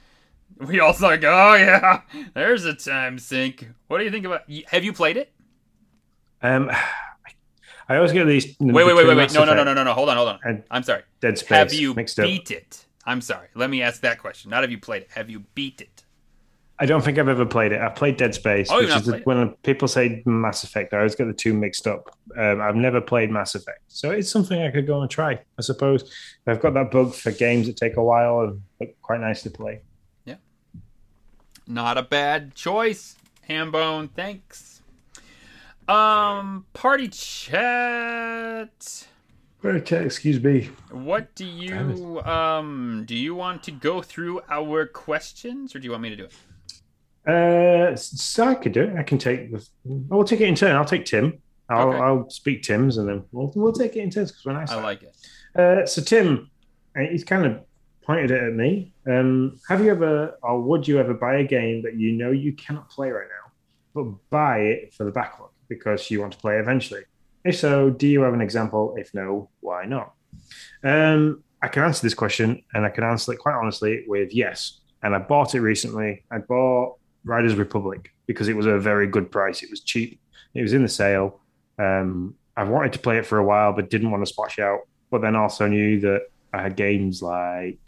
We 0.59 0.79
all 0.79 0.95
like, 0.99 1.23
oh 1.23 1.53
yeah, 1.53 2.01
there's 2.33 2.65
a 2.65 2.73
time 2.73 3.19
sink. 3.19 3.69
What 3.87 3.99
do 3.99 4.03
you 4.03 4.11
think 4.11 4.25
about? 4.25 4.41
Have 4.67 4.83
you 4.83 4.91
played 4.91 5.15
it? 5.15 5.31
Um, 6.41 6.71
I 7.89 7.95
always 7.95 8.11
get 8.11 8.25
these. 8.25 8.55
Wait, 8.59 8.73
wait, 8.73 8.95
wait, 8.95 9.07
wait, 9.07 9.15
wait. 9.15 9.33
No, 9.33 9.45
no, 9.45 9.53
no, 9.53 9.63
no, 9.63 9.73
no, 9.73 9.83
no. 9.83 9.93
Hold 9.93 10.09
on, 10.09 10.17
hold 10.17 10.29
on. 10.29 10.63
I'm 10.69 10.83
sorry. 10.83 11.03
Dead 11.21 11.37
Space. 11.37 11.49
Have 11.49 11.73
you 11.73 11.93
beat 11.93 12.51
up. 12.51 12.57
it? 12.57 12.85
I'm 13.05 13.21
sorry. 13.21 13.47
Let 13.55 13.69
me 13.69 13.81
ask 13.81 14.01
that 14.01 14.19
question. 14.19 14.51
Not 14.51 14.63
have 14.63 14.71
you 14.71 14.79
played 14.79 15.03
it. 15.03 15.09
Have 15.11 15.29
you 15.29 15.41
beat 15.55 15.79
it? 15.79 15.96
I 16.79 16.85
don't 16.85 17.03
think 17.03 17.17
I've 17.17 17.27
ever 17.27 17.45
played 17.45 17.71
it. 17.71 17.81
I've 17.81 17.95
played 17.95 18.17
Dead 18.17 18.35
Space, 18.35 18.67
oh, 18.69 18.79
which 18.79 18.95
is 18.95 19.05
the, 19.05 19.17
when 19.23 19.51
people 19.63 19.87
say 19.87 20.21
Mass 20.25 20.63
Effect, 20.63 20.93
I 20.93 20.97
always 20.97 21.15
get 21.15 21.25
the 21.25 21.33
two 21.33 21.53
mixed 21.53 21.87
up. 21.87 22.15
Um, 22.37 22.61
I've 22.61 22.75
never 22.75 23.01
played 23.01 23.31
Mass 23.31 23.55
Effect, 23.55 23.81
so 23.87 24.11
it's 24.11 24.29
something 24.29 24.61
I 24.61 24.69
could 24.69 24.85
go 24.85 25.01
and 25.01 25.09
try. 25.09 25.39
I 25.57 25.61
suppose 25.61 26.11
I've 26.45 26.61
got 26.61 26.75
that 26.75 26.91
bug 26.91 27.15
for 27.15 27.31
games 27.31 27.65
that 27.65 27.77
take 27.77 27.97
a 27.97 28.03
while 28.03 28.41
and 28.41 28.61
look 28.79 29.01
quite 29.01 29.21
nice 29.21 29.41
to 29.43 29.49
play. 29.49 29.81
Yeah, 30.25 30.35
not 31.65 31.97
a 31.97 32.03
bad 32.03 32.53
choice, 32.53 33.15
Hambone. 33.49 34.11
Thanks. 34.11 34.81
Um, 35.87 36.65
party 36.73 37.07
chat. 37.07 39.07
Party 39.63 39.81
chat. 39.81 40.03
Excuse 40.03 40.43
me. 40.43 40.69
What 40.91 41.33
do 41.33 41.45
you 41.45 42.21
um? 42.21 43.03
Do 43.07 43.15
you 43.15 43.33
want 43.33 43.63
to 43.63 43.71
go 43.71 44.03
through 44.03 44.41
our 44.47 44.85
questions, 44.85 45.73
or 45.73 45.79
do 45.79 45.85
you 45.85 45.91
want 45.91 46.03
me 46.03 46.09
to 46.09 46.15
do 46.15 46.25
it? 46.25 46.33
Uh, 47.27 47.95
so 47.95 48.45
I 48.45 48.55
could 48.55 48.71
do 48.71 48.83
it. 48.83 48.95
I 48.97 49.03
can 49.03 49.17
take 49.17 49.51
the. 49.51 49.67
I'll 50.11 50.23
take 50.23 50.41
it 50.41 50.47
in 50.47 50.55
turn. 50.55 50.75
I'll 50.75 50.85
take 50.85 51.05
Tim. 51.05 51.41
I'll, 51.69 51.89
okay. 51.89 51.99
I'll 51.99 52.29
speak 52.29 52.63
Tim's, 52.63 52.97
and 52.97 53.09
then 53.09 53.25
we'll, 53.31 53.51
we'll 53.55 53.73
take 53.73 53.95
it 53.97 53.99
in 53.99 54.09
turns 54.09 54.31
because 54.31 54.45
we're 54.45 54.53
nice. 54.53 54.71
I 54.71 54.81
like 54.81 55.03
it. 55.03 55.15
Uh, 55.53 55.85
so 55.85 56.01
Tim, 56.01 56.49
uh, 56.97 57.01
he's 57.01 57.25
kind 57.25 57.45
of 57.45 57.59
pointed 58.05 58.31
it 58.31 58.41
at 58.41 58.53
me. 58.53 58.93
Um, 59.05 59.59
have 59.67 59.83
you 59.83 59.91
ever, 59.91 60.37
or 60.41 60.61
would 60.61 60.87
you 60.87 60.99
ever 60.99 61.13
buy 61.13 61.35
a 61.35 61.43
game 61.43 61.83
that 61.83 61.95
you 61.95 62.13
know 62.13 62.31
you 62.31 62.53
cannot 62.53 62.89
play 62.89 63.09
right 63.09 63.27
now, 63.27 63.51
but 63.93 64.29
buy 64.29 64.59
it 64.59 64.93
for 64.93 65.03
the 65.03 65.11
backlog 65.11 65.49
because 65.67 66.09
you 66.09 66.21
want 66.21 66.31
to 66.31 66.39
play 66.39 66.57
eventually? 66.57 67.03
If 67.43 67.57
so, 67.57 67.89
do 67.89 68.07
you 68.07 68.21
have 68.21 68.33
an 68.33 68.41
example? 68.41 68.95
If 68.97 69.13
no, 69.13 69.49
why 69.59 69.85
not? 69.85 70.13
Um, 70.83 71.43
I 71.61 71.67
can 71.67 71.83
answer 71.83 72.03
this 72.03 72.13
question, 72.13 72.63
and 72.73 72.85
I 72.85 72.89
can 72.89 73.03
answer 73.03 73.33
it 73.33 73.39
quite 73.39 73.55
honestly 73.55 74.05
with 74.07 74.33
yes. 74.33 74.79
And 75.03 75.13
I 75.13 75.19
bought 75.19 75.53
it 75.55 75.59
recently. 75.59 76.23
I 76.31 76.37
bought 76.39 76.97
Riders 77.27 77.55
Republic 77.55 78.11
because 78.25 78.47
it 78.47 78.55
was 78.55 78.65
a 78.65 78.79
very 78.79 79.07
good 79.07 79.31
price. 79.31 79.63
It 79.63 79.69
was 79.69 79.81
cheap. 79.81 80.19
It 80.53 80.61
was 80.61 80.73
in 80.73 80.81
the 80.81 80.89
sale. 80.89 81.41
Um, 81.77 82.35
I 82.55 82.63
wanted 82.63 82.93
to 82.93 82.99
play 82.99 83.17
it 83.17 83.25
for 83.25 83.37
a 83.37 83.43
while, 83.43 83.73
but 83.73 83.89
didn't 83.89 84.09
want 84.09 84.25
to 84.25 84.31
splash 84.31 84.59
out. 84.59 84.79
But 85.11 85.21
then 85.21 85.35
also 85.35 85.67
knew 85.67 85.99
that 86.01 86.23
I 86.53 86.61
had 86.63 86.75
games 86.75 87.21
like 87.21 87.79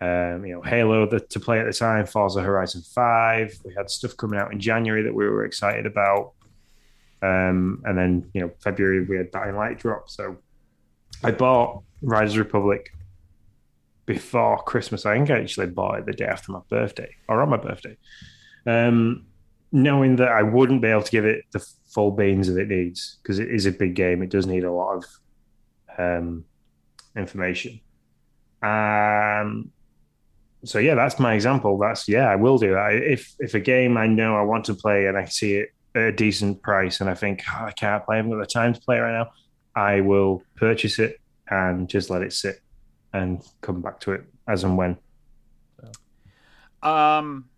um, 0.00 0.44
you 0.44 0.54
know 0.54 0.62
Halo 0.62 1.06
that, 1.06 1.30
to 1.30 1.40
play 1.40 1.60
at 1.60 1.66
the 1.66 1.72
time, 1.72 2.06
Forza 2.06 2.40
Horizon 2.40 2.82
Five. 2.82 3.56
We 3.64 3.74
had 3.74 3.90
stuff 3.90 4.16
coming 4.16 4.38
out 4.38 4.52
in 4.52 4.58
January 4.58 5.02
that 5.02 5.14
we 5.14 5.28
were 5.28 5.44
excited 5.44 5.86
about, 5.86 6.32
um, 7.20 7.82
and 7.84 7.96
then 7.96 8.30
you 8.32 8.40
know 8.40 8.50
February 8.60 9.04
we 9.04 9.16
had 9.16 9.30
Dying 9.30 9.56
Light 9.56 9.78
drop. 9.78 10.08
So 10.10 10.38
I 11.22 11.30
bought 11.30 11.82
Riders 12.00 12.38
Republic 12.38 12.92
before 14.06 14.62
Christmas. 14.64 15.06
I 15.06 15.16
think 15.16 15.30
I 15.30 15.40
actually 15.40 15.68
bought 15.68 16.00
it 16.00 16.06
the 16.06 16.12
day 16.12 16.24
after 16.24 16.50
my 16.50 16.60
birthday 16.68 17.14
or 17.28 17.40
on 17.42 17.50
my 17.50 17.56
birthday. 17.56 17.96
Um, 18.66 19.26
knowing 19.72 20.16
that 20.16 20.28
I 20.28 20.42
wouldn't 20.42 20.82
be 20.82 20.88
able 20.88 21.02
to 21.02 21.10
give 21.10 21.24
it 21.24 21.46
the 21.52 21.66
full 21.92 22.10
beans 22.10 22.46
that 22.46 22.60
it 22.60 22.68
needs 22.68 23.18
because 23.22 23.38
it 23.38 23.50
is 23.50 23.66
a 23.66 23.72
big 23.72 23.94
game. 23.94 24.22
It 24.22 24.30
does 24.30 24.46
need 24.46 24.64
a 24.64 24.72
lot 24.72 24.96
of 24.96 25.04
um, 25.98 26.44
information. 27.16 27.80
Um, 28.62 29.72
so 30.64 30.78
yeah, 30.78 30.94
that's 30.94 31.18
my 31.18 31.34
example. 31.34 31.78
That's 31.78 32.06
yeah, 32.08 32.28
I 32.28 32.36
will 32.36 32.58
do 32.58 32.72
that. 32.72 32.92
If 32.94 33.32
if 33.40 33.54
a 33.54 33.60
game 33.60 33.96
I 33.96 34.06
know 34.06 34.36
I 34.36 34.42
want 34.42 34.66
to 34.66 34.74
play 34.74 35.06
and 35.06 35.16
I 35.16 35.24
see 35.24 35.56
it 35.56 35.70
at 35.94 36.02
a 36.02 36.12
decent 36.12 36.62
price 36.62 37.00
and 37.00 37.10
I 37.10 37.14
think 37.14 37.42
oh, 37.50 37.64
I 37.64 37.72
can't 37.72 38.04
play, 38.04 38.14
I 38.14 38.16
haven't 38.18 38.32
got 38.32 38.38
the 38.38 38.46
time 38.46 38.72
to 38.72 38.80
play 38.80 38.98
right 38.98 39.12
now, 39.12 39.30
I 39.74 40.00
will 40.00 40.42
purchase 40.56 40.98
it 40.98 41.20
and 41.48 41.88
just 41.88 42.10
let 42.10 42.22
it 42.22 42.32
sit 42.32 42.60
and 43.12 43.42
come 43.60 43.82
back 43.82 44.00
to 44.00 44.12
it 44.12 44.24
as 44.48 44.64
and 44.64 44.76
when. 44.76 44.98
So. 45.80 46.88
Um, 46.88 47.48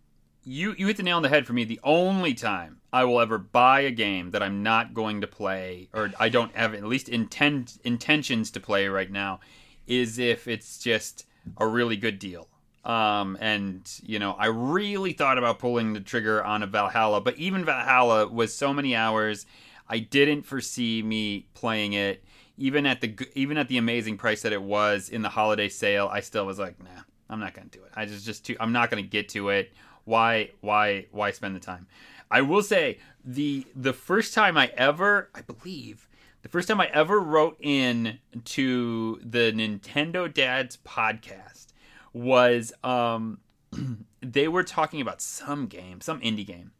you 0.45 0.75
you 0.77 0.87
hit 0.87 0.97
the 0.97 1.03
nail 1.03 1.17
on 1.17 1.23
the 1.23 1.29
head 1.29 1.45
for 1.45 1.53
me. 1.53 1.63
The 1.63 1.79
only 1.83 2.33
time 2.33 2.79
I 2.93 3.03
will 3.03 3.19
ever 3.19 3.37
buy 3.37 3.81
a 3.81 3.91
game 3.91 4.31
that 4.31 4.43
I'm 4.43 4.63
not 4.63 4.93
going 4.93 5.21
to 5.21 5.27
play, 5.27 5.89
or 5.91 6.11
I 6.19 6.29
don't 6.29 6.55
have 6.55 6.73
at 6.73 6.83
least 6.83 7.09
intend 7.09 7.79
intentions 7.83 8.51
to 8.51 8.59
play 8.59 8.87
right 8.87 9.11
now, 9.11 9.39
is 9.87 10.19
if 10.19 10.47
it's 10.47 10.77
just 10.77 11.25
a 11.57 11.67
really 11.67 11.97
good 11.97 12.19
deal. 12.19 12.47
Um, 12.85 13.37
and 13.41 13.91
you 14.03 14.19
know, 14.19 14.33
I 14.33 14.45
really 14.45 15.13
thought 15.13 15.39
about 15.39 15.57
pulling 15.57 15.93
the 15.93 15.99
trigger 15.99 16.43
on 16.43 16.61
a 16.61 16.67
Valhalla, 16.67 17.21
but 17.21 17.35
even 17.37 17.65
Valhalla 17.65 18.27
was 18.27 18.53
so 18.53 18.73
many 18.73 18.95
hours. 18.95 19.47
I 19.89 19.99
didn't 19.99 20.43
foresee 20.43 21.01
me 21.01 21.47
playing 21.55 21.93
it, 21.93 22.23
even 22.57 22.85
at 22.85 23.01
the 23.01 23.17
even 23.33 23.57
at 23.57 23.67
the 23.67 23.79
amazing 23.79 24.17
price 24.17 24.43
that 24.43 24.53
it 24.53 24.61
was 24.61 25.09
in 25.09 25.23
the 25.23 25.29
holiday 25.29 25.69
sale. 25.69 26.07
I 26.11 26.19
still 26.19 26.45
was 26.45 26.59
like, 26.59 26.81
nah, 26.83 27.01
I'm 27.31 27.39
not 27.39 27.55
gonna 27.55 27.67
do 27.69 27.83
it. 27.83 27.91
I 27.95 28.05
just 28.05 28.25
just 28.25 28.45
too, 28.45 28.55
I'm 28.59 28.71
not 28.71 28.91
gonna 28.91 29.01
get 29.01 29.29
to 29.29 29.49
it 29.49 29.73
why 30.05 30.51
why 30.61 31.07
why 31.11 31.31
spend 31.31 31.55
the 31.55 31.59
time? 31.59 31.87
I 32.31 32.41
will 32.41 32.63
say 32.63 32.99
the 33.23 33.65
the 33.75 33.93
first 33.93 34.33
time 34.33 34.57
I 34.57 34.71
ever, 34.77 35.29
I 35.35 35.41
believe, 35.41 36.07
the 36.43 36.49
first 36.49 36.67
time 36.67 36.79
I 36.79 36.87
ever 36.87 37.19
wrote 37.19 37.57
in 37.59 38.19
to 38.45 39.19
the 39.23 39.51
Nintendo 39.51 40.31
Dads 40.31 40.77
podcast 40.77 41.67
was 42.13 42.71
um 42.83 43.39
they 44.21 44.47
were 44.47 44.63
talking 44.63 45.01
about 45.01 45.21
some 45.21 45.67
game, 45.67 46.01
some 46.01 46.21
indie 46.21 46.45
game. 46.45 46.71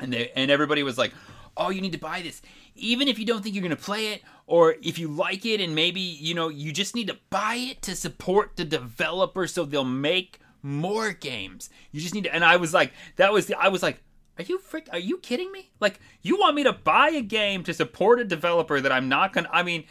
And 0.00 0.12
they 0.12 0.30
and 0.34 0.50
everybody 0.50 0.82
was 0.82 0.96
like, 0.96 1.12
"Oh, 1.56 1.70
you 1.70 1.80
need 1.80 1.92
to 1.92 1.98
buy 1.98 2.22
this." 2.22 2.40
Even 2.74 3.08
if 3.08 3.18
you 3.18 3.26
don't 3.26 3.42
think 3.42 3.54
you're 3.54 3.62
going 3.62 3.76
to 3.76 3.82
play 3.82 4.12
it 4.12 4.22
or 4.46 4.76
if 4.82 4.98
you 4.98 5.08
like 5.08 5.44
it 5.44 5.60
and 5.60 5.74
maybe, 5.74 6.00
you 6.00 6.32
know, 6.32 6.48
you 6.48 6.72
just 6.72 6.94
need 6.94 7.08
to 7.08 7.18
buy 7.28 7.56
it 7.56 7.82
to 7.82 7.96
support 7.96 8.56
the 8.56 8.64
developer 8.64 9.48
so 9.48 9.64
they'll 9.64 9.84
make 9.84 10.38
more 10.62 11.12
games. 11.12 11.70
You 11.92 12.00
just 12.00 12.14
need 12.14 12.24
to. 12.24 12.34
And 12.34 12.44
I 12.44 12.56
was 12.56 12.74
like, 12.74 12.92
that 13.16 13.32
was 13.32 13.46
the. 13.46 13.58
I 13.58 13.68
was 13.68 13.82
like, 13.82 14.02
are 14.38 14.44
you 14.44 14.58
frick? 14.58 14.88
Are 14.92 14.98
you 14.98 15.18
kidding 15.18 15.50
me? 15.50 15.70
Like, 15.80 16.00
you 16.22 16.38
want 16.38 16.54
me 16.54 16.64
to 16.64 16.72
buy 16.72 17.10
a 17.10 17.22
game 17.22 17.64
to 17.64 17.74
support 17.74 18.20
a 18.20 18.24
developer 18.24 18.80
that 18.80 18.92
I'm 18.92 19.08
not 19.08 19.32
gonna? 19.32 19.48
I 19.52 19.62
mean, 19.62 19.84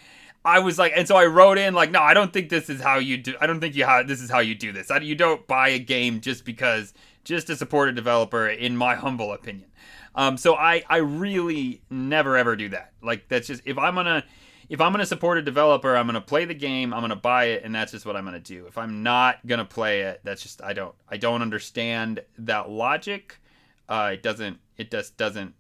I 0.46 0.60
was 0.60 0.80
like, 0.80 0.94
and 0.96 1.08
so 1.08 1.18
I 1.18 1.26
wrote 1.26 1.58
in 1.58 1.74
like, 1.74 1.92
no, 1.92 2.02
I 2.02 2.14
don't 2.14 2.32
think 2.32 2.50
this 2.50 2.70
is 2.70 2.80
how 2.82 2.98
you 3.00 3.18
do. 3.18 3.36
I 3.42 3.48
don't 3.48 3.60
think 3.60 3.76
you 3.76 3.86
how 3.86 4.04
this 4.04 4.22
is 4.22 4.30
how 4.30 4.40
you 4.40 4.56
do 4.56 4.72
this. 4.72 4.90
I, 4.90 5.00
you 5.00 5.16
don't 5.16 5.46
buy 5.48 5.70
a 5.70 5.80
game 5.80 6.22
just 6.22 6.46
because 6.46 6.94
just 7.26 7.48
to 7.48 7.58
support 7.58 7.90
a 7.90 7.92
developer, 7.92 8.48
in 8.48 8.78
my 8.78 8.96
humble 8.96 9.34
opinion. 9.34 9.70
Um, 10.16 10.38
so 10.38 10.56
I 10.56 10.84
I 10.90 10.98
really 10.98 11.82
never 11.90 12.38
ever 12.38 12.56
do 12.56 12.70
that. 12.70 12.94
Like 13.04 13.28
that's 13.28 13.48
just 13.48 13.62
if 13.66 13.78
I'm 13.78 13.96
gonna 13.96 14.24
if 14.70 14.82
I'm 14.82 14.92
going 14.92 15.00
to 15.00 15.06
support 15.06 15.38
a 15.38 15.42
developer, 15.42 15.96
I'm 15.96 16.06
going 16.08 16.16
to 16.16 16.22
play 16.22 16.46
the 16.46 16.54
game, 16.54 16.94
I'm 16.94 17.00
going 17.00 17.10
to 17.10 17.16
buy 17.16 17.46
it, 17.46 17.64
and 17.64 17.74
that's 17.74 17.94
just 17.94 18.06
what 18.06 18.16
I'm 18.16 18.26
going 18.26 18.34
to 18.34 18.40
do. 18.40 18.66
If 18.66 18.78
I'm 18.78 19.02
not 19.02 19.46
going 19.48 19.60
to 19.60 19.66
play 19.66 20.02
it, 20.02 20.22
that's 20.24 20.42
just 20.42 20.62
I 20.62 20.74
don't 20.74 20.96
I 21.08 21.18
don't 21.18 21.42
understand 21.42 22.22
that 22.40 22.70
logic. 22.70 23.40
Uh, 23.88 24.12
it 24.14 24.24
doesn't 24.24 24.60
it 24.78 24.92
just 24.92 25.18
doesn't 25.18 25.54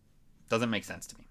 doesn't 0.50 0.70
make 0.70 0.84
sense 0.84 1.08
to 1.08 1.18
me. 1.18 1.28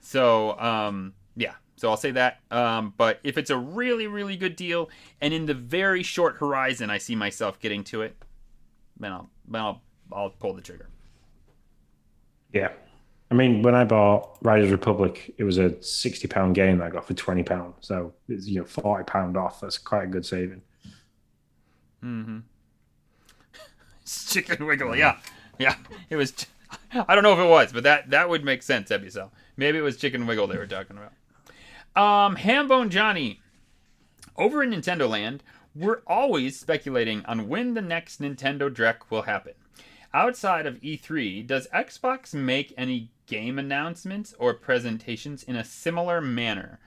So 0.00 0.58
um, 0.58 1.14
yeah, 1.36 1.54
so 1.76 1.90
I'll 1.90 1.96
say 1.96 2.12
that. 2.12 2.40
Um, 2.50 2.94
but 2.96 3.20
if 3.22 3.36
it's 3.36 3.50
a 3.50 3.58
really 3.58 4.06
really 4.06 4.36
good 4.36 4.56
deal, 4.56 4.88
and 5.20 5.34
in 5.34 5.46
the 5.46 5.54
very 5.54 6.02
short 6.02 6.36
horizon, 6.36 6.88
I 6.88 6.98
see 6.98 7.14
myself 7.14 7.60
getting 7.60 7.84
to 7.84 8.02
it, 8.02 8.16
then 8.98 9.12
I'll 9.12 9.28
then 9.46 9.60
I'll 9.60 9.82
I'll 10.10 10.30
pull 10.30 10.54
the 10.54 10.62
trigger. 10.62 10.88
Yeah, 12.52 12.70
I 13.30 13.34
mean, 13.34 13.62
when 13.62 13.74
I 13.74 13.84
bought 13.84 14.38
Riders 14.40 14.70
Republic, 14.70 15.34
it 15.36 15.44
was 15.44 15.58
a 15.58 15.80
sixty 15.82 16.26
pound 16.26 16.54
game 16.54 16.78
that 16.78 16.84
I 16.84 16.90
got 16.90 17.06
for 17.06 17.14
twenty 17.14 17.42
pound. 17.42 17.74
So 17.80 18.14
it's 18.28 18.46
you 18.46 18.60
know 18.60 18.64
forty 18.64 19.04
pound 19.04 19.36
off. 19.36 19.60
That's 19.60 19.76
quite 19.76 20.04
a 20.04 20.06
good 20.06 20.24
saving. 20.24 20.62
Mm-hmm. 22.02 22.38
Chicken 24.06 24.66
Wiggle, 24.66 24.96
yeah, 24.96 25.18
yeah. 25.58 25.74
It 26.08 26.16
was. 26.16 26.32
I 26.92 27.14
don't 27.14 27.24
know 27.24 27.34
if 27.34 27.38
it 27.38 27.48
was, 27.48 27.72
but 27.72 27.82
that 27.82 28.10
that 28.10 28.28
would 28.30 28.44
make 28.44 28.62
sense, 28.62 28.90
Ebuso. 28.90 29.30
Maybe 29.56 29.78
it 29.78 29.82
was 29.82 29.96
Chicken 29.96 30.26
Wiggle 30.26 30.46
they 30.46 30.56
were 30.56 30.66
talking 30.66 30.96
about. 30.96 31.12
Um, 32.00 32.36
Hambone 32.36 32.88
Johnny, 32.90 33.40
over 34.36 34.62
in 34.62 34.70
Nintendo 34.70 35.08
Land, 35.08 35.42
we're 35.74 36.00
always 36.06 36.58
speculating 36.58 37.24
on 37.26 37.48
when 37.48 37.74
the 37.74 37.82
next 37.82 38.20
Nintendo 38.20 38.72
Direct 38.72 39.10
will 39.10 39.22
happen. 39.22 39.54
Outside 40.14 40.64
of 40.66 40.80
E3, 40.80 41.46
does 41.46 41.68
Xbox 41.74 42.32
make 42.32 42.72
any 42.76 43.10
game 43.28 43.58
announcements 43.58 44.34
or 44.38 44.54
presentations 44.54 45.44
in 45.44 45.54
a 45.54 45.64
similar 45.64 46.20
manner. 46.20 46.80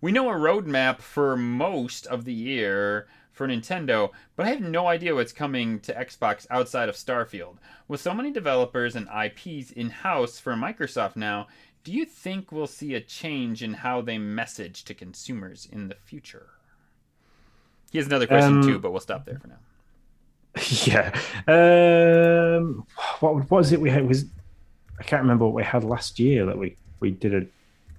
We 0.00 0.12
know 0.12 0.30
a 0.30 0.34
roadmap 0.34 1.00
for 1.00 1.36
most 1.36 2.06
of 2.06 2.24
the 2.24 2.32
year 2.32 3.08
for 3.32 3.48
Nintendo, 3.48 4.10
but 4.36 4.46
I 4.46 4.50
have 4.50 4.60
no 4.60 4.86
idea 4.86 5.14
what's 5.14 5.32
coming 5.32 5.80
to 5.80 5.94
Xbox 5.94 6.46
outside 6.50 6.88
of 6.88 6.94
Starfield. 6.94 7.56
With 7.88 8.00
so 8.00 8.14
many 8.14 8.30
developers 8.30 8.94
and 8.94 9.08
IPs 9.08 9.72
in 9.72 9.90
house 9.90 10.38
for 10.38 10.52
Microsoft 10.52 11.16
now, 11.16 11.48
do 11.82 11.92
you 11.92 12.04
think 12.04 12.52
we'll 12.52 12.66
see 12.66 12.94
a 12.94 13.00
change 13.00 13.62
in 13.62 13.74
how 13.74 14.00
they 14.00 14.18
message 14.18 14.84
to 14.84 14.94
consumers 14.94 15.66
in 15.70 15.88
the 15.88 15.94
future? 15.94 16.48
He 17.90 17.98
has 17.98 18.06
another 18.06 18.26
question 18.26 18.58
um, 18.58 18.62
too, 18.62 18.78
but 18.78 18.90
we'll 18.90 19.00
stop 19.00 19.24
there 19.24 19.38
for 19.38 19.48
now. 19.48 19.58
Yeah. 20.86 21.12
Um, 21.46 22.86
what, 23.20 23.34
what 23.34 23.50
was 23.50 23.72
it 23.72 23.80
we 23.80 23.90
had? 23.90 24.08
Was 24.08 24.24
I 24.98 25.02
can't 25.02 25.22
remember 25.22 25.44
what 25.44 25.54
we 25.54 25.62
had 25.62 25.84
last 25.84 26.18
year 26.18 26.46
that 26.46 26.58
we 26.58 26.76
we 27.00 27.10
did 27.10 27.34
a 27.34 27.46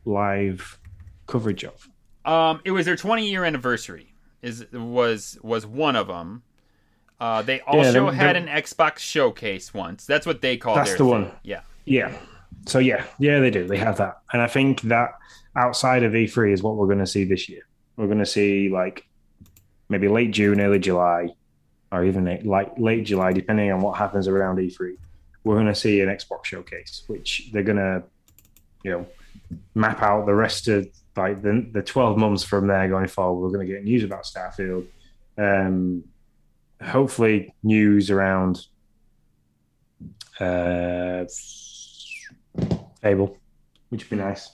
live 0.05 0.79
coverage 1.27 1.63
of. 1.63 1.89
Um, 2.25 2.61
it 2.65 2.71
was 2.71 2.85
their 2.85 2.95
20 2.95 3.29
year 3.29 3.45
anniversary. 3.45 4.13
Is 4.41 4.65
was 4.71 5.37
was 5.41 5.65
one 5.65 5.95
of 5.95 6.07
them. 6.07 6.43
Uh, 7.19 7.41
they 7.41 7.61
also 7.61 8.07
yeah, 8.07 8.13
had 8.13 8.35
an 8.35 8.45
Xbox 8.45 8.99
showcase 8.99 9.73
once. 9.73 10.05
That's 10.05 10.25
what 10.25 10.41
they 10.41 10.57
call. 10.57 10.75
That's 10.75 10.91
the 10.91 10.97
thing. 10.97 11.07
one. 11.07 11.31
Yeah. 11.43 11.61
Yeah. 11.85 12.15
So 12.67 12.79
yeah, 12.79 13.05
yeah, 13.17 13.39
they 13.39 13.49
do. 13.49 13.65
They 13.65 13.77
have 13.77 13.97
that, 13.97 14.19
and 14.33 14.41
I 14.41 14.47
think 14.47 14.81
that 14.81 15.11
outside 15.55 16.03
of 16.03 16.11
E3 16.11 16.53
is 16.53 16.61
what 16.61 16.75
we're 16.75 16.85
going 16.85 16.99
to 16.99 17.07
see 17.07 17.23
this 17.23 17.49
year. 17.49 17.61
We're 17.95 18.07
going 18.07 18.19
to 18.19 18.25
see 18.25 18.69
like 18.69 19.07
maybe 19.89 20.07
late 20.07 20.31
June, 20.31 20.59
early 20.59 20.79
July, 20.79 21.29
or 21.91 22.03
even 22.03 22.25
late, 22.25 22.45
like 22.45 22.77
late 22.77 23.05
July, 23.05 23.31
depending 23.31 23.71
on 23.71 23.81
what 23.81 23.97
happens 23.97 24.27
around 24.27 24.57
E3 24.57 24.97
we're 25.47 25.55
going 25.55 25.67
to 25.67 25.75
see 25.75 26.01
an 26.01 26.09
Xbox 26.09 26.45
showcase, 26.45 27.03
which 27.07 27.49
they're 27.53 27.63
going 27.63 27.77
to, 27.77 28.03
you 28.83 28.91
know, 28.91 29.07
map 29.73 30.01
out 30.03 30.25
the 30.25 30.35
rest 30.35 30.67
of 30.67 30.87
like 31.15 31.41
the, 31.41 31.65
the 31.71 31.81
12 31.81 32.17
months 32.17 32.43
from 32.43 32.67
there 32.67 32.87
going 32.89 33.07
forward. 33.07 33.41
We're 33.41 33.53
going 33.53 33.65
to 33.65 33.73
get 33.73 33.83
news 33.83 34.03
about 34.03 34.25
Starfield. 34.25 34.87
Um, 35.37 36.03
hopefully, 36.83 37.55
news 37.63 38.11
around 38.11 38.67
uh, 40.39 41.23
Fable, 43.01 43.37
which 43.89 44.03
would 44.03 44.17
be 44.17 44.23
nice. 44.23 44.51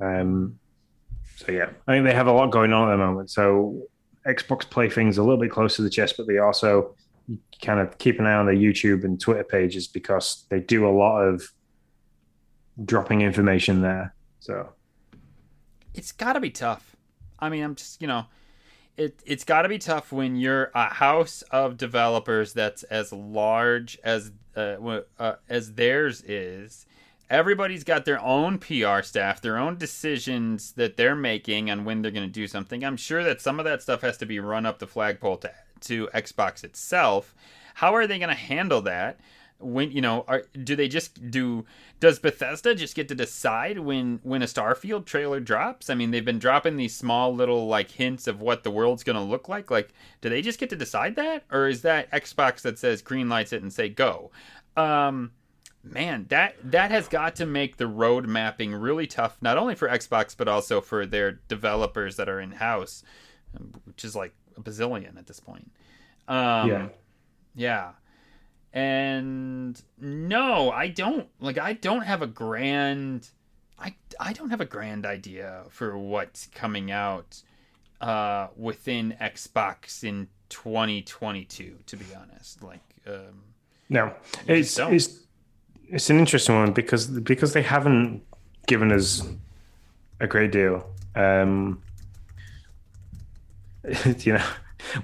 Um, 0.00 0.60
so 1.36 1.50
yeah, 1.50 1.70
I 1.88 1.94
think 1.94 2.04
they 2.04 2.14
have 2.14 2.28
a 2.28 2.32
lot 2.32 2.52
going 2.52 2.72
on 2.72 2.88
at 2.88 2.92
the 2.92 2.98
moment. 2.98 3.30
So 3.30 3.82
Xbox 4.26 4.68
play 4.68 4.88
things 4.88 5.18
a 5.18 5.22
little 5.22 5.40
bit 5.40 5.50
close 5.50 5.74
to 5.76 5.82
the 5.82 5.90
chest, 5.90 6.14
but 6.16 6.28
they 6.28 6.38
also 6.38 6.94
kind 7.62 7.80
of 7.80 7.98
keep 7.98 8.18
an 8.18 8.26
eye 8.26 8.34
on 8.34 8.46
their 8.46 8.54
YouTube 8.54 9.04
and 9.04 9.20
Twitter 9.20 9.44
pages 9.44 9.86
because 9.86 10.44
they 10.48 10.60
do 10.60 10.86
a 10.86 10.90
lot 10.90 11.22
of 11.22 11.42
dropping 12.84 13.22
information 13.22 13.82
there. 13.82 14.14
So 14.40 14.68
it's 15.94 16.12
got 16.12 16.34
to 16.34 16.40
be 16.40 16.50
tough. 16.50 16.96
I 17.38 17.48
mean, 17.48 17.62
I'm 17.62 17.74
just, 17.74 18.00
you 18.00 18.08
know, 18.08 18.26
it 18.96 19.20
it's 19.26 19.44
got 19.44 19.62
to 19.62 19.68
be 19.68 19.78
tough 19.78 20.12
when 20.12 20.36
you're 20.36 20.70
a 20.74 20.94
house 20.94 21.42
of 21.50 21.76
developers 21.76 22.52
that's 22.52 22.82
as 22.84 23.12
large 23.12 23.98
as 24.02 24.32
uh, 24.56 25.00
uh, 25.18 25.34
as 25.48 25.74
theirs 25.74 26.22
is. 26.22 26.86
Everybody's 27.28 27.82
got 27.82 28.04
their 28.04 28.22
own 28.22 28.58
PR 28.58 29.02
staff, 29.02 29.40
their 29.40 29.58
own 29.58 29.76
decisions 29.78 30.72
that 30.72 30.96
they're 30.96 31.16
making 31.16 31.70
on 31.70 31.84
when 31.84 32.00
they're 32.00 32.12
going 32.12 32.26
to 32.26 32.32
do 32.32 32.46
something. 32.46 32.84
I'm 32.84 32.96
sure 32.96 33.24
that 33.24 33.40
some 33.40 33.58
of 33.58 33.64
that 33.64 33.82
stuff 33.82 34.02
has 34.02 34.16
to 34.18 34.26
be 34.26 34.38
run 34.38 34.64
up 34.64 34.78
the 34.78 34.86
flagpole 34.86 35.38
to 35.38 35.52
to 35.82 36.08
Xbox 36.14 36.64
itself. 36.64 37.34
How 37.74 37.94
are 37.94 38.06
they 38.06 38.18
going 38.18 38.30
to 38.30 38.34
handle 38.34 38.82
that? 38.82 39.18
when 39.58 39.90
you 39.90 40.00
know 40.00 40.24
are, 40.28 40.42
do 40.64 40.76
they 40.76 40.88
just 40.88 41.30
do 41.30 41.64
does 41.98 42.18
bethesda 42.18 42.74
just 42.74 42.94
get 42.94 43.08
to 43.08 43.14
decide 43.14 43.78
when 43.78 44.20
when 44.22 44.42
a 44.42 44.46
starfield 44.46 45.06
trailer 45.06 45.40
drops 45.40 45.88
i 45.88 45.94
mean 45.94 46.10
they've 46.10 46.24
been 46.24 46.38
dropping 46.38 46.76
these 46.76 46.94
small 46.94 47.34
little 47.34 47.66
like 47.66 47.90
hints 47.90 48.26
of 48.26 48.40
what 48.40 48.64
the 48.64 48.70
world's 48.70 49.02
going 49.02 49.16
to 49.16 49.22
look 49.22 49.48
like 49.48 49.70
like 49.70 49.92
do 50.20 50.28
they 50.28 50.42
just 50.42 50.58
get 50.58 50.68
to 50.68 50.76
decide 50.76 51.16
that 51.16 51.44
or 51.50 51.68
is 51.68 51.82
that 51.82 52.10
xbox 52.12 52.60
that 52.60 52.78
says 52.78 53.00
green 53.00 53.28
lights 53.28 53.52
it 53.52 53.62
and 53.62 53.72
say 53.72 53.88
go 53.88 54.30
um 54.76 55.30
man 55.82 56.26
that 56.28 56.56
that 56.62 56.90
has 56.90 57.08
got 57.08 57.34
to 57.36 57.46
make 57.46 57.76
the 57.76 57.86
road 57.86 58.26
mapping 58.26 58.74
really 58.74 59.06
tough 59.06 59.38
not 59.40 59.56
only 59.56 59.74
for 59.74 59.88
xbox 59.88 60.36
but 60.36 60.48
also 60.48 60.80
for 60.80 61.06
their 61.06 61.32
developers 61.48 62.16
that 62.16 62.28
are 62.28 62.40
in 62.40 62.50
house 62.52 63.02
which 63.86 64.04
is 64.04 64.14
like 64.14 64.34
a 64.56 64.60
bazillion 64.60 65.16
at 65.18 65.26
this 65.26 65.40
point 65.40 65.70
um 66.28 66.68
yeah 66.68 66.88
yeah 67.54 67.90
and 68.76 69.80
no, 69.98 70.70
I 70.70 70.88
don't 70.88 71.28
like 71.40 71.56
I 71.56 71.72
don't 71.72 72.02
have 72.02 72.20
a 72.20 72.26
grand 72.26 73.30
I 73.78 73.94
I 74.20 74.34
don't 74.34 74.50
have 74.50 74.60
a 74.60 74.66
grand 74.66 75.06
idea 75.06 75.64
for 75.70 75.96
what's 75.96 76.48
coming 76.48 76.90
out 76.90 77.42
uh 78.02 78.48
within 78.54 79.16
Xbox 79.18 80.04
in 80.04 80.28
2022 80.50 81.74
to 81.86 81.96
be 81.96 82.04
honest. 82.14 82.62
Like 82.62 82.82
um 83.06 83.44
No. 83.88 84.12
It's 84.46 84.78
it's 84.78 85.20
it's 85.88 86.10
an 86.10 86.18
interesting 86.18 86.56
one 86.56 86.72
because 86.72 87.06
because 87.06 87.54
they 87.54 87.62
haven't 87.62 88.24
given 88.66 88.92
us 88.92 89.26
a 90.20 90.26
great 90.26 90.52
deal. 90.52 90.86
Um 91.14 91.80
you 94.18 94.34
know, 94.34 94.44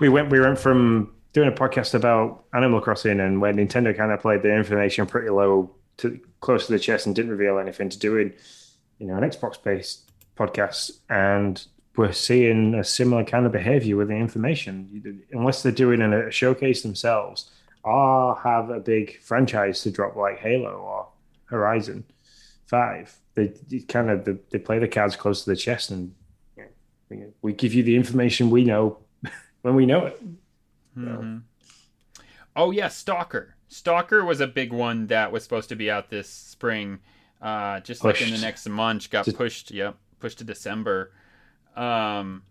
we 0.01 0.09
went 0.09 0.31
we 0.31 0.41
went 0.41 0.59
from 0.59 1.13
doing 1.33 1.49
a 1.49 1.53
podcast 1.53 1.95
about 1.95 2.45
Animal 2.53 2.81
Crossing 2.81 3.21
and 3.21 3.41
where 3.41 3.53
Nintendo 3.53 3.97
kind 3.97 4.13
of 4.13 4.21
played 4.21 4.43
the 4.43 4.55
information 4.55 5.07
pretty 5.07 5.31
low 5.31 5.75
to 5.99 6.21
close 6.41 6.67
to 6.67 6.73
the 6.73 6.79
chest 6.79 7.07
and 7.07 7.15
didn't 7.15 7.31
reveal 7.31 7.59
anything 7.59 7.89
to 7.89 7.99
doing, 7.99 8.33
you 8.99 9.07
know, 9.07 9.17
an 9.17 9.23
Xbox 9.23 9.63
based 9.63 10.11
podcast. 10.37 10.91
And 11.09 11.65
we're 11.97 12.13
seeing 12.13 12.75
a 12.75 12.85
similar 12.85 13.25
kind 13.25 13.47
of 13.47 13.53
behavior 13.53 13.97
with 13.97 14.09
the 14.09 14.15
information. 14.15 15.25
Unless 15.33 15.63
they're 15.63 15.73
doing 15.73 16.01
a 16.03 16.31
showcase 16.31 16.83
themselves 16.83 17.51
or 17.85 18.37
have 18.37 18.71
a 18.71 18.81
big 18.81 19.21
franchise 19.23 19.83
to 19.83 19.91
drop 19.91 20.17
like 20.17 20.39
Halo 20.39 20.71
or 20.71 21.09
Horizon 21.45 22.05
5, 22.67 23.19
they 23.35 23.53
kind 23.89 24.11
of 24.11 24.25
they, 24.51 24.59
play 24.59 24.79
the 24.79 24.89
cards 24.89 25.17
close 25.17 25.45
to 25.45 25.51
the 25.51 25.57
chest 25.57 25.91
and 25.91 26.15
we 27.43 27.53
give 27.53 27.75
you 27.75 27.83
the 27.83 27.97
information 27.97 28.51
we 28.51 28.65
know 28.65 28.99
when 29.63 29.75
we 29.75 29.87
know 29.87 30.07
it. 30.07 30.23
Mm-hmm. 30.97 31.39
Oh 32.55 32.71
yeah, 32.71 32.89
Stalker. 32.89 33.55
Stalker 33.69 34.25
was 34.25 34.41
a 34.41 34.47
big 34.47 34.73
one 34.73 35.07
that 35.07 35.33
was 35.33 35.43
supposed 35.43 35.71
to 35.71 35.77
be 35.77 35.91
out 35.91 36.11
this 36.11 36.29
spring. 36.29 37.01
Uh, 37.41 37.81
just 37.81 38.03
pushed. 38.03 38.21
like 38.21 38.29
in 38.29 38.35
the 38.35 38.41
next 38.41 38.69
month, 38.69 39.11
got 39.11 39.25
just... 39.25 39.37
pushed. 39.37 39.71
Yep, 39.71 39.97
pushed 40.21 40.39
to 40.39 40.45
December. 40.45 41.13
Um, 41.75 42.43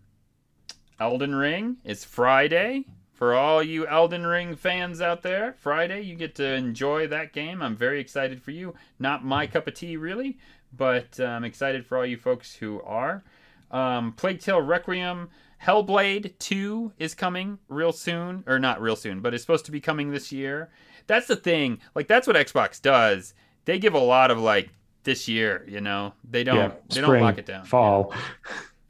Elden 1.00 1.36
Ring 1.36 1.78
is 1.84 2.04
Friday 2.04 2.86
for 3.14 3.36
all 3.36 3.62
you 3.62 3.86
Elden 3.86 4.26
Ring 4.26 4.56
fans 4.56 5.00
out 5.00 5.22
there. 5.22 5.54
Friday, 5.60 6.02
you 6.02 6.16
get 6.16 6.34
to 6.36 6.54
enjoy 6.56 7.08
that 7.08 7.34
game. 7.34 7.62
I'm 7.62 7.76
very 7.76 8.00
excited 8.00 8.42
for 8.42 8.52
you. 8.52 8.74
Not 8.98 9.24
my 9.24 9.46
cup 9.46 9.68
of 9.68 9.76
tea, 9.76 9.96
really, 9.96 10.40
but 10.76 11.20
I'm 11.20 11.44
excited 11.44 11.86
for 11.86 12.00
all 12.00 12.06
you 12.06 12.18
folks 12.18 12.56
who 12.56 12.82
are. 12.82 13.24
Um, 13.72 14.14
Plague 14.14 14.40
Tale 14.40 14.62
Requiem 14.62 15.30
Hellblade 15.64 16.38
2 16.40 16.94
is 16.98 17.14
coming 17.14 17.60
real 17.70 17.92
soon, 17.92 18.44
or 18.48 18.60
not 18.60 18.82
real 18.82 18.96
soon, 18.96 19.22
but 19.22 19.34
it's 19.34 19.44
supposed 19.44 19.66
to 19.66 19.72
be 19.72 19.80
coming 19.80 20.12
this 20.12 20.32
year. 20.32 20.70
That's 21.08 21.28
the 21.28 21.36
thing. 21.36 21.80
Like 21.94 22.08
that's 22.08 22.28
what 22.28 22.36
Xbox 22.36 22.82
does. 22.82 23.34
They 23.66 23.78
give 23.78 23.94
a 23.94 24.00
lot 24.00 24.32
of 24.32 24.40
like 24.40 24.70
this 25.04 25.28
year, 25.28 25.66
you 25.68 25.82
know. 25.82 26.14
They 26.30 26.44
don't 26.44 26.56
yeah, 26.56 26.72
they 26.90 27.02
don't 27.02 27.22
lock 27.22 27.38
it 27.38 27.46
down. 27.46 27.66
Fall. 27.66 28.14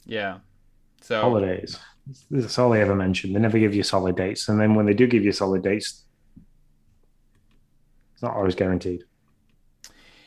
Yeah. 0.05 0.39
So 1.01 1.21
holidays. 1.21 1.77
That's 2.29 2.57
all 2.57 2.71
they 2.71 2.81
ever 2.81 2.95
mention. 2.95 3.33
They 3.33 3.39
never 3.39 3.59
give 3.59 3.75
you 3.75 3.83
solid 3.83 4.15
dates. 4.15 4.49
And 4.49 4.59
then 4.59 4.75
when 4.75 4.85
they 4.85 4.93
do 4.93 5.07
give 5.07 5.23
you 5.23 5.31
solid 5.31 5.61
dates, 5.61 6.03
it's 8.13 8.23
not 8.23 8.35
always 8.35 8.55
guaranteed. 8.55 9.03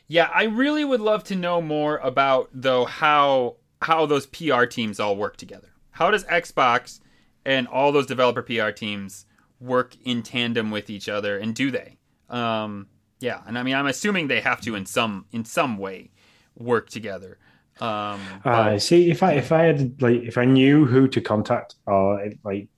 Yeah, 0.06 0.30
I 0.32 0.44
really 0.44 0.84
would 0.84 1.00
love 1.00 1.24
to 1.24 1.34
know 1.34 1.60
more 1.60 1.98
about 1.98 2.50
though 2.52 2.84
how 2.84 3.56
how 3.84 4.06
those 4.06 4.26
PR 4.26 4.64
teams 4.64 4.98
all 4.98 5.16
work 5.16 5.36
together 5.36 5.74
how 5.94 6.10
does 6.10 6.24
Xbox 6.24 7.00
and 7.46 7.66
all 7.68 7.92
those 7.92 8.06
developer 8.06 8.42
PR 8.42 8.70
teams 8.70 9.26
work 9.60 9.96
in 10.04 10.22
tandem 10.22 10.70
with 10.70 10.90
each 10.90 11.08
other, 11.08 11.38
and 11.38 11.54
do 11.54 11.70
they? 11.70 11.96
Um, 12.28 12.88
yeah, 13.20 13.40
and 13.46 13.56
I 13.56 13.62
mean, 13.62 13.74
I'm 13.74 13.86
assuming 13.86 14.28
they 14.28 14.40
have 14.40 14.60
to 14.62 14.74
in 14.74 14.86
some 14.86 15.26
in 15.32 15.44
some 15.44 15.78
way 15.78 16.10
work 16.56 16.90
together. 16.90 17.38
Um, 17.80 18.20
uh, 18.44 18.78
see, 18.78 19.10
if 19.10 19.22
I 19.22 19.34
if 19.34 19.52
I 19.52 19.62
had 19.62 20.02
like 20.02 20.22
if 20.22 20.36
I 20.36 20.44
knew 20.44 20.84
who 20.84 21.06
to 21.08 21.20
contact, 21.20 21.76
or 21.86 22.28
like 22.42 22.68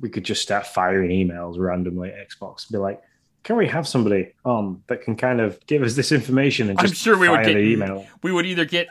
we 0.00 0.08
could 0.08 0.24
just 0.24 0.42
start 0.42 0.66
firing 0.66 1.10
emails 1.10 1.58
randomly 1.58 2.10
at 2.10 2.28
Xbox, 2.28 2.70
be 2.70 2.78
like, 2.78 3.02
can 3.42 3.56
we 3.56 3.66
have 3.66 3.88
somebody 3.88 4.32
on 4.44 4.82
that 4.86 5.02
can 5.02 5.16
kind 5.16 5.40
of 5.40 5.58
give 5.66 5.82
us 5.82 5.96
this 5.96 6.12
information 6.12 6.70
and 6.70 6.78
I'm 6.78 6.92
sure 6.92 7.18
we 7.18 7.28
would 7.28 7.44
get 7.44 7.56
an 7.56 7.64
email? 7.64 8.06
We 8.22 8.30
would 8.30 8.46
either 8.46 8.64
get 8.64 8.86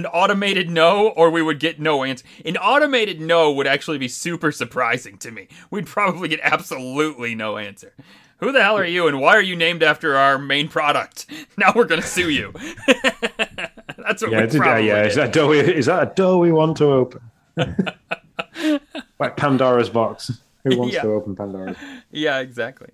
an 0.00 0.06
automated 0.06 0.70
no 0.70 1.08
or 1.08 1.30
we 1.30 1.42
would 1.42 1.60
get 1.60 1.78
no 1.78 2.04
answer. 2.04 2.24
An 2.44 2.56
automated 2.56 3.20
no 3.20 3.52
would 3.52 3.66
actually 3.66 3.98
be 3.98 4.08
super 4.08 4.50
surprising 4.50 5.18
to 5.18 5.30
me. 5.30 5.46
We'd 5.70 5.86
probably 5.86 6.28
get 6.28 6.40
absolutely 6.42 7.34
no 7.34 7.58
answer. 7.58 7.92
Who 8.38 8.52
the 8.52 8.62
hell 8.62 8.78
are 8.78 8.86
you 8.86 9.06
and 9.06 9.20
why 9.20 9.36
are 9.36 9.42
you 9.42 9.54
named 9.54 9.82
after 9.82 10.16
our 10.16 10.38
main 10.38 10.68
product? 10.68 11.26
Now 11.58 11.72
we're 11.76 11.84
going 11.84 12.00
to 12.00 12.06
sue 12.06 12.30
you. 12.30 12.52
That's 12.86 14.22
what 14.22 14.30
yeah, 14.30 14.46
we 14.46 14.58
probably 14.58 14.86
yeah, 14.86 15.04
is 15.04 15.14
that, 15.16 15.30
door 15.30 15.48
we, 15.48 15.60
is 15.60 15.86
that 15.86 16.12
a 16.12 16.14
door 16.14 16.38
we 16.38 16.52
want 16.52 16.78
to 16.78 16.84
open? 16.84 17.20
like 19.18 19.36
Pandora's 19.36 19.90
box. 19.90 20.40
Who 20.64 20.78
wants 20.78 20.94
yeah. 20.94 21.02
to 21.02 21.08
open 21.08 21.36
Pandora's? 21.36 21.76
Yeah, 22.10 22.38
exactly. 22.38 22.92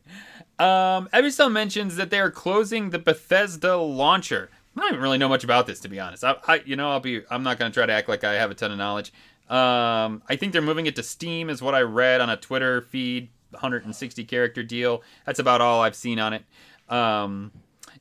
Um, 0.59 1.09
Evistel 1.13 1.53
mentions 1.53 1.95
that 1.95 2.11
they 2.11 2.19
are 2.19 2.31
closing 2.31 2.91
the 2.91 2.99
Bethesda 2.99 3.77
launcher. 3.77 4.51
I 4.77 4.81
don't 4.81 4.91
even 4.91 5.01
really 5.03 5.19
know 5.19 5.29
much 5.29 5.45
about 5.45 5.67
this 5.67 5.81
to 5.81 5.89
be 5.89 5.99
honest. 5.99 6.23
I, 6.23 6.37
I 6.47 6.63
you 6.65 6.77
know, 6.77 6.91
I'll 6.91 7.01
be. 7.01 7.23
I'm 7.31 7.43
not 7.43 7.59
going 7.59 7.71
to 7.71 7.75
try 7.75 7.87
to 7.87 7.93
act 7.93 8.09
like 8.09 8.25
I 8.25 8.35
have 8.35 8.51
a 8.51 8.55
ton 8.55 8.73
of 8.73 8.79
knowledge. 8.79 9.13
Um, 9.49 10.23
I 10.29 10.37
think 10.37 10.53
they're 10.53 10.61
moving 10.63 10.87
it 10.87 10.97
to 10.97 11.03
Steam, 11.03 11.49
is 11.49 11.63
what 11.63 11.75
I 11.75 11.83
read 11.83 12.21
on 12.21 12.29
a 12.29 12.37
Twitter 12.37 12.83
feed. 12.83 13.31
160 13.51 14.25
character 14.25 14.63
deal. 14.63 15.03
That's 15.25 15.39
about 15.39 15.61
all 15.61 15.81
I've 15.81 15.95
seen 15.95 16.19
on 16.19 16.33
it. 16.33 16.45
Um, 16.89 17.53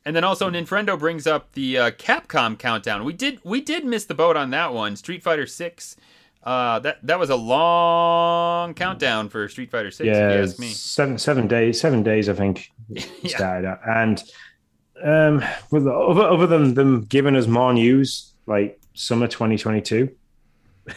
and 0.04 0.14
then 0.14 0.24
also 0.24 0.50
Nintendo 0.50 0.98
brings 0.98 1.26
up 1.26 1.52
the 1.52 1.78
uh, 1.78 1.90
Capcom 1.92 2.58
countdown. 2.58 3.04
We 3.04 3.12
did 3.12 3.40
we 3.42 3.60
did 3.60 3.84
miss 3.84 4.04
the 4.04 4.14
boat 4.14 4.36
on 4.36 4.50
that 4.50 4.72
one. 4.72 4.96
Street 4.96 5.22
Fighter 5.22 5.46
Six. 5.46 5.96
Uh, 6.44 6.78
that 6.78 7.04
that 7.04 7.18
was 7.18 7.28
a 7.28 7.36
long 7.36 8.72
countdown 8.74 9.28
for 9.28 9.48
Street 9.48 9.70
Fighter 9.70 9.90
Six. 9.90 10.06
Yeah, 10.06 10.46
seven 10.46 11.18
seven 11.18 11.48
days. 11.48 11.80
Seven 11.80 12.04
days, 12.04 12.28
I 12.28 12.34
think. 12.34 12.70
yeah. 12.88 13.36
Started 13.36 13.78
and 13.84 14.22
um, 15.02 15.44
with 15.70 15.86
other 15.86 16.22
other 16.22 16.46
than 16.46 16.74
them 16.74 17.04
giving 17.04 17.36
us 17.36 17.46
more 17.46 17.72
news 17.72 18.32
like 18.46 18.80
summer 18.94 19.26
2022, 19.26 20.10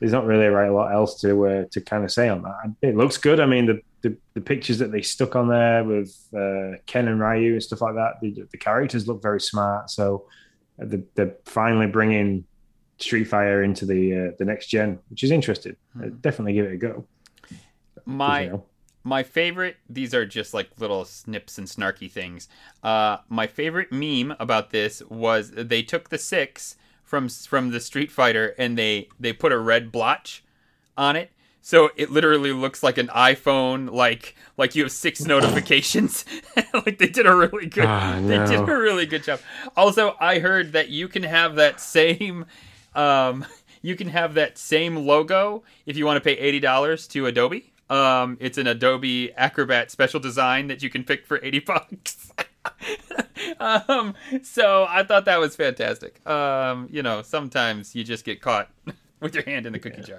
there's 0.00 0.12
not 0.12 0.26
really 0.26 0.46
a 0.46 0.50
right 0.50 0.70
lot 0.70 0.92
else 0.92 1.20
to 1.20 1.46
uh, 1.46 1.64
to 1.72 1.80
kind 1.80 2.04
of 2.04 2.10
say 2.10 2.28
on 2.28 2.42
that. 2.42 2.74
It 2.82 2.96
looks 2.96 3.16
good. 3.16 3.40
I 3.40 3.46
mean, 3.46 3.66
the 3.66 3.80
the, 4.02 4.16
the 4.34 4.40
pictures 4.40 4.78
that 4.78 4.92
they 4.92 5.00
stuck 5.02 5.34
on 5.34 5.48
there 5.48 5.82
with 5.82 6.14
uh, 6.36 6.76
Ken 6.86 7.08
and 7.08 7.20
Ryu 7.20 7.54
and 7.54 7.62
stuff 7.62 7.80
like 7.80 7.94
that, 7.94 8.20
the, 8.20 8.44
the 8.50 8.58
characters 8.58 9.08
look 9.08 9.22
very 9.22 9.40
smart. 9.40 9.88
So 9.88 10.26
uh, 10.80 10.96
they're 11.14 11.36
finally 11.46 11.86
bringing 11.86 12.44
Street 12.98 13.24
Fighter 13.24 13.64
into 13.64 13.86
the 13.86 14.14
uh, 14.14 14.30
the 14.38 14.44
next 14.44 14.66
gen, 14.66 14.98
which 15.08 15.22
is 15.22 15.30
interesting. 15.30 15.76
Mm-hmm. 15.96 16.16
definitely 16.16 16.52
give 16.54 16.66
it 16.66 16.72
a 16.72 16.76
go. 16.76 17.06
My 18.04 18.42
you 18.42 18.50
know 18.50 18.64
my 19.04 19.22
favorite 19.22 19.76
these 19.88 20.14
are 20.14 20.26
just 20.26 20.54
like 20.54 20.68
little 20.78 21.04
snips 21.04 21.58
and 21.58 21.68
snarky 21.68 22.10
things 22.10 22.48
uh, 22.82 23.18
my 23.28 23.46
favorite 23.46 23.92
meme 23.92 24.34
about 24.40 24.70
this 24.70 25.02
was 25.08 25.52
they 25.52 25.82
took 25.82 26.08
the 26.08 26.18
six 26.18 26.76
from 27.04 27.28
from 27.28 27.70
the 27.70 27.80
street 27.80 28.10
fighter 28.10 28.54
and 28.58 28.76
they 28.76 29.08
they 29.20 29.32
put 29.32 29.52
a 29.52 29.58
red 29.58 29.92
blotch 29.92 30.42
on 30.96 31.14
it 31.14 31.30
so 31.60 31.90
it 31.96 32.10
literally 32.10 32.52
looks 32.52 32.82
like 32.82 32.98
an 32.98 33.08
iphone 33.08 33.90
like 33.90 34.34
like 34.56 34.74
you 34.74 34.82
have 34.82 34.92
six 34.92 35.24
notifications 35.24 36.24
like 36.74 36.98
they 36.98 37.08
did 37.08 37.26
a 37.26 37.34
really 37.34 37.66
good 37.66 37.84
oh, 37.84 38.20
no. 38.20 38.28
they 38.46 38.56
did 38.56 38.68
a 38.68 38.76
really 38.76 39.06
good 39.06 39.22
job 39.22 39.38
also 39.76 40.16
i 40.18 40.38
heard 40.38 40.72
that 40.72 40.88
you 40.88 41.08
can 41.08 41.22
have 41.22 41.56
that 41.56 41.80
same 41.80 42.46
um 42.94 43.44
you 43.84 43.94
can 43.94 44.08
have 44.08 44.32
that 44.34 44.56
same 44.56 44.96
logo 44.96 45.62
if 45.84 45.94
you 45.96 46.06
want 46.06 46.16
to 46.16 46.20
pay 46.22 46.32
eighty 46.38 46.58
dollars 46.58 47.06
to 47.08 47.26
Adobe. 47.26 47.73
Um, 47.90 48.38
it's 48.40 48.58
an 48.58 48.66
Adobe 48.66 49.32
Acrobat 49.34 49.90
special 49.90 50.20
design 50.20 50.68
that 50.68 50.82
you 50.82 50.90
can 50.90 51.04
pick 51.04 51.26
for 51.26 51.38
eighty 51.42 51.60
bucks. 51.60 52.32
um, 53.60 54.14
so 54.42 54.86
I 54.88 55.02
thought 55.02 55.24
that 55.26 55.38
was 55.38 55.56
fantastic. 55.56 56.26
Um, 56.26 56.88
you 56.90 57.02
know, 57.02 57.22
sometimes 57.22 57.94
you 57.94 58.04
just 58.04 58.24
get 58.24 58.40
caught 58.40 58.70
with 59.20 59.34
your 59.34 59.44
hand 59.44 59.66
in 59.66 59.72
the 59.72 59.78
cookie 59.78 60.02
yeah. 60.08 60.16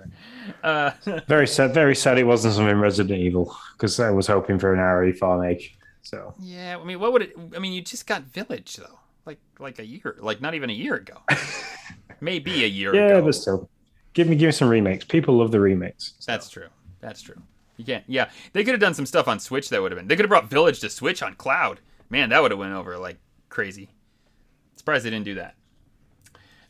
jar. 0.63 0.91
Uh, 1.05 1.19
very 1.27 1.47
sad. 1.47 1.73
Very 1.73 1.95
sad. 1.95 2.17
It 2.17 2.23
wasn't 2.23 2.53
something 2.55 2.79
Resident 2.79 3.19
Evil 3.19 3.55
because 3.73 3.99
I 3.99 4.11
was 4.11 4.27
hoping 4.27 4.59
for 4.59 4.73
an 4.73 4.79
RE 4.79 5.11
farm 5.13 5.57
So 6.01 6.33
yeah, 6.39 6.77
I 6.79 6.83
mean, 6.83 6.99
what 6.99 7.13
would 7.13 7.23
it? 7.23 7.35
I 7.55 7.59
mean, 7.59 7.73
you 7.73 7.81
just 7.81 8.07
got 8.07 8.23
Village 8.23 8.75
though, 8.75 8.99
like 9.25 9.39
like 9.59 9.79
a 9.79 9.85
year, 9.85 10.17
like 10.19 10.41
not 10.41 10.53
even 10.53 10.69
a 10.69 10.73
year 10.73 10.95
ago. 10.95 11.17
Maybe 12.21 12.63
a 12.63 12.67
year 12.67 12.95
yeah, 12.95 13.07
ago. 13.07 13.15
Yeah, 13.15 13.21
but 13.21 13.35
still, 13.35 13.69
give 14.13 14.27
me 14.27 14.35
give 14.35 14.47
me 14.47 14.51
some 14.51 14.69
remakes. 14.69 15.05
People 15.05 15.37
love 15.37 15.51
the 15.51 15.59
remakes. 15.59 16.13
So. 16.19 16.31
That's 16.31 16.49
true. 16.49 16.67
That's 17.01 17.21
true. 17.21 17.41
You 17.77 17.85
can't. 17.85 18.03
Yeah, 18.07 18.29
they 18.53 18.63
could 18.63 18.73
have 18.73 18.81
done 18.81 18.93
some 18.93 19.05
stuff 19.05 19.27
on 19.27 19.39
Switch 19.39 19.69
that 19.69 19.81
would 19.81 19.91
have 19.91 19.99
been. 19.99 20.07
They 20.07 20.15
could 20.15 20.23
have 20.23 20.29
brought 20.29 20.49
Village 20.49 20.79
to 20.81 20.89
Switch 20.89 21.21
on 21.21 21.35
cloud. 21.35 21.79
Man, 22.09 22.29
that 22.29 22.41
would 22.41 22.51
have 22.51 22.59
went 22.59 22.73
over 22.73 22.97
like 22.97 23.17
crazy. 23.49 23.89
Surprised 24.75 25.05
they 25.05 25.09
didn't 25.09 25.25
do 25.25 25.35
that. 25.35 25.55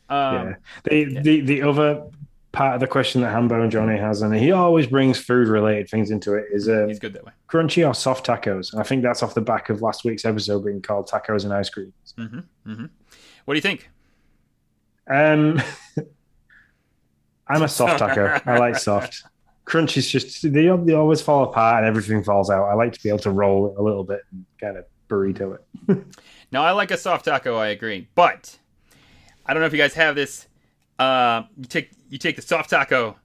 Um, 0.08 0.34
yeah. 0.34 0.54
The, 0.84 0.96
yeah. 0.96 1.20
the 1.20 1.40
the 1.40 1.62
other 1.62 2.06
part 2.52 2.74
of 2.74 2.80
the 2.80 2.86
question 2.86 3.20
that 3.20 3.34
Hambone 3.34 3.70
Johnny 3.70 3.98
has, 3.98 4.22
and 4.22 4.34
he 4.34 4.50
always 4.50 4.86
brings 4.86 5.18
food 5.18 5.48
related 5.48 5.90
things 5.90 6.10
into 6.10 6.34
it, 6.34 6.46
is 6.50 6.68
um, 6.68 6.88
he's 6.88 6.98
good 6.98 7.12
that 7.12 7.24
way. 7.24 7.32
Crunchy 7.48 7.86
or 7.86 7.94
soft 7.94 8.26
tacos? 8.26 8.72
And 8.72 8.80
I 8.80 8.84
think 8.84 9.02
that's 9.02 9.22
off 9.22 9.34
the 9.34 9.40
back 9.40 9.68
of 9.68 9.82
last 9.82 10.04
week's 10.04 10.24
episode 10.24 10.64
being 10.64 10.80
called 10.80 11.08
tacos 11.08 11.44
and 11.44 11.52
ice 11.52 11.68
cream. 11.68 11.92
Mm-hmm. 12.18 12.38
Mm-hmm. 12.70 12.86
What 13.44 13.54
do 13.54 13.58
you 13.58 13.62
think? 13.62 13.90
Um, 15.08 15.62
I'm 17.48 17.62
a 17.62 17.68
soft 17.68 17.98
taco. 17.98 18.40
I 18.46 18.58
like 18.58 18.76
soft. 18.78 19.24
Crunch 19.66 19.96
is 19.96 20.08
just 20.08 20.42
they, 20.42 20.68
they 20.68 20.94
always 20.94 21.20
fall 21.20 21.42
apart 21.44 21.78
and 21.78 21.86
everything 21.86 22.22
falls 22.22 22.50
out. 22.50 22.66
I 22.66 22.74
like 22.74 22.92
to 22.92 23.02
be 23.02 23.08
able 23.08 23.18
to 23.20 23.32
roll 23.32 23.70
it 23.70 23.78
a 23.78 23.82
little 23.82 24.04
bit 24.04 24.20
and 24.30 24.46
kind 24.60 24.76
of 24.76 24.84
burrito 25.08 25.58
it. 25.58 26.06
now 26.52 26.62
I 26.62 26.70
like 26.70 26.92
a 26.92 26.96
soft 26.96 27.24
taco. 27.24 27.56
I 27.56 27.68
agree, 27.68 28.08
but 28.14 28.58
I 29.44 29.52
don't 29.52 29.60
know 29.60 29.66
if 29.66 29.72
you 29.72 29.78
guys 29.78 29.94
have 29.94 30.14
this. 30.14 30.46
Uh, 31.00 31.42
you 31.56 31.64
take 31.64 31.90
you 32.08 32.16
take 32.16 32.36
the 32.36 32.42
soft 32.42 32.70
taco, 32.70 33.16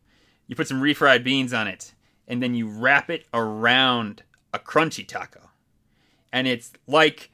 you 0.48 0.56
put 0.56 0.68
some 0.68 0.82
refried 0.82 1.24
beans 1.24 1.54
on 1.54 1.68
it, 1.68 1.94
and 2.28 2.42
then 2.42 2.56
you 2.56 2.68
wrap 2.68 3.12
it 3.12 3.26
around 3.34 4.24
a 4.52 4.58
crunchy 4.58 5.08
taco, 5.08 5.52
and 6.34 6.48
it's 6.48 6.74
like 6.88 7.30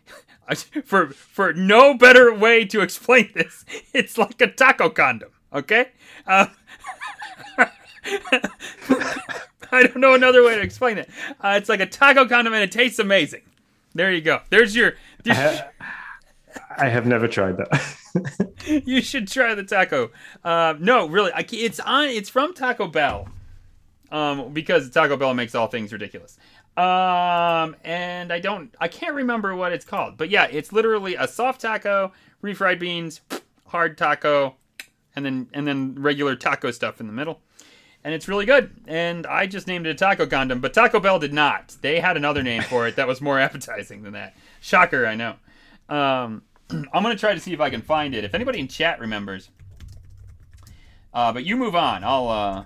for 0.84 1.11
for 1.11 1.53
no 1.53 1.93
better 1.93 2.34
way 2.34 2.65
to 2.65 2.81
explain 2.81 3.31
this, 3.34 3.63
it's 3.93 4.17
like 4.17 4.41
a 4.41 4.47
taco 4.47 4.89
condom. 4.89 5.31
Okay. 5.53 5.88
Uh, 6.27 6.47
I 9.71 9.84
don't 9.84 9.97
know 9.97 10.13
another 10.13 10.43
way 10.43 10.55
to 10.55 10.61
explain 10.61 10.97
it. 10.97 11.09
Uh, 11.41 11.55
it's 11.57 11.69
like 11.69 11.79
a 11.79 11.85
taco 11.85 12.27
condiment. 12.27 12.63
it 12.63 12.71
tastes 12.71 12.99
amazing. 12.99 13.41
There 13.93 14.11
you 14.11 14.21
go. 14.21 14.41
There's 14.49 14.75
your. 14.75 14.93
I, 15.25 15.34
ha- 15.34 15.69
I, 16.77 16.88
have 16.89 17.05
never 17.05 17.27
tried 17.27 17.57
that. 17.57 18.57
you 18.85 19.01
should 19.01 19.27
try 19.27 19.55
the 19.55 19.63
taco. 19.63 20.11
Uh, 20.43 20.75
no, 20.79 21.07
really, 21.07 21.31
I, 21.34 21.45
it's 21.51 21.79
on. 21.79 22.05
It's 22.05 22.29
from 22.29 22.53
Taco 22.53 22.88
Bell. 22.88 23.27
Um, 24.09 24.53
because 24.53 24.89
Taco 24.89 25.17
Bell 25.17 25.34
makes 25.34 25.53
all 25.53 25.67
things 25.67 25.91
ridiculous. 25.91 26.38
Um, 26.77 27.75
and 27.84 28.31
I 28.31 28.39
don't, 28.39 28.73
I 28.79 28.88
can't 28.88 29.15
remember 29.15 29.53
what 29.53 29.73
it's 29.73 29.84
called, 29.84 30.15
but 30.15 30.29
yeah, 30.29 30.47
it's 30.49 30.71
literally 30.71 31.15
a 31.15 31.27
soft 31.27 31.59
taco, 31.59 32.13
refried 32.41 32.79
beans, 32.79 33.19
hard 33.65 33.97
taco, 33.97 34.55
and 35.15 35.25
then 35.25 35.49
and 35.53 35.67
then 35.67 35.95
regular 35.95 36.35
taco 36.35 36.71
stuff 36.71 37.01
in 37.01 37.07
the 37.07 37.13
middle 37.13 37.41
and 38.07 38.13
it's 38.13 38.29
really 38.29 38.45
good. 38.45 38.71
And 38.88 39.27
I 39.27 39.47
just 39.47 39.67
named 39.67 39.85
it 39.85 39.89
a 39.89 39.93
taco 39.93 40.25
condom, 40.25 40.61
but 40.61 40.73
Taco 40.73 41.01
Bell 41.01 41.19
did 41.19 41.34
not. 41.34 41.75
They 41.81 41.99
had 41.99 42.15
another 42.15 42.41
name 42.41 42.61
for 42.61 42.88
it 42.88 42.95
that 42.95 43.05
was 43.05 43.19
more 43.19 43.38
appetizing 43.47 44.01
than 44.03 44.13
that. 44.13 44.34
Shocker, 44.61 45.05
I 45.05 45.15
know. 45.15 45.35
Um, 45.89 46.43
I'm 46.69 47.03
gonna 47.03 47.17
try 47.17 47.34
to 47.34 47.39
see 47.41 47.51
if 47.51 47.59
I 47.59 47.69
can 47.69 47.81
find 47.81 48.15
it. 48.15 48.23
If 48.23 48.34
anybody 48.34 48.61
in 48.61 48.69
chat 48.69 49.01
remembers, 49.01 49.49
uh, 51.13 51.34
but 51.34 51.43
you 51.43 51.57
move 51.57 51.75
on. 51.75 52.05
I'll. 52.05 52.29
Uh, 52.29 52.63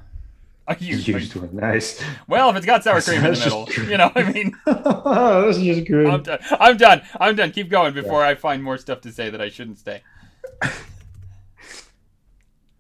you, 0.79 0.97
used 0.97 1.31
to 1.31 1.43
it. 1.43 1.53
Nice. 1.53 2.03
Well, 2.27 2.51
if 2.51 2.55
it's 2.57 2.65
got 2.67 2.83
sour 2.83 3.01
cream 3.01 3.25
in 3.25 3.33
the 3.33 3.39
middle, 3.39 3.67
you 3.89 3.97
know, 3.97 4.11
I 4.13 4.31
mean. 4.31 4.55
this 4.67 5.57
is 5.57 5.63
just 5.63 5.87
great. 5.87 6.07
I'm 6.07 6.21
done. 6.21 6.39
I'm 6.51 6.77
done. 6.77 7.01
I'm 7.19 7.35
done. 7.35 7.51
Keep 7.51 7.69
going 7.69 7.95
before 7.95 8.21
yeah. 8.21 8.29
I 8.29 8.35
find 8.35 8.61
more 8.61 8.77
stuff 8.77 9.01
to 9.01 9.11
say 9.11 9.31
that 9.31 9.41
I 9.41 9.49
shouldn't 9.49 9.79
stay. 9.79 10.03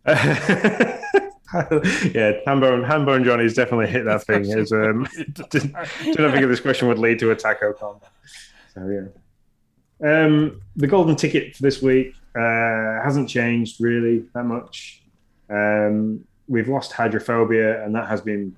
yeah, 2.13 2.39
Hambone 2.47 3.25
Johnny's 3.25 3.53
definitely 3.53 3.87
hit 3.87 4.05
that 4.05 4.23
thing. 4.23 4.45
Is 4.45 4.71
um, 4.71 5.07
didn't, 5.49 5.75
didn't 6.03 6.31
think 6.31 6.47
this 6.47 6.61
question 6.61 6.87
would 6.87 6.99
lead 6.99 7.19
to 7.19 7.31
a 7.31 7.35
taco 7.35 7.73
con. 7.73 7.99
So 8.73 8.87
yeah. 8.87 9.07
Um, 10.03 10.61
the 10.75 10.87
golden 10.87 11.15
ticket 11.15 11.55
for 11.55 11.63
this 11.63 11.81
week 11.81 12.13
uh, 12.35 13.03
hasn't 13.03 13.29
changed 13.29 13.81
really 13.81 14.25
that 14.33 14.45
much. 14.45 15.03
Um, 15.49 16.25
we've 16.47 16.69
lost 16.69 16.93
hydrophobia, 16.93 17.83
and 17.83 17.93
that 17.95 18.07
has 18.07 18.21
been 18.21 18.55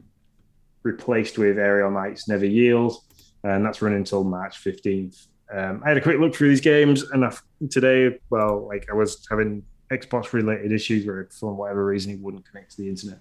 replaced 0.84 1.38
with 1.38 1.58
aerial 1.58 1.90
knights 1.90 2.28
never 2.28 2.46
yield, 2.46 2.98
and 3.44 3.66
that's 3.66 3.82
running 3.82 4.00
until 4.00 4.24
March 4.24 4.60
fifteenth. 4.60 5.28
Um, 5.52 5.82
I 5.84 5.90
had 5.90 5.98
a 5.98 6.02
quick 6.02 6.20
look 6.20 6.36
through 6.36 6.50
these 6.50 6.62
games, 6.62 7.04
and 7.12 7.26
I, 7.26 7.36
today, 7.70 8.20
well, 8.30 8.68
like 8.68 8.88
I 8.92 8.94
was 8.94 9.26
having 9.30 9.64
Xbox 9.92 10.34
related 10.34 10.72
issues 10.72 11.06
where 11.06 11.28
for 11.32 11.54
whatever 11.54 11.86
reason 11.86 12.12
he 12.12 12.18
wouldn't 12.18 12.50
connect 12.50 12.72
to 12.72 12.78
the 12.78 12.90
internet. 12.90 13.20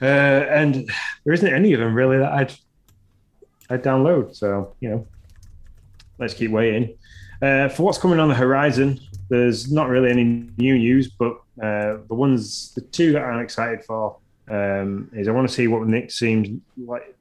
Uh, 0.00 0.04
and 0.04 0.90
there 1.24 1.34
isn't 1.34 1.52
any 1.52 1.72
of 1.72 1.80
them 1.80 1.94
really 1.94 2.18
that 2.18 2.32
I'd 2.32 2.52
I'd 3.70 3.82
download. 3.82 4.34
So 4.34 4.74
you 4.80 4.90
know, 4.90 5.06
let's 6.18 6.34
keep 6.34 6.50
waiting. 6.50 6.96
Uh, 7.42 7.68
for 7.68 7.82
what's 7.82 7.98
coming 7.98 8.20
on 8.20 8.28
the 8.28 8.34
horizon, 8.34 9.00
there's 9.28 9.70
not 9.70 9.88
really 9.88 10.10
any 10.10 10.24
new 10.56 10.78
news, 10.78 11.10
but 11.10 11.32
uh, 11.62 11.98
the 12.08 12.14
ones, 12.14 12.72
the 12.74 12.80
two 12.80 13.12
that 13.12 13.22
I'm 13.22 13.40
excited 13.40 13.84
for 13.84 14.16
um, 14.48 15.10
is 15.12 15.28
I 15.28 15.32
want 15.32 15.48
to 15.48 15.54
see 15.54 15.66
what 15.66 15.86
Nick 15.86 16.10
seems 16.10 16.48
like, 16.76 17.16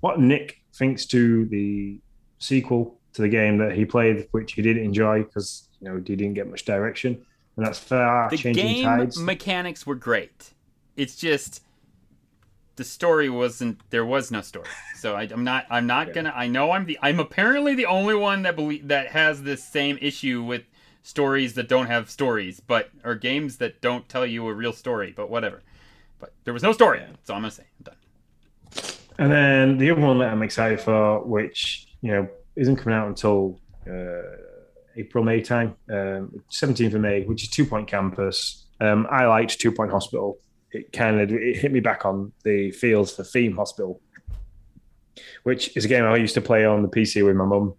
what 0.00 0.20
Nick 0.20 0.60
thinks 0.74 1.06
to 1.06 1.46
the 1.46 1.98
sequel 2.38 2.98
to 3.12 3.22
the 3.22 3.28
game 3.28 3.58
that 3.58 3.72
he 3.72 3.84
played, 3.84 4.28
which 4.30 4.52
he 4.52 4.62
did 4.62 4.76
enjoy 4.76 5.22
because 5.22 5.68
you 5.80 5.88
know 5.88 5.96
he 5.96 6.16
didn't 6.16 6.34
get 6.34 6.48
much 6.48 6.64
direction 6.64 7.24
and 7.60 7.66
that's 7.66 7.78
far 7.78 8.30
the 8.30 8.38
changing 8.38 8.66
game 8.66 8.84
tides. 8.84 9.18
mechanics 9.18 9.86
were 9.86 9.94
great. 9.94 10.54
It's 10.96 11.14
just 11.14 11.62
the 12.76 12.84
story 12.84 13.28
wasn't. 13.28 13.78
There 13.90 14.06
was 14.06 14.30
no 14.30 14.40
story. 14.40 14.66
So 14.96 15.14
I, 15.14 15.24
am 15.24 15.44
not. 15.44 15.66
I'm 15.70 15.86
not 15.86 16.14
gonna. 16.14 16.32
I 16.34 16.46
know 16.46 16.72
I'm 16.72 16.86
the. 16.86 16.98
I'm 17.02 17.20
apparently 17.20 17.74
the 17.74 17.86
only 17.86 18.14
one 18.14 18.42
that 18.42 18.56
believe 18.56 18.88
that 18.88 19.08
has 19.08 19.42
this 19.42 19.62
same 19.62 19.98
issue 20.00 20.42
with 20.42 20.62
stories 21.02 21.54
that 21.54 21.68
don't 21.68 21.86
have 21.86 22.08
stories, 22.10 22.60
but 22.60 22.90
or 23.04 23.14
games 23.14 23.56
that 23.58 23.80
don't 23.80 24.08
tell 24.08 24.24
you 24.24 24.46
a 24.48 24.54
real 24.54 24.72
story. 24.72 25.12
But 25.14 25.28
whatever. 25.28 25.62
But 26.18 26.32
there 26.44 26.54
was 26.54 26.62
no 26.62 26.72
story. 26.72 27.00
That's 27.00 27.28
all 27.28 27.36
I'm 27.36 27.42
gonna 27.42 27.50
say. 27.50 27.64
I'm 27.78 27.84
done. 27.84 27.96
And 29.18 29.32
then 29.32 29.78
the 29.78 29.90
other 29.90 30.00
one 30.00 30.18
that 30.18 30.30
I'm 30.30 30.42
excited 30.42 30.80
for, 30.80 31.20
which 31.20 31.88
you 32.00 32.12
know 32.12 32.28
isn't 32.56 32.76
coming 32.76 32.98
out 32.98 33.08
until. 33.08 33.58
Uh, 33.86 34.48
April, 35.00 35.24
May 35.24 35.40
time, 35.40 35.74
um, 35.90 36.42
17th 36.50 36.94
of 36.94 37.00
May, 37.00 37.24
which 37.24 37.42
is 37.42 37.48
Two 37.48 37.64
Point 37.64 37.88
Campus. 37.88 38.66
Um, 38.80 39.06
I 39.10 39.26
liked 39.26 39.58
Two 39.58 39.72
Point 39.72 39.90
Hospital. 39.90 40.38
It 40.72 40.92
kind 40.92 41.20
of 41.20 41.32
it 41.32 41.56
hit 41.56 41.72
me 41.72 41.80
back 41.80 42.04
on 42.04 42.32
the 42.44 42.70
fields 42.70 43.12
for 43.12 43.24
Theme 43.24 43.56
Hospital, 43.56 44.00
which 45.42 45.76
is 45.76 45.84
a 45.84 45.88
game 45.88 46.04
I 46.04 46.16
used 46.16 46.34
to 46.34 46.40
play 46.40 46.64
on 46.64 46.82
the 46.82 46.88
PC 46.88 47.24
with 47.24 47.34
my 47.34 47.44
mum. 47.44 47.74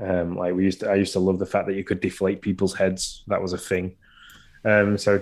Um, 0.00 0.36
like 0.36 0.54
we 0.54 0.64
used 0.64 0.80
to, 0.80 0.90
I 0.90 0.94
used 0.94 1.14
to 1.14 1.20
love 1.20 1.38
the 1.38 1.46
fact 1.46 1.66
that 1.66 1.74
you 1.74 1.84
could 1.84 2.00
deflate 2.00 2.42
people's 2.42 2.74
heads. 2.74 3.24
That 3.26 3.42
was 3.42 3.52
a 3.52 3.58
thing. 3.58 3.96
Um, 4.64 4.98
so, 4.98 5.16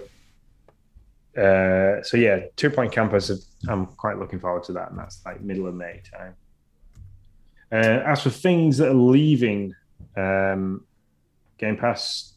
uh, 1.36 2.02
so 2.02 2.16
yeah, 2.16 2.40
Two 2.56 2.70
Point 2.70 2.92
Campus. 2.92 3.30
I'm 3.68 3.86
quite 3.86 4.18
looking 4.18 4.40
forward 4.40 4.64
to 4.64 4.72
that, 4.74 4.90
and 4.90 4.98
that's 4.98 5.24
like 5.24 5.40
middle 5.40 5.68
of 5.68 5.74
May 5.74 6.02
time. 6.12 6.34
Uh, 7.70 8.02
as 8.04 8.22
for 8.22 8.30
things 8.30 8.78
that 8.78 8.88
are 8.88 8.94
leaving 8.94 9.74
um, 10.16 10.84
Game 11.58 11.76
Pass, 11.76 12.34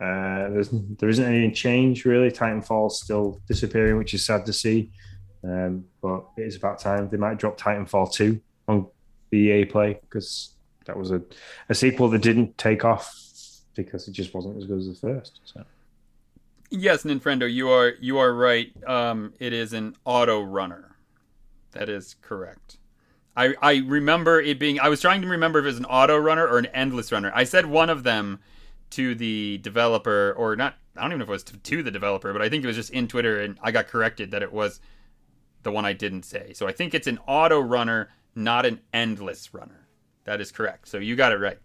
uh, 0.00 0.48
there's, 0.50 0.70
there 0.70 1.08
isn't 1.08 1.24
any 1.24 1.50
change 1.50 2.04
really. 2.04 2.30
Titanfall's 2.30 3.00
still 3.00 3.40
disappearing, 3.46 3.98
which 3.98 4.14
is 4.14 4.24
sad 4.24 4.44
to 4.46 4.52
see. 4.52 4.90
Um, 5.44 5.84
but 6.00 6.24
it 6.36 6.42
is 6.42 6.56
about 6.56 6.78
time 6.78 7.08
they 7.08 7.16
might 7.16 7.38
drop 7.38 7.58
Titanfall 7.58 8.12
2 8.12 8.40
on 8.68 8.86
the 9.30 9.38
EA 9.38 9.64
Play 9.64 9.98
because 10.02 10.54
that 10.86 10.96
was 10.96 11.10
a, 11.10 11.22
a 11.68 11.74
sequel 11.74 12.08
that 12.10 12.22
didn't 12.22 12.56
take 12.58 12.84
off 12.84 13.18
because 13.74 14.06
it 14.08 14.12
just 14.12 14.34
wasn't 14.34 14.56
as 14.56 14.64
good 14.64 14.78
as 14.78 14.86
the 14.86 14.94
first. 14.94 15.40
So. 15.44 15.64
Yes, 16.70 17.02
Ninfrendo, 17.04 17.52
you 17.52 17.68
are 17.70 17.92
you 18.00 18.18
are 18.18 18.32
right. 18.32 18.72
Um, 18.86 19.34
it 19.38 19.52
is 19.52 19.72
an 19.72 19.94
auto 20.04 20.40
runner. 20.40 20.96
That 21.72 21.88
is 21.88 22.16
correct. 22.22 22.78
I, 23.36 23.54
I 23.62 23.76
remember 23.86 24.40
it 24.40 24.58
being 24.58 24.78
I 24.80 24.88
was 24.88 25.00
trying 25.00 25.22
to 25.22 25.28
remember 25.28 25.58
if 25.58 25.64
it 25.64 25.68
was 25.68 25.78
an 25.78 25.84
auto 25.86 26.16
runner 26.16 26.46
or 26.46 26.58
an 26.58 26.66
endless 26.66 27.12
runner. 27.12 27.32
I 27.34 27.44
said 27.44 27.66
one 27.66 27.90
of 27.90 28.02
them 28.04 28.40
to 28.92 29.14
the 29.14 29.58
developer 29.58 30.34
or 30.36 30.56
not 30.56 30.76
I 30.96 31.02
don't 31.02 31.12
even 31.12 31.20
know 31.20 31.24
if 31.24 31.28
it 31.28 31.32
was 31.32 31.44
to 31.44 31.82
the 31.82 31.90
developer, 31.90 32.32
but 32.32 32.42
I 32.42 32.48
think 32.48 32.64
it 32.64 32.66
was 32.66 32.76
just 32.76 32.90
in 32.90 33.08
Twitter, 33.08 33.40
and 33.40 33.58
I 33.62 33.70
got 33.70 33.88
corrected 33.88 34.30
that 34.32 34.42
it 34.42 34.52
was 34.52 34.80
the 35.62 35.72
one 35.72 35.86
I 35.86 35.92
didn't 35.92 36.24
say. 36.24 36.52
So 36.52 36.66
I 36.66 36.72
think 36.72 36.92
it's 36.92 37.06
an 37.06 37.18
auto 37.26 37.60
runner, 37.60 38.10
not 38.34 38.66
an 38.66 38.80
endless 38.92 39.54
runner. 39.54 39.86
That 40.24 40.40
is 40.40 40.52
correct. 40.52 40.88
So 40.88 40.98
you 40.98 41.16
got 41.16 41.32
it 41.32 41.38
right. 41.38 41.58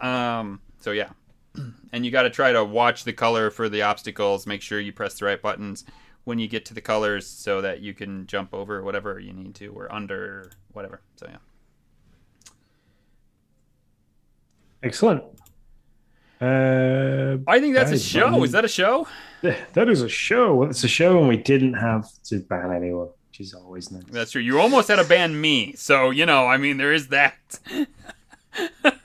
Um, 0.00 0.60
so 0.80 0.90
yeah, 0.90 1.10
and 1.92 2.04
you 2.04 2.10
got 2.10 2.22
to 2.22 2.30
try 2.30 2.52
to 2.52 2.62
watch 2.62 3.04
the 3.04 3.12
color 3.12 3.50
for 3.50 3.68
the 3.68 3.82
obstacles. 3.82 4.46
Make 4.46 4.60
sure 4.60 4.78
you 4.78 4.92
press 4.92 5.18
the 5.18 5.24
right 5.24 5.40
buttons 5.40 5.84
when 6.24 6.38
you 6.38 6.46
get 6.46 6.64
to 6.66 6.74
the 6.74 6.80
colors, 6.80 7.26
so 7.26 7.60
that 7.62 7.80
you 7.80 7.94
can 7.94 8.26
jump 8.26 8.52
over 8.52 8.82
whatever 8.82 9.18
you 9.18 9.32
need 9.32 9.54
to, 9.56 9.68
or 9.68 9.92
under 9.92 10.52
whatever. 10.72 11.00
So 11.16 11.26
yeah. 11.28 11.38
Excellent. 14.82 15.24
Uh, 16.42 17.38
I 17.46 17.60
think 17.60 17.74
that's 17.74 17.92
a 17.92 17.98
show. 17.98 18.42
Is 18.42 18.50
that 18.50 18.64
a 18.64 18.68
show? 18.68 19.06
That 19.42 19.88
is 19.88 20.02
a 20.02 20.08
show. 20.08 20.64
It's 20.64 20.82
a 20.82 20.88
show, 20.88 21.18
and 21.18 21.28
we 21.28 21.36
didn't 21.36 21.74
have 21.74 22.08
to 22.24 22.40
ban 22.40 22.72
anyone, 22.72 23.08
which 23.28 23.40
is 23.40 23.54
always 23.54 23.92
nice. 23.92 24.02
That's 24.10 24.32
true. 24.32 24.42
You 24.42 24.60
almost 24.60 24.88
had 24.88 24.96
to 24.96 25.04
ban 25.04 25.40
me, 25.40 25.74
so 25.74 26.10
you 26.10 26.26
know. 26.26 26.48
I 26.48 26.56
mean, 26.56 26.78
there 26.78 26.92
is 26.92 27.08
that. 27.08 27.36
but 28.82 28.98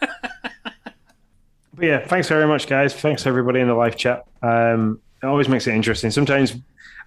yeah, 1.79 2.05
thanks 2.07 2.27
very 2.27 2.47
much, 2.47 2.67
guys. 2.67 2.95
Thanks 2.95 3.27
everybody 3.27 3.59
in 3.59 3.67
the 3.67 3.75
live 3.75 3.95
chat. 3.95 4.25
Um, 4.41 4.99
it 5.21 5.27
always 5.27 5.47
makes 5.47 5.67
it 5.67 5.75
interesting. 5.75 6.09
Sometimes 6.09 6.55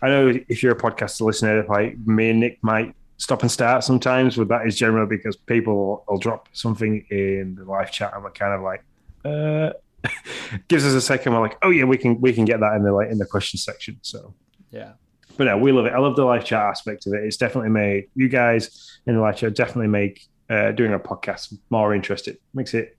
I 0.01 0.09
know 0.09 0.33
if 0.49 0.63
you're 0.63 0.73
a 0.73 0.79
podcast 0.79 1.21
listener, 1.21 1.65
like 1.69 1.99
me 2.07 2.31
and 2.31 2.41
Nick 2.41 2.59
might 2.63 2.95
stop 3.19 3.43
and 3.43 3.51
start 3.51 3.83
sometimes, 3.85 4.37
but 4.37 4.49
that 4.49 4.67
is 4.67 4.77
generally 4.77 5.09
because 5.09 5.37
people 5.37 6.05
will 6.09 6.19
drop 6.19 6.49
something 6.53 7.05
in 7.11 7.57
the 7.57 7.65
live 7.65 7.91
chat 7.91 8.13
and 8.15 8.23
we're 8.23 8.31
kind 8.31 8.55
of 8.55 8.63
like, 8.63 8.83
uh, 9.25 9.73
gives 10.69 10.85
us 10.85 10.95
a 10.95 11.01
second. 11.01 11.33
We're 11.33 11.41
like, 11.41 11.59
oh 11.63 11.71
yeah, 11.71 11.85
we 11.85 11.99
can 11.99 12.21
we 12.21 12.33
can 12.33 12.45
get 12.45 12.61
that 12.61 12.75
in 12.75 12.83
the 12.83 12.93
like 12.93 13.11
in 13.11 13.19
the 13.19 13.27
question 13.27 13.59
section. 13.59 13.99
So 14.03 14.35
yeah, 14.71 14.93
but 15.37 15.45
no, 15.45 15.59
we 15.59 15.73
love 15.73 15.87
it. 15.87 15.93
I 15.93 15.99
love 15.99 16.17
the 16.17 16.25
live 16.25 16.45
chat 16.45 16.63
aspect 16.63 17.07
of 17.07 17.15
it. 17.15 17.25
It's 17.25 17.37
definitely 17.37 17.71
made 17.71 18.09
you 18.15 18.29
guys 18.29 18.99
in 19.07 19.15
the 19.15 19.21
live 19.21 19.37
chat 19.37 19.55
definitely 19.55 19.89
make 19.89 20.27
uh, 20.49 20.73
doing 20.73 20.93
a 20.93 20.99
podcast 20.99 21.55
more 21.71 21.95
interesting. 21.95 22.37
Makes 22.55 22.75
it 22.75 22.97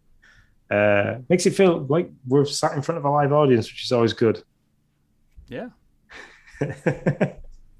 uh, 0.69 1.19
makes 1.29 1.45
it 1.45 1.51
feel 1.51 1.85
like 1.89 2.09
we're 2.27 2.45
sat 2.45 2.73
in 2.73 2.81
front 2.81 2.97
of 2.97 3.05
a 3.05 3.09
live 3.09 3.33
audience, 3.33 3.71
which 3.71 3.83
is 3.83 3.91
always 3.91 4.13
good. 4.13 4.43
Yeah. 5.47 5.69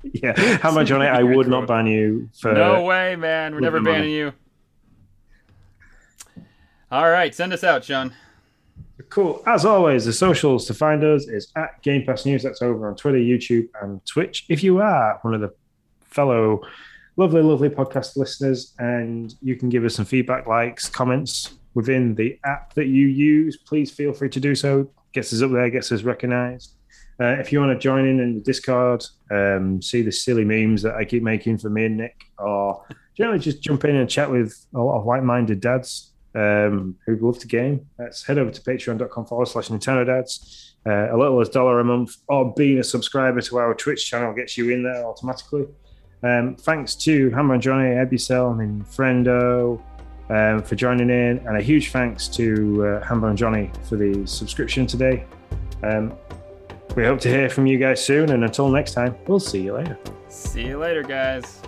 yeah. 0.03 0.57
How 0.57 0.72
much 0.72 0.91
on 0.91 1.02
it? 1.02 1.07
I 1.07 1.23
would 1.23 1.48
not 1.48 1.68
ban 1.68 1.88
you 1.88 2.30
for. 2.39 2.53
No 2.53 2.84
way, 2.84 3.15
man. 3.15 3.53
We're 3.53 3.61
never 3.61 3.80
banning 3.80 4.02
money. 4.02 4.15
you. 4.15 4.34
All 6.91 7.10
right, 7.10 7.34
send 7.34 7.53
us 7.53 7.64
out, 7.64 7.85
Sean. 7.85 8.14
Cool. 9.10 9.41
As 9.45 9.65
always, 9.65 10.06
the 10.06 10.14
socials 10.14 10.65
to 10.68 10.73
find 10.73 11.03
us 11.03 11.28
is 11.28 11.52
at 11.56 11.82
Game 11.82 12.06
Pass 12.06 12.26
News. 12.26 12.44
That's 12.44 12.61
over 12.61 12.90
on 12.90 12.95
Twitter, 12.95 13.18
YouTube, 13.18 13.68
and 13.82 14.06
Twitch. 14.06 14.45
If 14.49 14.64
you 14.64 14.82
are 14.82 15.19
one 15.22 15.34
of 15.34 15.41
the 15.41 15.53
fellow 16.03 16.61
lovely, 17.18 17.41
lovely 17.41 17.69
podcast 17.69 18.18
listeners 18.18 18.73
and 18.80 19.36
you 19.41 19.56
can 19.56 19.69
give 19.69 19.86
us 19.86 19.95
some 19.95 20.06
feedback, 20.06 20.48
likes, 20.48 20.90
comments 20.90 21.57
within 21.73 22.15
the 22.15 22.38
app 22.45 22.73
that 22.73 22.88
you 22.88 23.07
use, 23.07 23.57
please 23.57 23.91
feel 23.91 24.14
free 24.14 24.30
to 24.30 24.40
do 24.40 24.56
so. 24.56 24.90
Gets 25.14 25.34
us 25.34 25.41
up 25.41 25.52
there, 25.52 25.69
gets 25.69 25.91
us 25.91 26.03
recognized. 26.03 26.76
Uh, 27.19 27.38
if 27.40 27.52
you 27.52 27.60
want 27.60 27.72
to 27.72 27.78
join 27.80 28.06
in 28.06 28.19
in 28.19 28.36
the 28.36 28.41
Discord, 28.41 29.06
um, 29.30 29.82
see 29.82 30.02
the 30.02 30.11
silly 30.11 30.44
memes 30.44 30.82
that 30.82 30.95
I 30.95 31.06
keep 31.06 31.22
making 31.22 31.60
for 31.60 31.69
me 31.69 31.86
and 31.86 31.98
Nick, 31.98 32.26
or 32.40 32.84
generally 33.15 33.40
just 33.40 33.61
jump 33.61 33.86
in 33.86 33.95
and 33.95 34.10
chat 34.10 34.32
with 34.32 34.65
a 34.73 34.80
lot 34.80 34.99
of 34.99 35.06
like 35.06 35.22
minded 35.22 35.61
dads 35.61 36.10
um, 36.36 36.95
who'd 37.06 37.22
love 37.22 37.40
to 37.40 37.48
game, 37.48 37.86
let's 37.99 38.26
head 38.26 38.38
over 38.38 38.52
to 38.52 38.62
patreon.com 38.62 39.26
forward 39.26 39.48
slash 39.48 39.70
Nintendo 39.70 40.06
Dads. 40.06 40.76
Uh, 40.86 41.16
a 41.16 41.18
little 41.18 41.40
as 41.40 41.49
dollar 41.49 41.80
a 41.80 41.84
month, 41.84 42.16
or 42.28 42.53
being 42.56 42.80
a 42.80 42.84
subscriber 42.84 43.40
to 43.40 43.58
our 43.58 43.76
Twitch 43.76 44.10
channel 44.10 44.34
gets 44.34 44.58
you 44.58 44.72
in 44.72 44.84
there 44.84 45.06
automatically. 45.06 45.68
Um, 46.24 46.56
thanks 46.56 46.95
to 46.95 47.30
Hambone 47.32 47.60
Johnny, 47.60 47.90
Ebicel, 47.90 48.60
and 48.60 48.84
Friendo 48.86 49.82
um, 50.30 50.64
for 50.64 50.76
joining 50.76 51.10
in, 51.10 51.40
and 51.48 51.58
a 51.58 51.62
huge 51.62 51.91
thanks 51.91 52.28
to 52.30 52.86
uh, 52.86 53.06
Hambone 53.06 53.36
Johnny 53.36 53.72
for 53.88 53.95
the 53.95 54.26
subscription 54.26 54.88
today. 54.88 55.26
Um, 55.84 56.14
we 56.95 57.06
hope 57.06 57.20
to 57.22 57.30
hear 57.30 57.49
from 57.49 57.66
you 57.68 57.78
guys 57.78 58.03
soon, 58.03 58.32
and 58.32 58.44
until 58.44 58.70
next 58.70 58.94
time, 58.94 59.16
we'll 59.28 59.40
see 59.40 59.62
you 59.62 59.74
later. 59.74 59.98
See 60.30 60.66
you 60.66 60.78
later, 60.78 61.03
guys. 61.03 61.62